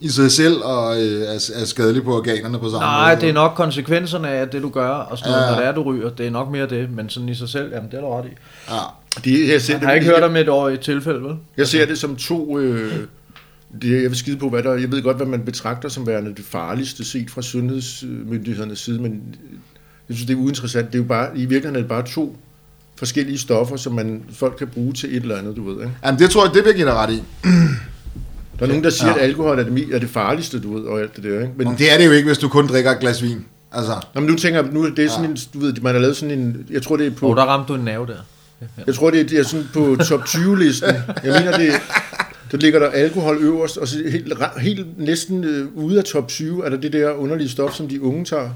i 0.00 0.08
sig 0.08 0.30
selv 0.30 0.54
og 0.62 1.02
øh, 1.02 1.22
er, 1.22 1.50
er 1.54 1.64
skadelig 1.64 2.04
på 2.04 2.16
organerne 2.16 2.58
på 2.58 2.64
samme 2.64 2.78
Nej, 2.80 3.14
måde. 3.14 3.20
det 3.20 3.28
er 3.28 3.32
nok 3.32 3.52
konsekvenserne 3.56 4.28
af 4.28 4.48
det, 4.48 4.62
du 4.62 4.68
gør, 4.68 4.88
og 4.88 5.18
sådan 5.18 5.30
noget, 5.32 5.44
Ja. 5.44 5.50
når 5.50 5.58
det 5.58 5.66
er, 5.66 5.72
du 5.72 5.82
ryger. 5.82 6.10
Det 6.10 6.26
er 6.26 6.30
nok 6.30 6.50
mere 6.50 6.66
det, 6.68 6.90
men 6.90 7.08
sådan 7.08 7.28
i 7.28 7.34
sig 7.34 7.48
selv, 7.48 7.72
jamen 7.74 7.90
det 7.90 7.96
er 7.96 8.00
du 8.00 8.10
ret 8.10 8.24
i. 8.24 8.28
Ja. 8.70 8.76
Det, 9.24 9.48
jeg, 9.52 9.60
ser 9.62 9.74
Jeg 9.74 9.80
det, 9.80 9.88
har 9.88 9.94
ikke 9.94 10.06
hørt 10.06 10.22
om 10.22 10.36
et 10.36 10.48
år 10.48 10.68
i 10.68 10.74
et 10.74 10.80
tilfælde, 10.80 11.22
vel? 11.22 11.36
Jeg 11.56 11.66
ser 11.68 11.86
det 11.86 11.98
som 11.98 12.16
to... 12.16 12.58
Øh, 12.58 12.92
det, 13.82 13.90
jeg 14.02 14.10
vil 14.10 14.16
skide 14.16 14.36
på, 14.36 14.48
hvad 14.48 14.62
der... 14.62 14.74
Jeg 14.74 14.92
ved 14.92 15.02
godt, 15.02 15.16
hvad 15.16 15.26
man 15.26 15.40
betragter 15.44 15.88
som 15.88 16.06
værende 16.06 16.34
det 16.34 16.44
farligste 16.44 17.04
set 17.04 17.30
fra 17.30 17.42
sundhedsmyndighedernes 17.42 18.78
side, 18.78 19.02
men 19.02 19.12
jeg 20.08 20.16
synes, 20.16 20.26
det 20.26 20.34
er 20.34 20.38
uinteressant. 20.40 20.86
Det 20.86 20.94
er 20.94 21.02
jo 21.02 21.08
bare, 21.08 21.28
I 21.34 21.38
virkeligheden 21.40 21.76
er 21.76 21.80
det 21.80 21.88
bare 21.88 22.06
to 22.06 22.36
forskellige 23.00 23.38
stoffer, 23.38 23.76
som 23.76 23.92
man, 23.92 24.22
folk 24.34 24.54
kan 24.58 24.66
bruge 24.66 24.92
til 24.92 25.16
et 25.16 25.22
eller 25.22 25.36
andet, 25.36 25.56
du 25.56 25.70
ved. 25.70 25.82
Ikke? 25.82 25.92
Jamen, 26.04 26.18
det 26.20 26.30
tror 26.30 26.44
jeg, 26.44 26.54
det 26.54 26.62
vil 26.64 26.68
jeg 26.68 26.74
give 26.76 26.86
dig 26.86 26.94
ret 26.94 27.10
i. 27.12 27.22
Der 28.58 28.66
er 28.66 28.66
nogen, 28.66 28.84
der 28.84 28.90
siger, 28.90 29.08
Ja. 29.10 29.14
at 29.16 29.20
alkohol 29.22 29.58
er 29.58 29.62
det, 29.62 29.88
er 29.94 29.98
det 29.98 30.10
farligste, 30.10 30.60
du 30.60 30.74
ved, 30.74 30.82
og 30.84 31.00
alt 31.00 31.16
det 31.16 31.24
der. 31.24 31.40
Ikke? 31.40 31.52
Men, 31.56 31.68
Men 31.68 31.78
det 31.78 31.92
er 31.92 31.98
det 31.98 32.06
jo 32.06 32.10
ikke, 32.10 32.26
hvis 32.26 32.38
du 32.38 32.48
kun 32.48 32.66
drikker 32.66 32.90
et 32.90 33.00
glas 33.00 33.22
vin. 33.22 33.44
Altså, 33.72 33.92
Nå, 34.14 34.20
men 34.20 34.30
nu 34.30 34.36
tænker 34.36 34.62
jeg, 34.62 34.72
nu 34.72 34.82
er 34.84 34.90
det 34.90 35.10
sådan 35.10 35.30
en, 35.30 35.36
du 35.54 35.58
ved, 35.58 35.72
man 35.82 35.94
har 35.94 36.00
lavet 36.00 36.16
sådan 36.16 36.38
en, 36.38 36.66
jeg 36.70 36.82
tror 36.82 36.96
det 36.96 37.06
er 37.06 37.10
på, 37.10 37.30
Og 37.30 37.36
der 37.36 37.42
ramte 37.42 37.72
du 37.72 37.78
en 37.78 37.84
nerve 37.84 38.06
der. 38.06 38.16
jeg 38.86 38.94
tror 38.94 39.10
det 39.10 39.20
er, 39.20 39.24
det 39.24 39.38
er 39.38 39.42
sådan 39.42 39.66
på 39.72 39.96
top 40.08 40.24
20 40.26 40.58
listen. 40.58 40.88
Jeg 41.24 41.42
mener 41.44 41.56
det, 41.58 41.72
der 42.52 42.56
ligger 42.58 42.78
der 42.78 42.88
alkohol 42.88 43.36
øverst, 43.40 43.76
og 43.76 43.88
så 43.88 43.96
helt, 44.10 44.32
helt 44.60 44.98
næsten 44.98 45.44
øh, 45.44 45.66
ude 45.74 45.98
af 45.98 46.04
top 46.04 46.28
20 46.28 46.64
er 46.64 46.68
der 46.70 46.76
det 46.76 46.92
der 46.92 47.12
underlige 47.12 47.48
stof, 47.48 47.74
som 47.74 47.88
de 47.88 48.02
unge 48.02 48.24
tager. 48.24 48.50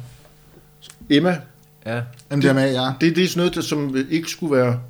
Emma, 1.10 1.38
Ja. 1.86 2.00
MDMA, 2.36 2.64
ja. 2.64 2.92
det, 3.00 3.16
det 3.16 3.24
er 3.24 3.28
sådan 3.28 3.40
noget, 3.40 3.54
der 3.54 3.60
som 3.60 3.96
ikke 4.10 4.30
skulle 4.30 4.56
være, 4.56 4.80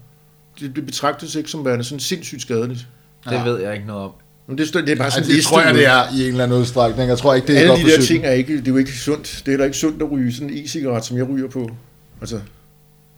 det, 0.61 0.77
det 0.77 0.87
betragtes 0.87 1.35
ikke 1.35 1.51
som 1.51 1.65
værende 1.65 1.85
sådan 1.85 2.01
sindssygt 2.01 2.43
skadeligt. 2.43 2.87
Det 3.25 3.33
Ja. 3.33 3.45
ved 3.45 3.61
jeg 3.61 3.75
ikke 3.75 3.87
noget 3.87 4.03
om. 4.05 4.11
Men 4.47 4.59
det, 4.59 4.75
det 4.75 4.89
er 4.89 4.97
bare 4.97 5.11
sådan 5.11 5.27
det 5.27 5.35
liste, 5.35 5.51
tror 5.51 5.61
jeg, 5.63 5.75
det 5.75 5.87
er 5.87 6.03
i 6.15 6.21
en 6.23 6.29
eller 6.29 6.45
anden 6.45 6.59
udstrækning. 6.61 7.09
Jeg 7.09 7.19
tror 7.19 7.35
ikke, 7.35 7.47
det 7.47 7.57
er 7.57 7.61
Alle 7.61 7.71
godt 7.71 7.81
de 7.81 7.91
der 7.91 8.01
ting 8.03 8.25
er 8.25 8.31
ikke, 8.31 8.57
det 8.59 8.69
er 8.69 8.73
jo 8.73 8.77
ikke 8.79 8.93
sundt. 8.93 9.43
Det 9.47 9.55
er 9.55 9.59
da 9.59 9.65
ikke 9.65 9.77
sundt 9.77 10.03
at 10.03 10.11
ryge 10.11 10.33
sådan 10.33 10.51
en 10.51 10.65
e-cigaret, 10.65 11.05
som 11.05 11.17
jeg 11.17 11.29
ryger 11.29 11.49
på. 11.49 11.71
Altså, 12.21 12.41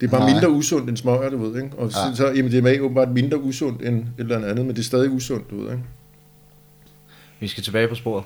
Det 0.00 0.06
er 0.06 0.10
bare 0.10 0.20
Nej. 0.20 0.32
mindre 0.32 0.50
usundt 0.50 0.88
end 0.88 0.96
smøger, 0.96 1.30
du 1.30 1.46
ved, 1.50 1.62
ikke? 1.62 1.76
Og 1.76 1.92
så, 1.92 1.98
Ja. 2.08 2.14
så 2.14 2.26
er 2.26 2.42
MDMA 2.42 2.78
åbenbart 2.78 3.08
mindre 3.10 3.42
usundt 3.42 3.82
end 3.82 3.98
et 4.00 4.08
eller 4.18 4.36
andet, 4.48 4.66
men 4.66 4.68
det 4.68 4.78
er 4.78 4.84
stadig 4.84 5.10
usundt, 5.10 5.50
du 5.50 5.56
ved, 5.62 5.70
ikke? 5.72 5.82
Vi 7.40 7.48
skal 7.48 7.62
tilbage 7.62 7.88
på 7.88 7.94
sporet. 7.94 8.24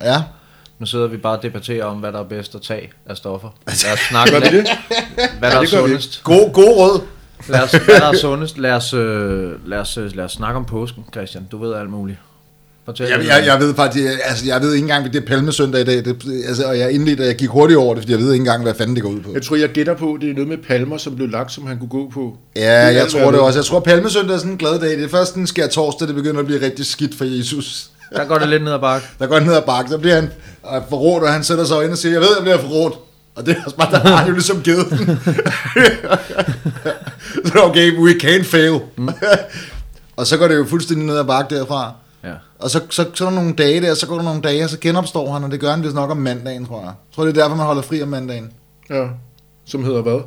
Ja. 0.00 0.22
Nu 0.78 0.86
sidder 0.86 1.06
vi 1.06 1.16
bare 1.16 1.36
og 1.36 1.42
debatterer 1.42 1.84
om, 1.84 1.96
hvad 1.96 2.12
der 2.12 2.18
er 2.18 2.24
bedst 2.24 2.54
at 2.54 2.62
tage 2.62 2.90
af 3.06 3.16
stoffer. 3.16 3.48
Lad 3.84 3.92
os 3.92 3.98
snakke 3.98 4.32
lidt, 4.40 4.52
det? 4.52 4.66
hvad 5.38 5.50
der 5.50 5.60
er 5.60 5.64
sundest. 5.64 6.20
God, 6.24 6.52
god 6.52 6.76
råd. 6.76 7.00
Lad 7.48 7.62
os, 7.62 7.70
hvad 7.70 8.00
der 8.00 8.06
er 8.06 8.16
sundest. 8.16 8.58
Lad 8.58 8.72
os, 8.72 8.94
øh, 8.94 9.68
lad, 9.68 9.78
os, 9.78 9.96
øh, 9.96 10.16
lad 10.16 10.24
os 10.24 10.32
snakke 10.32 10.56
om 10.56 10.64
påsken, 10.64 11.04
Christian. 11.12 11.46
Du 11.52 11.58
ved 11.58 11.74
alt 11.74 11.90
muligt. 11.90 12.18
Fortæl 12.86 13.08
Jeg, 13.08 13.26
jeg, 13.26 13.46
jeg 13.46 13.60
ved 13.60 13.74
faktisk, 13.74 14.04
altså 14.24 14.46
jeg 14.46 14.60
ved 14.60 14.74
ikke 14.74 14.84
engang, 14.84 15.12
det 15.12 15.22
er 15.22 15.26
palmesøndag 15.26 15.80
i 15.80 15.84
dag, 15.84 16.04
det, 16.04 16.22
altså, 16.48 16.64
og 16.66 16.78
jeg 16.78 16.92
indledte, 16.92 17.22
at 17.22 17.28
jeg 17.28 17.36
gik 17.36 17.48
hurtigt 17.48 17.78
over 17.78 17.94
det, 17.94 18.02
fordi 18.02 18.12
jeg 18.12 18.20
ved 18.20 18.32
ikke 18.32 18.40
engang, 18.40 18.62
hvad 18.62 18.74
fanden 18.74 18.96
det 18.96 19.02
går 19.02 19.10
ud 19.10 19.20
på. 19.20 19.30
Jeg 19.34 19.42
tror, 19.42 19.56
jeg 19.56 19.68
gætter 19.68 19.94
på, 19.94 20.18
det 20.20 20.30
er 20.30 20.34
noget 20.34 20.48
med 20.48 20.58
palmer, 20.58 20.96
som 20.96 21.16
blev 21.16 21.28
lagt, 21.28 21.52
som 21.52 21.66
han 21.66 21.78
kunne 21.78 21.88
gå 21.88 22.10
på. 22.14 22.36
Ja, 22.56 22.72
jeg 22.72 23.06
tror 23.08 23.30
det 23.30 23.40
også. 23.40 23.58
Jeg 23.58 23.64
tror, 23.64 23.80
palmesøndag 23.80 24.34
er 24.34 24.38
sådan 24.38 24.52
en 24.52 24.58
glad 24.58 24.78
dag. 24.80 24.90
Det 24.90 25.04
er 25.04 25.08
først 25.08 25.34
den 25.34 25.46
sker 25.46 25.66
torsdag, 25.66 26.08
det 26.08 26.14
begynder 26.14 26.40
at 26.40 26.46
blive 26.46 26.60
rigtig 26.60 26.86
skidt 26.86 27.14
for 27.14 27.24
Jesus. 27.24 27.90
Der 28.12 28.24
går 28.24 28.38
det 28.38 28.48
lidt 28.48 28.64
ned 28.64 28.72
ad 28.72 28.78
bakke. 28.78 29.06
Der 29.18 29.26
går 29.26 29.34
han 29.34 29.46
ned 29.46 29.54
ad 29.54 29.62
bakke, 29.62 29.90
så 29.90 29.98
bliver 29.98 30.14
han 30.14 30.24
øh, 30.74 30.80
forrådt, 30.88 31.22
og 31.22 31.32
han 31.32 31.44
sætter 31.44 31.64
sig 31.64 31.84
ind 31.84 31.92
og 31.92 31.98
siger, 31.98 32.12
jeg 32.12 32.20
ved, 32.20 32.28
jeg 32.34 32.42
bliver 32.42 32.58
forrådt. 32.58 32.94
Og 33.34 33.46
det 33.46 33.56
er 33.56 33.64
også 33.64 33.76
bare, 33.76 33.90
der 33.90 33.98
har 33.98 34.16
han 34.16 34.26
jo 34.28 34.32
ligesom 34.32 34.62
givet 34.62 34.90
den. 34.90 35.06
så 37.46 37.62
okay, 37.64 37.98
we 37.98 38.10
can't 38.10 38.44
fail. 38.44 38.80
Mm. 38.96 39.08
og 40.16 40.26
så 40.26 40.36
går 40.36 40.48
det 40.48 40.56
jo 40.56 40.64
fuldstændig 40.64 41.06
ned 41.06 41.18
ad 41.18 41.24
bakke 41.24 41.56
derfra. 41.56 41.92
Ja. 42.24 42.32
Og 42.58 42.70
så, 42.70 42.80
så, 42.90 43.04
så 43.14 43.24
er 43.26 43.30
der 43.30 43.36
nogle 43.36 43.54
dage 43.54 43.80
der, 43.80 43.94
så 43.94 44.06
går 44.06 44.16
der 44.16 44.22
nogle 44.22 44.42
dage, 44.42 44.64
og 44.64 44.70
så 44.70 44.78
genopstår 44.78 45.32
han, 45.32 45.44
og 45.44 45.50
det 45.50 45.60
gør 45.60 45.70
han 45.70 45.82
vist 45.82 45.94
nok 45.94 46.10
om 46.10 46.16
mandagen, 46.16 46.66
tror 46.66 46.78
jeg. 46.80 46.86
Jeg 46.86 47.14
tror, 47.14 47.24
det 47.24 47.38
er 47.38 47.42
derfor, 47.42 47.56
man 47.56 47.66
holder 47.66 47.82
fri 47.82 48.02
om 48.02 48.08
mandagen. 48.08 48.50
Ja, 48.90 49.04
som 49.66 49.84
hedder 49.84 50.02
hvad? 50.02 50.20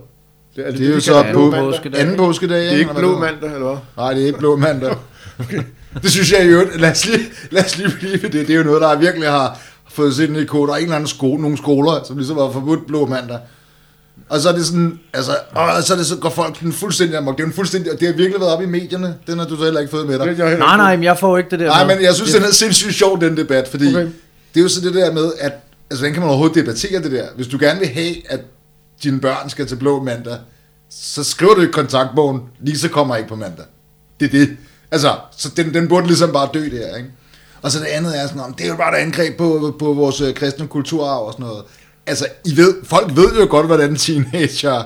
Det 0.55 0.67
er, 0.67 0.71
Det 0.71 0.89
er 0.89 0.93
jo 0.93 0.99
så 0.99 1.13
mandag. 1.13 1.34
påskedag. 1.63 2.01
anden 2.01 2.17
påskedag. 2.17 2.61
Det 2.61 2.73
er 2.73 2.77
ikke 2.77 2.93
blå 2.93 3.11
det 3.11 3.19
mandag, 3.19 3.53
eller 3.53 3.67
hvad? 3.67 3.77
Nej, 3.97 4.13
det 4.13 4.21
er 4.21 4.25
ikke 4.27 4.39
blå 4.39 4.55
mandag. 4.55 4.95
Det 6.03 6.11
synes 6.11 6.31
jeg 6.31 6.51
jo, 6.51 6.67
lad 6.75 6.91
os 6.91 7.05
lige, 7.05 7.25
lad 7.51 7.65
os 7.65 7.77
lige 7.77 7.89
blive 7.99 8.11
ved 8.23 8.29
det. 8.29 8.47
Det 8.47 8.49
er 8.49 8.57
jo 8.57 8.63
noget, 8.63 8.81
der 8.81 8.97
virkelig 8.97 9.29
har 9.29 9.59
fået 9.89 10.15
sit 10.15 10.29
ind 10.29 10.37
i 10.37 10.45
kode. 10.45 10.67
Der 10.67 10.73
er 10.73 10.77
en 10.77 10.83
eller 10.83 10.95
anden 10.95 11.07
skole, 11.07 11.41
nogle 11.41 11.57
skoler, 11.57 12.03
som 12.07 12.17
ligesom 12.17 12.37
har 12.37 12.49
forbudt 12.51 12.87
blå 12.87 13.05
mandag. 13.05 13.39
Og 14.29 14.39
så 14.39 14.49
er 14.49 14.53
det 14.53 14.65
sådan, 14.65 14.99
altså, 15.13 15.31
og 15.51 15.83
så, 15.83 15.93
er 15.93 15.97
det, 15.97 16.05
så 16.05 16.15
går 16.15 16.29
folk 16.29 16.59
den 16.59 16.73
fuldstændig 16.73 17.17
amok. 17.17 17.37
Det 17.37 17.43
er 17.43 17.45
jo 17.45 17.49
en 17.49 17.55
fuldstændig, 17.55 17.91
og 17.93 17.99
det 17.99 18.07
har 18.07 18.15
virkelig 18.15 18.39
været 18.39 18.53
op 18.53 18.61
i 18.61 18.65
medierne. 18.65 19.15
Den 19.27 19.39
har 19.39 19.45
du 19.45 19.57
så 19.57 19.63
heller 19.63 19.79
ikke 19.79 19.91
fået 19.91 20.07
med 20.07 20.19
dig. 20.19 20.35
Jeg 20.37 20.57
Nej, 20.57 20.77
nej, 20.77 20.95
men 20.95 21.03
jeg 21.03 21.17
får 21.19 21.37
ikke 21.37 21.49
det 21.49 21.59
der 21.59 21.65
Nej, 21.67 21.85
med. 21.87 21.95
men 21.95 22.03
jeg 22.05 22.15
synes, 22.15 22.31
det, 22.31 22.41
den 22.41 22.49
er 22.49 22.53
sindssygt 22.53 22.95
sjov, 22.95 23.21
den 23.21 23.37
debat, 23.37 23.67
fordi 23.67 23.87
Okay. 23.95 24.05
det 24.53 24.59
er 24.59 24.61
jo 24.61 24.67
så 24.69 24.81
det 24.81 24.93
der 24.93 25.13
med, 25.13 25.31
at, 25.39 25.51
altså, 25.89 25.97
hvordan 26.03 26.13
kan 26.13 26.21
man 26.21 26.29
overhovedet 26.29 26.55
debattere 26.55 27.03
det 27.03 27.11
der? 27.11 27.25
Hvis 27.35 27.47
du 27.47 27.57
gerne 27.59 27.79
vil 27.79 27.87
have, 27.89 28.31
at 28.31 28.39
dine 29.03 29.19
børn 29.19 29.49
skal 29.49 29.67
til 29.67 29.75
blå 29.75 30.03
mandag, 30.03 30.37
så 30.89 31.23
skriver 31.23 31.53
du 31.53 31.61
i 31.61 31.65
kontaktbogen, 31.71 32.41
Lisa 32.61 32.87
kommer 32.87 33.15
ikke 33.15 33.29
på 33.29 33.35
mandag. 33.35 33.65
Det 34.19 34.25
er 34.25 34.29
det. 34.29 34.57
Altså, 34.91 35.15
så 35.37 35.49
den, 35.57 35.73
den 35.73 35.87
burde 35.87 36.07
ligesom 36.07 36.31
bare 36.31 36.49
dø 36.53 36.59
der, 36.59 36.97
ikke? 36.97 37.09
Og 37.61 37.71
så 37.71 37.79
det 37.79 37.85
andet 37.85 38.21
er 38.21 38.27
sådan, 38.27 38.41
om 38.41 38.53
det 38.53 38.63
er 38.63 38.69
jo 38.69 38.75
bare 38.75 38.99
et 38.99 39.01
angreb 39.01 39.37
på, 39.37 39.75
på 39.79 39.93
vores 39.93 40.21
øh, 40.21 40.33
kristne 40.33 40.67
kulturarv 40.67 41.25
og 41.25 41.33
sådan 41.33 41.45
noget. 41.45 41.63
Altså, 42.07 42.27
I 42.45 42.57
ved, 42.57 42.73
folk 42.83 43.15
ved 43.15 43.39
jo 43.39 43.47
godt, 43.49 43.65
hvordan 43.65 43.95
teenager, 43.95 44.83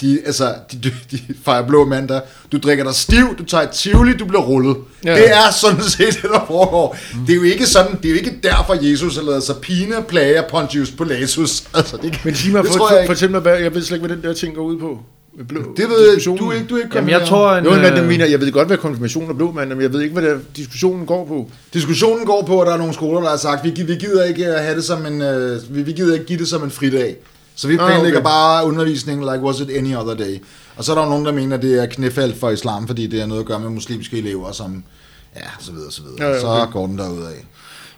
de, 0.00 0.20
altså, 0.26 0.54
de, 0.72 0.78
de, 0.82 0.92
de 1.10 1.20
fejrer 1.44 1.66
blå 1.66 1.84
mandag. 1.84 2.20
Du 2.52 2.58
drikker 2.58 2.84
dig 2.84 2.94
stiv, 2.94 3.36
du 3.38 3.44
tager 3.44 3.64
et 3.64 3.70
tivoli, 3.70 4.16
du 4.16 4.24
bliver 4.24 4.42
rullet. 4.42 4.76
Ja. 5.04 5.10
Ja. 5.10 5.22
Det 5.22 5.30
er 5.30 5.50
sådan 5.50 5.82
set 5.82 6.22
det, 6.22 6.30
der 6.30 6.44
foregår. 6.46 6.96
Mm. 7.14 7.26
Det 7.26 7.32
er 7.32 7.36
jo 7.36 7.42
ikke 7.42 7.66
sådan, 7.66 7.96
det 7.96 8.04
er 8.04 8.10
jo 8.10 8.16
ikke 8.16 8.38
derfor, 8.42 8.90
Jesus 8.90 9.16
har 9.16 9.22
lavet 9.22 9.42
sig 9.42 9.56
pine, 9.56 9.94
plager 10.08 10.42
Pontius 10.48 10.90
Pilatus. 10.90 11.64
Altså, 11.74 11.96
det, 11.96 12.20
Men 12.24 12.34
sig 12.34 12.52
mig, 12.52 12.66
for, 12.66 13.02
fortæl 13.06 13.30
mig, 13.30 13.40
hvad, 13.40 13.58
jeg 13.58 13.74
ved 13.74 13.82
slet 13.82 13.96
ikke, 13.96 14.06
hvad 14.06 14.16
den 14.16 14.24
der 14.24 14.34
ting 14.34 14.54
går 14.54 14.62
ud 14.62 14.78
på. 14.78 14.98
Blå, 15.48 15.60
Det 15.76 15.88
ved 15.88 16.10
jeg, 16.12 16.38
du 16.38 16.50
ikke, 16.50 16.66
du 16.66 16.76
er 16.76 16.82
ikke 16.82 16.94
Jamen, 16.94 17.10
jeg 17.10 17.26
tror, 17.28 17.52
en, 17.52 17.64
Jo, 17.64 17.70
det 17.70 17.98
øh, 17.98 18.08
mener, 18.08 18.26
jeg 18.26 18.40
ved 18.40 18.52
godt, 18.52 18.66
hvad 18.66 18.76
konfirmation 18.76 19.30
er 19.30 19.34
blå 19.34 19.52
mandag, 19.52 19.76
men 19.76 19.82
jeg 19.82 19.92
ved 19.92 20.00
ikke, 20.00 20.12
hvad 20.12 20.22
der, 20.22 20.38
diskussionen 20.56 21.06
går 21.06 21.24
på. 21.26 21.50
Diskussionen 21.72 22.26
går 22.26 22.44
på, 22.46 22.60
at 22.60 22.66
der 22.66 22.72
er 22.72 22.78
nogle 22.78 22.94
skoler, 22.94 23.20
der 23.20 23.28
har 23.28 23.36
sagt, 23.36 23.64
vi, 23.64 23.70
vi 23.70 23.94
gider 23.94 24.24
ikke 24.24 24.46
at 24.46 24.64
have 24.64 24.76
det 24.76 24.84
som 24.84 25.06
en, 25.06 25.22
øh, 25.22 25.60
vi, 25.70 25.82
vi 25.82 25.92
gider 25.92 26.14
ikke 26.14 26.26
give 26.26 26.38
det 26.38 26.48
som 26.48 26.62
en 26.64 26.70
fridag. 26.70 27.16
Så 27.54 27.68
vi 27.68 27.74
Ah, 27.74 27.78
planlægger 27.86 28.18
okay. 28.18 28.24
bare 28.24 28.66
undervisning 28.66 29.20
like 29.20 29.38
was 29.44 29.60
it 29.60 29.70
any 29.70 29.96
other 29.96 30.14
day. 30.14 30.42
Og 30.76 30.84
så 30.84 30.92
er 30.92 30.96
der 30.96 31.02
jo 31.02 31.08
nogen, 31.10 31.24
der 31.26 31.32
mener, 31.32 31.56
at 31.56 31.62
det 31.62 31.82
er 31.82 31.86
knæfald 31.86 32.34
for 32.34 32.50
islam, 32.50 32.86
fordi 32.86 33.06
det 33.06 33.20
er 33.20 33.26
noget 33.26 33.40
at 33.40 33.46
gøre 33.46 33.60
med 33.60 33.68
muslimske 33.68 34.18
elever, 34.18 34.52
som, 34.52 34.84
ja, 35.36 35.40
så 35.60 35.72
videre, 35.72 35.90
så 35.92 36.02
videre. 36.02 36.28
Ja, 36.28 36.34
ja, 36.34 36.40
Så 36.40 36.46
okay. 36.46 36.72
går 36.72 36.86
den 36.86 36.98
derud 36.98 37.22
af. 37.22 37.46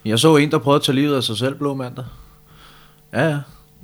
Jeg 0.04 0.18
så 0.18 0.36
en, 0.36 0.50
der 0.50 0.58
prøvede 0.58 0.78
at 0.78 0.82
tage 0.82 0.96
livet 0.96 1.16
af 1.16 1.22
sig 1.22 1.36
selv 1.36 1.54
blå 1.54 1.74
mandag. 1.74 2.04
Ja, 3.12 3.28
ja. 3.28 3.38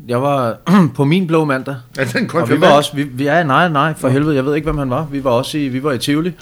Jeg 0.08 0.22
var 0.22 0.58
på 0.96 1.04
min 1.04 1.26
blå 1.26 1.44
mandag. 1.44 1.76
Er 1.98 2.04
den 2.04 2.30
Og 2.34 2.50
vi 2.50 2.60
var 2.60 2.72
også, 2.72 2.96
vi, 2.96 3.02
vi, 3.02 3.24
ja, 3.24 3.42
nej, 3.42 3.68
nej, 3.68 3.94
for 3.94 4.08
helvede, 4.08 4.34
jeg 4.34 4.44
ved 4.44 4.54
ikke, 4.54 4.64
hvem 4.64 4.78
han 4.78 4.90
var. 4.90 5.04
Vi 5.04 5.24
var 5.24 5.30
også 5.30 5.58
i, 5.58 5.68
vi 5.68 5.82
var 5.82 5.92
i 5.92 5.98
Tivoli, 5.98 6.32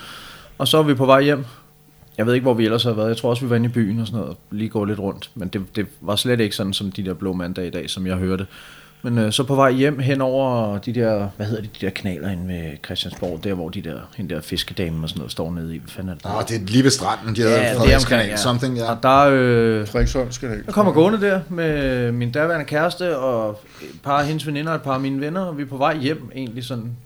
og 0.58 0.68
så 0.68 0.76
var 0.76 0.84
vi 0.84 0.94
på 0.94 1.06
vej 1.06 1.22
hjem. 1.22 1.44
Jeg 2.18 2.26
ved 2.26 2.34
ikke, 2.34 2.42
hvor 2.44 2.54
vi 2.54 2.64
ellers 2.64 2.82
havde 2.82 2.96
været. 2.96 3.08
Jeg 3.08 3.16
tror 3.16 3.30
også, 3.30 3.44
vi 3.44 3.50
var 3.50 3.56
inde 3.56 3.68
i 3.68 3.72
byen 3.72 4.00
og 4.00 4.06
sådan 4.06 4.20
noget, 4.20 4.36
lige 4.50 4.68
gå 4.68 4.84
lidt 4.84 4.98
rundt. 4.98 5.30
Men 5.34 5.48
det, 5.48 5.76
det 5.76 5.86
var 6.00 6.16
slet 6.16 6.40
ikke 6.40 6.56
sådan 6.56 6.72
som 6.72 6.92
de 6.92 7.04
der 7.04 7.14
blå 7.14 7.32
mandag 7.32 7.66
i 7.66 7.70
dag, 7.70 7.90
som 7.90 8.06
jeg 8.06 8.16
hørte. 8.16 8.46
Men 9.02 9.18
øh, 9.18 9.32
så 9.32 9.44
på 9.44 9.54
vej 9.54 9.72
hjem 9.72 9.98
hen 9.98 10.20
over 10.20 10.78
de 10.78 10.92
der, 10.92 11.28
hvad 11.36 11.46
hedder 11.46 11.62
de, 11.62 11.68
de 11.80 11.86
der 11.86 11.90
kanaler 11.90 12.30
inde 12.30 12.48
ved 12.48 12.76
Christiansborg, 12.84 13.44
der 13.44 13.54
hvor 13.54 13.68
de 13.68 13.82
der, 13.82 14.00
hende 14.16 14.34
der 14.34 14.40
fiskedame 14.40 15.04
og 15.04 15.08
sådan 15.08 15.18
noget 15.18 15.32
står 15.32 15.52
nede 15.52 15.74
i. 15.74 15.78
Hvad 15.78 15.88
fanden 15.88 16.10
er 16.10 16.14
det? 16.14 16.24
Nå, 16.24 16.30
det 16.48 16.62
er 16.62 16.66
lige 16.66 16.84
ved 16.84 16.90
stranden, 16.90 17.36
de 17.36 17.42
ja, 17.42 17.48
havde 17.48 17.96
omkring, 17.96 18.28
ja. 18.28 18.36
something, 18.36 18.76
ja. 18.76 18.90
Og 18.90 19.02
der, 19.02 19.18
øh, 19.18 19.86
Frederiksholm 19.86 20.32
skal 20.32 20.48
det 20.48 20.54
ikke. 20.54 20.66
jeg 20.66 20.74
kommer 20.74 20.92
gående 20.92 21.20
der 21.20 21.40
med 21.48 22.12
min 22.12 22.32
daværende 22.32 22.64
kæreste 22.64 23.18
og 23.18 23.60
et 23.82 24.00
par 24.02 24.18
af 24.18 24.26
hendes 24.26 24.46
veninder 24.46 24.70
og 24.70 24.76
et 24.76 24.82
par 24.82 24.94
af 24.94 25.00
mine 25.00 25.20
venner, 25.20 25.40
og 25.40 25.58
vi 25.58 25.62
er 25.62 25.66
på 25.66 25.76
vej 25.76 25.96
hjem 25.96 26.30
egentlig 26.34 26.64
sådan. 26.64 26.96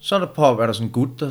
Så 0.00 0.14
er 0.14 0.18
der, 0.18 0.26
på, 0.26 0.42
er 0.42 0.66
der 0.66 0.72
sådan 0.72 0.86
en 0.86 0.92
gut, 0.92 1.20
der 1.20 1.30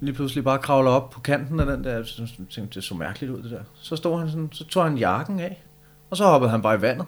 lige 0.00 0.14
pludselig 0.14 0.44
bare 0.44 0.58
kravler 0.58 0.90
op 0.90 1.10
på 1.10 1.20
kanten 1.20 1.60
af 1.60 1.66
den 1.66 1.84
der. 1.84 2.04
Så 2.04 2.22
tænkte, 2.50 2.74
det 2.74 2.84
så 2.84 2.94
mærkeligt 2.94 3.32
ud 3.32 3.42
det 3.42 3.50
der. 3.50 3.60
Så 3.80 3.96
stod 3.96 4.18
han 4.18 4.30
sådan, 4.30 4.48
så 4.52 4.64
tog 4.64 4.84
han 4.84 4.98
jakken 4.98 5.40
af, 5.40 5.62
og 6.10 6.16
så 6.16 6.24
hoppede 6.24 6.50
han 6.50 6.62
bare 6.62 6.76
i 6.76 6.80
vandet. 6.80 7.06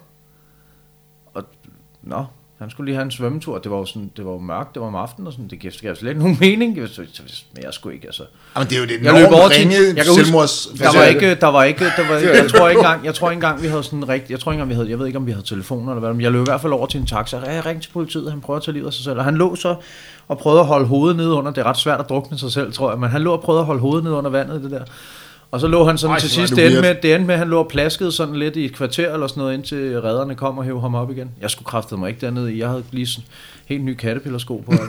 Nå, 2.02 2.24
han 2.58 2.70
skulle 2.70 2.84
lige 2.86 2.94
have 2.94 3.04
en 3.04 3.10
svømmetur. 3.10 3.58
Det 3.58 3.70
var 3.70 3.76
jo 3.78 3.84
sådan, 3.84 4.10
det 4.16 4.24
var 4.24 4.32
jo 4.32 4.38
mørkt, 4.38 4.74
det 4.74 4.80
var 4.80 4.86
om 4.88 4.94
aftenen 4.94 5.26
og 5.26 5.32
sådan. 5.32 5.48
Det 5.48 5.58
giver, 5.58 5.72
slet 5.72 5.96
ikke 6.02 6.18
nogen 6.20 6.36
mening. 6.40 6.76
Jeg, 6.76 6.88
så, 6.88 7.02
men 7.54 7.64
jeg 7.64 7.74
skulle 7.74 7.94
ikke, 7.94 8.06
altså. 8.06 8.22
Jamen, 8.56 8.68
det 8.68 8.76
er 8.76 8.80
jo 8.80 8.86
det 8.86 8.92
Jeg 9.02 9.12
løb 9.20 9.28
over 9.32 9.48
til- 9.48 9.68
jeg 9.96 10.04
kan 10.04 10.06
huske, 10.08 10.24
selvmords... 10.24 10.66
Der 10.78 10.98
var 10.98 11.04
ikke, 11.04 11.34
der 11.34 11.46
var 11.46 11.64
ikke, 11.64 11.84
der 11.84 12.08
var, 12.08 12.14
jeg 12.14 12.50
tror 12.50 12.68
ikke 12.68 12.78
engang, 12.78 13.04
jeg 13.04 13.14
tror 13.14 13.30
ikke 13.30 13.36
engang, 13.36 13.62
vi 13.62 13.66
havde 13.68 13.82
sådan 13.82 14.08
rigtig, 14.08 14.30
jeg 14.30 14.40
tror 14.40 14.52
ikke 14.52 14.56
engang, 14.62 14.68
vi 14.70 14.74
havde, 14.74 14.90
jeg 14.90 14.98
ved 14.98 15.06
ikke, 15.06 15.18
om 15.18 15.26
vi 15.26 15.32
havde 15.32 15.46
telefoner 15.46 15.92
eller 15.92 16.00
hvad, 16.00 16.12
men 16.12 16.20
jeg 16.20 16.32
løb 16.32 16.40
i 16.40 16.44
hvert 16.50 16.60
fald 16.60 16.72
over 16.72 16.86
til 16.86 17.00
en 17.00 17.06
taxa, 17.06 17.36
og 17.36 17.54
jeg 17.54 17.66
ringte 17.66 17.86
til 17.86 17.92
politiet, 17.92 18.30
han 18.30 18.40
prøvede 18.40 18.58
at 18.58 18.64
tage 18.64 18.72
livet 18.72 18.86
af 18.86 18.92
sig 18.92 19.04
selv, 19.04 19.18
og 19.18 19.24
han 19.24 19.36
lå 19.36 19.54
så 19.56 19.74
og 20.28 20.38
prøvede 20.38 20.60
at 20.60 20.66
holde 20.66 20.86
hovedet 20.86 21.16
nede 21.16 21.32
under, 21.32 21.50
det 21.52 21.60
er 21.60 21.64
ret 21.66 21.76
svært 21.78 22.00
at 22.00 22.08
drukne 22.08 22.38
sig 22.38 22.52
selv, 22.52 22.72
tror 22.72 22.90
jeg, 22.90 22.98
men 23.00 23.10
han 23.10 23.22
lå 23.22 23.32
og 23.32 23.40
prøvede 23.40 23.60
at 23.60 23.66
holde 23.66 23.80
hovedet 23.80 24.04
nede 24.04 24.14
under 24.14 24.30
vandet, 24.30 24.62
det 24.62 24.70
der. 24.70 24.84
Og 25.52 25.60
så 25.60 25.66
lå 25.66 25.84
han 25.84 25.98
sådan 25.98 26.14
Ej, 26.14 26.20
til 26.20 26.30
sidst, 26.30 26.50
det 26.50 26.56
det 26.56 26.66
endte, 26.66 26.80
med, 26.80 26.94
det 27.02 27.14
endte 27.14 27.26
med, 27.26 27.34
at 27.34 27.38
han 27.38 27.48
lå 27.48 27.58
og 27.58 27.68
plaskede 27.68 28.12
sådan 28.12 28.36
lidt 28.36 28.56
i 28.56 28.64
et 28.64 28.72
kvarter 28.74 29.12
eller 29.14 29.26
sådan 29.26 29.40
noget, 29.40 29.54
indtil 29.54 30.00
redderne 30.00 30.34
kom 30.34 30.58
og 30.58 30.64
hævde 30.64 30.80
ham 30.80 30.94
op 30.94 31.10
igen. 31.10 31.30
Jeg 31.40 31.50
skulle 31.50 31.66
kraftede 31.66 32.00
mig 32.00 32.08
ikke 32.08 32.20
dernede 32.20 32.54
i. 32.54 32.58
Jeg 32.60 32.68
havde 32.68 32.82
lige 32.90 33.06
sådan 33.06 33.24
helt 33.66 33.84
nye 33.84 33.94
kattepillersko 33.94 34.56
på. 34.66 34.72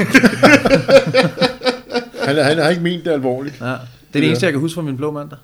Han, 2.25 2.35
han 2.37 2.57
har 2.57 2.69
ikke 2.69 2.81
ment 2.81 3.05
det 3.05 3.11
alvorligt. 3.11 3.55
Ja. 3.61 3.65
Det 3.65 3.73
er 3.73 3.77
det 4.13 4.25
eneste, 4.25 4.45
jeg 4.45 4.53
kan 4.53 4.61
huske 4.61 4.75
fra 4.75 4.81
min 4.81 4.97
blå 4.97 5.11
mandag. 5.11 5.37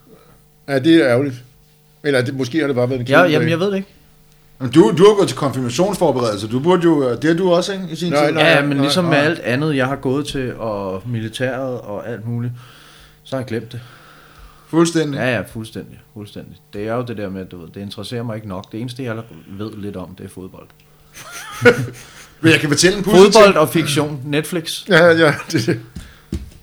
Ja, 0.67 0.80
det 0.80 0.95
er 0.95 1.07
ærgerligt. 1.07 1.36
Eller 2.03 2.22
det, 2.22 2.36
måske 2.38 2.59
har 2.59 2.67
det 2.67 2.76
bare 2.76 2.89
været 2.89 2.99
en 3.01 3.07
Ja, 3.07 3.15
kedelig 3.17 3.34
jamen, 3.34 3.49
jeg 3.49 3.59
ved 3.59 3.67
det 3.72 3.76
ikke. 3.76 3.88
Men 4.59 4.70
Du, 4.72 4.82
du 4.97 5.03
har 5.07 5.15
gået 5.17 5.28
til 5.28 5.38
konfirmationsforberedelse. 5.38 6.47
Du 6.47 6.59
burde 6.59 6.84
jo... 6.84 7.15
Det 7.15 7.24
har 7.24 7.34
du 7.34 7.51
også, 7.53 7.74
ikke? 7.74 7.86
I 7.91 7.95
sin 7.95 8.11
Nej, 8.11 8.26
tid. 8.26 8.34
nej. 8.34 8.43
Ja, 8.43 8.61
men 8.65 8.78
ligesom 8.78 9.03
med 9.03 9.11
nej. 9.17 9.26
alt 9.26 9.39
andet, 9.39 9.76
jeg 9.76 9.88
har 9.88 9.95
gået 9.95 10.26
til, 10.26 10.55
og 10.55 11.03
militæret 11.05 11.80
og 11.80 12.09
alt 12.09 12.28
muligt, 12.28 12.53
så 13.24 13.36
har 13.36 13.41
jeg 13.41 13.47
glemt 13.47 13.72
det. 13.72 13.80
Fuldstændig. 14.70 15.17
Ja, 15.17 15.36
ja, 15.36 15.41
fuldstændig, 15.41 15.99
fuldstændig. 16.13 16.57
Det 16.74 16.88
er 16.88 16.95
jo 16.95 17.01
det 17.01 17.17
der 17.17 17.30
med, 17.30 17.45
du 17.45 17.59
ved, 17.59 17.67
det 17.74 17.82
interesserer 17.82 18.24
mig 18.24 18.36
ikke 18.36 18.47
nok. 18.47 18.72
Det 18.72 18.82
eneste, 18.82 19.03
jeg 19.03 19.15
ved 19.47 19.72
lidt 19.78 19.95
om, 19.95 20.15
det 20.17 20.26
er 20.26 20.30
fodbold. 20.30 20.67
Men 22.41 22.51
jeg 22.51 22.59
kan 22.59 22.70
fortælle 22.70 22.97
en 22.97 23.03
pudsig 23.03 23.20
Fodbold 23.20 23.55
og 23.55 23.70
fiktion, 23.70 24.22
Netflix. 24.26 24.88
Ja, 24.89 25.05
ja, 25.05 25.34
det, 25.51 25.65
det. 25.65 25.80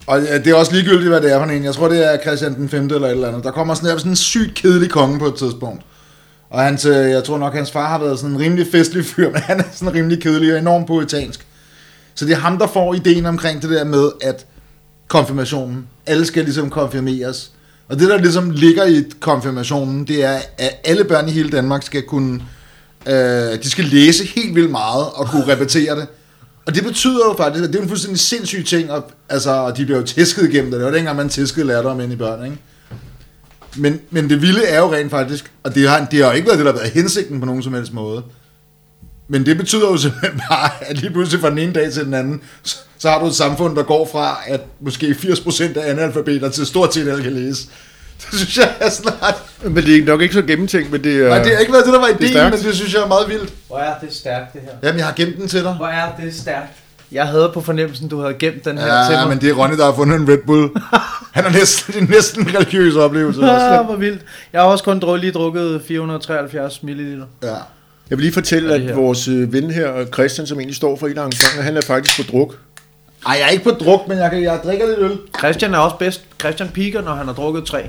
Og 0.06 0.20
det 0.20 0.46
er 0.46 0.54
også 0.54 0.72
ligegyldigt, 0.72 1.08
hvad 1.08 1.20
det 1.20 1.32
er 1.32 1.38
for 1.38 1.46
en. 1.46 1.64
Jeg 1.64 1.74
tror, 1.74 1.88
det 1.88 2.12
er 2.12 2.18
Christian 2.20 2.54
den 2.54 2.68
5. 2.68 2.84
eller 2.84 3.06
et 3.06 3.10
eller 3.10 3.28
andet. 3.28 3.44
Der 3.44 3.50
kommer 3.50 3.74
sådan, 3.74 3.98
sådan 3.98 4.12
en 4.12 4.16
sygt 4.16 4.54
kedelig 4.54 4.90
konge 4.90 5.18
på 5.18 5.26
et 5.26 5.34
tidspunkt. 5.34 5.82
Og 6.50 6.60
hans, 6.60 6.84
øh, 6.84 7.10
jeg 7.10 7.24
tror 7.24 7.38
nok, 7.38 7.54
hans 7.54 7.70
far 7.70 7.88
har 7.88 7.98
været 7.98 8.18
sådan 8.18 8.34
en 8.34 8.40
rimelig 8.40 8.66
festlig 8.72 9.04
fyr, 9.04 9.30
men 9.32 9.40
han 9.40 9.60
er 9.60 9.64
sådan 9.72 9.94
rimelig 9.94 10.22
kedelig 10.22 10.52
og 10.52 10.58
enormt 10.58 10.86
poetansk. 10.86 11.46
Så 12.14 12.24
det 12.24 12.32
er 12.32 12.38
ham, 12.38 12.58
der 12.58 12.66
får 12.66 12.94
ideen 12.94 13.26
omkring 13.26 13.62
det 13.62 13.70
der 13.70 13.84
med, 13.84 14.10
at 14.22 14.46
konfirmationen, 15.08 15.86
alle 16.06 16.26
skal 16.26 16.44
ligesom 16.44 16.70
konfirmeres. 16.70 17.52
Og 17.88 17.98
det, 17.98 18.08
der 18.08 18.18
ligesom 18.18 18.50
ligger 18.50 18.84
i 18.84 19.04
konfirmationen, 19.20 20.06
det 20.06 20.24
er, 20.24 20.38
at 20.58 20.80
alle 20.84 21.04
børn 21.04 21.28
i 21.28 21.32
hele 21.32 21.50
Danmark 21.50 21.82
skal 21.82 22.02
kunne, 22.02 22.42
øh, 23.06 23.14
de 23.62 23.70
skal 23.70 23.84
læse 23.84 24.24
helt 24.24 24.54
vildt 24.54 24.70
meget 24.70 25.06
og 25.14 25.28
kunne 25.28 25.46
repetere 25.46 25.96
det. 25.96 26.06
Og 26.66 26.74
det 26.74 26.84
betyder 26.84 27.28
jo 27.28 27.34
faktisk, 27.36 27.64
at 27.64 27.72
det 27.72 27.78
er 27.78 27.82
en 27.82 27.88
fuldstændig 27.88 28.20
sindssyg 28.20 28.64
ting, 28.66 28.90
og, 28.90 29.10
altså, 29.28 29.50
og 29.50 29.76
de 29.76 29.84
bliver 29.84 30.00
jo 30.00 30.06
tæsket 30.06 30.48
igennem 30.48 30.70
det. 30.70 30.80
Det 30.80 30.86
var 30.86 30.92
dengang, 30.92 31.16
man 31.16 31.28
tæskede 31.28 31.84
om 31.84 32.00
ind 32.00 32.12
i 32.12 32.16
børn, 32.16 32.44
ikke? 32.44 32.58
Men, 33.76 34.00
men 34.10 34.30
det 34.30 34.42
vilde 34.42 34.64
er 34.64 34.78
jo 34.78 34.92
rent 34.92 35.10
faktisk, 35.10 35.52
og 35.62 35.74
det 35.74 35.88
har, 35.88 36.04
det 36.04 36.18
har 36.18 36.30
jo 36.30 36.36
ikke 36.36 36.46
været 36.46 36.58
det, 36.58 36.66
der 36.66 36.72
har 36.72 36.78
været 36.78 36.92
hensigten 36.92 37.40
på 37.40 37.46
nogen 37.46 37.62
som 37.62 37.74
helst 37.74 37.92
måde, 37.92 38.22
men 39.28 39.46
det 39.46 39.56
betyder 39.56 39.90
jo 39.90 39.96
simpelthen 39.96 40.42
bare, 40.48 40.70
at 40.80 40.98
lige 40.98 41.12
pludselig 41.12 41.40
fra 41.40 41.50
den 41.50 41.58
ene 41.58 41.72
dag 41.72 41.92
til 41.92 42.04
den 42.04 42.14
anden, 42.14 42.40
så, 42.98 43.10
har 43.10 43.20
du 43.20 43.26
et 43.26 43.34
samfund, 43.34 43.76
der 43.76 43.82
går 43.82 44.08
fra, 44.12 44.38
at 44.46 44.60
måske 44.80 45.06
80% 45.06 45.78
af 45.78 45.90
analfabeter 45.90 46.48
til 46.48 46.66
stort 46.66 46.94
set 46.94 47.08
alle 47.08 47.22
kan 47.22 47.32
læse. 47.32 47.68
Det 48.30 48.38
synes 48.38 48.56
jeg 48.56 48.72
er 48.80 48.90
snart... 48.90 49.42
Men 49.62 49.76
det 49.76 49.96
er 49.98 50.04
nok 50.04 50.20
ikke 50.22 50.34
så 50.34 50.42
gennemtænkt, 50.42 50.92
men 50.92 51.04
det 51.04 51.16
er... 51.16 51.28
Nej, 51.28 51.42
det 51.42 51.52
har 51.52 51.58
ikke 51.58 51.72
været 51.72 51.84
det, 51.84 51.92
der 51.92 52.00
var 52.00 52.06
det 52.06 52.16
ideen, 52.20 52.30
stærkt. 52.32 52.54
men 52.56 52.64
det 52.64 52.74
synes 52.74 52.94
jeg 52.94 53.02
er 53.02 53.06
meget 53.06 53.28
vildt. 53.28 53.52
Hvor 53.66 53.78
er 53.78 53.94
det 54.00 54.14
stærkt, 54.14 54.52
det 54.52 54.60
her. 54.64 54.70
Jamen, 54.82 54.98
jeg 54.98 55.06
har 55.06 55.14
gemt 55.14 55.36
den 55.36 55.48
til 55.48 55.64
dig. 55.64 55.72
Hvor 55.72 55.86
er 55.86 56.12
det 56.20 56.34
stærkt. 56.34 56.72
Jeg 57.12 57.26
havde 57.26 57.50
på 57.54 57.60
fornemmelsen, 57.60 58.08
du 58.08 58.20
havde 58.20 58.34
gemt 58.34 58.64
den 58.64 58.78
her 58.78 59.06
til 59.06 59.14
Ja, 59.14 59.20
mig. 59.20 59.28
men 59.28 59.40
det 59.40 59.50
er 59.50 59.54
Ronny, 59.54 59.76
der 59.76 59.84
har 59.84 59.94
fundet 59.94 60.20
en 60.20 60.28
Red 60.28 60.38
Bull. 60.46 60.68
Han 61.36 61.44
er 61.44 61.50
næsten, 61.50 61.94
det 61.94 62.02
er 62.02 62.06
næsten 62.14 62.42
en 62.48 62.54
religiøs 62.56 62.94
oplevelse. 62.94 63.42
Ah, 63.42 63.84
hvor 63.86 63.96
vildt. 63.96 64.22
Jeg 64.52 64.60
har 64.60 64.68
også 64.68 64.84
kun 64.84 65.02
lige 65.20 65.32
drukket 65.32 65.82
473 65.88 66.82
ml. 66.82 67.22
Ja. 67.42 67.54
Jeg 68.10 68.18
vil 68.18 68.22
lige 68.22 68.32
fortælle, 68.32 68.74
at 68.74 68.96
vores 68.96 69.28
øh, 69.28 69.52
ven 69.52 69.70
her, 69.70 70.06
Christian, 70.14 70.46
som 70.46 70.58
egentlig 70.58 70.76
står 70.76 70.96
for 70.96 71.06
en 71.06 71.18
af 71.18 71.20
arrangementerne, 71.20 71.62
han 71.62 71.76
er 71.76 71.80
faktisk 71.80 72.16
på 72.16 72.32
druk. 72.32 72.58
Ej, 73.26 73.36
jeg 73.38 73.46
er 73.46 73.48
ikke 73.48 73.64
på 73.64 73.70
druk, 73.70 74.08
men 74.08 74.18
jeg, 74.18 74.30
kan, 74.30 74.42
jeg 74.42 74.60
drikker 74.64 74.86
lidt 74.86 74.98
øl. 74.98 75.18
Christian 75.38 75.74
er 75.74 75.78
også 75.78 75.96
bedst. 75.96 76.24
Christian 76.40 76.68
piker, 76.68 77.02
når 77.02 77.14
han 77.14 77.26
har 77.26 77.34
drukket 77.34 77.64
tre. 77.64 77.82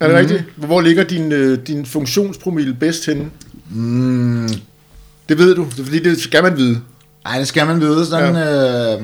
Er 0.00 0.06
det 0.06 0.10
mm. 0.10 0.14
rigtigt? 0.14 0.44
Hvor 0.56 0.80
ligger 0.80 1.04
din, 1.04 1.32
øh, 1.32 1.58
din 1.66 1.86
funktionspromille 1.86 2.74
bedst 2.74 3.06
henne? 3.06 3.30
Mm. 3.70 4.48
Det 5.28 5.38
ved 5.38 5.54
du, 5.54 5.64
det 5.64 5.78
er 5.80 5.84
fordi 5.84 6.02
det 6.02 6.20
skal 6.20 6.42
man 6.42 6.56
vide. 6.56 6.80
Ej, 7.26 7.38
det 7.38 7.48
skal 7.48 7.66
man 7.66 7.80
vide. 7.80 8.06
Sådan, 8.06 8.34
ja. 8.34 8.94
øh, 8.94 9.02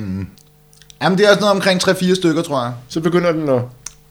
jamen, 1.01 1.17
det 1.17 1.25
er 1.25 1.29
sådan 1.29 1.39
noget 1.39 1.55
omkring 1.55 1.83
3-4 1.83 2.15
stykker, 2.15 2.41
tror 2.41 2.63
jeg. 2.63 2.73
Så 2.89 2.99
begynder 2.99 3.31
den 3.31 3.49
at... 3.49 3.61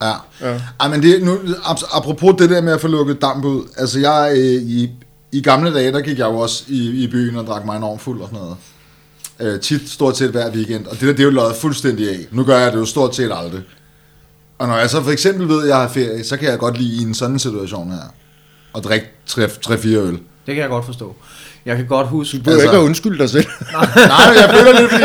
Ja. 0.02 0.12
Ja. 0.40 0.61
Ej, 0.80 0.88
men 0.88 1.02
det, 1.02 1.22
nu, 1.22 1.34
ap- 1.34 1.96
apropos 1.96 2.34
det 2.38 2.50
der 2.50 2.61
med 2.61 2.72
at 2.72 2.80
få 2.80 2.88
lukket 2.88 3.22
damp 3.22 3.44
ud. 3.44 3.62
Altså, 3.76 3.98
jeg, 3.98 4.32
øh, 4.32 4.62
i, 4.62 4.90
i 5.32 5.40
gamle 5.42 5.74
dage, 5.74 5.92
der 5.92 6.00
gik 6.00 6.18
jeg 6.18 6.26
jo 6.26 6.38
også 6.38 6.62
i, 6.68 7.04
i 7.04 7.06
byen 7.06 7.36
og 7.36 7.46
drak 7.46 7.64
mig 7.64 7.76
enormt 7.76 8.00
fuld 8.02 8.20
og 8.20 8.28
sådan 8.28 8.38
noget. 8.44 8.56
Øh, 9.54 9.60
tit, 9.60 9.90
stort 9.90 10.16
set 10.16 10.30
hver 10.30 10.50
weekend. 10.50 10.86
Og 10.86 10.92
det 10.92 11.00
der, 11.00 11.06
det 11.12 11.20
er 11.20 11.24
jo 11.24 11.30
løjet 11.30 11.56
fuldstændig 11.56 12.08
af. 12.10 12.18
Nu 12.30 12.44
gør 12.44 12.58
jeg 12.58 12.72
det 12.72 12.78
jo 12.78 12.84
stort 12.84 13.16
set 13.16 13.30
aldrig. 13.34 13.60
Og 14.58 14.68
når 14.68 14.76
jeg 14.76 14.90
så 14.90 15.02
for 15.02 15.10
eksempel 15.10 15.48
ved, 15.48 15.62
at 15.62 15.68
jeg 15.68 15.76
har 15.76 15.88
ferie, 15.88 16.24
så 16.24 16.36
kan 16.36 16.48
jeg 16.50 16.58
godt 16.58 16.78
lide 16.78 16.94
i 17.02 17.02
en 17.02 17.14
sådan 17.14 17.38
situation 17.38 17.90
her. 17.90 17.98
Og 18.72 18.82
drikke 18.82 19.06
3-4 19.30 19.86
øl. 19.88 20.12
Det 20.12 20.54
kan 20.54 20.56
jeg 20.56 20.68
godt 20.68 20.84
forstå. 20.86 21.16
Jeg 21.66 21.76
kan 21.76 21.86
godt 21.86 22.06
huske... 22.08 22.38
Du 22.38 22.42
behøver 22.42 22.60
Altså- 22.62 22.72
ikke 22.72 22.82
at 22.82 22.84
undskylde 22.88 23.18
dig 23.18 23.30
selv. 23.30 23.46
Nej, 23.70 23.80
jeg 24.40 24.50
føler 24.56 24.80
lidt, 24.80 24.90
fordi 24.90 25.04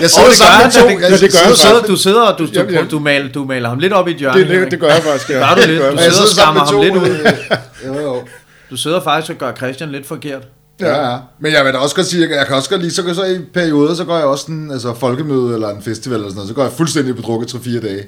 jeg 0.00 0.10
sidder 0.10 0.28
det 0.28 0.38
gør 0.38 0.44
sammen 0.44 0.64
med 0.64 0.72
to. 0.72 0.88
det- 0.88 0.94
jeg 1.02 1.10
ja, 1.10 1.16
det 1.16 1.32
gør 1.32 1.50
Du 1.50 1.56
sidder, 1.56 1.82
du 1.82 1.96
sidder 1.96 2.20
og 2.22 2.38
du, 2.38 2.46
du, 2.46 2.50
Jamen, 2.52 2.88
du, 2.88 2.98
maler, 2.98 3.32
du 3.32 3.44
maler 3.44 3.68
ham 3.68 3.78
lidt 3.78 3.92
op 3.92 4.08
i 4.08 4.10
et 4.10 4.16
hjørne. 4.16 4.40
Det, 4.40 4.48
det, 4.48 4.70
det 4.70 4.80
gør 4.80 4.88
jeg 4.88 5.02
faktisk, 5.02 5.30
ja. 5.30 5.34
Gør 5.34 5.54
du 5.54 5.60
Det 5.60 5.68
lidt? 5.68 5.82
Du 5.82 5.96
sidder 5.98 6.10
sidder 6.10 6.22
og 6.22 6.28
skammer 6.28 6.66
to. 6.70 6.82
ham 6.82 7.02
lidt 7.04 7.26
øh, 7.26 7.86
Jo, 7.86 8.00
jo. 8.00 8.22
Du 8.70 8.76
sidder 8.76 9.00
faktisk 9.00 9.32
og 9.32 9.38
gør 9.38 9.54
Christian 9.54 9.92
lidt 9.92 10.06
forkert. 10.06 10.48
Ja, 10.80 11.10
ja. 11.10 11.18
Men 11.40 11.52
jeg 11.52 11.64
vil 11.64 11.72
da 11.72 11.78
også 11.78 11.96
godt 11.96 12.06
sige, 12.06 12.24
at 12.24 12.30
jeg 12.30 12.46
kan 12.46 12.56
også 12.56 12.70
godt 12.70 12.80
lide, 12.80 12.94
så, 12.94 13.14
så 13.14 13.24
i 13.24 13.38
perioder, 13.54 13.94
så 13.94 14.04
går 14.04 14.16
jeg 14.16 14.26
også 14.26 14.42
sådan, 14.42 14.70
altså 14.70 14.94
folkemøde 14.94 15.54
eller 15.54 15.68
en 15.68 15.82
festival 15.82 16.16
eller 16.16 16.28
sådan 16.28 16.36
noget, 16.36 16.48
så 16.48 16.54
går 16.54 16.62
jeg 16.62 16.72
fuldstændig 16.72 17.16
på 17.16 17.22
drukket 17.22 17.54
3-4 17.54 17.80
dage. 17.80 18.04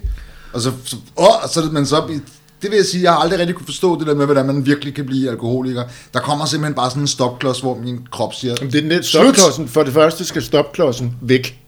Og 0.53 0.61
så, 0.61 0.73
så, 0.85 0.97
åh, 1.17 1.49
så 1.51 1.69
men 1.73 1.87
så, 1.87 2.21
det 2.63 2.71
vil 2.71 2.77
jeg 2.77 2.87
sige, 2.87 3.03
jeg 3.03 3.13
har 3.13 3.19
aldrig 3.19 3.39
rigtig 3.39 3.57
kunne 3.57 3.67
forstå 3.67 3.99
det 3.99 4.07
der 4.07 4.15
med, 4.15 4.25
hvordan 4.25 4.47
man 4.47 4.67
virkelig 4.67 4.95
kan 4.95 5.07
blive 5.07 5.31
alkoholiker. 5.31 5.83
Der 6.15 6.21
kommer 6.21 6.45
simpelthen 6.45 6.75
bare 6.75 6.91
sådan 6.91 7.03
en 7.03 7.07
stopklods, 7.07 7.61
hvor 7.61 7.79
min 7.79 7.99
krop 8.13 8.35
siger, 8.35 8.55
Jamen, 8.61 8.73
det 8.73 8.85
er 8.85 8.89
net 8.89 9.05
stopklodsen. 9.05 9.69
For 9.69 9.83
det 9.83 9.93
første 9.93 10.25
skal 10.25 10.43
stopklodsen 10.43 11.17
væk. 11.23 11.62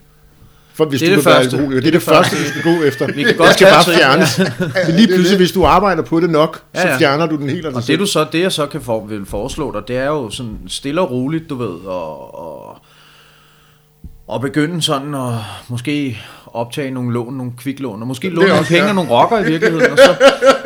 For 0.74 0.84
hvis 0.84 1.00
Det 1.00 1.06
er 1.08 1.10
du 1.12 1.16
det 1.16 1.24
første. 1.24 1.56
alkoholiker. 1.56 1.80
Det 1.80 1.88
er 1.88 1.92
det 1.92 2.02
første, 2.02 2.36
du 2.36 2.42
skal 2.48 2.62
gå 2.76 2.82
efter. 2.82 3.06
Vi 3.06 3.12
kan 3.12 3.26
Det 3.28 3.36
godt 3.36 3.52
skal 3.54 3.66
tage 3.66 3.74
bare 3.74 3.96
fjernes. 3.98 4.38
ja. 4.38 4.86
Men 4.86 4.96
lige 4.96 5.08
pludselig, 5.08 5.36
hvis 5.36 5.52
du 5.52 5.64
arbejder 5.64 6.02
på 6.02 6.20
det 6.20 6.30
nok, 6.30 6.62
så 6.74 6.80
Ja, 6.80 6.88
ja. 6.88 6.98
fjerner 6.98 7.26
du 7.26 7.36
den 7.36 7.50
helt 7.50 7.66
Og 7.66 7.74
det, 7.74 7.84
selv. 7.84 7.98
du 8.00 8.06
så, 8.06 8.26
det 8.32 8.40
jeg 8.40 8.52
så 8.52 8.66
kan 8.66 8.80
for, 8.80 9.06
vil 9.06 9.26
foreslå 9.26 9.72
dig, 9.72 9.82
det 9.88 9.96
er 9.96 10.06
jo 10.06 10.30
sådan 10.30 10.58
stille 10.68 11.00
og 11.00 11.10
roligt, 11.10 11.50
du 11.50 11.54
ved, 11.54 11.86
og, 11.86 12.34
og, 12.38 12.76
og 14.28 14.40
begynde 14.40 14.82
sådan 14.82 15.14
at 15.14 15.32
måske 15.68 16.18
optage 16.54 16.90
nogle 16.90 17.12
lån, 17.12 17.34
nogle 17.34 17.52
kviklån, 17.58 18.02
og 18.02 18.08
måske 18.08 18.28
låne 18.28 18.48
nogle 18.48 18.64
penge 18.64 18.82
ja. 18.82 18.88
af 18.88 18.94
nogle 18.94 19.10
rocker 19.10 19.38
i 19.38 19.44
virkeligheden, 19.44 19.92
og 19.92 19.98
så, 19.98 20.16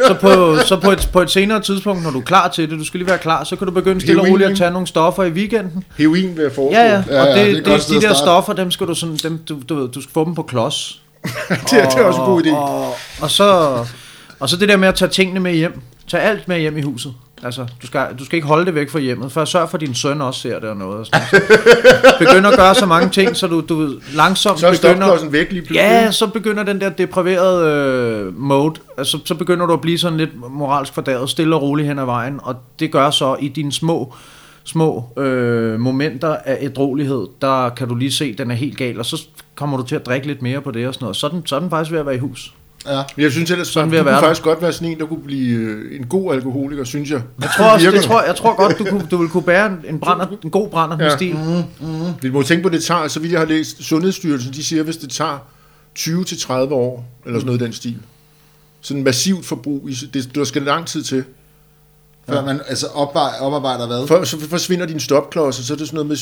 så, 0.07 0.15
på, 0.15 0.57
så 0.67 0.81
på, 0.81 0.91
et, 0.91 1.09
på 1.13 1.21
et 1.21 1.31
senere 1.31 1.61
tidspunkt, 1.61 2.03
når 2.03 2.11
du 2.11 2.19
er 2.19 2.23
klar 2.23 2.49
til 2.49 2.71
det, 2.71 2.79
du 2.79 2.85
skal 2.85 2.99
lige 2.99 3.09
være 3.09 3.19
klar, 3.19 3.45
så 3.45 3.57
kan 3.57 3.67
du 3.67 3.73
begynde 3.73 4.01
stille 4.01 4.21
og 4.21 4.27
Heroin, 4.27 4.43
roligt 4.43 4.51
at 4.51 4.57
tage 4.57 4.71
nogle 4.71 4.87
stoffer 4.87 5.25
i 5.25 5.31
weekenden. 5.31 5.85
Heroin 5.99 6.37
vil 6.37 6.43
jeg 6.43 6.53
foreslå. 6.53 6.81
Ja, 6.81 6.87
ja, 6.87 7.03
Ja, 7.11 7.21
og 7.21 7.27
ja, 7.27 7.33
det, 7.33 7.37
det 7.37 7.43
er 7.43 7.45
det, 7.45 7.59
et 7.59 7.65
godt 7.65 7.83
sted 7.83 8.01
de 8.01 8.07
der 8.07 8.15
stoffer, 8.15 8.53
dem 8.53 8.71
skal 8.71 8.87
du 8.87 8.95
sådan, 8.95 9.17
dem, 9.17 9.39
du, 9.49 9.61
du, 9.69 9.75
ved, 9.75 9.89
du 9.89 10.03
skal 10.03 10.13
få 10.13 10.25
dem 10.25 10.35
på 10.35 10.43
klods. 10.43 11.03
det, 11.49 11.71
det 11.71 11.73
er 11.73 12.05
også 12.05 12.21
en 12.21 12.27
god 12.27 12.43
idé. 12.43 12.55
Og, 12.55 12.95
og, 13.21 13.31
så, 13.31 13.79
og 14.41 14.49
så 14.49 14.57
det 14.57 14.69
der 14.69 14.77
med 14.77 14.89
at 14.89 14.95
tage 14.95 15.09
tingene 15.09 15.41
med 15.41 15.53
hjem. 15.53 15.81
Tag 16.09 16.21
alt 16.21 16.49
med 16.49 16.59
hjem 16.61 16.77
i 16.77 16.83
huset. 16.83 17.15
Altså, 17.43 17.67
du 17.83 17.87
skal, 17.87 18.07
du 18.19 18.25
skal 18.25 18.37
ikke 18.37 18.49
holde 18.49 18.67
det 18.67 18.75
væk 18.75 18.91
fra 18.91 18.99
hjemmet, 18.99 19.33
for 19.33 19.45
sørg 19.45 19.71
for, 19.71 19.77
at 19.77 19.81
din 19.81 19.95
søn 19.95 20.21
også 20.21 20.41
ser 20.41 20.59
det 20.61 20.69
og 20.69 20.77
noget. 20.77 20.99
Og 20.99 21.07
sådan. 21.07 21.21
Så 21.31 22.15
Begynd 22.19 22.47
at 22.47 22.57
gøre 22.57 22.75
så 22.75 22.87
mange 22.87 23.11
ting, 23.11 23.37
så 23.37 23.47
du, 23.47 23.61
du 23.69 23.91
langsomt 24.15 24.61
Så 24.61 24.67
er 24.67 24.73
begynder... 24.73 24.95
stopklodsen 24.95 25.33
væk 25.33 25.53
lige 25.53 25.63
pludselig. 25.63 25.79
Ja, 25.79 26.11
så 26.13 26.27
begynder 26.27 26.63
den 26.63 26.81
der 26.81 26.89
depriverede 26.89 28.27
øh, 28.27 28.41
mode, 28.41 28.75
altså 28.99 29.19
så 29.25 29.35
begynder 29.35 29.67
du 29.67 29.73
at 29.73 29.81
blive 29.81 29.99
sådan 29.99 30.19
lidt 30.19 30.31
moralsk 30.51 30.95
fordaget, 30.95 31.31
stille 31.31 31.57
og 31.57 31.63
roligt 31.63 31.89
hen 31.89 31.99
ad 31.99 32.05
vejen, 32.05 32.41
og 32.43 32.57
det 32.79 32.93
gør 32.93 33.11
så 33.11 33.37
i 33.41 33.49
dine 33.49 33.73
små 33.73 34.15
små 34.65 35.09
øh, 35.17 35.81
momenter 35.81 36.37
af 36.45 36.59
ædrolighed, 36.61 37.27
der 37.43 37.69
kan 37.69 37.89
du 37.89 37.95
lige 37.95 38.13
se, 38.13 38.25
at 38.25 38.39
den 38.39 38.51
er 38.51 38.55
helt 38.55 38.77
gal, 38.77 38.99
og 38.99 39.07
så 39.07 39.27
kommer 39.55 39.77
du 39.77 39.83
til 39.83 39.95
at 39.95 40.07
drikke 40.07 40.27
lidt 40.27 40.43
mere 40.43 40.61
på 40.61 40.71
det 40.71 40.89
og 40.89 40.95
sådan 40.95 41.05
noget. 41.05 41.17
Så 41.17 41.27
er 41.27 41.31
den, 41.31 41.47
så 41.47 41.57
er 41.57 41.61
den 41.61 41.71
faktisk 41.71 41.93
ved 41.93 41.99
at 41.99 42.07
være 42.07 42.15
i 42.15 42.19
hus. 42.19 42.55
Ja. 42.97 43.03
Jeg 43.19 43.33
synes 43.33 43.51
ellers, 43.51 43.69
Sådan 43.69 43.91
vil 43.91 43.99
du 43.99 44.05
jeg 44.05 44.13
være 44.13 44.21
faktisk 44.21 44.43
godt 44.43 44.63
være 44.63 44.73
sådan 44.73 44.89
en, 44.89 44.99
der 45.01 45.07
kunne 45.07 45.23
blive 45.25 45.59
øh, 45.59 46.01
en 46.01 46.07
god 46.07 46.35
alkoholiker, 46.35 46.85
synes 46.85 47.11
jeg. 47.11 47.23
Jeg 47.43 47.51
tror, 47.57 47.65
også, 47.71 47.91
det 47.91 48.03
tror, 48.03 48.23
jeg 48.23 48.37
tror 48.37 48.57
godt, 48.57 48.79
du, 48.79 48.85
kunne, 48.85 49.07
du 49.11 49.17
vil 49.17 49.29
kunne 49.29 49.43
bære 49.43 49.67
en, 49.67 49.95
en, 49.95 50.01
brænder, 50.01 50.27
en 50.45 50.51
god 50.51 50.69
brænder 50.69 50.97
med 50.97 51.05
Ja. 51.07 51.17
stil. 51.17 51.37
Vi 52.23 52.31
må 52.31 52.43
tænke 52.43 52.63
på, 52.63 52.69
at 52.69 52.73
det 52.73 52.85
tager, 52.85 53.09
så 53.09 53.21
vidt 53.21 53.33
jeg 53.33 53.41
har 53.41 53.47
læst, 53.47 53.83
Sundhedsstyrelsen, 53.85 54.53
de 54.53 54.65
siger, 54.65 54.83
hvis 54.83 54.97
det 54.97 55.11
tager 55.11 55.39
20-30 55.99 56.53
år, 56.53 57.09
eller 57.27 57.39
sådan 57.39 57.47
noget 57.47 57.61
i 57.61 57.65
den 57.65 57.73
stil. 57.73 57.97
Sådan 58.81 59.03
massivt 59.05 59.47
forbrug, 59.47 59.89
det, 60.15 60.31
der 60.35 60.45
skal 60.45 60.63
lang 60.63 60.87
tid 60.87 61.03
til. 61.03 61.25
Før 62.29 62.45
man 62.45 62.61
altså 62.69 62.87
oparbejder, 62.87 63.39
oparbejder 63.41 63.87
hvad? 63.87 64.07
For, 64.07 64.25
så 64.25 64.41
forsvinder 64.41 64.87
din 64.87 65.01
stopklods, 65.01 65.59
og 65.59 65.65
så 65.65 65.73
er 65.73 65.77
det 65.77 65.87
sådan 65.87 65.97
noget 65.97 66.09
med, 66.09 66.17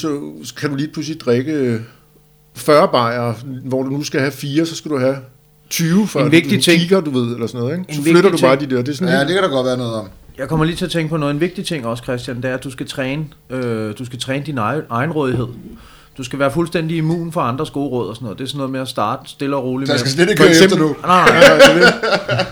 så 0.44 0.54
kan 0.54 0.70
du 0.70 0.76
lige 0.76 0.88
pludselig 0.88 1.20
drikke 1.20 1.52
øh, 1.52 1.80
40 2.54 2.88
bajer, 2.88 3.34
hvor 3.64 3.82
du 3.82 3.90
nu 3.90 4.02
skal 4.04 4.20
have 4.20 4.32
4, 4.32 4.66
så 4.66 4.76
skal 4.76 4.90
du 4.90 4.98
have 4.98 5.16
20, 5.70 6.06
for 6.06 6.20
En 6.20 6.32
vigtig 6.32 6.58
du 6.58 6.62
ting. 6.62 6.80
kigger, 6.80 7.00
du 7.00 7.10
ved, 7.10 7.34
eller 7.34 7.46
sådan 7.46 7.60
noget. 7.60 7.78
Ikke? 7.78 7.88
En 7.88 7.94
Så 7.94 8.00
vigtig 8.00 8.14
flytter 8.14 8.30
du 8.30 8.38
bare 8.42 8.54
de 8.56 8.60
ting. 8.60 8.70
der. 8.70 8.82
Det 8.82 8.88
er 8.88 8.96
sådan 8.96 9.14
Ja, 9.14 9.20
det 9.20 9.28
kan 9.28 9.42
der 9.42 9.48
godt 9.48 9.66
være 9.66 9.76
noget 9.76 9.94
om. 9.94 10.08
Jeg 10.38 10.48
kommer 10.48 10.64
lige 10.66 10.76
til 10.76 10.84
at 10.84 10.90
tænke 10.90 11.08
på 11.10 11.16
noget. 11.16 11.34
En 11.34 11.40
vigtig 11.40 11.64
ting 11.66 11.86
også, 11.86 12.02
Christian, 12.02 12.36
det 12.36 12.44
er, 12.44 12.54
at 12.54 12.64
du 12.64 12.70
skal 12.70 12.88
træne, 12.88 13.24
øh, 13.50 13.94
du 13.98 14.04
skal 14.04 14.18
træne 14.20 14.44
din 14.46 14.58
egen, 14.58 14.82
egenrådighed. 14.90 15.46
Du 16.18 16.22
skal 16.22 16.38
være 16.38 16.50
fuldstændig 16.52 16.96
immun 16.96 17.32
for 17.32 17.40
andres 17.40 17.70
gode 17.70 17.88
råd 17.88 18.08
og 18.08 18.14
sådan 18.16 18.24
noget. 18.24 18.38
Det 18.38 18.44
er 18.44 18.48
sådan 18.48 18.56
noget 18.58 18.72
med 18.72 18.80
at 18.80 18.88
starte 18.88 19.30
stille 19.30 19.56
og 19.56 19.64
roligt 19.64 19.88
Så 19.88 19.92
jeg 19.94 20.00
skal 20.00 20.12
slet 20.12 20.30
ikke 20.30 20.42
køre 20.42 20.50
efter 20.64 20.78
nu. 20.78 20.96
Nej, 21.02 21.28
nej, 21.30 21.38
Ja, 21.38 21.54
det 21.54 21.82
er 21.82 21.86
det. 21.86 21.94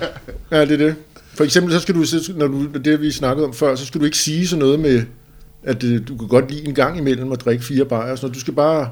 Ja, 0.51 0.61
det 0.61 0.73
er 0.73 0.87
det. 0.87 0.95
For 1.35 1.45
eksempel, 1.45 1.73
så 1.73 1.81
skal 1.81 1.95
du, 1.95 2.05
så- 2.05 2.33
når 2.37 2.47
du, 2.47 2.67
det 2.85 3.01
vi 3.01 3.11
snakkede 3.11 3.47
om 3.47 3.55
før, 3.55 3.75
så 3.75 3.87
skal 3.87 4.01
du 4.01 4.05
ikke 4.05 4.19
sige 4.19 4.47
sådan 4.49 4.61
noget 4.61 4.81
med, 4.81 5.03
at 5.63 5.85
øh, 5.85 6.09
du 6.09 6.17
kan 6.17 6.29
godt 6.29 6.51
lide 6.51 6.69
en 6.69 6.75
gang 6.75 6.99
imellem 6.99 7.33
at 7.33 7.45
drikke 7.45 7.65
fire 7.65 7.85
bajer. 7.85 8.17
noget. 8.23 8.35
Du 8.35 8.41
skal 8.41 8.55
bare 8.55 8.89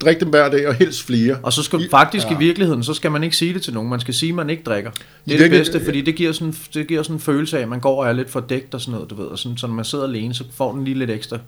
drikke 0.00 0.20
dem 0.20 0.28
hver 0.28 0.48
dag, 0.50 0.68
og 0.68 0.74
helst 0.74 1.02
flere. 1.02 1.38
Og 1.42 1.52
så 1.52 1.62
skal 1.62 1.80
I- 1.80 1.88
faktisk 1.90 2.26
ja. 2.26 2.34
i 2.36 2.38
virkeligheden, 2.38 2.82
så 2.84 2.94
skal 2.94 3.10
man 3.10 3.24
ikke 3.24 3.36
sige 3.36 3.54
det 3.54 3.62
til 3.62 3.74
nogen. 3.74 3.90
Man 3.90 4.00
skal 4.00 4.14
sige, 4.14 4.28
at 4.30 4.34
man 4.36 4.50
ikke 4.50 4.62
drikker. 4.62 4.90
Det 4.90 4.98
er 5.00 5.04
det 5.24 5.38
virkeligheden- 5.38 5.72
bedste, 5.72 5.84
fordi 5.84 6.00
det 6.00 6.14
giver, 6.14 6.32
sådan, 6.32 6.54
det 6.74 6.88
giver 6.88 7.02
sådan 7.02 7.16
en 7.16 7.20
følelse 7.20 7.58
af, 7.58 7.62
at 7.62 7.68
man 7.68 7.80
går 7.80 8.02
og 8.02 8.08
er 8.08 8.12
lidt 8.12 8.30
fordækt 8.30 8.74
og 8.74 8.80
sådan 8.80 8.92
noget, 8.94 9.10
du 9.10 9.14
ved. 9.14 9.26
Og 9.26 9.38
sådan, 9.38 9.58
så 9.58 9.66
når 9.66 9.74
man 9.74 9.84
sidder 9.84 10.04
alene, 10.04 10.34
så 10.34 10.44
får 10.56 10.72
den 10.72 10.84
lige 10.84 10.98
lidt 10.98 11.10
ekstra. 11.10 11.38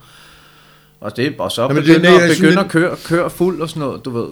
Og, 1.00 1.16
det, 1.16 1.34
og 1.38 1.52
så 1.52 1.62
Jamen, 1.62 1.76
det- 1.76 1.84
begynder, 1.84 2.00
nej, 2.02 2.12
jeg 2.12 2.22
at, 2.22 2.28
synes 2.36 2.38
begynde 2.40 2.54
lidt- 2.54 2.64
at 2.64 2.70
køre, 2.70 2.96
køre 3.04 3.30
fuld 3.30 3.60
og 3.60 3.68
sådan 3.68 3.80
noget, 3.80 4.04
du 4.04 4.10
ved. 4.10 4.26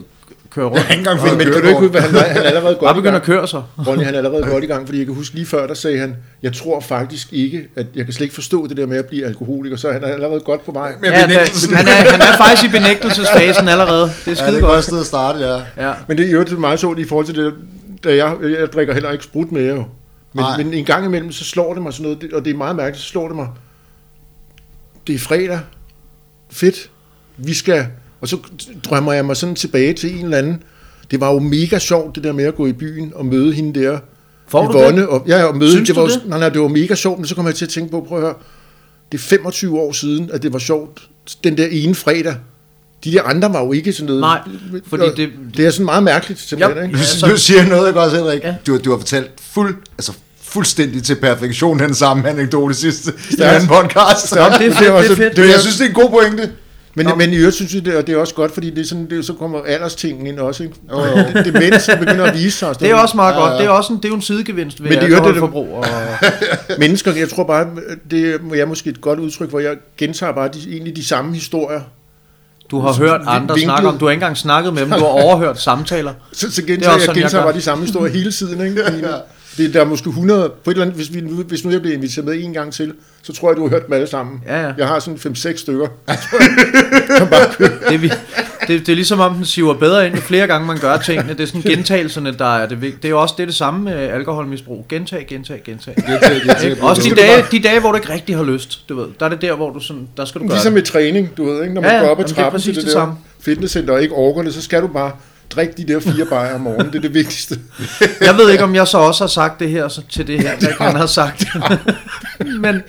Køre 0.50 0.64
rundt. 0.66 0.76
Jeg 0.76 0.84
har 0.84 0.90
ikke 0.92 1.00
engang 1.00 1.20
fået 1.20 1.36
men 1.38 1.46
kan 1.52 1.62
du 1.62 1.68
ikke 1.68 1.80
huske, 1.80 1.90
hvad 1.90 2.00
han, 2.00 2.14
var- 2.14 2.20
han 2.20 2.36
er 2.36 2.40
allerede 2.42 2.74
godt 2.80 2.96
i 2.96 3.00
begynde 3.00 3.16
at 3.16 3.22
køre 3.22 3.48
sig. 3.48 3.62
Ronny, 3.86 4.04
han 4.04 4.14
er 4.14 4.18
allerede 4.18 4.42
godt 4.42 4.64
i 4.64 4.66
gang, 4.66 4.86
fordi 4.86 4.98
jeg 4.98 5.06
kan 5.06 5.14
huske 5.14 5.34
lige 5.34 5.46
før, 5.46 5.66
der 5.66 5.74
sagde 5.74 5.98
han, 5.98 6.16
jeg 6.42 6.52
tror 6.52 6.80
faktisk 6.80 7.32
ikke, 7.32 7.68
at 7.76 7.86
jeg 7.94 8.04
kan 8.04 8.14
slet 8.14 8.24
ikke 8.24 8.34
forstå 8.34 8.66
det 8.66 8.76
der 8.76 8.86
med 8.86 8.96
at 8.96 9.06
blive 9.06 9.26
alkoholiker, 9.26 9.76
så 9.76 9.92
han 9.92 10.02
er 10.04 10.06
allerede 10.08 10.40
godt 10.40 10.64
på 10.64 10.72
vej. 10.72 10.92
Med 11.00 11.08
Ja, 11.10 11.14
han, 11.16 11.30
er, 11.30 12.10
han 12.10 12.20
er 12.20 12.36
faktisk 12.36 12.64
i 12.64 12.72
benægtelsesfasen 12.72 13.68
allerede. 13.68 14.02
Det 14.02 14.08
er 14.08 14.12
Ja, 14.26 14.30
det 14.30 14.38
skide 14.38 14.56
er 14.56 14.60
godt. 14.60 14.84
sted 14.84 15.00
at 15.00 15.06
starte, 15.06 15.38
ja. 15.38 15.88
Ja. 15.88 15.92
Men 16.08 16.18
det 16.18 16.26
er 16.28 16.32
jo 16.32 16.42
det 16.42 16.58
meget 16.58 16.80
sjovt 16.80 16.98
i 16.98 17.04
forhold 17.04 17.26
til 17.26 17.34
det, 17.34 17.54
da 18.04 18.16
jeg, 18.16 18.36
jeg 18.60 18.72
drikker 18.72 18.94
heller 18.94 19.10
ikke 19.10 19.24
sprut 19.24 19.52
mere 19.52 19.74
jo. 19.74 19.84
Men, 20.32 20.42
Nej. 20.44 20.56
men 20.56 20.74
en 20.74 20.84
gang 20.84 21.04
imellem, 21.06 21.32
så 21.32 21.44
slår 21.44 21.74
det 21.74 21.82
mig 21.82 21.92
sådan 21.92 22.12
noget, 22.12 22.32
og 22.32 22.44
det 22.44 22.52
er 22.52 22.56
meget 22.56 22.76
mærkeligt, 22.76 23.02
så 23.04 23.08
slår 23.08 23.26
det 23.28 23.36
mig, 23.36 23.48
det 25.06 25.14
er 25.14 25.18
fredag, 25.18 25.58
fedt, 26.50 26.90
vi 27.36 27.54
skal, 27.54 27.86
og 28.20 28.28
så 28.28 28.36
drømmer 28.84 29.12
jeg 29.12 29.24
mig 29.24 29.36
sådan 29.36 29.54
tilbage 29.54 29.92
til 29.92 30.18
en 30.18 30.24
eller 30.24 30.38
anden, 30.38 30.62
det 31.10 31.20
var 31.20 31.32
jo 31.32 31.38
mega 31.38 31.78
sjovt, 31.78 32.14
det 32.14 32.24
der 32.24 32.32
med 32.32 32.44
at 32.44 32.54
gå 32.54 32.66
i 32.66 32.72
byen 32.72 33.12
og 33.14 33.26
møde 33.26 33.52
hende 33.52 33.80
der, 33.80 33.98
Får 34.48 34.66
du 34.66 34.78
Yvonne, 34.78 35.00
det? 35.00 35.08
Og, 35.08 35.24
ja, 35.28 35.38
ja, 35.38 35.44
og 35.44 35.56
møde, 35.56 35.70
Synes 35.70 35.88
det 35.88 35.96
du 35.96 36.00
var, 36.00 36.08
det? 36.08 36.22
Nej, 36.26 36.38
nej, 36.38 36.48
det 36.48 36.60
var 36.60 36.68
mega 36.68 36.94
sjovt, 36.94 37.18
men 37.18 37.26
så 37.26 37.34
kom 37.34 37.46
jeg 37.46 37.54
til 37.54 37.64
at 37.64 37.68
tænke 37.68 37.90
på, 37.90 38.04
prøv 38.08 38.18
at 38.18 38.24
høre, 38.24 38.34
det 39.12 39.18
er 39.18 39.22
25 39.22 39.78
år 39.80 39.92
siden, 39.92 40.30
at 40.32 40.42
det 40.42 40.52
var 40.52 40.58
sjovt, 40.58 41.00
den 41.44 41.56
der 41.58 41.66
ene 41.70 41.94
fredag. 41.94 42.34
De 43.04 43.12
der 43.12 43.22
andre 43.22 43.52
var 43.52 43.64
jo 43.64 43.72
ikke 43.72 43.92
sådan 43.92 44.06
noget. 44.06 44.20
Nej, 44.20 44.40
fordi 44.86 45.02
Og 45.02 45.16
det- 45.16 45.30
det 45.56 45.66
er 45.66 45.70
sådan 45.70 45.84
meget 45.84 46.02
mærkeligt, 46.02 46.40
simpelthen, 46.40 46.76
Ja. 46.78 46.82
ikke? 46.82 46.92
Nu, 46.94 46.98
Altså- 46.98 47.26
nu 47.28 47.36
siger 47.36 47.60
jeg 47.60 47.68
noget, 47.68 47.88
ikke 47.88 48.00
også, 48.00 48.16
Henrik? 48.16 48.42
Ja. 48.44 48.54
Du, 48.66 48.78
du 48.78 48.90
har 48.90 48.98
fortalt 48.98 49.30
fuld, 49.40 49.76
altså 49.98 50.12
fuldstændig 50.42 51.02
til 51.02 51.14
perfektion 51.14 51.78
den 51.78 51.94
samme 51.94 52.28
anekdote 52.28 52.74
sidste 52.74 53.12
i 53.30 53.32
Stærkt. 53.32 53.54
anden 53.54 53.68
podcast. 53.68 54.36
Jamen, 54.36 54.58
det 54.58 54.66
er 54.66 54.72
fedt, 54.72 55.02
det 55.04 55.10
er 55.10 55.16
fedt. 55.16 55.36
Det, 55.36 55.48
jeg 55.48 55.60
synes, 55.60 55.76
det 55.76 55.84
er 55.84 55.88
en 55.88 55.94
god 55.94 56.10
pointe. 56.10 56.50
Men, 56.98 57.06
Nå. 57.06 57.14
men 57.14 57.32
i 57.32 57.36
øvrigt 57.36 57.56
synes 57.56 57.74
jeg, 57.74 57.84
det, 57.84 57.96
og 57.96 58.06
det 58.06 58.14
er 58.14 58.18
også 58.18 58.34
godt, 58.34 58.54
fordi 58.54 58.70
det 58.70 58.78
er 58.78 58.84
sådan, 58.86 59.10
det, 59.10 59.24
så 59.26 59.32
kommer 59.32 59.60
alderstingen 59.66 60.26
ind 60.26 60.38
også. 60.38 60.62
Ikke? 60.62 60.74
Jo, 60.92 60.98
jo. 61.00 61.42
Demens 61.44 61.90
begynder 62.00 62.24
at 62.24 62.34
vise 62.34 62.58
sig. 62.58 62.68
og 62.68 62.80
Det 62.80 62.90
er 62.90 62.94
også 62.94 63.16
meget 63.16 63.32
Ja, 63.34 63.38
godt. 63.40 63.52
ja. 63.52 63.58
Det 63.58 63.64
er 63.66 63.70
også 63.70 63.92
en, 63.92 63.96
det 63.96 64.04
er 64.04 64.08
jo 64.08 64.14
en 64.14 64.22
sidegevinst 64.22 64.82
ved 64.82 64.90
Men 64.90 64.98
det 64.98 65.08
det, 65.10 65.14
alkoholforbrug. 65.14 65.68
Og, 65.74 65.84
Mennesker, 66.78 67.14
jeg 67.14 67.28
tror 67.28 67.44
bare, 67.44 67.66
det 68.10 68.40
er 68.60 68.66
måske 68.66 68.90
et 68.90 69.00
godt 69.00 69.18
udtryk, 69.18 69.48
hvor 69.50 69.60
jeg 69.60 69.76
gentager 69.98 70.32
bare 70.32 70.48
de, 70.48 70.58
egentlig 70.70 70.96
de 70.96 71.06
samme 71.06 71.34
historier. 71.34 71.80
du 72.70 72.80
har 72.80 72.92
hørt 72.92 73.20
andre 73.26 73.40
Vinklet. 73.54 73.60
snakke 73.62 73.88
om, 73.88 73.98
du 73.98 74.04
har 74.04 74.10
ikke 74.12 74.20
engang 74.22 74.36
snakket 74.36 74.74
med 74.74 74.82
dem, 74.82 74.90
du 74.90 74.96
har 74.98 75.06
overhørt 75.24 75.60
samtaler. 75.60 76.12
Så, 76.32 76.50
så 76.52 76.62
Det 76.62 76.70
er 76.70 76.74
gentager 76.74 76.92
også 76.94 77.00
jeg 77.00 77.06
sådan, 77.06 77.16
jeg 77.16 77.22
gentager 77.24 77.42
gør. 77.42 77.50
bare 77.50 77.56
de 77.58 77.62
samme 77.62 77.84
historier 77.84 78.12
hele 78.12 78.32
tiden. 78.32 78.60
Ikke? 78.66 78.82
Fordi 78.92 79.02
Det, 79.58 79.74
der 79.74 79.80
er 79.80 79.84
måske 79.84 80.08
100, 80.08 80.52
på 80.64 80.70
et 80.70 80.74
eller 80.74 80.84
andet, 80.86 80.96
hvis, 80.96 81.14
vi, 81.14 81.20
hvis 81.48 81.64
nu 81.64 81.70
jeg 81.70 81.80
bliver 81.80 81.96
inviteret 81.96 82.24
med 82.24 82.44
en 82.44 82.52
gang 82.52 82.72
til, 82.72 82.92
så 83.22 83.32
tror 83.32 83.50
jeg, 83.50 83.56
du 83.56 83.62
har 83.62 83.68
hørt 83.70 83.86
dem 83.86 83.92
alle 83.92 84.06
sammen. 84.06 84.40
Ja, 84.46 84.66
ja. 84.66 84.72
Jeg 84.78 84.86
har 84.88 84.98
sådan 84.98 85.18
5-6 85.36 85.56
stykker. 85.56 85.86
Det 87.88 87.94
er, 87.94 87.98
vi, 87.98 88.08
det, 88.68 88.80
det 88.86 88.88
er 88.88 88.94
ligesom 88.96 89.20
om, 89.20 89.34
den 89.34 89.44
siver 89.44 89.74
bedre 89.74 90.06
ind, 90.06 90.14
jo 90.14 90.20
flere 90.20 90.46
gange 90.46 90.66
man 90.66 90.78
gør 90.78 90.96
tingene. 90.96 91.28
Det 91.32 91.40
er 91.40 91.46
sådan 91.46 91.62
gentagelserne, 91.76 92.34
der 92.38 92.56
er 92.56 92.66
det 92.68 92.80
vigtige. 92.82 92.98
Det 93.02 93.08
er 93.08 93.10
jo 93.10 93.20
også 93.20 93.34
det, 93.36 93.42
er 93.42 93.46
det 93.46 93.54
samme 93.54 93.84
med 93.84 93.92
alkoholmisbrug. 93.92 94.86
Gentag, 94.88 95.26
gentag, 95.28 95.62
gentag. 95.64 95.94
Det, 95.96 96.04
det, 96.62 96.78
Også 96.80 97.02
de 97.10 97.14
dage, 97.16 97.44
de 97.52 97.58
dage, 97.60 97.80
hvor 97.80 97.90
du 97.90 97.96
ikke 97.96 98.12
rigtig 98.12 98.36
har 98.36 98.44
lyst, 98.44 98.88
du 98.88 98.96
ved. 98.96 99.06
Der 99.20 99.26
er 99.26 99.30
det 99.30 99.42
der, 99.42 99.54
hvor 99.56 99.70
du 99.70 99.80
sådan, 99.80 100.08
der 100.16 100.24
skal 100.24 100.40
du 100.40 100.46
gøre 100.46 100.56
Ligesom 100.56 100.72
det. 100.72 100.74
med 100.74 100.82
træning, 100.82 101.36
du 101.36 101.44
ved, 101.44 101.62
ikke? 101.62 101.74
når 101.74 101.82
man 101.82 101.90
Ja, 101.90 101.98
går 101.98 102.06
op 102.08 102.18
ad 102.18 102.24
Jamen, 102.24 102.28
det 102.28 102.36
trappen 102.36 102.60
til 102.60 102.74
det, 102.74 102.82
det 102.82 102.86
der 102.86 102.92
samme. 102.92 103.14
fitnesscenter 103.40 103.94
og 103.94 104.02
ikke 104.02 104.14
orker 104.14 104.42
det, 104.42 104.54
så 104.54 104.62
skal 104.62 104.82
du 104.82 104.86
bare 104.86 105.10
drikke 105.50 105.74
de 105.76 105.92
der 105.92 106.00
fire 106.00 106.26
bajer 106.26 106.54
om 106.54 106.60
morgenen. 106.60 106.86
Det 106.86 106.96
er 106.96 107.00
det 107.00 107.14
vigtigste. 107.14 107.60
Jeg 108.26 108.36
ved 108.36 108.50
ikke, 108.50 108.64
om 108.64 108.74
jeg 108.74 108.88
så 108.88 108.98
også 108.98 109.24
har 109.24 109.28
sagt 109.28 109.60
det 109.60 109.70
her 109.70 109.88
så 109.88 110.02
til 110.08 110.26
det 110.26 110.40
her, 110.40 110.58
hvad 110.58 110.86
han 110.86 110.96
har 110.96 111.06
sagt. 111.06 111.46
men, 112.62 112.82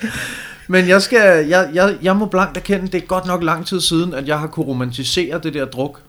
men 0.67 0.87
jeg, 0.87 1.01
skal, 1.01 1.47
jeg, 1.47 1.69
jeg, 1.73 1.95
jeg 2.01 2.15
må 2.15 2.25
blankt 2.25 2.57
erkende, 2.57 2.87
det 2.87 2.95
er 2.95 3.05
godt 3.05 3.25
nok 3.25 3.43
lang 3.43 3.65
tid 3.65 3.81
siden, 3.81 4.13
at 4.13 4.27
jeg 4.27 4.39
har 4.39 4.47
kunne 4.47 4.65
romantisere 4.65 5.39
det 5.43 5.53
der 5.53 5.65
druk. 5.65 5.99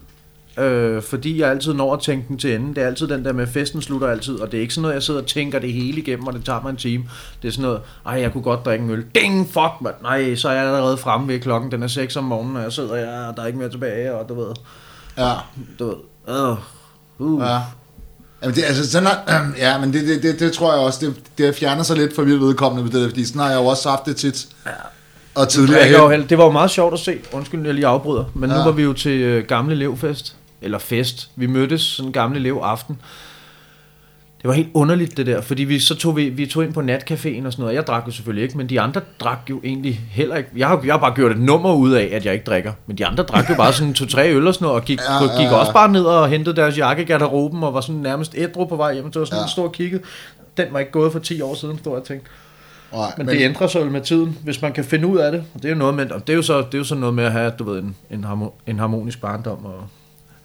Øh, 0.59 1.03
fordi 1.03 1.41
jeg 1.41 1.51
altid 1.51 1.73
når 1.75 1.95
at 1.95 2.01
tænke 2.01 2.29
den 2.29 2.39
til 2.39 2.55
ende. 2.55 2.75
Det 2.75 2.83
er 2.83 2.87
altid 2.87 3.09
den 3.09 3.25
der 3.25 3.33
med, 3.33 3.47
festen 3.47 3.83
slutter 3.83 4.09
altid, 4.09 4.35
og 4.35 4.53
det 4.53 4.59
er 4.59 4.61
ikke 4.61 4.75
sådan 4.75 4.83
noget, 4.83 4.95
jeg 4.95 5.03
sidder 5.03 5.21
og 5.21 5.27
tænker 5.27 5.59
det 5.59 5.73
hele 5.73 5.99
igennem, 5.99 6.27
og 6.27 6.33
det 6.33 6.45
tager 6.45 6.63
mig 6.63 6.71
en 6.71 6.77
time. 6.77 7.05
Det 7.43 7.49
er 7.49 7.53
sådan 7.53 7.63
noget, 7.63 7.81
ej, 8.07 8.21
jeg 8.21 8.33
kunne 8.33 8.43
godt 8.43 8.65
drikke 8.65 8.85
en 8.85 8.91
øl. 8.91 9.05
Ding, 9.15 9.47
fuck, 9.47 9.73
man. 9.81 9.93
Nej, 10.03 10.35
så 10.35 10.49
er 10.49 10.53
jeg 10.53 10.65
allerede 10.65 10.97
fremme 10.97 11.29
ved 11.29 11.41
klokken, 11.41 11.71
den 11.71 11.83
er 11.83 11.87
6 11.87 12.17
om 12.17 12.25
morgenen, 12.25 12.57
og 12.57 12.63
jeg 12.63 12.73
sidder, 12.73 12.97
ja, 12.97 13.33
der 13.37 13.43
er 13.43 13.47
ikke 13.47 13.59
mere 13.59 13.71
tilbage, 13.71 14.15
og 14.15 14.29
du 14.29 14.35
ved, 14.35 14.55
ja. 15.19 15.33
du 15.79 15.87
ved, 15.87 15.95
øh, 16.31 16.57
uh. 17.19 17.43
Ja. 17.43 17.61
Jamen 18.43 18.57
det, 18.57 18.65
altså, 18.65 18.91
sådan 18.91 19.09
er, 19.27 19.41
ja, 19.67 19.79
men 19.79 19.93
det, 19.93 20.09
det, 20.09 20.23
det, 20.23 20.41
det, 20.41 20.53
tror 20.53 20.73
jeg 20.73 20.81
også, 20.81 21.07
det, 21.07 21.15
det 21.39 21.55
fjerner 21.55 21.83
sig 21.83 21.97
lidt 21.97 22.15
for 22.15 22.23
mit 22.23 22.41
vedkommende 22.41 22.93
ved 22.93 23.01
det, 23.01 23.11
fordi 23.11 23.25
sådan 23.25 23.41
har 23.41 23.51
jeg 23.51 23.57
jo 23.57 23.67
også 23.67 23.91
haft 23.91 24.07
det 24.07 24.17
tit. 24.17 24.47
Ja. 24.67 24.71
Og 25.35 25.49
tidligere 25.49 25.89
Det 25.89 25.99
var, 25.99 26.27
det 26.29 26.39
var 26.39 26.45
jo 26.45 26.51
meget 26.51 26.71
sjovt 26.71 26.95
at 26.95 27.01
se. 27.01 27.19
Undskyld, 27.33 27.65
jeg 27.65 27.75
lige 27.75 27.87
afbryder. 27.87 28.25
Men 28.35 28.51
ja. 28.51 28.57
nu 28.57 28.63
var 28.63 28.71
vi 28.71 28.83
jo 28.83 28.93
til 28.93 29.21
øh, 29.21 29.45
gamle 29.45 29.75
elevfest. 29.75 30.37
Eller 30.63 30.79
fest. 30.79 31.31
Vi 31.37 31.47
mødtes 31.47 31.83
sådan 31.83 32.09
en 32.09 32.13
gamle 32.13 32.39
elev 32.39 32.61
aften. 32.63 33.01
Det 34.43 34.49
var 34.49 34.55
helt 34.55 34.69
underligt 34.75 35.17
det 35.17 35.27
der, 35.27 35.41
fordi 35.41 35.65
vi 35.65 35.79
så 35.79 35.95
tog 35.95 36.17
vi, 36.17 36.29
vi 36.29 36.47
tog 36.47 36.65
ind 36.65 36.73
på 36.73 36.81
natcaféen 36.81 37.47
og 37.47 37.53
sådan 37.53 37.63
noget. 37.63 37.75
Jeg 37.75 37.87
drak 37.87 38.03
jo 38.07 38.13
selvfølgelig 38.13 38.43
ikke, 38.43 38.57
men 38.57 38.69
de 38.69 38.81
andre 38.81 39.01
drak 39.21 39.39
jo 39.51 39.61
egentlig 39.65 40.01
heller 40.11 40.37
ikke. 40.37 40.51
Jeg 40.57 40.69
har, 40.69 40.81
jeg 40.85 40.93
har 40.95 40.99
bare 40.99 41.15
gjort 41.15 41.31
et 41.33 41.39
nummer 41.41 41.75
ud 41.75 41.93
af, 41.93 42.09
at 42.13 42.25
jeg 42.25 42.33
ikke 42.33 42.45
drikker. 42.45 42.73
Men 42.87 42.99
de 42.99 43.07
andre 43.07 43.25
drak 43.25 43.51
jo 43.51 43.55
bare 43.55 43.73
sådan 43.73 43.95
to-tre 43.95 44.33
øl 44.35 44.47
og 44.47 44.55
sådan 44.55 44.65
noget, 44.67 44.81
og 44.81 44.85
gik, 44.87 45.01
Ja, 45.01 45.25
ja, 45.25 45.33
ja, 45.33 45.43
gik 45.43 45.53
også 45.53 45.73
bare 45.73 45.93
ned 45.93 46.03
og 46.05 46.29
hentede 46.29 46.57
deres 46.57 46.79
jakke 46.79 47.03
i 47.03 47.07
garderoben, 47.07 47.63
og 47.63 47.75
var 47.75 47.81
sådan 47.81 48.01
nærmest 48.01 48.35
ædru 48.39 48.65
på 48.65 48.77
vej 48.77 48.95
hjem. 48.95 49.05
Det 49.11 49.19
var 49.21 49.25
sådan 49.25 49.39
Ja. 49.39 49.43
en 49.43 49.49
stor 49.49 49.69
kigget. 49.69 50.01
Den 50.57 50.67
var 50.71 50.79
ikke 50.79 50.93
gået 50.93 51.13
for 51.13 51.19
10 51.19 51.41
år 51.41 51.55
siden, 51.55 51.79
stod 51.79 51.93
jeg 51.93 52.01
og 52.01 52.07
tænkte. 52.07 52.31
Nej, 52.93 53.13
Men, 53.19 53.27
men 53.27 53.35
det 53.37 53.45
ændrer 53.45 53.67
sig 53.67 53.81
jo 53.81 53.91
med 53.91 54.01
tiden, 54.01 54.39
hvis 54.45 54.63
man 54.63 54.73
kan 54.73 54.85
finde 54.85 55.07
ud 55.07 55.19
af 55.19 55.33
det. 55.33 55.45
Og 55.55 55.63
det 55.63 55.69
er 55.69 55.73
jo 55.73 55.79
noget 55.79 55.95
med, 55.95 56.11
og 56.11 56.27
det 56.27 56.33
er 56.33 56.37
jo 56.37 56.43
så, 56.43 56.59
det 56.59 56.75
er 56.75 56.79
jo 56.79 56.85
så 56.85 56.95
noget 56.95 57.15
med 57.15 57.25
at 57.25 57.33
have, 57.33 57.53
du 57.59 57.65
ved, 57.65 57.83
en, 57.83 57.97
en 58.67 58.79
harmonisk 58.79 59.21
barndom 59.21 59.65
og 59.65 59.75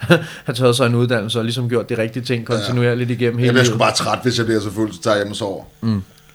have 0.46 0.56
taget 0.56 0.76
sig 0.76 0.86
en 0.86 0.96
uddannelse 0.96 1.40
og 1.40 1.44
ligesom 1.46 1.70
gjort 1.70 1.90
de 1.90 1.98
rigtige 1.98 2.24
ting 2.24 2.46
kontinuerligt 2.46 3.12
igennem 3.12 3.40
jeg 3.40 3.44
hele 3.44 3.52
bliver 3.54 3.64
sgu 3.64 3.72
livet. 3.72 3.80
bare 3.80 3.94
træt, 3.94 4.20
hvis 4.24 4.38
jeg 4.38 4.46
bliver 4.46 4.62
så 4.62 4.72
fuld, 4.72 4.94
så 4.94 5.02
tager 5.02 5.16
jeg 5.16 5.24
hjem 5.24 5.32
og 5.32 5.38
sover. 5.38 5.64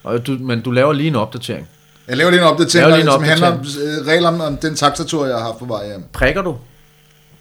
Og 0.05 0.27
du, 0.27 0.33
men 0.41 0.61
du 0.61 0.71
laver 0.71 0.93
lige 0.93 1.09
en 1.09 1.17
opdatering. 1.17 1.69
Jeg 2.09 2.17
laver 2.17 2.31
lige 2.31 2.41
en 2.41 2.47
opdatering, 2.47 2.89
Laver 2.89 2.97
lige 2.97 3.07
en 3.07 3.13
som 3.13 3.23
handler 3.23 3.47
om 3.47 3.59
opdatering. 3.59 4.01
øh, 4.01 4.07
regler 4.07 4.29
om, 4.29 4.41
om 4.41 4.57
den 4.57 4.75
taxatur, 4.77 5.27
jeg 5.27 5.37
har 5.37 5.43
haft 5.43 5.59
på 5.59 5.65
vej 5.65 5.87
hjem. 5.87 6.05
Prikker 6.13 6.43
du? 6.43 6.57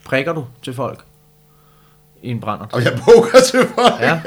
Prikker 0.04 0.32
du 0.32 0.44
til 0.64 0.74
folk? 0.74 1.00
I 2.22 2.30
en 2.30 2.40
brænder? 2.40 2.66
Og 2.72 2.84
jeg 2.84 2.92
poker 3.04 3.40
til 3.50 3.60
folk. 3.74 3.94
Ja. 4.00 4.20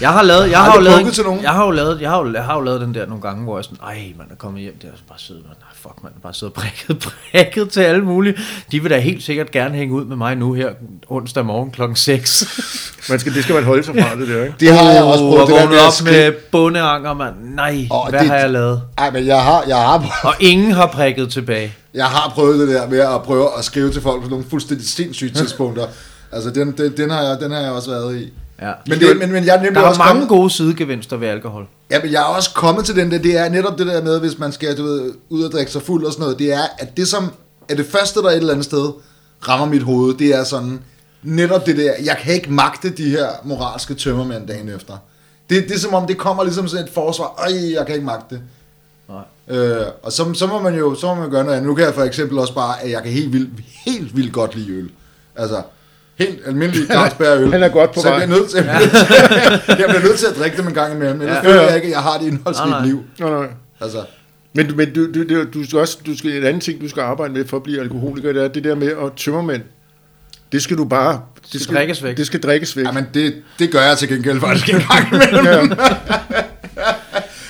Jeg 0.00 0.10
har 0.12 0.22
lavet, 0.22 0.50
jeg 0.50 0.58
Har 0.58 0.70
har, 0.70 0.74
jo 0.76 0.80
lavet, 0.82 1.12
til 1.14 1.24
nogen? 1.24 1.42
jeg 1.42 1.50
har 1.50 1.64
jo 1.64 1.70
lavet, 1.70 2.00
jeg 2.00 2.10
har 2.10 2.18
jo, 2.24 2.32
jeg 2.32 2.44
har 2.44 2.54
jo 2.54 2.60
lavet 2.60 2.80
den 2.80 2.94
der 2.94 3.06
nogle 3.06 3.22
gange, 3.22 3.44
hvor 3.44 3.58
jeg 3.58 3.64
sådan, 3.64 3.78
ej, 3.82 4.12
man 4.18 4.26
er 4.30 4.34
kommet 4.34 4.62
hjem, 4.62 4.74
der 4.82 4.88
er 4.88 4.92
bare 5.08 5.18
siddet, 5.18 5.42
man, 5.44 5.54
nej, 5.60 5.68
fuck, 5.74 5.94
man 6.02 6.12
er 6.16 6.20
bare 6.22 6.34
siddet 6.34 6.56
og 6.56 6.62
prikket, 6.62 7.08
prikket 7.32 7.70
til 7.74 7.80
alle 7.80 8.04
mulige. 8.04 8.34
De 8.72 8.82
vil 8.82 8.90
da 8.90 8.98
helt 8.98 9.22
sikkert 9.22 9.50
gerne 9.50 9.74
hænge 9.76 9.94
ud 9.94 10.04
med 10.04 10.16
mig 10.16 10.36
nu 10.36 10.52
her 10.52 10.68
onsdag 11.08 11.44
morgen 11.46 11.70
klokken 11.70 11.96
6. 11.96 12.44
Man 13.10 13.18
skal, 13.18 13.34
det 13.34 13.42
skal 13.42 13.54
man 13.54 13.64
holde 13.64 13.82
sig 13.84 13.94
fra, 13.94 14.16
det 14.16 14.28
der, 14.28 14.42
ikke? 14.44 14.54
Det 14.60 14.74
har 14.74 14.90
jeg 14.92 15.02
også 15.04 15.24
prøvet. 15.24 15.40
Og 15.40 15.46
det 15.46 15.54
der 15.54 15.60
vågnet 15.60 15.70
med 15.70 15.86
op 15.86 15.92
skrive- 15.92 16.30
med 16.30 16.32
bondeanger, 16.52 17.14
mand. 17.14 17.34
Nej, 17.54 17.88
Åh, 17.90 18.08
hvad 18.10 18.20
det- 18.20 18.28
har 18.28 18.36
jeg 18.36 18.50
lavet? 18.50 18.82
Ej, 18.98 19.10
men 19.10 19.26
jeg 19.26 19.42
har, 19.42 19.64
jeg 19.68 19.76
har 19.76 19.98
prøvet. 19.98 20.12
Og 20.24 20.34
ingen 20.40 20.72
har 20.72 20.86
prikket 20.86 21.28
tilbage. 21.32 21.74
Jeg 21.94 22.06
har 22.06 22.30
prøvet 22.34 22.58
det 22.58 22.68
der 22.68 22.88
med 22.88 22.98
at 22.98 23.22
prøve 23.22 23.48
at 23.58 23.64
skrive 23.64 23.92
til 23.92 24.02
folk 24.02 24.22
på 24.22 24.28
nogle 24.28 24.44
fuldstændig 24.50 24.88
sindssyge 24.88 25.30
tidspunkter. 25.30 25.86
Altså, 26.32 26.50
den, 26.50 26.72
den, 26.72 26.96
den, 26.96 27.10
har 27.10 27.22
jeg, 27.22 27.40
den 27.40 27.50
har 27.50 27.60
jeg 27.60 27.70
også 27.72 27.90
været 27.90 28.16
i. 28.16 28.32
Ja. 28.62 28.72
Men, 28.86 29.00
det, 29.00 29.18
men, 29.18 29.32
men 29.32 29.44
jeg 29.46 29.64
er 29.66 29.70
Der 29.70 29.80
er 29.80 29.84
også 29.84 29.98
mange 29.98 30.12
kommet, 30.12 30.28
gode 30.28 30.50
sidegevinster 30.50 31.16
ved 31.16 31.28
alkohol. 31.28 31.66
ja, 31.90 32.02
men 32.02 32.12
jeg 32.12 32.20
er 32.20 32.24
også 32.26 32.50
kommet 32.54 32.84
til 32.84 32.96
den 32.96 33.10
der, 33.10 33.18
det 33.18 33.38
er 33.38 33.48
netop 33.48 33.78
det 33.78 33.86
der 33.86 34.02
med, 34.02 34.20
hvis 34.20 34.38
man 34.38 34.52
skal 34.52 34.76
du 34.76 34.82
ved, 34.82 35.12
ud 35.28 35.42
og 35.42 35.52
drikke 35.52 35.72
sig 35.72 35.82
fuld 35.82 36.04
og 36.04 36.12
sådan 36.12 36.22
noget, 36.22 36.38
det 36.38 36.52
er, 36.52 36.62
at 36.78 36.96
det 36.96 37.08
som 37.08 37.30
er 37.68 37.74
det 37.74 37.86
første, 37.86 38.20
der 38.20 38.28
et 38.28 38.36
eller 38.36 38.52
andet 38.52 38.64
sted 38.64 38.92
rammer 39.48 39.66
mit 39.66 39.82
hoved, 39.82 40.14
det 40.14 40.34
er 40.34 40.44
sådan, 40.44 40.80
netop 41.22 41.66
det 41.66 41.76
der, 41.76 41.92
jeg 42.04 42.16
kan 42.22 42.34
ikke 42.34 42.52
magte 42.52 42.90
de 42.90 43.10
her 43.10 43.28
moralske 43.44 43.94
tømmermænd 43.94 44.46
dagen 44.46 44.68
efter. 44.68 44.94
Det, 45.50 45.64
det 45.68 45.74
er 45.74 45.78
som 45.78 45.94
om, 45.94 46.06
det 46.06 46.18
kommer 46.18 46.44
ligesom 46.44 46.68
sådan 46.68 46.84
et 46.84 46.92
forsvar, 46.92 47.34
ej, 47.38 47.74
jeg 47.74 47.86
kan 47.86 47.94
ikke 47.94 48.06
magte 48.06 48.34
det. 48.34 48.42
Nej. 49.08 49.58
Øh, 49.58 49.86
og 50.02 50.12
så, 50.12 50.34
så 50.34 50.46
må 50.46 50.58
man 50.60 50.74
jo 50.74 50.94
så 50.94 51.06
må 51.06 51.20
man 51.20 51.30
gøre 51.30 51.44
noget 51.44 51.56
andet. 51.56 51.68
Nu 51.68 51.74
kan 51.74 51.84
jeg 51.84 51.94
for 51.94 52.02
eksempel 52.02 52.38
også 52.38 52.54
bare, 52.54 52.82
at 52.82 52.90
jeg 52.90 53.02
kan 53.02 53.12
helt 53.12 53.32
vildt, 53.32 53.50
helt 53.86 54.16
vildt 54.16 54.32
godt 54.32 54.54
lide 54.54 54.72
øl. 54.72 54.90
Altså, 55.36 55.62
helt 56.26 56.40
almindelig 56.46 56.86
Carlsberg-øl. 56.88 57.50
Han 57.56 57.62
er 57.62 57.68
godt 57.68 57.92
på 57.94 58.00
så 58.00 58.08
vej. 58.08 58.18
jeg 58.18 58.28
bliver, 58.28 58.40
nødt 58.40 58.50
til, 58.50 58.58
jeg 59.80 59.86
bliver 59.88 60.02
nødt 60.02 60.18
til 60.18 60.26
at 60.26 60.36
drikke 60.38 60.56
dem 60.56 60.66
en 60.66 60.74
gang 60.74 60.94
imellem. 60.94 61.20
Ellers 61.20 61.36
Ja. 61.44 61.48
ja. 61.48 61.54
føler 61.54 61.62
jeg 61.66 61.74
ikke, 61.76 61.86
at 61.86 61.92
jeg 61.92 62.00
har 62.02 62.18
et 62.18 62.22
indholdsrigt 62.26 62.70
Nej, 62.70 62.78
nej. 62.78 62.86
liv. 62.88 63.02
Nå, 63.18 63.28
nej. 63.40 63.48
Altså, 63.80 63.98
Men, 64.54 64.66
du- 64.68 64.74
men 64.74 64.92
du, 64.94 65.12
du, 65.12 65.22
du, 65.28 65.44
du 65.54 65.64
skal 65.66 65.78
også, 65.78 65.98
du 66.06 66.18
skal, 66.18 66.30
en 66.36 66.44
anden 66.44 66.60
ting, 66.60 66.80
du 66.80 66.88
skal 66.88 67.00
arbejde 67.00 67.32
med 67.32 67.44
for 67.46 67.56
at 67.56 67.62
blive 67.62 67.80
alkoholiker, 67.80 68.32
det 68.32 68.44
er 68.44 68.48
det 68.48 68.64
der 68.64 68.74
med 68.74 68.88
at 68.88 69.12
tømmermænd. 69.16 69.62
Det 70.52 70.62
skal 70.62 70.76
du 70.76 70.84
bare... 70.84 71.20
Det 71.52 71.60
skal 71.60 71.76
drikkes 71.76 72.04
væk. 72.04 72.16
Det 72.16 72.26
skal 72.26 72.40
drikkes 72.40 72.76
væk. 72.76 72.84
jamen 72.86 73.06
det, 73.14 73.34
det 73.58 73.70
gør 73.70 73.80
jeg 73.82 73.98
til 73.98 74.08
gengæld 74.08 74.40
faktisk 74.40 74.68
en 74.74 74.82
gang 74.88 75.08
imellem. 75.12 75.72
Ja. 75.72 76.42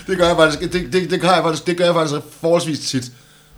det 0.06 0.18
gør 0.18 0.26
jeg 0.26 0.36
faktisk, 0.36 0.72
det, 0.72 0.92
det, 0.92 1.10
det, 1.10 1.20
gør 1.20 1.28
jeg 1.28 1.42
faktisk, 1.42 1.66
det 1.66 1.76
gør 1.76 1.84
jeg 1.84 1.94
faktisk 1.94 2.20
forholdsvis 2.40 2.78
tit. 2.80 3.04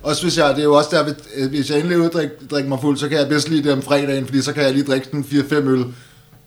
Også 0.05 0.21
hvis 0.23 0.37
jeg, 0.37 0.49
det 0.49 0.59
er 0.59 0.63
jo 0.63 0.73
også 0.73 0.89
der, 0.93 1.03
hvis- 1.03 1.15
øh, 1.37 1.49
hvis 1.49 1.69
jeg 1.69 1.77
endelig 1.79 1.99
ud 1.99 2.09
drikke, 2.09 2.33
drikke 2.51 2.69
mig 2.69 2.79
fuld, 2.81 2.97
så 2.97 3.09
kan 3.09 3.17
jeg 3.17 3.27
bedst 3.29 3.49
lide 3.49 3.63
det 3.63 3.73
om 3.73 3.81
fredagen, 3.81 4.25
fordi 4.25 4.41
så 4.41 4.53
kan 4.53 4.63
jeg 4.63 4.73
lige 4.73 4.85
drikke 4.85 5.07
den 5.11 5.23
4-5 5.23 5.67
øl 5.67 5.85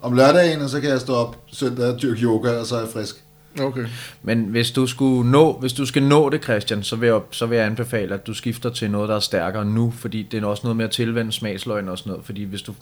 om 0.03 0.13
lørdagen, 0.17 0.61
og 0.63 0.71
så 0.71 0.81
kan 0.81 0.91
jeg 0.91 1.01
stå 1.01 1.15
op 1.15 1.37
søndag 1.53 1.87
og 1.95 2.03
dyrke 2.03 2.21
yoga, 2.23 2.51
og 2.61 2.67
så 2.67 2.77
er 2.77 2.81
jeg 2.81 2.89
frisk. 2.93 3.17
Okay. 3.61 3.85
Men 4.23 4.39
hvis 4.43 4.71
du, 4.71 4.87
skulle 4.87 5.31
nå, 5.31 5.53
hvis 5.61 5.73
du 5.73 5.87
skal 5.87 6.03
nå 6.03 6.29
det, 6.31 6.43
Christian, 6.45 6.83
så 6.83 6.97
vil, 6.97 7.07
jeg, 7.07 7.21
så 7.31 7.47
vil 7.47 7.57
jeg 7.57 7.67
anbefale, 7.67 8.15
at 8.15 8.27
du 8.27 8.35
skifter 8.35 8.71
til 8.71 8.91
noget, 8.91 9.09
der 9.09 9.17
er 9.17 9.21
stærkere 9.21 9.65
nu, 9.65 9.93
fordi 9.99 10.29
det 10.31 10.43
er 10.43 10.47
også 10.47 10.61
noget 10.65 10.77
med 10.77 10.85
at 10.85 10.91
tilvende 10.91 11.33
smagsløgn 11.33 11.89
og 11.89 11.99
sådan 11.99 12.11
noget. 12.11 12.27
Fordi 12.27 12.45
hvis 12.45 12.63
du, 12.63 12.73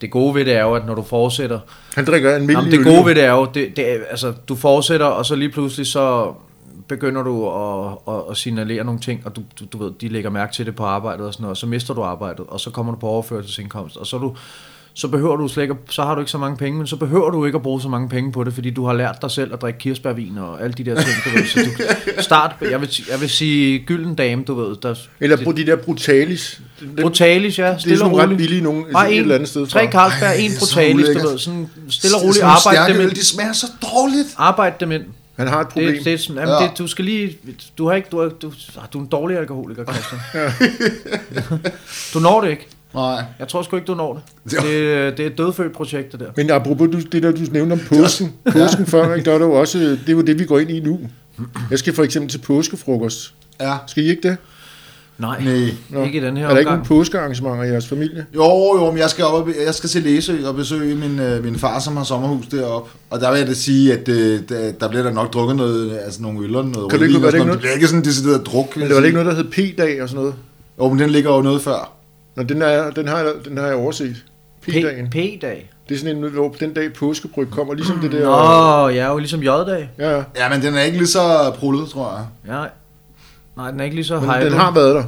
det 0.00 0.10
gode 0.10 0.34
ved 0.34 0.44
det 0.44 0.52
er 0.54 0.62
jo, 0.62 0.74
at 0.74 0.86
når 0.86 0.94
du 0.94 1.02
fortsætter, 1.02 1.60
Han 1.94 2.04
drikker 2.06 2.36
en 2.36 2.50
Jamen, 2.50 2.70
det 2.72 2.84
gode 2.84 3.06
ved 3.06 3.14
det 3.14 3.24
er 3.24 3.32
jo, 3.32 3.46
det, 3.54 3.76
det 3.76 3.84
altså, 4.10 4.32
du 4.48 4.54
fortsætter, 4.56 5.06
og 5.06 5.26
så 5.26 5.34
lige 5.34 5.48
pludselig 5.50 5.86
så 5.86 6.32
begynder 6.88 7.22
du 7.22 7.48
at, 7.50 7.98
at, 8.14 8.22
at 8.30 8.36
signalere 8.36 8.84
nogle 8.84 9.00
ting, 9.00 9.22
og 9.24 9.36
du, 9.36 9.42
du, 9.60 9.64
du 9.72 9.84
ved, 9.84 9.92
de 10.00 10.08
lægger 10.08 10.30
mærke 10.30 10.52
til 10.52 10.66
det 10.66 10.76
på 10.76 10.84
arbejdet 10.84 11.26
og 11.26 11.32
sådan 11.32 11.42
noget, 11.42 11.50
og 11.50 11.56
så 11.56 11.66
mister 11.66 11.94
du 11.94 12.02
arbejdet, 12.02 12.44
og 12.48 12.60
så 12.60 12.70
kommer 12.70 12.92
du 12.92 12.98
på 12.98 13.06
overførselsindkomst, 13.06 13.96
og 13.96 14.06
så 14.06 14.16
er 14.16 14.20
du 14.20 14.36
så 14.94 15.08
behøver 15.08 15.36
du 15.36 15.48
slet 15.48 15.62
ikke, 15.62 15.74
så 15.90 16.02
har 16.02 16.14
du 16.14 16.20
ikke 16.20 16.30
så 16.30 16.38
mange 16.38 16.56
penge, 16.56 16.78
men 16.78 16.86
så 16.86 16.96
behøver 16.96 17.30
du 17.30 17.44
ikke 17.44 17.56
at 17.56 17.62
bruge 17.62 17.80
så 17.80 17.88
mange 17.88 18.08
penge 18.08 18.32
på 18.32 18.44
det, 18.44 18.54
fordi 18.54 18.70
du 18.70 18.84
har 18.86 18.92
lært 18.92 19.16
dig 19.22 19.30
selv 19.30 19.52
at 19.52 19.62
drikke 19.62 19.78
kirsebærvin 19.78 20.38
og 20.38 20.62
alle 20.62 20.72
de 20.72 20.84
der 20.84 20.94
ting, 21.02 21.14
du 21.24 21.30
ved. 21.38 21.46
Så 21.46 21.60
du 21.60 22.22
start, 22.22 22.54
jeg 22.70 22.80
vil, 22.80 22.90
jeg 23.10 23.20
vil 23.20 23.30
sige 23.30 23.78
gylden 23.78 24.14
dame, 24.14 24.42
du 24.42 24.54
ved, 24.54 24.76
der, 24.82 24.94
Eller 25.20 25.44
på 25.44 25.52
de 25.52 25.66
der 25.66 25.76
brutalis. 25.76 26.60
Dem- 26.80 26.96
Brutalis, 27.02 27.58
ja, 27.58 27.66
det 27.66 27.74
er 27.74 27.78
stille 27.78 27.98
sådan 27.98 28.16
ret 28.16 28.22
roligt. 28.22 28.38
billige 28.38 28.60
nogen 28.62 28.84
Bare 28.92 29.10
et 29.10 29.16
en, 29.16 29.22
eller 29.22 29.34
andet 29.34 29.48
sted. 29.48 29.66
tre. 29.66 29.90
Carlsberg, 29.92 30.38
en 30.38 30.50
Det 30.50 30.58
Brutalis, 30.58 31.06
du 31.22 31.28
ved, 31.28 31.38
sådan 31.38 31.70
stille 31.90 32.16
og 32.16 32.22
roligt 32.22 32.40
nogle 32.42 32.54
arbejde 32.54 32.92
dem 32.92 33.00
ind. 33.02 33.10
de 33.10 33.24
smager 33.26 33.52
så 33.52 33.66
dårligt. 33.82 34.28
Arbejde 34.36 34.76
dem 34.80 34.92
ind. 34.92 35.02
Han 35.38 35.48
har 35.48 35.60
et 35.60 35.68
problem. 35.68 35.94
Det, 35.94 36.04
det, 36.04 36.12
er 36.12 36.16
sådan- 36.18 36.36
jamen, 36.42 36.54
Ja. 36.62 36.68
det, 36.68 36.78
du 36.78 36.86
skal 36.86 37.04
lige, 37.04 37.36
du 37.78 37.88
har 37.88 37.94
ikke, 37.94 38.08
du, 38.12 38.18
er, 38.18 38.28
du, 38.28 38.52
du 38.92 38.98
er 38.98 39.02
en 39.02 39.06
dårlig 39.08 39.38
alkoholiker, 39.38 39.84
Christian. 39.84 40.20
du 42.14 42.18
når 42.18 42.40
det 42.40 42.50
ikke. 42.50 42.66
Nej. 42.94 43.24
Jeg 43.38 43.48
tror 43.48 43.62
sgu 43.62 43.76
ikke, 43.76 43.86
du 43.86 43.94
når 43.94 44.12
det. 44.14 44.22
Jo. 44.56 44.58
Det, 44.68 45.16
det 45.18 45.26
er 45.26 45.30
et 45.30 45.38
dødfødt 45.38 45.72
projekt, 45.72 46.12
det 46.12 46.20
der. 46.20 46.26
Men 46.36 46.50
apropos 46.50 46.88
du, 46.92 47.00
det 47.00 47.22
der, 47.22 47.32
du 47.32 47.38
nævnte 47.52 47.72
om 47.72 47.80
påsken, 47.88 48.32
påsken 48.52 48.86
før, 48.86 49.14
ikke, 49.14 49.24
der 49.24 49.34
er 49.34 49.38
der 49.38 49.46
jo 49.46 49.52
også, 49.52 49.78
det 49.78 50.08
er 50.08 50.12
jo 50.12 50.20
det, 50.22 50.38
vi 50.38 50.44
går 50.44 50.58
ind 50.58 50.70
i 50.70 50.80
nu. 50.80 51.00
Jeg 51.70 51.78
skal 51.78 51.94
for 51.94 52.02
eksempel 52.04 52.30
til 52.30 52.38
påskefrokost. 52.38 53.34
Ja. 53.60 53.76
Skal 53.86 54.04
I 54.04 54.08
ikke 54.08 54.28
det? 54.28 54.36
Nej, 55.18 55.42
Nej. 55.44 55.54
Nå. 55.90 56.04
ikke 56.04 56.18
i 56.18 56.22
den 56.24 56.36
her 56.36 56.44
Er 56.46 56.50
der 56.50 56.58
ikke 56.58 56.70
nogen 56.70 56.84
påskearrangementer 56.86 57.64
i 57.64 57.68
jeres 57.68 57.86
familie? 57.88 58.26
Jo, 58.34 58.76
jo, 58.76 58.90
men 58.90 58.98
jeg 58.98 59.10
skal, 59.10 59.24
op, 59.24 59.46
og 59.46 59.52
jeg 59.66 59.74
skal 59.74 59.88
til 59.90 60.02
Læsø 60.02 60.48
og 60.48 60.54
besøge 60.54 60.94
min, 60.94 61.18
øh, 61.20 61.44
min 61.44 61.58
far, 61.58 61.78
som 61.78 61.96
har 61.96 62.04
sommerhus 62.04 62.46
deroppe. 62.46 62.90
Og 63.10 63.20
der 63.20 63.30
vil 63.30 63.38
jeg 63.38 63.48
da 63.48 63.54
sige, 63.54 63.92
at 63.92 64.08
øh, 64.08 64.40
der, 64.48 64.72
der 64.80 64.88
bliver 64.88 65.02
der 65.02 65.12
nok 65.12 65.32
drukket 65.34 65.56
noget, 65.56 65.98
altså 66.04 66.22
nogle 66.22 66.44
øl 66.44 66.56
og 66.56 66.64
noget 66.64 66.90
Kan 66.90 67.00
det 67.00 67.06
ikke- 67.06 67.18
og 67.18 67.22
det 67.22 67.30
sådan 67.32 67.46
noget. 67.46 67.52
Det 67.52 67.60
bliver 67.60 67.74
ikke 67.74 67.86
sådan 67.86 68.00
en 68.00 68.04
decideret 68.04 68.46
druk. 68.46 68.76
Men 68.76 68.88
det 68.88 68.96
var 68.96 69.02
ikke 69.02 69.18
noget, 69.24 69.36
der 69.36 69.42
hed 69.42 69.50
P-dag 69.74 70.02
og 70.02 70.08
sådan 70.08 70.20
noget? 70.20 70.34
Jo, 70.78 70.88
men 70.88 70.98
den 70.98 71.10
ligger 71.10 71.34
jo 71.34 71.42
noget 71.42 71.62
før. 71.62 71.92
Nå, 72.36 72.42
den, 72.42 72.62
er, 72.62 72.90
den, 72.90 73.08
har, 73.08 73.18
jeg, 73.18 73.32
den 73.44 73.58
har 73.58 73.66
jeg 73.66 73.76
overset. 73.76 74.16
P-dagen. 74.62 75.06
P-dag. 75.10 75.70
Det 75.88 75.94
er 75.94 75.98
sådan 75.98 76.16
en, 76.16 76.30
hvor 76.30 76.54
den 76.60 76.72
dag 76.74 76.92
påskebryg 76.92 77.50
kommer, 77.50 77.74
ligesom 77.74 77.98
det 77.98 78.12
der... 78.12 78.24
Nå, 78.24 78.88
ja, 78.88 79.12
jo 79.12 79.18
ligesom 79.18 79.40
J-dag. 79.42 79.90
Ja, 79.98 80.10
ja. 80.16 80.22
Ja, 80.36 80.48
men 80.48 80.62
den 80.62 80.74
er 80.74 80.82
ikke 80.82 80.98
lige 80.98 81.08
så 81.08 81.52
prullet, 81.58 81.88
tror 81.88 82.16
jeg. 82.16 82.54
Ja. 82.54 82.64
Nej, 83.58 83.70
den 83.70 83.80
er 83.80 83.84
ikke 83.84 83.96
lige 83.96 84.04
så 84.06 84.20
Men 84.20 84.30
hyped. 84.30 84.44
den 84.50 84.52
har 84.58 84.74
været 84.74 84.94
der. 84.94 85.04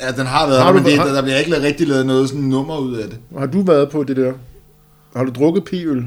Ja, 0.00 0.12
den 0.12 0.26
har 0.26 0.46
været 0.46 0.62
Har 0.62 0.72
du- 0.72 0.78
men 0.78 0.84
det, 0.86 0.98
har- 0.98 1.06
der, 1.06 1.12
der 1.12 1.22
bliver 1.22 1.38
ikke 1.38 1.62
rigtig 1.62 1.88
lavet 1.88 2.06
noget 2.06 2.28
sådan 2.28 2.44
nummer 2.44 2.78
ud 2.78 2.94
af 2.96 3.08
det. 3.08 3.18
Har 3.38 3.46
du 3.46 3.62
været 3.62 3.90
på 3.90 4.04
det 4.04 4.16
der? 4.16 4.32
Har 5.16 5.24
du 5.24 5.32
drukket 5.36 5.64
p-øl? 5.64 6.04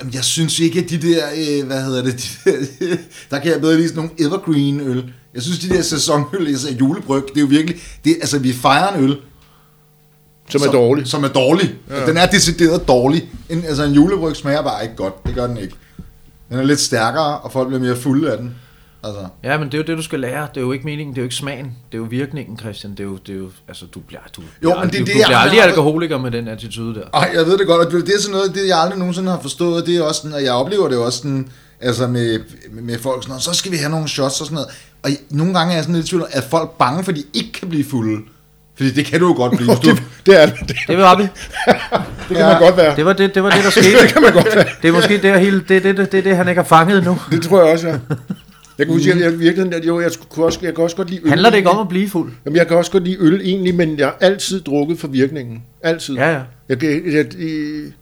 Jamen, 0.00 0.14
jeg 0.14 0.24
synes 0.24 0.60
ikke, 0.60 0.78
at 0.80 0.90
de 0.90 0.98
der, 1.02 1.22
øh, 1.36 1.66
hvad 1.66 1.82
hedder 1.84 2.02
det, 2.02 2.14
de 2.80 2.86
der, 2.90 2.96
der 3.30 3.38
kan 3.38 3.52
jeg 3.52 3.60
bedre 3.60 3.76
lide 3.76 3.88
sådan 3.88 4.02
nogle 4.18 4.28
evergreen 4.28 4.80
øl. 4.80 5.12
Jeg 5.34 5.42
synes, 5.42 5.58
de 5.58 5.68
der 5.68 5.82
sæsonøl, 5.82 6.46
altså 6.46 6.72
julebryg, 6.80 7.22
det 7.28 7.36
er 7.36 7.40
jo 7.40 7.46
virkelig, 7.46 7.80
det, 8.04 8.16
altså 8.20 8.38
vi 8.38 8.52
fejrer 8.52 8.96
en 8.96 9.04
øl, 9.04 9.16
Som 10.50 10.62
er 10.62 10.70
dårlig. 10.72 11.06
Som 11.06 11.24
er 11.24 11.28
dårlig. 11.28 11.74
Ja. 11.90 12.06
Den 12.06 12.16
er 12.16 12.26
decideret 12.26 12.88
dårlig. 12.88 13.30
En, 13.50 13.64
altså 13.64 13.82
en 13.84 13.92
julebryg 13.92 14.36
smager 14.36 14.62
bare 14.62 14.82
ikke 14.82 14.96
godt. 14.96 15.26
Det 15.26 15.34
gør 15.34 15.46
den 15.46 15.56
ikke. 15.56 15.74
Den 16.50 16.58
er 16.58 16.62
lidt 16.62 16.80
stærkere, 16.80 17.38
og 17.38 17.52
folk 17.52 17.68
bliver 17.68 17.80
mere 17.82 17.96
fulde 17.96 18.32
af 18.32 18.38
den. 18.38 18.54
Altså, 19.04 19.26
Ja, 19.44 19.58
men 19.58 19.66
det 19.68 19.74
er 19.74 19.78
jo 19.78 19.84
det, 19.86 19.96
du 19.96 20.02
skal 20.02 20.20
lære. 20.20 20.46
Det 20.54 20.56
er 20.56 20.60
jo 20.60 20.72
ikke 20.72 20.84
meningen, 20.84 21.14
det 21.14 21.18
er 21.18 21.22
jo 21.22 21.26
ikke 21.26 21.34
smagen. 21.34 21.64
Det 21.64 21.98
er 21.98 21.98
jo 21.98 22.06
virkningen, 22.10 22.58
Christian. 22.58 22.90
Det 22.92 23.00
er 23.00 23.04
jo, 23.04 23.16
det 23.26 23.34
er 23.34 23.38
jo 23.38 23.50
altså, 23.68 23.84
du 23.94 24.00
bliver, 24.00 24.20
du, 24.36 24.40
Jo, 24.42 24.46
bliver 24.60 24.80
men 24.80 24.88
det 24.90 24.98
er 24.98 24.98
aldrig, 24.98 25.06
det, 25.06 25.06
du 25.06 25.12
bliver 25.12 25.36
har- 25.36 25.42
aldrig 25.44 25.62
alkoholiker 25.62 26.18
med 26.18 26.30
den 26.30 26.48
attitude 26.48 26.94
der. 26.94 27.00
ej, 27.14 27.30
jeg 27.34 27.46
ved 27.46 27.58
det 27.58 27.66
godt, 27.66 27.86
og 27.86 27.92
det 27.92 28.14
er 28.14 28.20
sådan 28.20 28.32
noget, 28.36 28.54
det 28.54 28.68
jeg 28.68 28.78
aldrig 28.80 28.98
nogensinde 28.98 29.30
har 29.30 29.40
forstået, 29.40 29.86
det 29.86 29.96
er 29.96 30.02
også 30.02 30.20
sådan, 30.20 30.34
og 30.36 30.44
jeg 30.44 30.52
oplever 30.52 30.88
det 30.88 30.98
også 30.98 31.18
sådan, 31.18 31.48
altså 31.80 32.06
med, 32.06 32.40
med, 32.72 32.98
folk 32.98 33.22
sådan 33.22 33.30
noget, 33.30 33.42
så 33.42 33.52
skal 33.54 33.72
vi 33.72 33.76
have 33.76 33.90
nogle 33.90 34.08
shots 34.08 34.40
og 34.40 34.46
sådan 34.46 34.54
noget. 34.54 34.68
Og 35.02 35.10
nogle 35.30 35.54
gange 35.58 35.72
er 35.72 35.76
jeg 35.76 35.84
sådan 35.84 35.94
lidt 35.94 36.06
i 36.06 36.08
tvivl, 36.08 36.26
er 36.32 36.40
folk 36.50 36.70
bange, 36.78 37.04
for 37.04 37.12
de 37.12 37.22
ikke 37.34 37.52
kan 37.52 37.68
blive 37.68 37.84
fulde? 37.84 38.20
Fordi 38.76 38.90
det 38.90 39.06
kan 39.06 39.20
du 39.20 39.26
jo 39.26 39.32
godt 39.34 39.56
blive. 39.56 39.74
du, 39.84 39.90
det, 39.90 40.02
det 40.26 40.42
er 40.42 40.46
det. 40.46 40.76
Det, 40.88 40.98
var 40.98 41.16
vi. 41.16 41.22
det 42.28 42.36
kan 42.36 42.46
man 42.46 42.60
godt 42.60 42.76
være. 42.76 42.96
Det 42.96 43.04
var 43.04 43.12
det, 43.12 43.34
det, 43.34 43.42
var 43.42 43.50
det 43.50 43.64
der 43.64 43.70
skete. 43.80 44.02
Det 44.02 44.12
kan 44.12 44.22
man 44.22 44.32
godt 44.32 44.56
være. 44.56 44.64
Det 44.82 44.88
er 44.88 44.92
måske 44.92 45.22
det, 45.22 45.40
hele, 45.40 45.64
det, 45.68 45.82
det, 45.84 45.96
det, 45.96 46.12
det, 46.12 46.24
det, 46.24 46.36
han 46.36 46.48
ikke 46.48 46.60
har 46.62 46.68
fanget 46.68 47.04
nu. 47.04 47.18
Det 47.30 47.42
tror 47.42 47.62
jeg 47.64 47.72
også, 47.72 47.88
ja. 47.88 47.98
Jeg 48.78 48.86
kan 48.86 48.94
huske, 48.94 49.12
at 49.12 49.20
jeg 49.20 49.38
virkelig, 49.38 49.74
at 49.74 49.86
jo, 49.86 50.00
jeg, 50.00 50.10
kunne 50.28 50.44
også, 50.44 50.58
jeg 50.62 50.74
kan 50.74 50.84
også 50.84 50.96
godt 50.96 51.10
lide 51.10 51.20
øl. 51.22 51.28
Handler 51.28 51.50
det 51.50 51.56
ikke 51.56 51.70
om 51.70 51.78
at 51.78 51.88
blive 51.88 52.08
fuld? 52.08 52.32
Jamen, 52.44 52.56
jeg 52.56 52.68
kan 52.68 52.76
også 52.76 52.90
godt 52.90 53.04
lide 53.04 53.16
øl 53.20 53.40
egentlig, 53.44 53.74
men 53.74 53.98
jeg 53.98 54.06
har 54.06 54.16
altid 54.20 54.60
drukket 54.60 54.98
for 54.98 55.08
virkningen. 55.08 55.62
Altid. 55.82 56.14
Ja, 56.14 56.32
ja. 56.32 56.40
Jeg, 56.68 56.78
kan- 56.78 57.12
jeg, 57.12 57.26
jeg, 57.38 57.92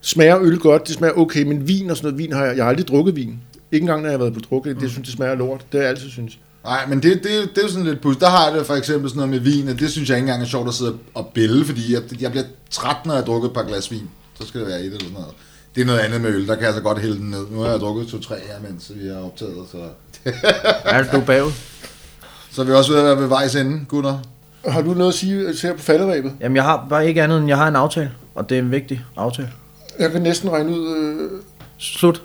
smager 0.00 0.38
øl 0.40 0.58
godt, 0.58 0.86
det 0.88 0.94
smager 0.94 1.14
okay, 1.18 1.42
men 1.42 1.68
vin 1.68 1.90
og 1.90 1.96
sådan 1.96 2.06
noget 2.10 2.18
vin 2.18 2.32
har 2.32 2.44
jeg, 2.44 2.56
jeg 2.56 2.64
har 2.64 2.70
aldrig 2.70 2.88
drukket 2.88 3.16
vin. 3.16 3.38
Ikke 3.72 3.82
engang, 3.82 4.02
når 4.02 4.08
jeg 4.08 4.12
har 4.18 4.18
været 4.24 4.34
på 4.34 4.40
drukket, 4.40 4.80
det 4.80 4.90
synes, 4.90 5.08
det 5.08 5.16
smager 5.16 5.34
lort. 5.34 5.60
Det 5.60 5.66
har 5.72 5.78
jeg 5.80 5.88
altid 5.88 6.10
synes. 6.10 6.38
Nej, 6.64 6.86
men 6.86 7.02
det, 7.02 7.14
det, 7.14 7.24
det 7.24 7.58
er 7.58 7.62
jo 7.62 7.68
sådan 7.68 7.86
lidt 7.86 8.00
pus. 8.00 8.16
Der 8.16 8.28
har 8.30 8.48
jeg 8.50 8.58
det 8.58 8.66
for 8.66 8.74
eksempel 8.74 9.10
sådan 9.10 9.18
noget 9.28 9.30
med 9.30 9.52
vin, 9.52 9.68
og 9.68 9.80
det 9.80 9.90
synes 9.90 10.08
jeg 10.08 10.16
ikke 10.18 10.24
engang 10.26 10.42
er 10.42 10.46
sjovt 10.46 10.68
at 10.68 10.74
sidde 10.74 10.94
og 11.14 11.30
bælge, 11.34 11.64
fordi 11.64 11.92
jeg, 11.94 12.02
jeg 12.20 12.30
bliver 12.30 12.44
træt, 12.70 12.96
når 13.06 13.12
jeg 13.12 13.20
har 13.20 13.24
drukket 13.26 13.48
et 13.48 13.54
par 13.54 13.62
glas 13.62 13.90
vin. 13.90 14.08
Så 14.40 14.46
skal 14.46 14.60
det 14.60 14.68
være 14.68 14.80
et 14.80 14.86
eller 14.86 14.98
sådan 14.98 15.12
noget. 15.12 15.28
Det 15.74 15.80
er 15.80 15.84
noget 15.86 15.98
andet 15.98 16.20
med 16.20 16.30
øl, 16.30 16.46
der 16.48 16.54
kan 16.54 16.64
jeg 16.64 16.74
så 16.74 16.80
godt 16.80 16.98
hælde 16.98 17.16
den 17.18 17.30
ned. 17.30 17.46
Nu 17.50 17.60
har 17.60 17.70
jeg 17.70 17.80
drukket 17.80 18.06
to-tre 18.08 18.34
her, 18.34 18.68
mens 18.70 18.92
vi 18.94 19.08
har 19.08 19.20
optaget, 19.24 19.54
så, 19.72 19.78
Er 20.84 21.02
du 21.12 21.20
bagud? 21.20 21.52
så 22.52 22.60
er 22.62 22.66
vi 22.66 22.72
også 22.72 22.92
ved 22.92 23.00
at 23.00 23.06
være 23.06 23.16
ved 23.18 23.26
vejs 23.26 23.54
ende, 23.56 23.84
gutter. 23.88 24.18
Har 24.66 24.82
du 24.82 24.94
noget 24.94 25.08
at 25.12 25.14
sige 25.14 25.54
her 25.62 25.74
på 25.76 25.82
falderæbet? 25.82 26.32
Jamen, 26.40 26.56
jeg 26.56 26.64
har 26.64 26.86
bare 26.90 27.08
ikke 27.08 27.22
andet 27.22 27.38
end, 27.38 27.48
jeg 27.48 27.56
har 27.56 27.68
en 27.68 27.76
aftale. 27.76 28.12
Og 28.34 28.48
det 28.48 28.58
er 28.58 28.62
en 28.62 28.70
vigtig 28.70 29.04
aftale. 29.16 29.50
Jeg 29.98 30.10
kan 30.12 30.22
næsten 30.22 30.50
regne 30.50 30.70
ud... 30.70 30.96
Øh, 30.96 31.30
Slut. 31.78 32.22